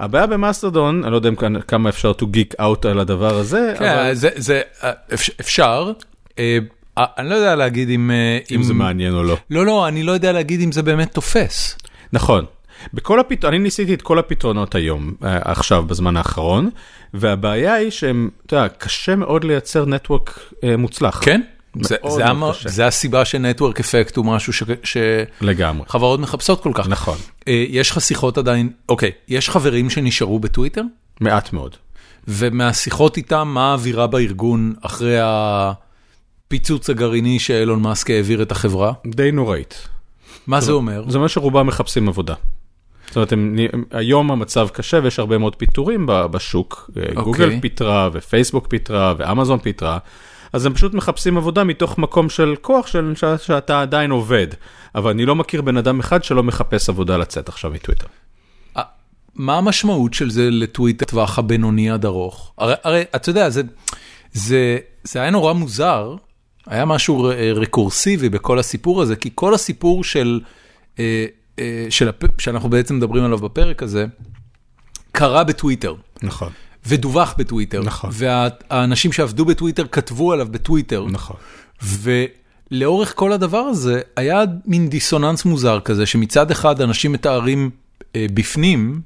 הבעיה 0.00 0.26
במאסטרדון, 0.26 1.02
אני 1.04 1.10
לא 1.12 1.16
יודע 1.16 1.28
אם 1.28 1.34
כמה 1.68 1.88
אפשר 1.88 2.12
to 2.20 2.24
geek 2.24 2.60
out 2.60 2.88
על 2.88 3.00
הדבר 3.00 3.34
הזה, 3.36 3.74
כן, 3.78 3.84
אבל 3.98 4.14
זה, 4.14 4.28
זה, 4.36 4.60
אה, 4.82 4.90
אפ- 5.14 5.40
אפשר. 5.40 5.92
אה, 6.38 6.58
אה, 6.98 7.04
אני 7.18 7.30
לא 7.30 7.34
יודע 7.34 7.54
להגיד 7.56 7.90
אם... 7.90 8.10
אה, 8.10 8.38
אם 8.56 8.62
זה 8.62 8.74
מעניין 8.74 9.14
או 9.14 9.22
לא. 9.22 9.36
לא, 9.50 9.66
לא, 9.66 9.88
אני 9.88 10.02
לא 10.02 10.12
יודע 10.12 10.32
להגיד 10.32 10.60
אם 10.60 10.72
זה 10.72 10.82
באמת 10.82 11.12
תופס. 11.14 11.78
נכון. 12.12 12.44
בכל 12.94 13.20
הפת... 13.20 13.44
אני 13.44 13.58
ניסיתי 13.58 13.94
את 13.94 14.02
כל 14.02 14.18
הפתרונות 14.18 14.74
היום, 14.74 15.14
עכשיו, 15.20 15.82
בזמן 15.82 16.16
האחרון, 16.16 16.70
והבעיה 17.14 17.74
היא 17.74 17.90
שהם, 17.90 18.30
אתה 18.46 18.56
יודע, 18.56 18.68
קשה 18.68 19.16
מאוד 19.16 19.44
לייצר 19.44 19.84
נטוורק 19.86 20.52
מוצלח. 20.78 21.20
כן? 21.24 21.40
זה, 21.80 21.96
מאוד 22.02 22.12
זה, 22.12 22.32
מאוד 22.32 22.48
המ... 22.48 22.52
קשה. 22.52 22.68
זה 22.68 22.86
הסיבה 22.86 23.24
שנטוורק 23.24 23.80
אפקט 23.80 24.16
הוא 24.16 24.26
משהו 24.26 24.52
ש... 24.82 24.96
לגמרי. 25.40 25.86
שחברות 25.88 26.20
מחפשות 26.20 26.62
כל 26.62 26.72
כך. 26.74 26.88
נכון. 26.88 27.18
אה, 27.48 27.64
יש 27.68 27.90
לך 27.90 28.00
שיחות 28.00 28.38
עדיין, 28.38 28.70
אוקיי, 28.88 29.10
יש 29.28 29.50
חברים 29.50 29.90
שנשארו 29.90 30.38
בטוויטר? 30.38 30.82
מעט 31.20 31.52
מאוד. 31.52 31.76
ומהשיחות 32.28 33.16
איתם, 33.16 33.48
מה 33.54 33.70
האווירה 33.70 34.06
בארגון 34.06 34.74
אחרי 34.82 35.16
הפיצוץ 35.20 36.90
הגרעיני 36.90 37.38
שאילון 37.38 37.82
מאסק 37.82 38.10
העביר 38.10 38.42
את 38.42 38.52
החברה? 38.52 38.92
די 39.06 39.32
נוראית. 39.32 39.88
מה 40.46 40.60
זה 40.60 40.72
אומר? 40.72 41.04
זה 41.08 41.18
אומר 41.18 41.28
שרובם 41.28 41.66
מחפשים 41.66 42.08
עבודה. 42.08 42.34
זאת 43.06 43.16
אומרת, 43.16 43.32
הם, 43.32 43.56
היום 43.90 44.30
המצב 44.30 44.68
קשה 44.68 45.00
ויש 45.02 45.18
הרבה 45.18 45.38
מאוד 45.38 45.56
פיטורים 45.56 46.06
בשוק. 46.06 46.90
Okay. 46.90 47.14
גוגל 47.22 47.60
פיטרה 47.60 48.08
ופייסבוק 48.12 48.66
פיטרה 48.66 49.14
ואמזון 49.18 49.58
פיטרה. 49.58 49.98
אז 50.54 50.66
הם 50.66 50.74
פשוט 50.74 50.94
מחפשים 50.94 51.36
עבודה 51.36 51.64
מתוך 51.64 51.98
מקום 51.98 52.30
של 52.30 52.54
כוח 52.60 52.86
של, 52.86 53.12
ש, 53.16 53.24
שאתה 53.46 53.82
עדיין 53.82 54.10
עובד. 54.10 54.46
אבל 54.94 55.10
אני 55.10 55.26
לא 55.26 55.34
מכיר 55.34 55.62
בן 55.62 55.76
אדם 55.76 56.00
אחד 56.00 56.24
שלא 56.24 56.42
מחפש 56.42 56.88
עבודה 56.88 57.16
לצאת 57.16 57.48
עכשיו 57.48 57.70
מטוויטר. 57.70 58.06
מה 59.34 59.58
המשמעות 59.58 60.14
של 60.14 60.30
זה 60.30 60.50
לטוויטר 60.50 61.04
טווח 61.04 61.38
הבינוני 61.38 61.90
עד 61.90 62.04
ארוך? 62.04 62.52
הרי, 62.58 62.74
הרי 62.84 63.02
אתה 63.16 63.30
יודע, 63.30 63.50
זה, 63.50 63.62
זה, 64.32 64.78
זה 65.04 65.20
היה 65.20 65.30
נורא 65.30 65.52
מוזר, 65.52 66.16
היה 66.66 66.84
משהו 66.84 67.22
ר- 67.22 67.32
רקורסיבי 67.54 68.28
בכל 68.28 68.58
הסיפור 68.58 69.02
הזה, 69.02 69.16
כי 69.16 69.30
כל 69.34 69.54
הסיפור 69.54 70.04
של, 70.04 70.40
אה, 70.98 71.26
אה, 71.58 71.86
של 71.90 72.08
הפ... 72.08 72.40
שאנחנו 72.40 72.70
בעצם 72.70 72.96
מדברים 72.96 73.24
עליו 73.24 73.38
בפרק 73.38 73.82
הזה, 73.82 74.06
קרה 75.12 75.44
בטוויטר. 75.44 75.94
נכון. 76.22 76.52
ודווח 76.86 77.34
בטוויטר. 77.38 77.82
נכון. 77.82 78.10
והאנשים 78.12 79.12
שעבדו 79.12 79.44
בטוויטר 79.44 79.86
כתבו 79.92 80.32
עליו 80.32 80.46
בטוויטר. 80.50 81.06
נכון. 81.10 81.36
לאורך 82.70 83.12
כל 83.16 83.32
הדבר 83.32 83.58
הזה 83.58 84.00
היה 84.16 84.42
מין 84.66 84.88
דיסוננס 84.88 85.44
מוזר 85.44 85.80
כזה, 85.80 86.06
שמצד 86.06 86.50
אחד 86.50 86.80
אנשים 86.80 87.12
מתארים 87.12 87.70
אה, 88.16 88.26
בפנים 88.34 89.00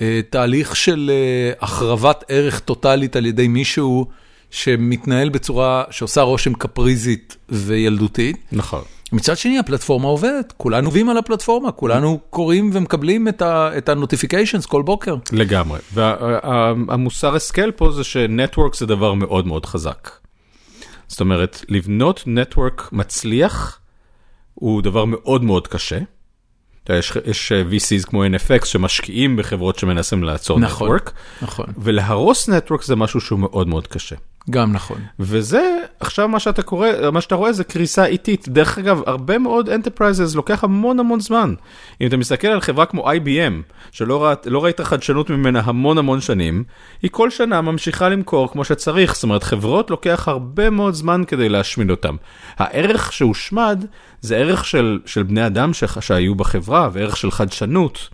אה, 0.00 0.20
תהליך 0.30 0.76
של 0.76 1.10
אה, 1.14 1.52
החרבת 1.60 2.24
ערך 2.28 2.60
טוטאלית 2.60 3.16
על 3.16 3.26
ידי 3.26 3.48
מישהו 3.48 4.06
שמתנהל 4.50 5.28
בצורה 5.28 5.84
שעושה 5.90 6.20
רושם 6.20 6.54
קפריזית 6.54 7.36
וילדותית. 7.48 8.36
נכון. 8.52 8.82
מצד 9.12 9.36
שני, 9.36 9.58
הפלטפורמה 9.58 10.08
עובדת, 10.08 10.52
כולנו 10.56 10.86
עובדים 10.86 11.08
על 11.08 11.18
הפלטפורמה, 11.18 11.72
כולנו 11.72 12.20
קוראים 12.30 12.70
ומקבלים 12.72 13.28
את 13.28 13.42
ה-notifications 13.88 14.68
כל 14.68 14.82
בוקר. 14.82 15.16
לגמרי, 15.32 15.80
והמוסר 15.92 17.34
השכל 17.34 17.70
פה 17.72 17.90
זה 17.92 18.04
שנטוורק 18.04 18.74
זה 18.74 18.86
דבר 18.86 19.14
מאוד 19.14 19.46
מאוד 19.46 19.66
חזק. 19.66 20.10
זאת 21.08 21.20
אומרת, 21.20 21.64
לבנות 21.68 22.22
נטוורק 22.26 22.88
מצליח 22.92 23.80
הוא 24.54 24.82
דבר 24.82 25.04
מאוד 25.04 25.44
מאוד 25.44 25.68
קשה. 25.68 25.98
יש, 26.88 27.12
יש 27.24 27.52
VCs 27.52 28.06
כמו 28.06 28.24
NFX 28.24 28.64
שמשקיעים 28.64 29.36
בחברות 29.36 29.78
שמנסים 29.78 30.24
לעצור 30.24 30.60
נכון, 30.60 30.86
נטוורק, 30.86 31.12
נכון. 31.42 31.66
ולהרוס 31.78 32.48
נטוורק 32.48 32.82
זה 32.82 32.96
משהו 32.96 33.20
שהוא 33.20 33.38
מאוד 33.38 33.68
מאוד 33.68 33.86
קשה. 33.86 34.16
גם 34.50 34.72
נכון. 34.72 34.98
וזה 35.18 35.78
עכשיו 36.00 36.28
מה 36.28 36.40
שאתה 36.40 36.62
קורא, 36.62 36.88
מה 37.12 37.20
שאתה 37.20 37.34
רואה 37.34 37.52
זה 37.52 37.64
קריסה 37.64 38.04
איטית. 38.04 38.48
דרך 38.48 38.78
אגב, 38.78 39.02
הרבה 39.06 39.38
מאוד 39.38 39.68
enterprises 39.68 40.36
לוקח 40.36 40.64
המון 40.64 41.00
המון 41.00 41.20
זמן. 41.20 41.54
אם 42.00 42.06
אתה 42.06 42.16
מסתכל 42.16 42.48
על 42.48 42.60
חברה 42.60 42.86
כמו 42.86 43.12
IBM, 43.12 43.72
שלא 43.92 44.24
ראית, 44.24 44.46
לא 44.46 44.64
ראית 44.64 44.80
חדשנות 44.80 45.30
ממנה 45.30 45.60
המון 45.64 45.98
המון 45.98 46.20
שנים, 46.20 46.64
היא 47.02 47.10
כל 47.10 47.30
שנה 47.30 47.60
ממשיכה 47.60 48.08
למכור 48.08 48.52
כמו 48.52 48.64
שצריך. 48.64 49.14
זאת 49.14 49.22
אומרת, 49.22 49.42
חברות 49.42 49.90
לוקח 49.90 50.28
הרבה 50.28 50.70
מאוד 50.70 50.94
זמן 50.94 51.22
כדי 51.26 51.48
להשמיד 51.48 51.90
אותם. 51.90 52.16
הערך 52.56 53.12
שהושמד 53.12 53.84
זה 54.20 54.36
ערך 54.36 54.64
של, 54.64 54.98
של 55.06 55.22
בני 55.22 55.46
אדם 55.46 55.70
שהיו 56.00 56.34
בחברה, 56.34 56.88
וערך 56.92 57.16
של 57.16 57.30
חדשנות. 57.30 58.08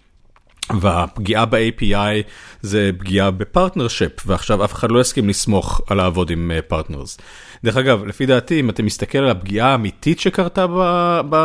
והפגיעה 0.80 1.46
ב-API 1.46 2.22
זה 2.60 2.90
פגיעה 2.98 3.30
ב-partnership, 3.30 4.12
ועכשיו 4.26 4.64
אף 4.64 4.72
אחד 4.72 4.90
לא 4.90 5.00
יסכים 5.00 5.28
לסמוך 5.28 5.80
על 5.86 5.96
לעבוד 5.96 6.30
עם 6.30 6.50
partners. 6.68 7.16
אה, 7.16 7.22
דרך 7.64 7.76
אגב, 7.76 8.04
לפי 8.04 8.26
דעתי, 8.26 8.60
אם 8.60 8.70
אתה 8.70 8.82
מסתכל 8.82 9.18
על 9.18 9.30
הפגיעה 9.30 9.68
האמיתית 9.68 10.20
שקרתה 10.20 10.66
ב, 10.66 10.80
ב, 11.30 11.36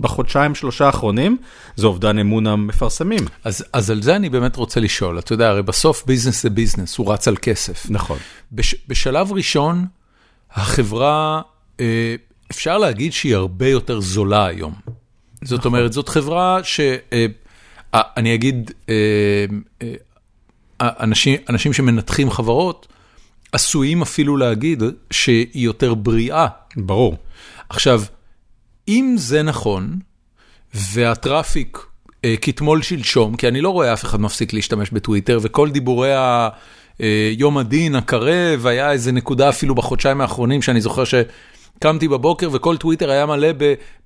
בחודשיים 0.00 0.54
שלושה 0.54 0.86
האחרונים, 0.86 1.36
זה 1.76 1.86
אובדן 1.86 2.18
אמון 2.18 2.46
המפרסמים. 2.46 3.24
אז, 3.44 3.64
אז 3.72 3.90
על 3.90 4.02
זה 4.02 4.16
אני 4.16 4.28
באמת 4.28 4.56
רוצה 4.56 4.80
לשאול, 4.80 5.18
אתה 5.18 5.32
יודע, 5.32 5.48
הרי 5.48 5.62
בסוף 5.62 6.06
ביזנס 6.06 6.42
זה 6.42 6.50
ביזנס, 6.50 6.98
הוא 6.98 7.12
רץ 7.12 7.28
על 7.28 7.36
כסף. 7.42 7.86
נכון. 7.90 8.18
בש, 8.52 8.74
בשלב 8.88 9.32
ראשון, 9.32 9.86
החברה, 10.52 11.42
אה, 11.80 12.14
אפשר 12.50 12.78
להגיד 12.78 13.12
שהיא 13.12 13.34
הרבה 13.34 13.68
יותר 13.68 14.00
זולה 14.00 14.46
היום. 14.46 14.74
זאת 15.44 15.60
נכון. 15.60 15.74
אומרת, 15.74 15.92
זאת 15.92 16.08
חברה 16.08 16.58
ש... 16.62 16.80
אה, 17.94 18.00
אני 18.16 18.34
אגיד, 18.34 18.70
אה, 18.88 18.94
אה, 19.82 19.94
אנשים, 20.80 21.36
אנשים 21.48 21.72
שמנתחים 21.72 22.30
חברות, 22.30 22.88
עשויים 23.52 24.02
אפילו 24.02 24.36
להגיד 24.36 24.82
שהיא 25.10 25.46
יותר 25.54 25.94
בריאה. 25.94 26.46
ברור. 26.76 27.16
עכשיו, 27.68 28.02
אם 28.88 29.14
זה 29.18 29.42
נכון, 29.42 29.98
והטראפיק 30.74 31.78
אה, 32.24 32.34
כתמול 32.42 32.82
שלשום, 32.82 33.36
כי 33.36 33.48
אני 33.48 33.60
לא 33.60 33.70
רואה 33.70 33.92
אף 33.92 34.04
אחד 34.04 34.20
מפסיק 34.20 34.52
להשתמש 34.52 34.90
בטוויטר, 34.90 35.38
וכל 35.42 35.70
דיבורי 35.70 36.12
יום 37.36 37.58
הדין 37.58 37.94
הקרב, 37.94 38.66
היה 38.66 38.92
איזה 38.92 39.12
נקודה 39.12 39.48
אפילו 39.48 39.74
בחודשיים 39.74 40.20
האחרונים, 40.20 40.62
שאני 40.62 40.80
זוכר 40.80 41.04
ש... 41.04 41.14
קמתי 41.82 42.08
בבוקר 42.08 42.48
וכל 42.52 42.76
טוויטר 42.76 43.10
היה 43.10 43.26
מלא 43.26 43.48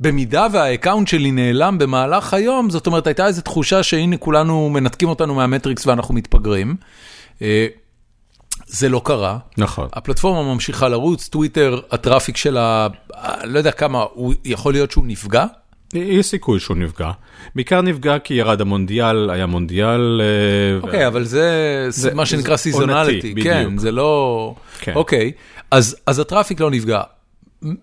במידה 0.01 0.47
והאקאונט 0.53 1.09
שלי 1.09 1.31
נעלם 1.31 1.78
במהלך 1.78 2.35
היום, 2.35 2.70
זאת 2.70 2.86
אומרת 2.86 3.07
הייתה 3.07 3.27
איזו 3.27 3.43
תחושה 3.43 3.82
שהנה 3.82 4.16
כולנו 4.16 4.70
מנתקים 4.70 5.09
אותנו 5.09 5.35
מהמטריקס 5.35 5.86
ואנחנו 5.86 6.15
מתפגרים. 6.15 6.77
אה, 7.43 7.66
זה 8.66 8.89
לא 8.89 9.01
קרה. 9.05 9.39
נכון. 9.59 9.89
הפלטפורמה 9.93 10.55
ממשיכה 10.55 10.89
לרוץ, 10.89 11.28
טוויטר, 11.28 11.81
ה-traffic 11.90 12.36
שלה, 12.36 12.89
לא 13.44 13.59
יודע 13.59 13.73
כמה, 13.73 14.05
הוא 14.12 14.35
יכול 14.44 14.73
להיות 14.73 14.90
שהוא 14.90 15.05
נפגע? 15.07 15.44
יש 15.94 16.27
סיכוי 16.27 16.61
שהוא 16.61 16.77
נפגע. 16.77 17.11
בעיקר 17.55 17.82
נפגע 17.82 18.19
כי 18.19 18.35
ירד 18.35 18.61
המונדיאל, 18.61 19.31
היה 19.31 19.47
מונדיאל. 19.47 20.20
אה, 20.20 20.78
אוקיי, 20.82 21.01
okay, 21.01 21.05
ו... 21.05 21.09
אבל 21.09 21.24
זה, 21.24 21.86
זה 21.89 22.15
מה 22.15 22.27
שנקרא 22.27 22.57
seasonality, 22.56 23.35
כן, 23.43 23.78
זה 23.78 23.93
לא... 23.93 24.55
כן. 24.78 24.93
אוקיי, 24.94 25.32
okay. 25.36 25.62
אז, 25.70 25.97
אז 26.07 26.19
ה-traffic 26.18 26.60
לא 26.61 26.70
נפגע. 26.70 27.01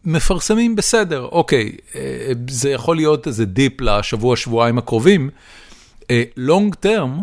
מפרסמים 0.06 0.76
בסדר, 0.76 1.28
אוקיי, 1.32 1.72
אה, 1.96 2.32
זה 2.50 2.70
יכול 2.70 2.96
להיות 2.96 3.28
איזה 3.28 3.46
dip 3.46 3.82
לשבוע, 3.82 4.36
שבועיים 4.36 4.78
הקרובים. 4.78 5.30
לונג 6.38 6.74
אה, 6.74 6.80
טרם, 6.80 7.20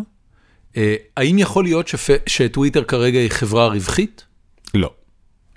אה, 0.77 0.95
האם 1.17 1.39
יכול 1.39 1.63
להיות 1.63 1.89
שטוויטר 2.25 2.83
כרגע 2.83 3.19
היא 3.19 3.29
חברה 3.31 3.67
רווחית? 3.67 4.25
לא. 4.73 4.93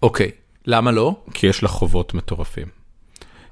אוקיי, 0.03 0.31
למה 0.67 0.93
לא? 0.93 1.17
כי 1.35 1.47
יש 1.47 1.63
לה 1.63 1.69
חובות 1.69 2.15
מטורפים. 2.15 2.67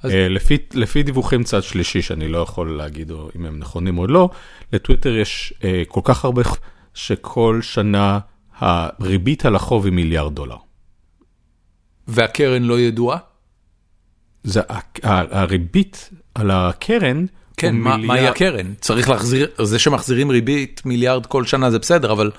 אז... 0.03 0.13
לפי, 0.15 0.59
לפי 0.75 1.03
דיווחים 1.03 1.45
צד 1.45 1.63
שלישי, 1.63 2.03
שאני 2.03 2.29
לא 2.29 2.39
יכול 2.39 2.77
להגיד 2.77 3.13
אם 3.37 3.47
הם 3.47 3.59
נכונים 3.59 3.99
או 3.99 4.07
לא, 4.07 4.31
לטוויטר 4.73 5.17
יש 5.17 5.55
כל 5.89 6.01
כך 6.05 6.25
הרבה 6.25 6.43
שכל 6.95 7.61
שנה 7.63 8.19
הריבית 8.59 9.47
על 9.47 9.57
החוב 9.57 9.85
היא 9.85 9.93
מיליארד 9.93 10.35
דולר. 10.35 10.57
והקרן 12.09 12.63
לא 12.63 12.81
ידועה? 12.81 13.19
זה 14.45 14.61
הריבית 15.03 16.11
על 16.35 16.51
הקרן. 16.51 17.27
כן, 17.57 17.77
מה, 17.77 17.97
מיליאר... 17.97 18.15
מהי 18.15 18.27
הקרן? 18.29 18.75
צריך 18.81 19.09
להחזיר, 19.09 19.49
זה 19.63 19.79
שמחזירים 19.79 20.31
ריבית 20.31 20.83
מיליארד 20.85 21.27
כל 21.27 21.45
שנה 21.47 21.71
זה 21.71 21.79
בסדר, 21.79 22.13
אבל 22.13 22.31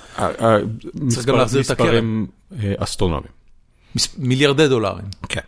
צריך 1.08 1.26
גם 1.26 1.36
להחזיר 1.36 1.62
את 1.62 1.70
הקרן. 1.70 1.88
מספרים 1.88 2.28
אה, 2.64 2.74
אסטרונומיים. 2.78 3.32
מס, 3.96 4.16
מיליארדי 4.18 4.68
דולרים. 4.68 5.06
כן. 5.30 5.42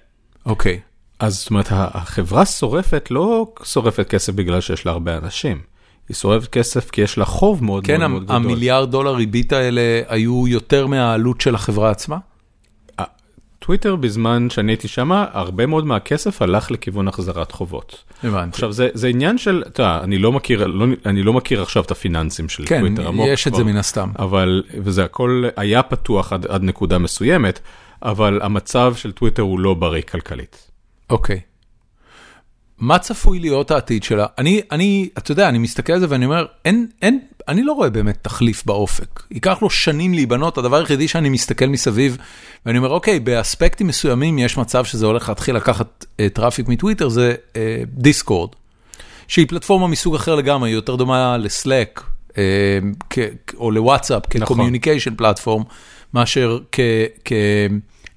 אוקיי. 0.46 0.80
אז 1.20 1.38
זאת 1.40 1.50
אומרת, 1.50 1.68
החברה 1.72 2.46
שורפת, 2.46 3.08
לא 3.12 3.54
שורפת 3.64 4.10
כסף 4.10 4.34
בגלל 4.34 4.62
שיש 4.62 4.86
לה 4.86 4.92
הרבה 4.92 5.18
אנשים. 5.18 5.62
היא 6.10 6.16
שורפת 6.16 6.48
כסף 6.48 6.90
כי 6.90 7.02
יש 7.02 7.18
לה 7.18 7.26
חוב 7.26 7.64
מאוד 7.64 7.86
כן, 7.86 8.00
מאוד, 8.00 8.12
מאוד 8.12 8.24
גדול. 8.24 8.38
כן, 8.38 8.44
המיליארד 8.46 8.92
דולר 8.92 9.16
ריבית 9.16 9.54
האלה 9.54 9.82
היו 10.08 10.48
יותר 10.48 10.88
מהעלות 10.88 11.42
של 11.42 11.56
החברה 11.56 11.92
עצמה? 11.92 12.18
טוויטר 13.66 13.96
בזמן 13.96 14.50
שאני 14.50 14.72
הייתי 14.72 14.88
שם, 14.88 15.12
הרבה 15.12 15.66
מאוד 15.66 15.86
מהכסף 15.86 16.42
הלך 16.42 16.72
לכיוון 16.72 17.08
החזרת 17.08 17.52
חובות. 17.52 18.04
הבנתי. 18.24 18.50
עכשיו 18.50 18.72
זה, 18.72 18.90
זה 18.94 19.08
עניין 19.08 19.38
של, 19.38 19.64
אתה 19.68 19.84
יודע, 19.84 20.00
אני 20.04 20.18
לא 20.18 20.32
מכיר, 20.32 20.68
לא, 20.68 20.86
אני 21.06 21.24
לא 21.24 21.34
מכיר 21.34 21.62
עכשיו 21.62 21.84
את 21.84 21.92
הפיננסים 21.92 22.50
של 22.50 22.66
כן, 22.66 22.80
טוויטר 22.80 23.08
עמוק. 23.08 23.26
כן, 23.26 23.34
יש 23.34 23.48
את 23.48 23.56
זה 23.56 23.64
מן 23.64 23.78
הסתם. 23.78 24.10
אבל, 24.20 24.64
וזה 24.84 25.04
הכל 25.04 25.44
היה 25.56 25.84
פתוח 25.84 26.34
עד, 26.34 26.46
עד 26.46 26.64
נקודה 26.64 26.98
מסוימת, 26.98 27.60
אבל 28.04 28.40
המצב 28.42 28.94
של 28.96 29.12
טוויטר 29.12 29.42
הוא 29.42 29.60
לא 29.60 29.74
בריא 29.74 30.02
כלכלית. 30.02 30.72
אוקיי. 31.10 31.40
מה 32.78 33.00
צפוי 33.00 33.40
להיות 33.40 33.72
העתיד 33.72 34.04
שלה? 34.04 34.26
אני, 34.38 34.62
אני, 34.72 35.10
אתה 35.18 35.32
יודע, 35.32 35.50
אני 35.50 35.58
מסתכל 35.58 35.94
על 35.94 36.00
זה 36.00 36.06
ואני 36.10 36.26
אומר, 36.26 36.46
אין, 36.66 36.88
אין, 37.02 37.20
אני 37.48 37.64
לא 37.64 37.74
רואה 37.74 37.90
באמת 37.90 38.18
תחליף 38.22 38.66
באופק. 38.66 39.24
ייקח 39.32 39.62
לו 39.62 39.70
שנים 39.70 40.14
להיבנות, 40.14 40.58
הדבר 40.58 40.78
היחידי 40.78 41.08
שאני 41.08 41.30
מסתכל 41.30 41.66
מסביב, 41.66 42.18
ואני 42.66 42.78
אומר, 42.78 42.90
אוקיי, 42.90 43.20
באספקטים 43.20 43.88
מסוימים 43.88 44.40
יש 44.40 44.58
מצב 44.58 44.86
שזה 44.86 45.06
הולך 45.06 45.30
להתחיל 45.30 45.56
לקחת 45.56 46.06
אה, 46.06 46.30
traffic 46.34 46.68
מטוויטר, 46.68 47.10
זה 47.10 47.36
דיסקורד, 47.88 48.50
אה, 48.52 48.56
שהיא 49.28 49.48
פלטפורמה 49.48 49.88
מסוג 49.88 50.16
אחר 50.16 50.36
לגמרי, 50.36 50.70
היא 50.70 50.76
יותר 50.76 50.96
דומה 50.96 51.38
לסלאק, 51.38 52.04
אה, 52.30 52.36
או 53.58 53.72
לוואטסאפ, 53.72 54.24
כ-communication 54.30 55.10
נכון. 55.14 55.18
platform, 55.18 55.64
מאשר 56.14 56.60
כ... 56.72 56.80
כ 57.26 57.32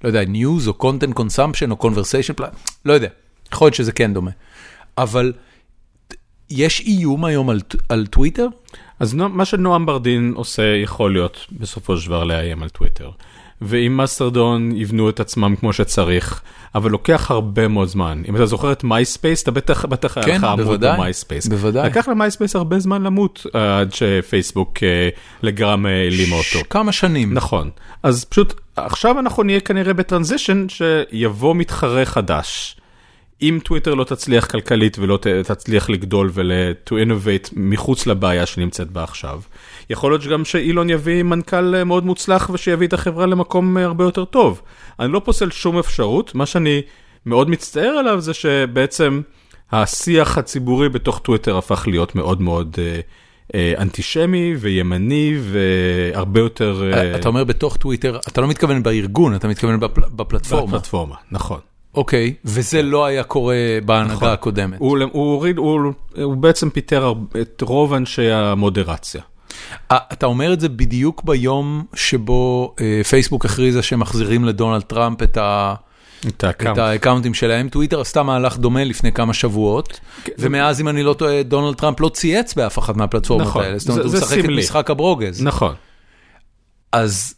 לא 0.03 0.07
יודע, 0.07 0.25
news 0.25 0.67
או 0.67 0.73
content 0.73 1.13
consumption 1.13 1.71
או 1.71 1.75
conversation 1.75 2.33
platform, 2.33 2.63
לא 2.85 2.93
יודע, 2.93 3.07
יכול 3.53 3.65
להיות 3.65 3.75
שזה 3.75 3.91
כן 3.91 4.13
דומה. 4.13 4.31
אבל 4.97 5.33
יש 6.49 6.79
איום 6.79 7.25
היום 7.25 7.49
על, 7.49 7.61
על 7.89 8.07
טוויטר? 8.07 8.47
אז 8.99 9.13
מה 9.13 9.45
שנועם 9.45 9.85
ברדין 9.85 10.33
עושה 10.35 10.63
יכול 10.83 11.13
להיות 11.13 11.45
בסופו 11.51 11.97
של 11.97 12.07
דבר 12.07 12.23
לאיים 12.23 12.63
על 12.63 12.69
טוויטר. 12.69 13.11
ואם 13.61 13.97
מסטדון 13.97 14.71
יבנו 14.75 15.09
את 15.09 15.19
עצמם 15.19 15.55
כמו 15.59 15.73
שצריך, 15.73 16.41
אבל 16.75 16.91
לוקח 16.91 17.31
הרבה 17.31 17.67
מאוד 17.67 17.87
זמן. 17.87 18.21
אם 18.29 18.35
אתה 18.35 18.45
זוכר 18.45 18.71
את 18.71 18.83
מייספייס, 18.83 19.43
אתה 19.43 19.51
בטח, 19.51 19.85
בטח 19.85 20.17
היה 20.17 20.25
כן, 20.25 20.35
לך 20.35 20.43
עמוד 20.43 20.85
במייספייס. 20.85 21.47
בוודאי. 21.47 21.89
לקח 21.89 22.07
למייספייס 22.07 22.55
הרבה 22.55 22.79
זמן 22.79 23.03
למות 23.03 23.45
אה, 23.55 23.79
עד 23.79 23.93
שפייסבוק 23.93 24.83
אה, 24.83 25.09
לגרם 25.41 25.85
העלימה 25.85 26.35
אותו. 26.35 26.59
כמה 26.69 26.91
שנים. 26.91 27.33
נכון. 27.33 27.69
אז 28.03 28.25
פשוט 28.25 28.59
עכשיו 28.75 29.19
אנחנו 29.19 29.43
נהיה 29.43 29.59
כנראה 29.59 29.93
בטרנזישן 29.93 30.65
שיבוא 30.69 31.55
מתחרה 31.55 32.05
חדש. 32.05 32.78
אם 33.41 33.59
טוויטר 33.63 33.93
לא 33.93 34.03
תצליח 34.03 34.45
כלכלית 34.45 34.99
ולא 34.99 35.19
תצליח 35.43 35.89
לגדול 35.89 36.29
ול-to 36.33 36.91
innovate 36.91 37.49
מחוץ 37.55 38.07
לבעיה 38.07 38.45
שנמצאת 38.45 38.91
בה 38.91 39.03
עכשיו, 39.03 39.41
יכול 39.89 40.11
להיות 40.11 40.23
גם 40.23 40.45
שאילון 40.45 40.89
יביא 40.89 41.23
מנכ"ל 41.23 41.83
מאוד 41.83 42.05
מוצלח 42.05 42.49
ושיביא 42.53 42.87
את 42.87 42.93
החברה 42.93 43.25
למקום 43.25 43.77
הרבה 43.77 44.03
יותר 44.03 44.25
טוב. 44.25 44.61
אני 44.99 45.11
לא 45.11 45.21
פוסל 45.25 45.51
שום 45.51 45.79
אפשרות, 45.79 46.35
מה 46.35 46.45
שאני 46.45 46.81
מאוד 47.25 47.49
מצטער 47.49 47.89
עליו 47.89 48.21
זה 48.21 48.33
שבעצם 48.33 49.21
השיח 49.71 50.37
הציבורי 50.37 50.89
בתוך 50.89 51.19
טוויטר 51.19 51.57
הפך 51.57 51.87
להיות 51.87 52.15
מאוד 52.15 52.41
מאוד 52.41 52.75
אה, 52.79 52.99
אה, 53.55 53.73
אנטישמי 53.77 54.55
וימני 54.59 55.37
והרבה 55.41 56.39
יותר... 56.39 56.91
אה, 56.93 57.15
אתה 57.15 57.27
אומר 57.27 57.43
בתוך 57.43 57.77
טוויטר, 57.77 58.19
אתה 58.27 58.41
לא 58.41 58.47
מתכוון 58.47 58.83
בארגון, 58.83 59.35
אתה 59.35 59.47
מתכוון 59.47 59.79
בפל, 59.79 60.01
בפלטפורמה. 60.15 60.67
בפלטפורמה, 60.67 61.15
נכון. 61.31 61.59
אוקיי, 61.93 62.33
וזה 62.45 62.81
לא 62.81 63.05
היה 63.05 63.23
קורה 63.23 63.55
בהנהגה 63.85 64.13
נכון. 64.13 64.29
הקודמת. 64.29 64.79
הוא, 64.79 64.97
הוא, 65.11 65.33
הוריד, 65.33 65.57
הוא, 65.57 65.93
הוא 66.23 66.35
בעצם 66.35 66.69
פיטר 66.69 67.13
את 67.41 67.61
רוב 67.61 67.93
אנשי 67.93 68.31
המודרציה. 68.31 69.21
אה, 69.93 69.95
אתה 70.13 70.25
אומר 70.25 70.53
את 70.53 70.59
זה 70.59 70.69
בדיוק 70.69 71.23
ביום 71.23 71.85
שבו 71.93 72.75
אה, 72.81 73.01
פייסבוק 73.03 73.45
הכריזה 73.45 73.81
שהם 73.81 73.99
מחזירים 73.99 74.45
לדונלד 74.45 74.81
טראמפ 74.81 75.23
את 75.23 75.37
ה... 75.37 75.75
את 76.27 76.43
ה 76.43 76.47
account. 76.47 76.77
את 76.77 76.83
ה 76.83 76.88
accountים 76.88 77.33
שלהם, 77.33 77.69
טוויטר 77.69 78.01
עשתה 78.01 78.23
מהלך 78.23 78.57
דומה 78.57 78.83
לפני 78.83 79.11
כמה 79.11 79.33
שבועות, 79.33 79.99
ומאז 80.39 80.81
אם 80.81 80.87
אני 80.87 81.03
לא 81.03 81.13
טועה, 81.13 81.43
דונלד 81.43 81.75
טראמפ 81.75 81.99
לא 81.99 82.09
צייץ 82.09 82.53
באף 82.53 82.79
אחת 82.79 82.95
מהפלטפורמות 82.95 83.47
נכון, 83.47 83.63
האלה, 83.63 83.79
זאת 83.79 83.89
אומרת, 83.89 84.05
הוא 84.05 84.13
משחק 84.13 84.39
את. 84.39 84.45
משחק 84.45 84.89
הברוגז. 84.89 85.43
נכון. 85.43 85.75
אז 86.91 87.33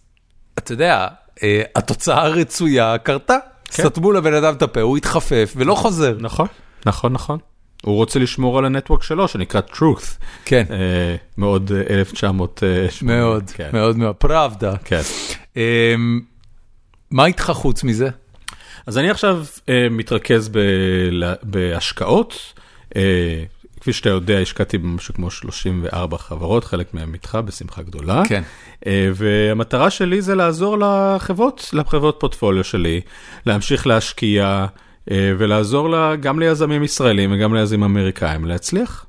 אתה 0.57 0.73
יודע, 0.73 1.07
אה, 1.43 1.61
התוצאה 1.75 2.23
הרצויה 2.23 2.97
קרתה, 2.97 3.37
כן. 3.71 3.83
סתמו 3.83 4.11
לבן 4.11 4.33
אדם 4.33 4.53
את 4.53 4.61
הפה, 4.61 4.81
הוא 4.81 4.97
התחפף 4.97 5.53
ולא 5.55 5.75
חוזר. 5.75 6.15
נכון, 6.19 6.47
נכון, 6.85 7.13
נכון. 7.13 7.39
הוא 7.83 7.95
רוצה 7.95 8.19
לשמור 8.19 8.57
על 8.57 8.65
הנטוורק 8.65 9.03
שלו 9.03 9.27
שנקרא 9.27 9.61
truth. 9.73 10.23
כן, 10.45 10.63
אה, 10.71 11.15
מאוד 11.37 11.71
אה, 11.75 11.99
1980. 11.99 13.17
מאוד, 13.17 13.49
כן. 13.53 13.69
מאוד 13.73 13.97
מאוד, 13.97 14.15
פראבדה. 14.15 14.73
כן. 14.85 15.01
אה, 15.57 15.95
מה 17.11 17.25
איתך 17.25 17.51
חוץ 17.55 17.83
מזה? 17.83 18.09
אז 18.87 18.97
אני 18.97 19.09
עכשיו 19.09 19.43
אה, 19.69 19.87
מתרכז 19.91 20.49
ב, 20.49 20.57
לה- 21.11 21.33
בהשקעות. 21.43 22.53
אה, 22.95 23.43
כפי 23.81 23.93
שאתה 23.93 24.09
יודע, 24.09 24.39
השקעתי 24.39 24.77
במשהו 24.77 25.13
כמו 25.13 25.31
34 25.31 26.17
חברות, 26.17 26.63
חלק 26.63 26.93
מהן 26.93 27.13
איתך 27.13 27.37
בשמחה 27.45 27.81
גדולה. 27.81 28.23
כן. 28.27 28.43
אה, 28.87 29.09
והמטרה 29.15 29.89
שלי 29.89 30.21
זה 30.21 30.35
לעזור 30.35 30.77
לחברות, 30.77 31.69
לחברות 31.73 32.17
פורטפוליו 32.19 32.63
שלי, 32.63 33.01
להמשיך 33.45 33.87
להשקיע 33.87 34.65
אה, 35.11 35.31
ולעזור 35.37 35.89
לה, 35.89 36.15
גם 36.15 36.39
ליזמים 36.39 36.83
ישראלים 36.83 37.31
וגם 37.33 37.53
ליזמים 37.55 37.83
אמריקאים 37.83 38.45
להצליח. 38.45 39.05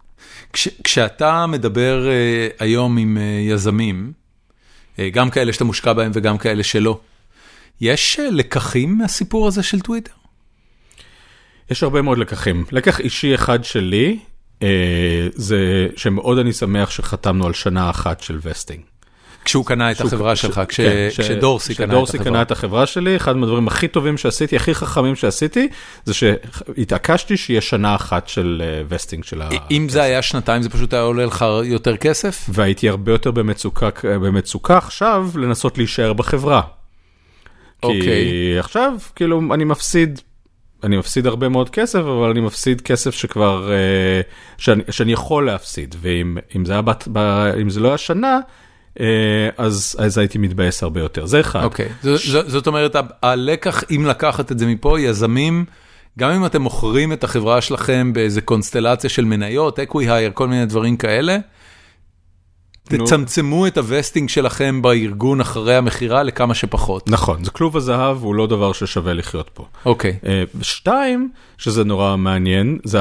כש, 0.53 0.69
כשאתה 0.85 1.47
מדבר 1.47 2.07
uh, 2.07 2.63
היום 2.63 2.99
עם 2.99 3.19
יזמים, 3.49 4.13
גם 5.13 5.31
כאלה 5.31 5.53
שאתה 5.53 5.65
מושקע 5.65 5.93
בהם 5.93 6.11
וגם 6.15 6.39
כאלה 6.39 6.63
שלא, 6.63 7.01
יש 7.81 8.21
לקחים 8.31 8.99
מהסיפור 8.99 9.47
הזה 9.47 9.63
של 9.63 9.81
טוויטר? 9.81 10.13
יש 11.71 11.83
הרבה 11.83 12.03
מאוד 12.03 12.19
לקחים. 12.19 12.65
לקח 12.73 13.01
אישי 13.01 13.35
אחד 13.35 13.65
שלי, 13.65 14.19
אה, 14.19 14.32
זה 15.35 15.87
שמאוד 15.97 16.39
אני 16.39 16.53
שמח 16.53 16.91
שחתמנו 16.91 17.47
על 17.47 17.53
שנה 17.53 17.91
אחת 17.91 18.21
של 18.21 18.39
vesting. 18.43 18.81
כשהוא 19.45 19.67
קנה 19.67 19.91
את 19.91 20.01
החברה 20.01 20.37
שלך, 20.37 20.61
כש, 20.69 20.77
כן, 20.77 21.09
ש- 21.11 21.21
כשדורסי 21.21 21.75
קנה 21.75 21.85
את 21.85 21.91
כשדורסי 21.91 22.17
החברה. 22.17 22.33
קנה 22.33 22.43
את 22.43 22.51
החברה 22.51 22.87
שלי, 22.87 23.17
אחד 23.17 23.37
מהדברים 23.37 23.67
הכי 23.67 23.89
טובים 23.89 24.19
שעשיתי, 24.19 24.57
הכי 24.57 24.75
חכמים 24.75 25.17
שעשיתי, 25.17 25.69
זה 26.05 26.15
שהתעקשתי 26.15 27.37
שיהיה 27.37 27.61
שנה 27.61 27.95
אחת 27.95 28.29
של 28.29 28.63
אה, 28.65 28.83
vesting 28.89 29.25
של 29.25 29.43
ה... 29.43 29.49
אם 29.71 29.89
זה 29.89 30.03
היה 30.03 30.23
שנתיים, 30.23 30.63
זה 30.63 30.69
פשוט 30.69 30.93
היה 30.93 31.03
עולה 31.03 31.27
לך 31.27 31.45
יותר 31.65 31.97
כסף? 31.97 32.47
והייתי 32.49 32.89
הרבה 32.89 33.13
יותר 33.13 33.31
במצוקה, 33.31 33.89
במצוקה 34.05 34.77
עכשיו 34.79 35.31
לנסות 35.35 35.79
להישאר 35.79 36.13
בחברה. 36.13 36.63
כי 37.81 37.87
אוקיי. 37.87 38.59
עכשיו, 38.59 38.93
כאילו, 39.17 39.43
אני 39.55 39.65
מפסיד, 39.65 40.21
אני 40.85 40.97
מפסיד 40.97 41.27
הרבה 41.27 41.49
מאוד 41.49 41.71
כסף, 41.71 41.99
אבל 41.99 42.31
אני 42.31 42.41
מפסיד 42.41 42.81
כסף 42.81 43.15
שכבר, 43.15 43.73
אה, 43.73 44.21
שאני, 44.59 44.83
שאני 44.91 45.13
יכול 45.13 45.47
להפסיד, 45.47 45.95
ואם 46.01 46.37
אם 46.57 46.65
זה, 46.65 46.73
היה 46.73 46.83
בת, 46.83 47.09
ב, 47.13 47.19
אם 47.61 47.71
זה 47.71 47.81
לא 47.81 47.89
היה 47.89 47.99
שנה, 47.99 48.39
אה, 49.01 49.07
אז, 49.59 49.97
אז 49.99 50.19
הייתי 50.19 50.39
מתבאס 50.39 50.83
הרבה 50.83 51.01
יותר. 51.01 51.27
זה 51.27 51.41
אחד. 51.41 51.65
אוקיי, 51.65 51.89
ז- 52.03 52.33
ז- 52.33 52.45
זאת 52.47 52.67
אומרת, 52.67 52.97
הלקח, 53.23 53.85
אם 53.97 54.07
לקחת 54.07 54.53
את 54.53 54.59
זה 54.59 54.67
מפה, 54.67 55.01
יזמים, 55.01 55.65
גם 56.19 56.31
אם 56.31 56.47
אתם 56.47 56.63
מוכרים 56.63 57.13
את 57.13 57.25
החברה 57.25 57.61
שלכם 57.61 58.13
באיזה 58.13 58.41
קונסטלציה 58.41 59.11
של 59.11 59.25
מניות, 59.25 59.79
אקווי 59.79 60.11
הייר, 60.11 60.31
כל 60.35 60.49
מיני 60.49 60.67
דברים 60.67 60.97
כאלה. 60.97 61.39
תצמצמו 62.85 63.67
את 63.67 63.79
ה 63.79 63.85
vesting 63.85 64.29
שלכם 64.29 64.83
בארגון 64.83 65.41
אחרי 65.41 65.77
המכירה 65.77 66.23
לכמה 66.23 66.55
שפחות. 66.55 67.09
נכון, 67.09 67.45
כלוב 67.45 67.77
הזהב 67.77 68.23
הוא 68.23 68.35
לא 68.35 68.47
דבר 68.47 68.73
ששווה 68.73 69.15
לחיות 69.15 69.51
פה. 69.55 69.67
אוקיי, 69.87 70.17
אה, 70.27 70.45
ושתיים, 70.55 71.31
שזה 71.59 71.85
נורא 71.85 72.17
מעניין, 72.17 72.79
זה 72.85 72.99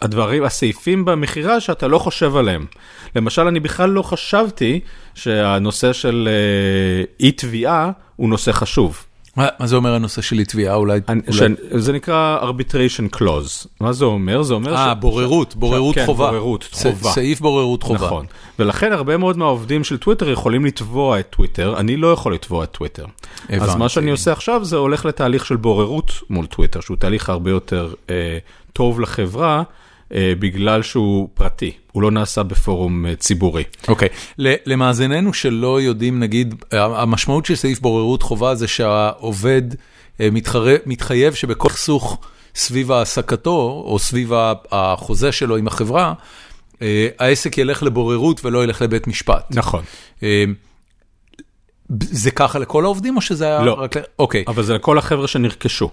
הדברים, 0.00 0.44
הסעיפים 0.44 1.04
במכירה 1.04 1.60
שאתה 1.60 1.88
לא 1.88 1.98
חושב 1.98 2.36
עליהם. 2.36 2.66
למשל, 3.16 3.46
אני 3.46 3.60
בכלל 3.60 3.90
לא 3.90 4.02
חשבתי 4.02 4.80
שהנושא 5.14 5.92
של 5.92 6.28
אה, 6.30 7.04
אי 7.20 7.32
תביעה 7.32 7.90
הוא 8.16 8.28
נושא 8.28 8.52
חשוב. 8.52 9.04
מה 9.40 9.48
מה 9.58 9.66
זה 9.66 9.76
אומר 9.76 9.94
הנושא 9.94 10.22
של 10.22 10.38
אי 10.38 10.44
תביעה? 10.44 10.74
אולי... 10.74 11.00
אני- 11.08 11.20
אולי- 11.28 11.38
ש- 11.56 11.74
זה 11.76 11.92
נקרא 11.92 12.38
arbitration 12.42 13.16
clause. 13.16 13.66
מה 13.80 13.92
זה 13.92 14.04
אומר? 14.04 14.42
זה 14.42 14.54
אומר 14.54 14.74
אה, 14.74 14.92
ש- 14.96 15.00
בוררות, 15.00 15.50
ש- 15.50 15.54
בוררות 15.54 15.94
כן, 15.94 16.06
חובה. 16.06 16.30
בוררות 16.30 16.68
ס- 16.72 16.82
חובה. 16.86 17.10
סעיף 17.10 17.40
בוררות 17.40 17.82
חובה. 17.82 18.06
נכון, 18.06 18.26
ולכן 18.58 18.92
הרבה 18.92 19.16
מאוד 19.16 19.38
מהעובדים 19.38 19.84
של 19.84 19.98
טוויטר 19.98 20.30
יכולים 20.30 20.64
לתבוע 20.64 21.20
את 21.20 21.26
טוויטר, 21.30 21.74
אני 21.78 21.96
לא 21.96 22.12
יכול 22.12 22.34
לתבוע 22.34 22.64
את 22.64 22.70
טוויטר. 22.70 23.04
אז 23.48 23.62
הבנתי. 23.62 23.78
מה 23.78 23.88
שאני 23.88 24.10
עושה 24.10 24.32
עכשיו 24.32 24.64
זה 24.64 24.76
הולך 24.76 25.04
לתהליך 25.04 25.46
של 25.46 25.56
בוררות 25.56 26.12
מול 26.30 26.46
טוויטר, 26.46 26.80
שהוא 26.80 26.96
תהליך 26.96 27.28
הרבה 27.30 27.50
יותר 27.50 27.92
אה, 28.10 28.38
טוב 28.72 29.00
לחברה, 29.00 29.56
אה, 29.58 29.62
בגלל 30.14 30.82
שהוא 30.82 31.28
פרטי, 31.34 31.72
הוא 31.92 32.02
לא 32.02 32.10
נעשה 32.10 32.42
בפורום 32.42 33.06
אה, 33.06 33.16
ציבורי. 33.16 33.64
אוקיי, 33.88 34.08
ל- 34.38 34.54
למאזיננו 34.66 35.34
שלא 35.34 35.80
יודעים, 35.80 36.20
נגיד, 36.20 36.54
המשמעות 36.72 37.46
של 37.46 37.54
סעיף 37.54 37.80
בוררות 37.80 38.22
חובה 38.22 38.54
זה 38.54 38.68
שהעובד 38.68 39.62
אה, 40.20 40.28
מתחרה- 40.32 40.76
מתחייב 40.86 41.34
שבכל 41.34 41.68
סכסוך 41.68 42.18
סביב 42.54 42.92
העסקתו, 42.92 43.82
או 43.86 43.98
סביב 43.98 44.32
החוזה 44.72 45.32
שלו 45.32 45.56
עם 45.56 45.66
החברה, 45.66 46.14
אה, 46.82 47.08
העסק 47.18 47.58
ילך 47.58 47.82
לבוררות 47.82 48.44
ולא 48.44 48.64
ילך 48.64 48.82
לבית 48.82 49.06
משפט. 49.06 49.46
נכון. 49.50 49.82
אה, 50.22 50.44
זה 52.00 52.30
ככה 52.30 52.58
לכל 52.58 52.84
העובדים 52.84 53.16
או 53.16 53.20
שזה 53.20 53.44
היה 53.46 53.62
לא. 53.62 53.72
רק... 53.72 53.96
ל- 53.96 54.00
אוקיי, 54.18 54.44
אבל 54.46 54.62
זה 54.62 54.74
לכל 54.74 54.98
החבר'ה 54.98 55.28
שנרכשו. 55.28 55.90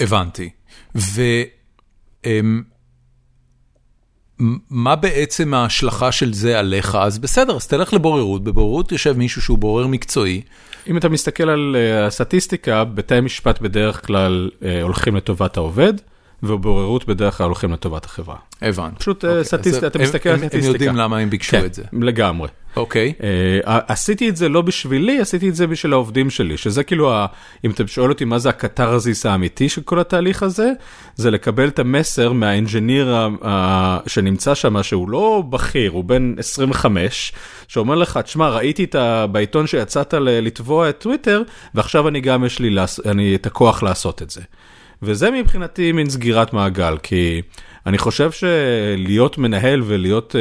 הבנתי. 0.00 0.50
ומה 4.40 4.96
בעצם 4.96 5.54
ההשלכה 5.54 6.12
של 6.12 6.32
זה 6.34 6.58
עליך? 6.58 6.94
אז 7.00 7.18
בסדר, 7.18 7.56
אז 7.56 7.66
תלך 7.66 7.94
לבוררות, 7.94 8.44
בבוררות 8.44 8.92
יושב 8.92 9.16
מישהו 9.18 9.42
שהוא 9.42 9.58
בורר 9.58 9.86
מקצועי. 9.86 10.42
אם 10.86 10.96
אתה 10.96 11.08
מסתכל 11.08 11.48
על 11.48 11.76
אה, 11.78 12.06
הסטטיסטיקה, 12.06 12.84
בתי 12.84 13.14
המשפט 13.14 13.60
בדרך 13.60 14.06
כלל 14.06 14.50
אה, 14.64 14.82
הולכים 14.82 15.16
לטובת 15.16 15.56
העובד, 15.56 15.94
ובוררות 16.42 17.06
בדרך 17.08 17.38
כלל 17.38 17.46
הולכים 17.46 17.72
לטובת 17.72 18.04
החברה. 18.04 18.36
הבנתי. 18.62 18.96
פשוט 18.98 19.24
אה, 19.24 19.30
אוקיי, 19.30 19.44
סטטיסט- 19.44 19.76
אז 19.76 19.84
אתה 19.84 19.98
מסתכל 19.98 20.28
על 20.28 20.34
הם- 20.34 20.42
הם 20.42 20.48
סטטיסטיקה. 20.48 20.72
יודעים 20.74 20.96
למה 20.96 21.18
הם 21.18 21.30
ביקשו 21.30 21.50
כן, 21.50 21.64
את 21.64 21.74
זה. 21.74 21.82
לגמרי. 21.92 22.48
אוקיי, 22.76 23.12
אה, 23.22 23.78
עשיתי 23.88 24.28
את 24.28 24.36
זה 24.36 24.48
לא 24.48 24.62
בשבילי, 24.62 25.20
עשיתי 25.20 25.48
את 25.48 25.54
זה 25.54 25.66
בשביל 25.66 25.92
העובדים 25.92 26.30
שלי, 26.30 26.56
שזה 26.56 26.84
כאילו, 26.84 27.12
ה- 27.12 27.26
אם 27.64 27.70
אתה 27.70 27.82
שואל 27.86 28.10
אותי 28.10 28.24
מה 28.24 28.38
זה 28.38 28.48
הקתרזיס 28.48 29.26
האמיתי 29.26 29.68
של 29.68 29.82
כל 29.82 29.98
התהליך 30.00 30.42
הזה, 30.42 30.72
זה 31.16 31.30
לקבל 31.30 31.68
את 31.68 31.78
המסר 31.78 32.32
מהאנג'יניר 32.32 33.14
ה- 33.14 33.28
ה- 33.48 33.98
שנמצא 34.06 34.54
שם, 34.54 34.82
שהוא 34.82 35.10
לא 35.10 35.42
בכיר, 35.50 35.90
הוא 35.90 36.04
בן 36.04 36.34
25, 36.38 37.32
שאומר 37.68 37.94
לך, 37.94 38.16
תשמע, 38.24 38.48
ראיתי 38.48 38.84
את 38.84 38.94
ה- 38.94 39.26
בעיתון 39.26 39.66
שיצאת 39.66 40.14
לתבוע 40.18 40.88
את 40.88 40.98
טוויטר, 40.98 41.42
ועכשיו 41.74 42.08
אני 42.08 42.20
גם 42.20 42.44
יש 42.44 42.58
לי 42.58 42.76
אני 43.06 43.34
את 43.34 43.46
הכוח 43.46 43.82
לעשות 43.82 44.22
את 44.22 44.30
זה. 44.30 44.40
וזה 45.02 45.30
מבחינתי 45.30 45.92
מין 45.92 46.10
סגירת 46.10 46.52
מעגל, 46.52 46.96
כי 47.02 47.42
אני 47.86 47.98
חושב 47.98 48.30
שלהיות 48.30 49.38
מנהל 49.38 49.82
ולהיות 49.84 50.36
אה, 50.36 50.40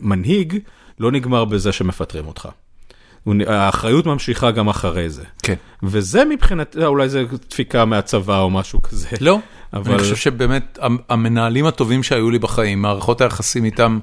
מנהיג, 0.00 0.58
לא 1.00 1.12
נגמר 1.12 1.44
בזה 1.44 1.72
שמפטרים 1.72 2.26
אותך. 2.26 2.48
האחריות 3.46 4.06
ממשיכה 4.06 4.50
גם 4.50 4.68
אחרי 4.68 5.10
זה. 5.10 5.22
כן. 5.42 5.54
וזה 5.82 6.24
מבחינתי, 6.24 6.84
אולי 6.84 7.08
זה 7.08 7.24
דפיקה 7.50 7.84
מהצבא 7.84 8.40
או 8.40 8.50
משהו 8.50 8.82
כזה. 8.82 9.08
לא, 9.20 9.38
אבל- 9.72 9.92
אני 9.94 10.02
חושב 10.02 10.16
שבאמת 10.16 10.78
המ- 10.82 10.98
המנהלים 11.08 11.66
הטובים 11.66 12.02
שהיו 12.02 12.30
לי 12.30 12.38
בחיים, 12.38 12.82
מערכות 12.82 13.20
היחסים 13.20 13.64
איתם, 13.64 13.98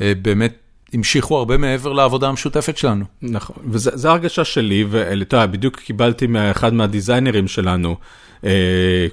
אה, 0.00 0.12
באמת 0.22 0.56
המשיכו 0.92 1.38
הרבה 1.38 1.56
מעבר 1.56 1.92
לעבודה 1.92 2.28
המשותפת 2.28 2.76
שלנו. 2.76 3.04
נכון, 3.22 3.56
וזו 3.70 4.08
הרגשה 4.08 4.44
שלי, 4.44 4.84
ואתה 4.90 5.36
יודע, 5.36 5.46
בדיוק 5.46 5.76
קיבלתי 5.80 6.26
מאחד 6.26 6.74
מהדיזיינרים 6.74 7.48
שלנו, 7.48 7.88
אה, 7.90 7.94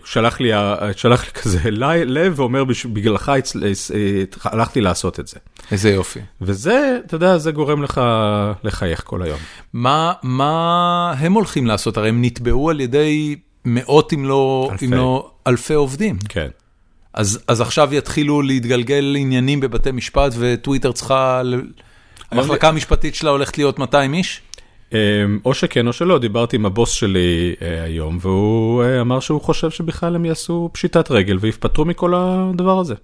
שלח 0.06 0.40
לי, 0.40 0.52
שלח 0.96 1.26
לי 1.26 1.32
כזה 1.32 1.60
לב 2.06 2.40
ואומר, 2.40 2.64
"בש- 2.64 2.86
בגללך 2.86 3.30
הצ- 3.30 3.58
אה, 3.96 4.24
הלכתי 4.44 4.82
לעשות 4.82 5.20
את 5.20 5.28
זה. 5.28 5.38
איזה 5.72 5.90
יופי. 5.90 6.20
וזה, 6.42 7.00
אתה 7.06 7.16
יודע, 7.16 7.38
זה 7.38 7.52
גורם 7.52 7.84
לך 7.84 8.02
לחייך 8.64 9.02
כל 9.06 9.22
היום. 9.22 9.40
מה, 9.74 10.14
מה 10.24 11.14
הם 11.20 11.34
הולכים 11.34 11.68
לעשות? 11.68 11.98
הרי 11.98 12.10
הם 12.10 12.22
נתבעו 12.22 12.70
על 12.70 12.82
ידי 12.82 13.36
מאות 13.66 14.14
אם 14.14 14.26
לא, 14.26 14.70
אלפי. 14.72 14.86
אם 14.86 14.94
לא 14.94 15.32
אלפי 15.48 15.74
עובדים. 15.74 16.18
כן. 16.30 16.48
אז, 17.14 17.40
אז 17.48 17.62
עכשיו 17.62 17.94
יתחילו 17.96 18.42
להתגלגל 18.42 19.16
עניינים 19.20 19.60
בבתי 19.60 19.92
משפט 19.92 20.34
וטוויטר 20.38 20.92
צריכה, 20.92 21.42
המחלקה 22.32 22.68
המשפטית 22.68 23.16
שלה 23.16 23.30
הולכת 23.30 23.58
להיות 23.58 23.80
200 23.80 24.14
איש? 24.14 24.42
אמ, 24.94 24.98
או 25.46 25.54
שכן 25.54 25.88
או 25.88 25.94
שלא, 25.94 26.20
דיברתי 26.20 26.56
עם 26.56 26.66
הבוס 26.66 26.92
שלי 26.92 27.56
אה, 27.62 27.84
היום, 27.84 28.18
והוא 28.22 28.84
אה, 28.84 29.02
אמר 29.02 29.20
שהוא 29.20 29.42
חושב 29.42 29.70
שבכלל 29.72 30.16
הם 30.16 30.26
יעשו 30.26 30.70
פשיטת 30.74 31.12
רגל 31.12 31.38
ויפטרו 31.42 31.86
מכל 31.86 32.14
הדבר 32.16 32.80
הזה. 32.80 32.96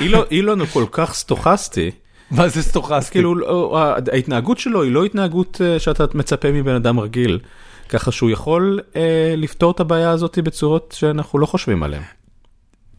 אילון- 0.00 0.24
אילון 0.30 0.60
הוא 0.60 0.68
כל 0.68 0.84
כך 0.92 1.14
סטוכסטי, 1.14 1.90
מה 2.30 2.48
זה 2.48 2.62
סטוכסטי? 2.62 3.12
כאילו 3.12 3.34
לא, 3.34 3.78
ההתנהגות 4.12 4.58
שלו 4.58 4.82
היא 4.82 4.92
לא 4.92 5.04
התנהגות 5.04 5.60
אה, 5.64 5.78
שאתה 5.78 6.04
מצפה 6.14 6.52
מבן 6.52 6.74
אדם 6.74 7.00
רגיל, 7.00 7.38
ככה 7.88 8.12
שהוא 8.12 8.30
יכול 8.30 8.80
אה, 8.96 9.34
לפתור 9.36 9.70
את 9.70 9.80
הבעיה 9.80 10.10
הזאת 10.10 10.38
בצורות 10.38 10.94
שאנחנו 10.98 11.38
לא 11.38 11.46
חושבים 11.46 11.82
עליהן. 11.82 12.02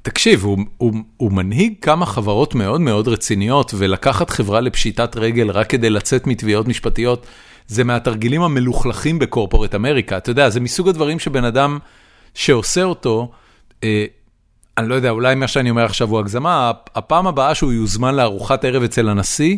תקשיב, 0.08 0.44
הוא, 0.44 0.58
הוא, 0.78 0.94
הוא 1.18 1.32
מנהיג 1.32 1.74
כמה 1.82 2.06
חברות 2.06 2.56
מאוד 2.56 2.82
מאוד 2.82 3.08
רציניות, 3.08 3.74
ולקחת 3.78 4.30
חברה 4.30 4.62
לפשיטת 4.62 5.16
רגל 5.16 5.52
רק 5.52 5.70
כדי 5.70 5.90
לצאת 5.90 6.28
מתביעות 6.28 6.68
משפטיות, 6.68 7.26
זה 7.68 7.84
מהתרגילים 7.84 8.42
המלוכלכים 8.42 9.20
בקורפורט 9.20 9.76
אמריקה. 9.76 10.18
אתה 10.18 10.32
יודע, 10.32 10.50
זה 10.50 10.60
מסוג 10.60 10.90
הדברים 10.90 11.20
שבן 11.20 11.44
אדם 11.44 11.80
שעושה 12.34 12.84
אותו, 12.84 13.32
אה, 13.84 14.06
אני 14.78 14.90
לא 14.90 14.96
יודע, 14.96 15.10
אולי 15.10 15.36
מה 15.36 15.48
שאני 15.48 15.70
אומר 15.70 15.86
עכשיו 15.86 16.10
הוא 16.10 16.20
הגזמה, 16.20 16.72
הפעם 16.96 17.28
הבאה 17.28 17.56
שהוא 17.56 17.74
יוזמן 17.74 18.16
לארוחת 18.16 18.66
ערב 18.66 18.84
אצל 18.84 19.10
הנשיא, 19.10 19.58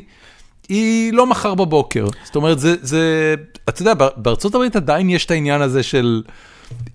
היא 0.69 1.13
לא 1.13 1.27
מחר 1.27 1.55
בבוקר. 1.55 2.05
זאת 2.23 2.35
אומרת, 2.35 2.59
זה, 2.59 2.75
זה, 2.81 3.35
אתה 3.69 3.81
יודע, 3.81 3.93
בארצות 4.15 4.55
הברית 4.55 4.75
עדיין 4.75 5.09
יש 5.09 5.25
את 5.25 5.31
העניין 5.31 5.61
הזה 5.61 5.83
של 5.83 6.23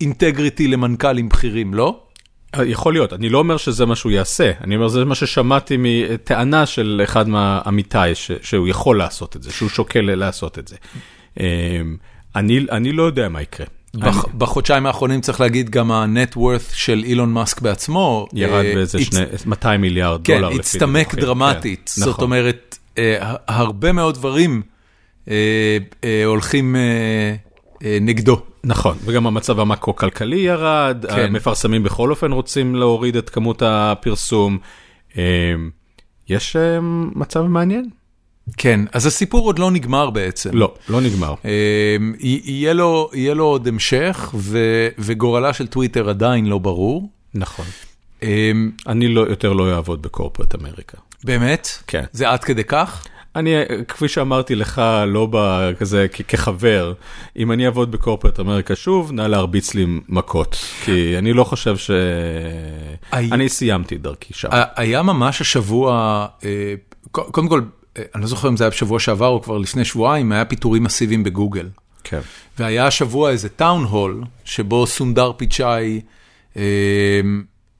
אינטגריטי 0.00 0.68
למנכ"לים 0.68 1.28
בכירים, 1.28 1.74
לא? 1.74 2.03
יכול 2.66 2.92
להיות, 2.92 3.12
אני 3.12 3.28
לא 3.28 3.38
אומר 3.38 3.56
שזה 3.56 3.86
מה 3.86 3.96
שהוא 3.96 4.12
יעשה, 4.12 4.50
אני 4.64 4.76
אומר 4.76 4.88
זה 4.88 5.04
מה 5.04 5.14
ששמעתי 5.14 5.76
מטענה 5.78 6.66
של 6.66 7.00
אחד 7.04 7.28
מעמיתיי, 7.28 8.14
ש- 8.14 8.30
שהוא 8.42 8.68
יכול 8.68 8.98
לעשות 8.98 9.36
את 9.36 9.42
זה, 9.42 9.52
שהוא 9.52 9.68
שוקל 9.68 10.00
לעשות 10.00 10.58
את 10.58 10.68
זה. 10.68 10.76
אמ, 11.40 11.44
אני, 12.36 12.66
אני 12.72 12.92
לא 12.92 13.02
יודע 13.02 13.28
מה 13.28 13.42
יקרה. 13.42 13.66
בח, 13.94 14.24
בחודשיים 14.38 14.86
האחרונים 14.86 15.20
צריך 15.20 15.40
להגיד 15.40 15.70
גם 15.70 15.90
ה-net 15.92 16.36
worth 16.36 16.74
של 16.74 17.02
אילון 17.06 17.32
מאסק 17.32 17.60
בעצמו. 17.60 18.26
ירד 18.32 18.64
אה, 18.64 18.74
באיזה 18.74 19.04
שני, 19.04 19.20
200 19.46 19.80
מיליארד 19.80 20.20
כן, 20.24 20.34
דולר. 20.34 20.48
לפי 20.48 20.58
הצטמק. 20.60 21.14
דרמטית. 21.14 21.92
כן, 21.94 22.00
זאת 22.00 22.08
נכון. 22.08 22.24
אומרת, 22.24 22.78
אה, 22.98 23.34
הרבה 23.48 23.92
מאוד 23.92 24.14
דברים 24.14 24.62
אה, 25.30 25.34
אה, 26.04 26.24
הולכים 26.24 26.76
אה, 26.76 26.80
אה, 26.80 27.34
נגדו. 28.00 28.40
נכון, 28.64 28.96
וגם 29.04 29.26
המצב 29.26 29.60
המקרו-כלכלי 29.60 30.36
ירד, 30.36 31.04
כן. 31.08 31.20
המפרסמים 31.20 31.82
בכל 31.82 32.10
אופן 32.10 32.32
רוצים 32.32 32.74
להוריד 32.74 33.16
את 33.16 33.30
כמות 33.30 33.62
הפרסום. 33.66 34.58
אמ, 35.16 35.22
יש 36.28 36.56
אמ, 36.56 37.10
מצב 37.14 37.42
מעניין? 37.42 37.88
כן, 38.56 38.80
אז 38.92 39.06
הסיפור 39.06 39.46
עוד 39.46 39.58
לא 39.58 39.70
נגמר 39.70 40.10
בעצם. 40.10 40.50
לא, 40.52 40.74
לא 40.88 41.00
נגמר. 41.00 41.34
אה, 41.44 41.96
יהיה 42.20 42.72
לו, 42.72 43.10
יהיה 43.12 43.34
לו 43.34 43.44
עוד 43.44 43.68
המשך, 43.68 44.34
ו, 44.34 44.58
וגורלה 44.98 45.52
של 45.52 45.66
טוויטר 45.66 46.08
עדיין 46.08 46.46
לא 46.46 46.58
ברור. 46.58 47.08
נכון. 47.34 47.64
אה, 48.22 48.52
אני 48.86 49.08
לא, 49.08 49.20
יותר 49.20 49.52
לא 49.52 49.74
אעבוד 49.74 50.02
בקורפרט 50.02 50.54
אמריקה. 50.54 50.98
באמת? 51.24 51.68
כן. 51.86 52.04
זה 52.12 52.30
עד 52.30 52.44
כדי 52.44 52.64
כך? 52.64 53.06
אני, 53.36 53.54
כפי 53.88 54.08
שאמרתי 54.08 54.54
לך, 54.54 54.82
לא 55.06 55.28
כזה 55.78 56.06
כחבר, 56.28 56.92
אם 57.36 57.52
אני 57.52 57.66
אעבוד 57.66 57.90
בקורפרט 57.90 58.40
אמריקה 58.40 58.76
שוב, 58.76 59.12
נא 59.12 59.22
להרביץ 59.22 59.74
לי 59.74 59.86
מכות, 60.08 60.56
כי 60.84 61.18
אני 61.18 61.32
לא 61.32 61.44
חושב 61.44 61.76
ש... 61.76 61.90
הי- 63.12 63.30
אני 63.32 63.48
סיימתי 63.48 63.94
את 63.96 64.02
דרכי 64.02 64.34
שם. 64.34 64.48
היה 64.76 65.02
ממש 65.02 65.40
השבוע, 65.40 66.26
אה, 66.44 66.74
קודם 67.10 67.48
כל, 67.48 67.60
אה, 67.98 68.02
אני 68.14 68.22
לא 68.22 68.28
זוכר 68.28 68.48
אם 68.48 68.56
זה 68.56 68.64
היה 68.64 68.70
בשבוע 68.70 69.00
שעבר 69.00 69.28
או 69.28 69.42
כבר 69.42 69.58
לפני 69.58 69.84
שבועיים, 69.84 70.32
היה 70.32 70.44
פיטורים 70.44 70.82
מסיביים 70.82 71.24
בגוגל. 71.24 71.68
כן. 72.04 72.20
והיה 72.58 72.86
השבוע 72.86 73.30
איזה 73.30 73.48
town 73.48 73.84
hall, 73.84 74.22
שבו 74.44 74.86
סונדאר 74.86 75.32
פיצ'אי 75.36 76.00
אה, 76.56 76.62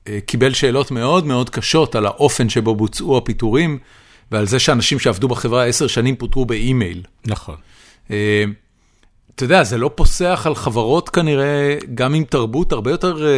אה, 0.07 0.19
קיבל 0.25 0.53
שאלות 0.53 0.91
מאוד 0.91 1.25
מאוד 1.25 1.49
קשות 1.49 1.95
על 1.95 2.05
האופן 2.05 2.49
שבו 2.49 2.75
בוצעו 2.75 3.17
הפיטורים, 3.17 3.77
ועל 4.35 4.47
זה 4.47 4.59
שאנשים 4.59 4.99
שעבדו 4.99 5.27
בחברה 5.27 5.65
עשר 5.65 5.87
שנים 5.87 6.15
פוטרו 6.15 6.45
באימייל. 6.45 7.01
נכון. 7.25 7.55
אה, 8.11 8.43
אתה 9.35 9.43
יודע, 9.43 9.63
זה 9.63 9.77
לא 9.77 9.91
פוסח 9.95 10.43
על 10.45 10.55
חברות 10.55 11.09
כנראה, 11.09 11.77
גם 11.93 12.13
עם 12.13 12.23
תרבות 12.23 12.71
הרבה 12.71 12.91
יותר 12.91 13.25
אה, 13.25 13.31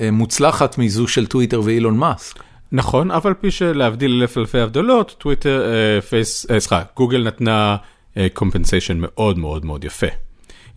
אה, 0.00 0.10
מוצלחת 0.10 0.78
מזו 0.78 1.08
של 1.08 1.26
טוויטר 1.26 1.60
ואילון 1.64 1.96
מאסק. 1.96 2.42
נכון, 2.72 3.10
אף 3.10 3.26
על 3.26 3.34
פי 3.34 3.50
שלהבדיל 3.50 4.22
אלף 4.22 4.38
אלפי 4.38 4.60
הבדלות, 4.60 5.16
טוויטר, 5.18 5.64
פייס, 6.08 6.46
סליחה, 6.58 6.82
גוגל 6.96 7.22
נתנה 7.22 7.76
compensation 8.34 8.96
מאוד 9.00 9.38
מאוד 9.38 9.64
מאוד 9.64 9.84
יפה. 9.84 10.06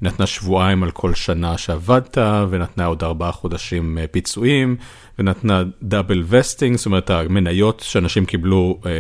נתנה 0.01 0.25
שבועיים 0.25 0.83
על 0.83 0.91
כל 0.91 1.13
שנה 1.13 1.57
שעבדת, 1.57 2.17
ונתנה 2.49 2.85
עוד 2.85 3.03
ארבעה 3.03 3.31
חודשים 3.31 3.97
אה, 3.97 4.07
פיצויים, 4.07 4.75
ונתנה 5.19 5.63
double 5.81 6.23
vesting, 6.27 6.77
זאת 6.77 6.85
אומרת 6.85 7.09
המניות 7.09 7.79
שאנשים 7.85 8.25
קיבלו 8.25 8.79
אה, 8.85 8.91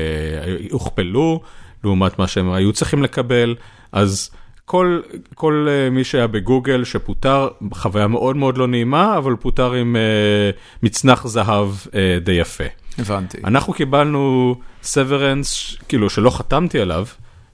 הוכפלו, 0.71 1.41
לעומת 1.83 2.19
מה 2.19 2.27
שהם 2.27 2.51
היו 2.51 2.73
צריכים 2.73 3.03
לקבל, 3.03 3.55
אז 3.91 4.31
כל, 4.65 5.01
כל 5.35 5.67
אה, 5.69 5.89
מי 5.89 6.03
שהיה 6.03 6.27
בגוגל 6.27 6.83
שפוטר, 6.83 7.47
חוויה 7.73 8.07
מאוד 8.07 8.35
מאוד 8.35 8.57
לא 8.57 8.67
נעימה, 8.67 9.17
אבל 9.17 9.35
פוטר 9.35 9.73
עם 9.73 9.95
אה, 9.95 10.51
מצנח 10.83 11.27
זהב 11.27 11.69
אה, 11.95 12.17
די 12.21 12.31
יפה. 12.31 12.63
הבנתי. 12.97 13.37
אנחנו 13.43 13.73
קיבלנו 13.73 14.55
סוורנס, 14.83 15.77
כאילו 15.87 16.09
שלא 16.09 16.29
חתמתי 16.29 16.79
עליו, 16.79 17.05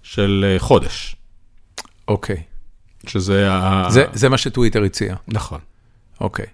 של 0.04 0.46
אה, 0.48 0.60
חודש, 0.60 1.16
אוקיי. 2.08 2.55
שזה 3.08 3.52
ה... 3.52 3.86
זה, 3.90 4.06
זה 4.14 4.30
מה 4.30 4.38
שטוויטר 4.38 4.84
הציע. 4.84 5.16
נכון. 5.28 5.60
אוקיי. 6.22 6.46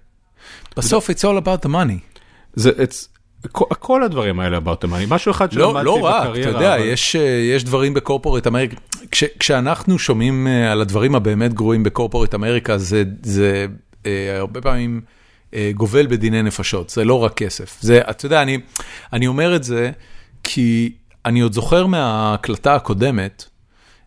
בסוף 0.76 1.10
it's 1.10 1.22
all 1.22 1.44
about 1.44 1.66
the 1.66 1.68
money. 1.68 2.18
זה, 2.54 2.70
it's, 2.70 3.08
כל, 3.52 3.64
כל 3.78 4.02
הדברים 4.02 4.40
האלה 4.40 4.58
about 4.58 4.84
the 4.86 4.88
money, 4.88 5.06
משהו 5.08 5.30
אחד 5.30 5.52
שלמדתי 5.52 5.74
לא, 5.74 5.84
לא 5.84 6.00
רק, 6.04 6.26
בקריירה. 6.28 6.50
אתה 6.50 6.58
יודע, 6.58 6.74
אבל- 6.76 6.84
יש, 6.84 7.16
אה, 7.16 7.20
יש 7.54 7.64
דברים 7.64 7.94
בקורפורט 7.94 8.46
אמריקה, 8.46 8.76
כש, 9.10 9.24
כשאנחנו 9.38 9.98
שומעים 9.98 10.46
אה, 10.46 10.72
על 10.72 10.80
הדברים 10.80 11.14
הבאמת 11.14 11.54
גרועים 11.54 11.82
בקורפורט 11.82 12.34
אמריקה, 12.34 12.78
זה, 12.78 13.02
זה 13.22 13.66
אה, 14.06 14.36
הרבה 14.38 14.60
פעמים 14.60 15.00
אה, 15.54 15.70
גובל 15.74 16.06
בדיני 16.06 16.42
נפשות, 16.42 16.90
זה 16.90 17.04
לא 17.04 17.24
רק 17.24 17.34
כסף. 17.34 17.76
זה, 17.80 18.00
אתה 18.10 18.26
יודע, 18.26 18.42
אני, 18.42 18.58
אני 19.12 19.26
אומר 19.26 19.56
את 19.56 19.64
זה 19.64 19.90
כי 20.42 20.92
אני 21.26 21.40
עוד 21.40 21.52
זוכר 21.52 21.86
מההקלטה 21.86 22.74
הקודמת, 22.74 23.44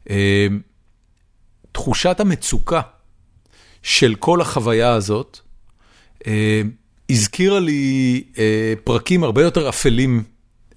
אה, 0.10 0.48
תחושת 1.76 2.20
המצוקה 2.20 2.82
של 3.84 4.16
כל 4.20 4.42
החוויה 4.42 4.94
הזאת, 4.94 5.40
אה, 6.28 6.62
הזכירה 7.10 7.60
לי 7.60 8.24
אה, 8.38 8.74
פרקים 8.84 9.24
הרבה 9.24 9.42
יותר 9.44 9.70
אפלים 9.70 10.24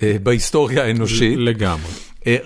אה, 0.02 0.16
בהיסטוריה 0.22 0.84
האנושית, 0.84 1.38
לגמרי. 1.38 1.92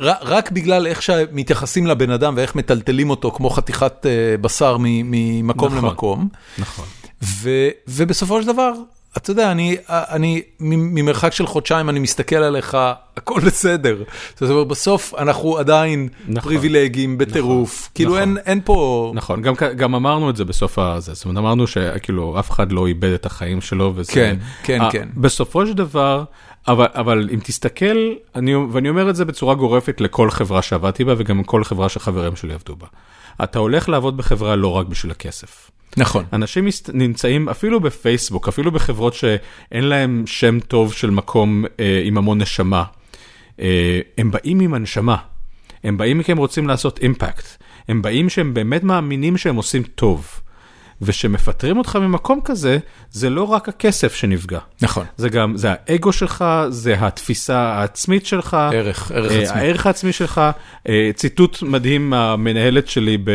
רק 0.01 0.51
בגלל 0.51 0.87
איך 0.87 1.03
שמתייחסים 1.03 1.87
לבן 1.87 2.11
אדם 2.11 2.35
ואיך 2.37 2.55
מטלטלים 2.55 3.11
אותו 3.11 3.31
כמו 3.31 3.51
חתיכת 3.51 4.07
בשר 4.41 4.77
ממקום 4.81 5.75
נכון. 5.75 5.85
למקום. 5.85 6.29
נכון. 6.59 6.87
ו, 7.23 7.69
ובסופו 7.89 8.43
של 8.43 8.49
דבר, 8.49 8.73
אתה 9.17 9.31
יודע, 9.31 9.53
אני, 9.53 9.77
אני 9.89 10.43
ממרחק 10.61 11.33
של 11.33 11.47
חודשיים, 11.47 11.89
אני 11.89 11.99
מסתכל 11.99 12.37
עליך, 12.37 12.77
הכל 13.17 13.41
בסדר. 13.47 14.03
זאת 14.37 14.51
אומרת, 14.51 14.67
בסוף 14.69 15.15
אנחנו 15.19 15.59
עדיין 15.59 16.09
נכון. 16.29 16.43
פריבילגיים 16.43 17.19
בטירוף. 17.19 17.89
כאילו 17.95 18.11
נכון. 18.11 18.21
אין, 18.21 18.39
אין 18.47 18.61
פה... 18.65 19.13
נכון, 19.15 19.43
גם, 19.43 19.55
גם 19.77 19.95
אמרנו 19.95 20.31
את 20.31 20.37
זה 20.37 20.45
בסוף 20.45 20.79
הזה, 20.79 21.15
זאת 21.15 21.25
אומרת 21.25 21.39
אמרנו 21.39 21.67
שכאילו 21.67 22.39
אף 22.41 22.51
אחד 22.51 22.73
לא 22.73 22.87
איבד 22.87 23.13
את 23.13 23.27
החיים 23.27 23.61
שלו 23.61 23.93
וזה... 23.97 24.13
כן, 24.13 24.37
כן, 24.63 24.81
ה- 24.81 24.91
כן. 24.91 25.09
בסופו 25.17 25.67
של 25.67 25.73
דבר, 25.73 26.25
אבל, 26.69 26.87
אבל 26.95 27.29
אם 27.35 27.39
תסתכל, 27.43 28.13
אני, 28.35 28.55
ואני 28.55 28.89
אומר 28.89 29.11
את 29.11 29.17
זה 29.17 29.25
בצורה 29.25 29.55
גורפת 29.55 30.01
לכל 30.01 30.31
חברה 30.31 30.63
שעבדתי 30.63 31.05
בה 31.05 31.15
וגם 31.19 31.43
כל 31.43 31.65
חברה 31.65 31.89
שחברים 31.89 32.37
שלי 32.37 32.55
עבדו 32.55 32.77
בה. 32.77 32.87
אתה 33.45 33.59
הולך 33.59 33.89
לעבוד 33.89 34.17
בחברה 34.17 34.57
לא 34.57 34.69
רק 34.69 34.87
בשביל 34.87 35.13
הכסף. 35.13 35.71
נכון. 35.97 36.25
אנשים 36.33 36.69
נמצאים 36.93 37.49
אפילו 37.49 37.81
בפייסבוק, 37.81 38.49
אפילו 38.49 38.71
בחברות 38.71 39.15
שאין 39.15 39.85
להם 39.85 40.23
שם 40.27 40.61
טוב 40.61 40.93
של 40.93 41.11
מקום 41.11 41.65
אה, 41.81 42.03
עם 42.05 42.19
המון 42.19 42.43
נשמה. 42.43 42.85
אה, 43.61 44.01
הם 44.19 44.31
באים 44.31 44.61
עם 44.61 44.75
הנשמה, 44.75 45.17
הם 45.85 45.97
באים 45.97 46.23
כי 46.23 46.33
הם 46.33 46.39
רוצים 46.39 46.69
לעשות 46.69 46.99
אימפקט, 46.99 47.45
הם 47.89 48.03
באים 48.03 48.29
שהם 48.29 48.55
באמת 48.55 48.85
מאמינים 48.85 49.37
שהם 49.37 49.57
עושים 49.57 49.83
טוב. 49.83 50.41
ושמפטרים 51.03 51.79
אותך 51.79 51.97
ממקום 51.97 52.41
כזה, 52.45 52.79
זה 53.11 53.31
לא 53.31 53.45
רק 53.45 53.69
הכסף 53.69 54.15
שנפגע. 54.15 54.59
נכון. 54.83 55.07
זה 55.17 55.29
גם, 55.29 55.57
זה 55.57 55.69
האגו 55.71 56.13
שלך, 56.13 56.45
זה 56.69 56.95
התפיסה 56.99 57.59
העצמית 57.59 58.27
שלך. 58.27 58.57
ערך, 58.73 59.13
ערך 59.15 59.33
אה, 59.33 59.43
עצמי. 59.43 59.61
הערך 59.61 59.87
העצמי 59.87 60.13
שלך. 60.13 60.41
אה, 60.89 61.11
ציטוט 61.15 61.63
מדהים 61.63 62.11
מהמנהלת 62.11 62.89
שלי 62.89 63.19
ב... 63.25 63.31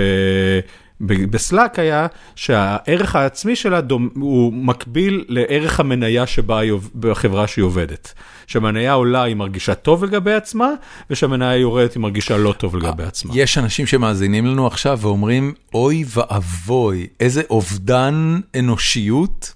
בסלאק 1.01 1.79
היה 1.79 2.07
שהערך 2.35 3.15
העצמי 3.15 3.55
שלה 3.55 3.81
דומ... 3.81 4.09
הוא 4.15 4.53
מקביל 4.53 5.25
לערך 5.27 5.79
המניה 5.79 6.27
שבה 6.27 6.59
היא 6.59 6.73
בחברה 6.95 7.47
שהיא 7.47 7.63
עובדת. 7.63 8.13
שהמניה 8.47 8.93
עולה 8.93 9.23
היא 9.23 9.35
מרגישה 9.35 9.75
טוב 9.75 10.03
לגבי 10.03 10.33
עצמה, 10.33 10.69
ושהמניה 11.09 11.55
יורדת 11.55 11.93
היא 11.93 12.01
מרגישה 12.01 12.37
לא 12.37 12.53
טוב 12.57 12.75
לגבי 12.75 13.03
עצמה. 13.03 13.33
יש 13.35 13.57
אנשים 13.57 13.85
שמאזינים 13.85 14.45
לנו 14.45 14.67
עכשיו 14.67 14.99
ואומרים, 15.01 15.53
אוי 15.73 16.05
ואבוי, 16.07 17.07
איזה 17.19 17.41
אובדן 17.49 18.39
אנושיות 18.59 19.53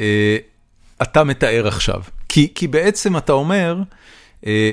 אה, 0.00 0.36
אתה 1.02 1.24
מתאר 1.24 1.68
עכשיו. 1.68 2.02
כי, 2.28 2.52
כי 2.54 2.68
בעצם 2.68 3.16
אתה 3.16 3.32
אומר, 3.32 3.82
אה, 4.46 4.70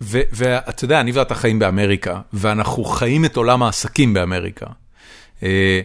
ואתה 0.00 0.84
יודע, 0.84 1.00
אני 1.00 1.12
ואתה 1.12 1.34
חיים 1.34 1.58
באמריקה, 1.58 2.20
ואנחנו 2.32 2.84
חיים 2.84 3.24
את 3.24 3.36
עולם 3.36 3.62
העסקים 3.62 4.14
באמריקה. 4.14 4.66
אה, 5.42 5.80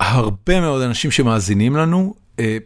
הרבה 0.00 0.60
מאוד 0.60 0.82
אנשים 0.82 1.10
שמאזינים 1.10 1.76
לנו, 1.76 2.14
אה, 2.38 2.58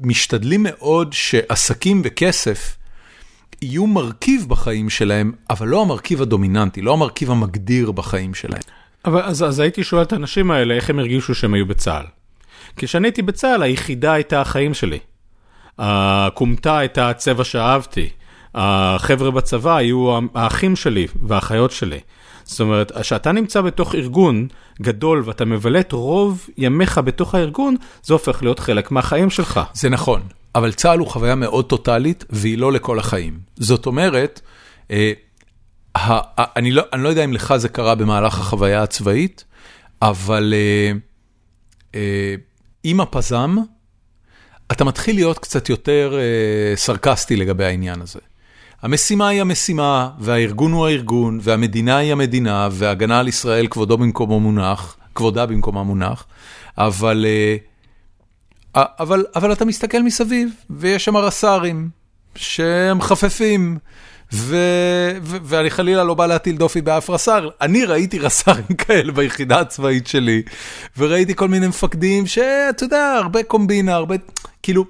משתדלים 0.00 0.60
מאוד 0.68 1.12
שעסקים 1.12 2.02
וכסף 2.04 2.76
יהיו 3.62 3.86
מרכיב 3.86 4.44
בחיים 4.48 4.90
שלהם, 4.90 5.32
אבל 5.50 5.68
לא 5.68 5.82
המרכיב 5.82 6.22
הדומיננטי, 6.22 6.82
לא 6.82 6.92
המרכיב 6.92 7.30
המגדיר 7.30 7.92
בחיים 7.92 8.34
שלהם. 8.34 8.62
אבל 9.04 9.22
אז, 9.22 9.42
אז 9.42 9.60
הייתי 9.60 9.84
שואל 9.84 10.02
את 10.02 10.12
האנשים 10.12 10.50
האלה 10.50 10.74
איך 10.74 10.90
הם 10.90 10.98
הרגישו 10.98 11.34
שהם 11.34 11.54
היו 11.54 11.66
בצה"ל. 11.66 12.06
כשאני 12.76 13.08
הייתי 13.08 13.22
בצה"ל 13.22 13.62
היחידה 13.62 14.12
הייתה 14.12 14.40
החיים 14.40 14.74
שלי. 14.74 14.98
הכומתה 15.78 16.78
הייתה 16.78 17.10
הצבע 17.10 17.44
שאהבתי. 17.44 18.08
החבר'ה 18.54 19.30
בצבא 19.30 19.76
היו 19.76 20.18
האחים 20.34 20.76
שלי 20.76 21.06
והאחיות 21.22 21.70
שלי. 21.70 22.00
זאת 22.46 22.60
אומרת, 22.60 22.92
כשאתה 23.00 23.32
נמצא 23.32 23.60
בתוך 23.60 23.94
ארגון 23.94 24.48
גדול 24.82 25.22
ואתה 25.26 25.44
מבלה 25.44 25.80
את 25.80 25.92
רוב 25.92 26.46
ימיך 26.58 26.98
בתוך 26.98 27.34
הארגון, 27.34 27.76
זה 28.02 28.12
הופך 28.14 28.42
להיות 28.42 28.58
חלק 28.58 28.90
מהחיים 28.90 29.30
שלך. 29.30 29.60
זה 29.74 29.88
נכון, 29.88 30.22
אבל 30.54 30.72
צה"ל 30.72 30.98
הוא 30.98 31.08
חוויה 31.08 31.34
מאוד 31.34 31.64
טוטאלית, 31.64 32.24
והיא 32.30 32.58
לא 32.58 32.72
לכל 32.72 32.98
החיים. 32.98 33.38
זאת 33.56 33.86
אומרת, 33.86 34.40
אה, 34.90 35.12
ה- 35.94 36.00
ה- 36.40 36.58
אני 36.58 36.70
לא, 36.72 36.82
אני 36.92 37.02
לא 37.02 37.08
יודע 37.08 37.24
אם 37.24 37.32
לך 37.32 37.54
זה 37.56 37.68
קרה 37.68 37.94
במהלך 37.94 38.38
החוויה 38.38 38.82
הצבאית, 38.82 39.44
אבל 40.02 40.54
אה, 40.56 40.92
אה, 41.94 42.34
עם 42.84 43.00
הפזם, 43.00 43.56
אתה 44.72 44.84
מתחיל 44.84 45.16
להיות 45.16 45.38
קצת 45.38 45.68
יותר 45.68 46.18
אה, 46.18 46.76
סרקסטי 46.76 47.36
לגבי 47.36 47.64
העניין 47.64 48.00
הזה. 48.02 48.18
המשימה 48.82 49.28
היא 49.28 49.40
המשימה, 49.40 50.10
והארגון 50.18 50.72
הוא 50.72 50.86
הארגון, 50.86 51.38
והמדינה 51.42 51.96
היא 51.96 52.12
המדינה, 52.12 52.68
והגנה 52.72 53.20
על 53.20 53.28
ישראל 53.28 53.66
כבודו 53.66 53.98
במקומו 53.98 54.40
מונח, 54.40 54.96
כבודה 55.14 55.46
במקומה 55.46 55.82
מונח, 55.82 56.24
אבל, 56.78 57.26
אה, 57.28 57.56
אבל, 58.98 59.24
אבל 59.34 59.52
אתה 59.52 59.64
מסתכל 59.64 60.02
מסביב, 60.02 60.48
ויש 60.70 61.04
שם 61.04 61.16
רס"רים 61.16 61.88
שהם 62.34 63.00
חפפים, 63.00 63.78
ו, 64.32 64.56
ו, 65.22 65.36
ואני 65.42 65.70
חלילה 65.70 66.04
לא 66.04 66.14
בא 66.14 66.26
להטיל 66.26 66.56
דופי 66.56 66.80
באף 66.80 67.10
רס"ר, 67.10 67.48
אני 67.60 67.84
ראיתי 67.84 68.18
רס"רים 68.18 68.66
כאלה 68.86 69.12
ביחידה 69.12 69.60
הצבאית 69.60 70.06
שלי, 70.06 70.42
וראיתי 70.98 71.34
כל 71.34 71.48
מיני 71.48 71.66
מפקדים 71.66 72.26
שאתה 72.26 72.84
יודע, 72.84 73.14
הרבה 73.22 73.42
קומבינה, 73.42 73.94
הרבה, 73.94 74.14
כאילו, 74.62 74.84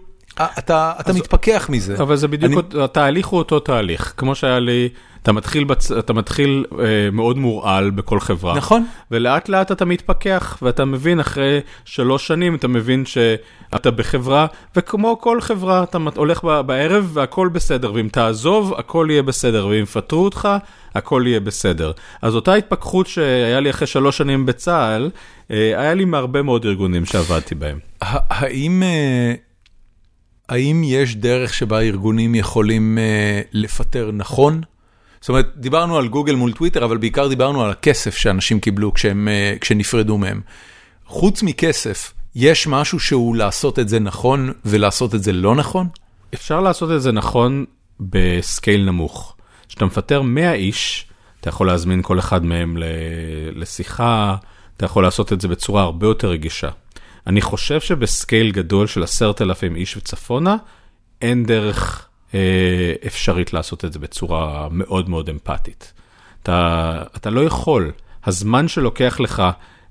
אתה, 0.59 0.93
אתה 1.01 1.13
מתפכח 1.13 1.67
מזה. 1.73 1.95
אבל 2.03 2.17
זה 2.17 2.29
בדיוק, 2.29 2.65
אני- 2.75 2.83
התהליך 2.83 3.27
הוא 3.27 3.39
אותו 3.39 3.61
תהליך. 3.61 4.15
כמו 4.17 4.35
שהיה 4.35 4.59
לי, 4.59 4.89
אתה 5.23 5.33
מתחיל, 5.33 5.65
בצ... 5.65 5.93
אתה 5.93 6.13
מתחיל 6.13 6.65
אה, 6.79 6.85
מאוד 7.13 7.39
מורעל 7.39 7.91
בכל 7.91 8.21
חברה. 8.21 8.55
נכון. 8.57 8.87
ולאט 9.11 9.49
לאט 9.49 9.73
אתה 9.73 9.85
מתפכח, 9.85 10.59
ואתה 10.63 10.85
מבין 10.85 11.21
אחרי 11.21 11.61
שלוש 11.85 12.27
שנים, 12.27 12.55
אתה 12.55 12.69
מבין 12.69 13.05
שאתה 13.07 13.91
בחברה, 13.91 14.47
וכמו 14.77 15.19
כל 15.21 15.41
חברה, 15.41 15.83
אתה 15.83 15.99
הולך 16.17 16.45
ב- 16.45 16.61
בערב 16.61 17.11
והכל 17.13 17.49
בסדר, 17.49 17.93
ואם 17.93 18.09
תעזוב, 18.13 18.75
הכל 18.79 19.07
יהיה 19.11 19.23
בסדר, 19.23 19.67
ואם 19.67 19.83
יפטרו 19.83 20.25
אותך, 20.25 20.49
הכל 20.95 21.25
יהיה 21.27 21.41
בסדר. 21.41 21.93
אז 22.23 22.35
אותה 22.35 22.55
התפכחות 22.55 23.07
שהיה 23.07 23.61
לי 23.61 23.71
אחרי 23.71 23.87
שלוש 23.87 24.17
שנים 24.19 24.47
בצה"ל, 24.47 25.11
אה, 25.51 25.57
היה 25.81 25.95
לי 25.95 26.05
מהרבה 26.05 26.43
מאוד 26.43 26.65
ארגונים 26.65 27.05
שעבדתי 27.05 27.55
בהם. 27.55 27.79
האם, 28.01 28.83
אה, 28.83 29.35
האם 30.49 30.83
יש 30.85 31.17
דרך 31.17 31.55
שבה 31.55 31.81
ארגונים 31.81 32.35
יכולים 32.35 32.99
אה, 32.99 33.41
לפטר 33.53 34.11
נכון? 34.13 34.61
זאת 35.21 35.29
אומרת, 35.29 35.53
דיברנו 35.57 35.97
על 35.97 36.09
גוגל 36.09 36.35
מול 36.35 36.53
טוויטר, 36.53 36.85
אבל 36.85 36.97
בעיקר 36.97 37.29
דיברנו 37.29 37.65
על 37.65 37.71
הכסף 37.71 38.17
שאנשים 38.17 38.61
קיבלו 38.61 38.95
כשהם, 38.95 39.29
אה, 39.29 39.55
כשנפרדו 39.61 40.19
מהם. 40.19 40.41
חוץ 41.07 41.43
מכסף, 41.43 42.13
יש 42.35 42.67
משהו 42.67 43.01
שהוא 43.01 43.37
לעשות 43.37 43.79
את 43.79 43.89
זה 43.89 44.01
נכון 44.01 44.53
ולעשות 44.65 45.15
את 45.15 45.23
זה 45.23 45.33
לא 45.33 45.55
נכון? 45.55 45.89
אפשר 46.35 46.61
לעשות 46.61 46.91
את 46.93 47.03
זה 47.03 47.13
נכון 47.13 47.65
בסקייל 48.01 48.85
נמוך. 48.85 49.37
כשאתה 49.69 49.85
מפטר 49.85 50.23
100 50.23 50.53
איש, 50.53 51.07
אתה 51.41 51.49
יכול 51.49 51.67
להזמין 51.67 52.03
כל 52.03 52.19
אחד 52.19 52.45
מהם 52.45 52.77
לשיחה, 53.53 54.37
אתה 54.77 54.85
יכול 54.85 55.03
לעשות 55.03 55.33
את 55.33 55.41
זה 55.41 55.49
בצורה 55.49 55.83
הרבה 55.83 56.07
יותר 56.07 56.29
רגישה. 56.29 56.69
אני 57.27 57.41
חושב 57.41 57.81
שבסקייל 57.81 58.53
גדול 58.53 58.87
של 58.87 59.03
עשרת 59.03 59.43
אלפים 59.43 59.77
איש 59.77 59.97
וצפונה, 59.97 60.57
אין 61.23 61.45
דרך 61.45 62.09
אה, 62.35 62.93
אפשרית 63.07 63.53
לעשות 63.53 63.85
את 63.85 63.93
זה 63.93 63.99
בצורה 63.99 64.69
מאוד 64.71 65.09
מאוד 65.09 65.29
אמפתית. 65.29 65.93
אתה, 66.43 67.03
אתה 67.17 67.31
לא 67.31 67.41
יכול, 67.41 67.93
הזמן 68.25 68.69
שלוקח 68.69 69.21
לך 69.21 69.43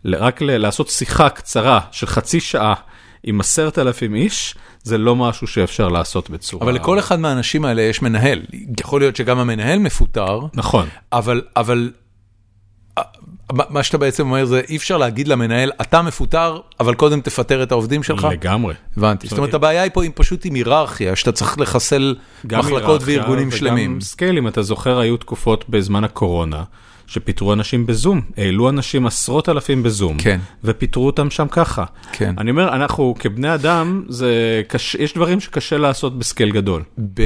רק 0.05 0.41
ל- 0.41 0.57
לעשות 0.57 0.89
שיחה 0.89 1.29
קצרה 1.29 1.79
של 1.91 2.07
חצי 2.07 2.39
שעה 2.39 2.73
עם 3.23 3.39
עשרת 3.39 3.79
אלפים 3.79 4.15
איש, 4.15 4.55
זה 4.83 4.97
לא 4.97 5.15
משהו 5.15 5.47
שאפשר 5.47 5.87
לעשות 5.87 6.29
בצורה... 6.29 6.65
אבל 6.65 6.75
לכל 6.75 6.99
אחד 6.99 7.19
מהאנשים 7.19 7.65
האלה 7.65 7.81
יש 7.81 8.01
מנהל. 8.01 8.41
יכול 8.79 9.01
להיות 9.01 9.15
שגם 9.15 9.39
המנהל 9.39 9.79
מפוטר, 9.79 10.39
נכון. 10.53 10.87
אבל, 11.11 11.41
אבל 11.55 11.91
מה 13.53 13.83
שאתה 13.83 13.97
בעצם 13.97 14.23
אומר 14.23 14.45
זה 14.45 14.61
אי 14.69 14.77
אפשר 14.77 14.97
להגיד 14.97 15.27
למנהל, 15.27 15.71
אתה 15.81 16.01
מפוטר, 16.01 16.59
אבל 16.79 16.95
קודם 16.95 17.21
תפטר 17.21 17.63
את 17.63 17.71
העובדים 17.71 18.03
שלך. 18.03 18.27
לגמרי. 18.31 18.73
הבנתי. 18.97 19.27
זאת 19.27 19.37
אומרת, 19.37 19.53
הבעיה 19.53 19.81
היא 19.81 19.91
פה 19.93 20.03
היא 20.03 20.11
פשוט 20.15 20.45
עם 20.45 20.53
היררכיה, 20.53 21.15
שאתה 21.15 21.31
צריך 21.31 21.59
לחסל 21.59 22.15
גם 22.47 22.59
מחלקות 22.59 23.01
וארגונים 23.05 23.51
שלמים. 23.51 23.91
וגם 23.91 24.01
scale, 24.01 24.37
אם 24.37 24.47
אתה 24.47 24.61
זוכר, 24.61 24.99
היו 24.99 25.17
תקופות 25.17 25.69
בזמן 25.69 26.03
הקורונה, 26.03 26.63
שפיטרו 27.07 27.53
אנשים 27.53 27.85
בזום, 27.85 28.21
העלו 28.37 28.69
אנשים 28.69 29.05
עשרות 29.07 29.49
אלפים 29.49 29.83
בזום, 29.83 30.17
כן. 30.17 30.39
ופיטרו 30.63 31.05
אותם 31.05 31.29
שם 31.29 31.47
ככה. 31.51 31.83
כן. 32.11 32.35
אני 32.37 32.51
אומר, 32.51 32.75
אנחנו 32.75 33.15
כבני 33.19 33.53
אדם, 33.53 34.03
זה 34.09 34.61
קש... 34.67 34.95
יש 34.95 35.13
דברים 35.13 35.39
שקשה 35.39 35.77
לעשות 35.77 36.19
ב 36.19 36.24
scale 36.24 36.51
גדול. 36.51 36.83
ב... 37.13 37.21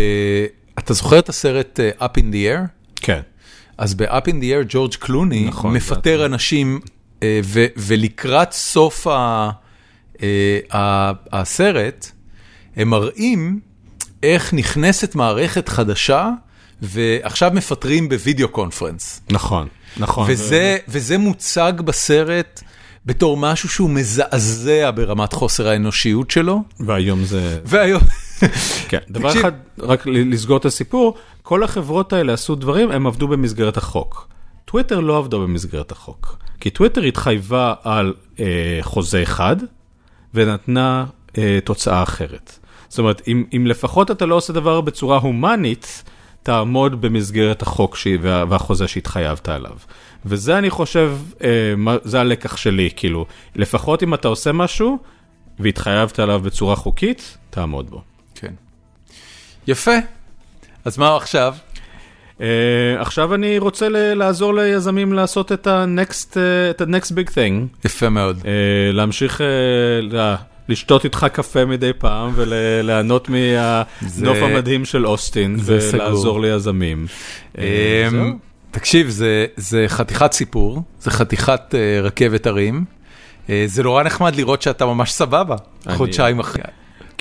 אתה 0.79 0.93
זוכר 0.93 1.19
את 1.19 1.29
הסרט 1.29 1.79
אה, 1.79 2.07
Up 2.07 2.19
in 2.19 2.23
the 2.33 2.33
Air? 2.33 2.67
כן. 2.95 3.21
אז 3.79 3.93
ב-Up 3.93 4.25
in 4.27 4.33
the 4.41 4.43
Air 4.43 4.65
ג'ורג' 4.69 4.93
קלוני 4.95 5.45
נכון, 5.47 5.73
מפטר 5.73 6.25
אנשים, 6.25 6.79
אה, 7.23 7.39
ו- 7.43 7.65
ולקראת 7.77 8.51
סוף 8.51 9.07
ה- 9.07 9.49
אה, 10.23 10.59
ה- 10.73 11.11
הסרט, 11.39 12.11
הם 12.75 12.89
מראים 12.89 13.59
איך 14.23 14.53
נכנסת 14.53 15.15
מערכת 15.15 15.69
חדשה, 15.69 16.29
ועכשיו 16.81 17.51
מפטרים 17.53 18.09
בווידאו 18.09 18.47
קונפרנס. 18.47 19.21
נכון, 19.29 19.67
נכון. 19.97 20.25
וזה, 20.29 20.77
וזה 20.87 21.17
מוצג 21.17 21.73
בסרט 21.85 22.61
בתור 23.05 23.37
משהו 23.37 23.69
שהוא 23.69 23.89
מזעזע 23.89 24.91
ברמת 24.95 25.33
חוסר 25.33 25.67
האנושיות 25.67 26.31
שלו, 26.31 26.63
והיום 26.79 27.23
זה... 27.23 27.59
והיום... 27.65 28.01
כן. 28.89 28.99
דבר. 29.09 29.39
אחד, 29.39 29.51
רק 29.79 30.07
לסגור 30.07 30.57
את 30.57 30.65
הסיפור, 30.65 31.17
כל 31.49 31.63
החברות 31.63 32.13
האלה 32.13 32.33
עשו 32.33 32.55
דברים, 32.55 32.91
הם 32.91 33.07
עבדו 33.07 33.27
במסגרת 33.27 33.77
החוק. 33.77 34.27
טוויטר 34.65 34.99
לא 34.99 35.17
עבדה 35.17 35.37
במסגרת 35.37 35.91
החוק. 35.91 36.37
כי 36.59 36.69
טוויטר 36.69 37.01
התחייבה 37.01 37.73
על 37.83 38.13
אה, 38.39 38.79
חוזה 38.81 39.23
אחד, 39.23 39.55
ונתנה 40.33 41.05
אה, 41.37 41.59
תוצאה 41.63 42.03
אחרת. 42.03 42.59
זאת 42.89 42.99
אומרת, 42.99 43.21
אם, 43.27 43.43
אם 43.55 43.67
לפחות 43.67 44.11
אתה 44.11 44.25
לא 44.25 44.35
עושה 44.35 44.53
דבר 44.53 44.81
בצורה 44.81 45.17
הומנית, 45.17 46.03
תעמוד 46.43 47.01
במסגרת 47.01 47.61
החוק 47.61 47.95
ש... 47.95 48.07
וה... 48.21 48.43
והחוזה 48.49 48.87
שהתחייבת 48.87 49.49
עליו. 49.49 49.77
וזה 50.25 50.57
אני 50.57 50.69
חושב, 50.69 51.17
אה, 51.43 51.73
מה... 51.77 51.95
זה 52.03 52.19
הלקח 52.19 52.57
שלי, 52.57 52.89
כאילו, 52.95 53.25
לפחות 53.55 54.03
אם 54.03 54.13
אתה 54.13 54.27
עושה 54.27 54.51
משהו, 54.51 54.97
והתחייבת 55.59 56.19
עליו 56.19 56.39
בצורה 56.39 56.75
חוקית, 56.75 57.37
תעמוד 57.49 57.89
בו. 57.89 58.01
כן. 58.35 58.53
יפה. 59.67 60.18
אז 60.89 60.97
מה 60.97 61.15
עכשיו? 61.15 61.55
Uh, 62.37 62.41
עכשיו 62.99 63.33
אני 63.35 63.57
רוצה 63.59 63.89
ל- 63.89 64.13
לעזור 64.13 64.53
ליזמים 64.53 65.13
לעשות 65.13 65.51
את 65.51 65.67
ה-next, 65.67 66.33
uh, 66.33 66.37
את 66.69 66.81
ה-next 66.81 67.11
big 67.11 67.29
thing. 67.29 67.85
יפה 67.85 68.09
מאוד. 68.09 68.39
Uh, 68.41 68.45
להמשיך 68.93 69.41
uh, 69.41 69.43
ל- 70.15 70.35
לשתות 70.69 71.05
איתך 71.05 71.25
קפה 71.33 71.65
מדי 71.65 71.91
פעם 71.97 72.31
וליהנות 72.35 73.29
מהנוף 73.29 73.87
זה- 74.37 74.45
המדהים 74.45 74.85
של 74.85 75.05
אוסטין. 75.07 75.57
ולעזור 75.61 76.41
ליזמים. 76.41 77.05
Uh, 77.55 77.59
זהו. 78.11 78.25
תקשיב, 78.71 79.09
זה- 79.09 79.45
זה 79.57 79.85
חתיכת 79.87 80.31
סיפור, 80.33 80.81
זה 81.01 81.11
חתיכת 81.11 81.61
אה, 81.75 82.01
רכבת 82.01 82.47
הרים. 82.47 82.85
אה, 83.49 83.63
זה 83.67 83.83
נורא 83.83 84.03
נחמד 84.03 84.35
לראות 84.35 84.61
שאתה 84.61 84.85
ממש 84.85 85.11
סבבה, 85.11 85.55
אני- 85.87 85.95
חודשיים 85.95 86.39
אחרי. 86.39 86.63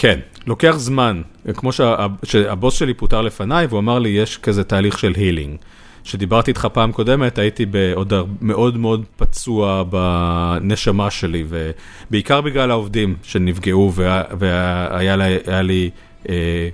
כן, 0.01 0.19
לוקח 0.47 0.75
זמן, 0.77 1.23
כמו 1.55 1.73
שה- 1.73 1.97
שהבוס 2.25 2.75
שלי 2.79 2.95
פוטר 2.95 3.21
לפניי 3.23 3.67
והוא 3.67 3.81
אמר 3.81 3.99
לי 3.99 4.09
יש 4.09 4.39
כזה 4.39 4.65
תהליך 4.65 4.99
של 4.99 5.13
הילינג. 5.17 5.57
כשדיברתי 6.05 6.51
איתך 6.51 6.69
פעם 6.73 6.93
קודמת 6.93 7.39
הייתי 7.39 7.67
בעוד 7.67 8.13
הר- 8.13 8.25
מאוד 8.41 8.77
מאוד 8.77 9.05
פצוע 9.17 9.83
בנשמה 9.91 11.11
שלי 11.11 11.45
ובעיקר 11.49 12.41
בגלל 12.41 12.71
העובדים 12.71 13.15
שנפגעו 13.23 13.93
וה- 13.95 14.23
והיה 14.39 15.17
לי, 15.17 15.37
היה 15.47 15.63
לי 15.63 15.91
אה, 16.29 16.69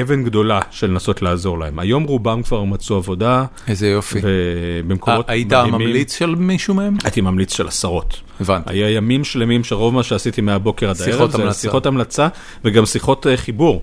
אבן 0.00 0.24
גדולה 0.24 0.60
של 0.70 0.86
לנסות 0.90 1.22
לעזור 1.22 1.58
להם. 1.58 1.78
היום 1.78 2.02
רובם 2.02 2.42
כבר 2.42 2.64
מצאו 2.64 2.96
עבודה 2.96 3.44
איזה 3.68 3.88
יופי. 3.88 4.18
ובמקומות 4.22 5.28
אה, 5.28 5.34
היית 5.34 5.46
מדהימים. 5.46 5.74
הממליץ 5.74 6.18
של 6.18 6.34
מישהו 6.34 6.74
מהם? 6.74 6.96
הייתי 7.04 7.20
ממליץ 7.20 7.54
של 7.56 7.68
עשרות. 7.68 8.20
הבנתי. 8.40 8.70
היה 8.72 8.90
ימים 8.90 9.24
שלמים 9.24 9.64
שרוב 9.64 9.94
מה 9.94 10.02
שעשיתי 10.02 10.40
מהבוקר 10.40 10.90
עד 10.90 10.96
שיחות 10.96 11.18
הערב 11.20 11.30
זה 11.30 11.42
המלצה. 11.42 11.60
שיחות 11.60 11.86
המלצה 11.86 12.28
וגם 12.64 12.86
שיחות 12.86 13.26
אה, 13.26 13.36
חיבור. 13.36 13.82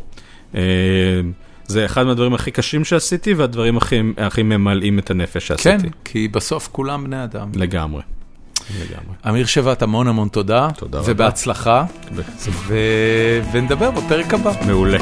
אה, 0.56 0.62
זה 1.68 1.86
אחד 1.86 2.04
מהדברים 2.04 2.34
הכי 2.34 2.52
קשים 2.52 2.86
שעשיתי 2.86 3.34
והדברים 3.34 3.78
הכי, 3.78 4.02
הכי 4.18 4.44
ממלאים 4.44 5.00
את 5.00 5.12
הנפש 5.12 5.52
כן, 5.52 5.58
שעשיתי. 5.58 5.90
כי 6.06 6.28
בסוף 6.28 6.70
כולם 6.72 7.04
בני 7.04 7.24
אדם. 7.24 7.50
לגמרי. 7.56 8.02
לגמרי. 8.80 9.16
אמיר 9.30 9.46
שבט, 9.46 9.82
המון 9.82 10.08
המון 10.08 10.28
תודה. 10.28 10.68
תודה 10.78 11.00
רבה. 11.00 11.12
ובהצלחה. 11.12 11.86
ו- 12.68 13.42
ונדבר 13.52 13.92
בפרק 13.92 14.34
הבא. 14.34 14.52
מעולה. 14.68 14.98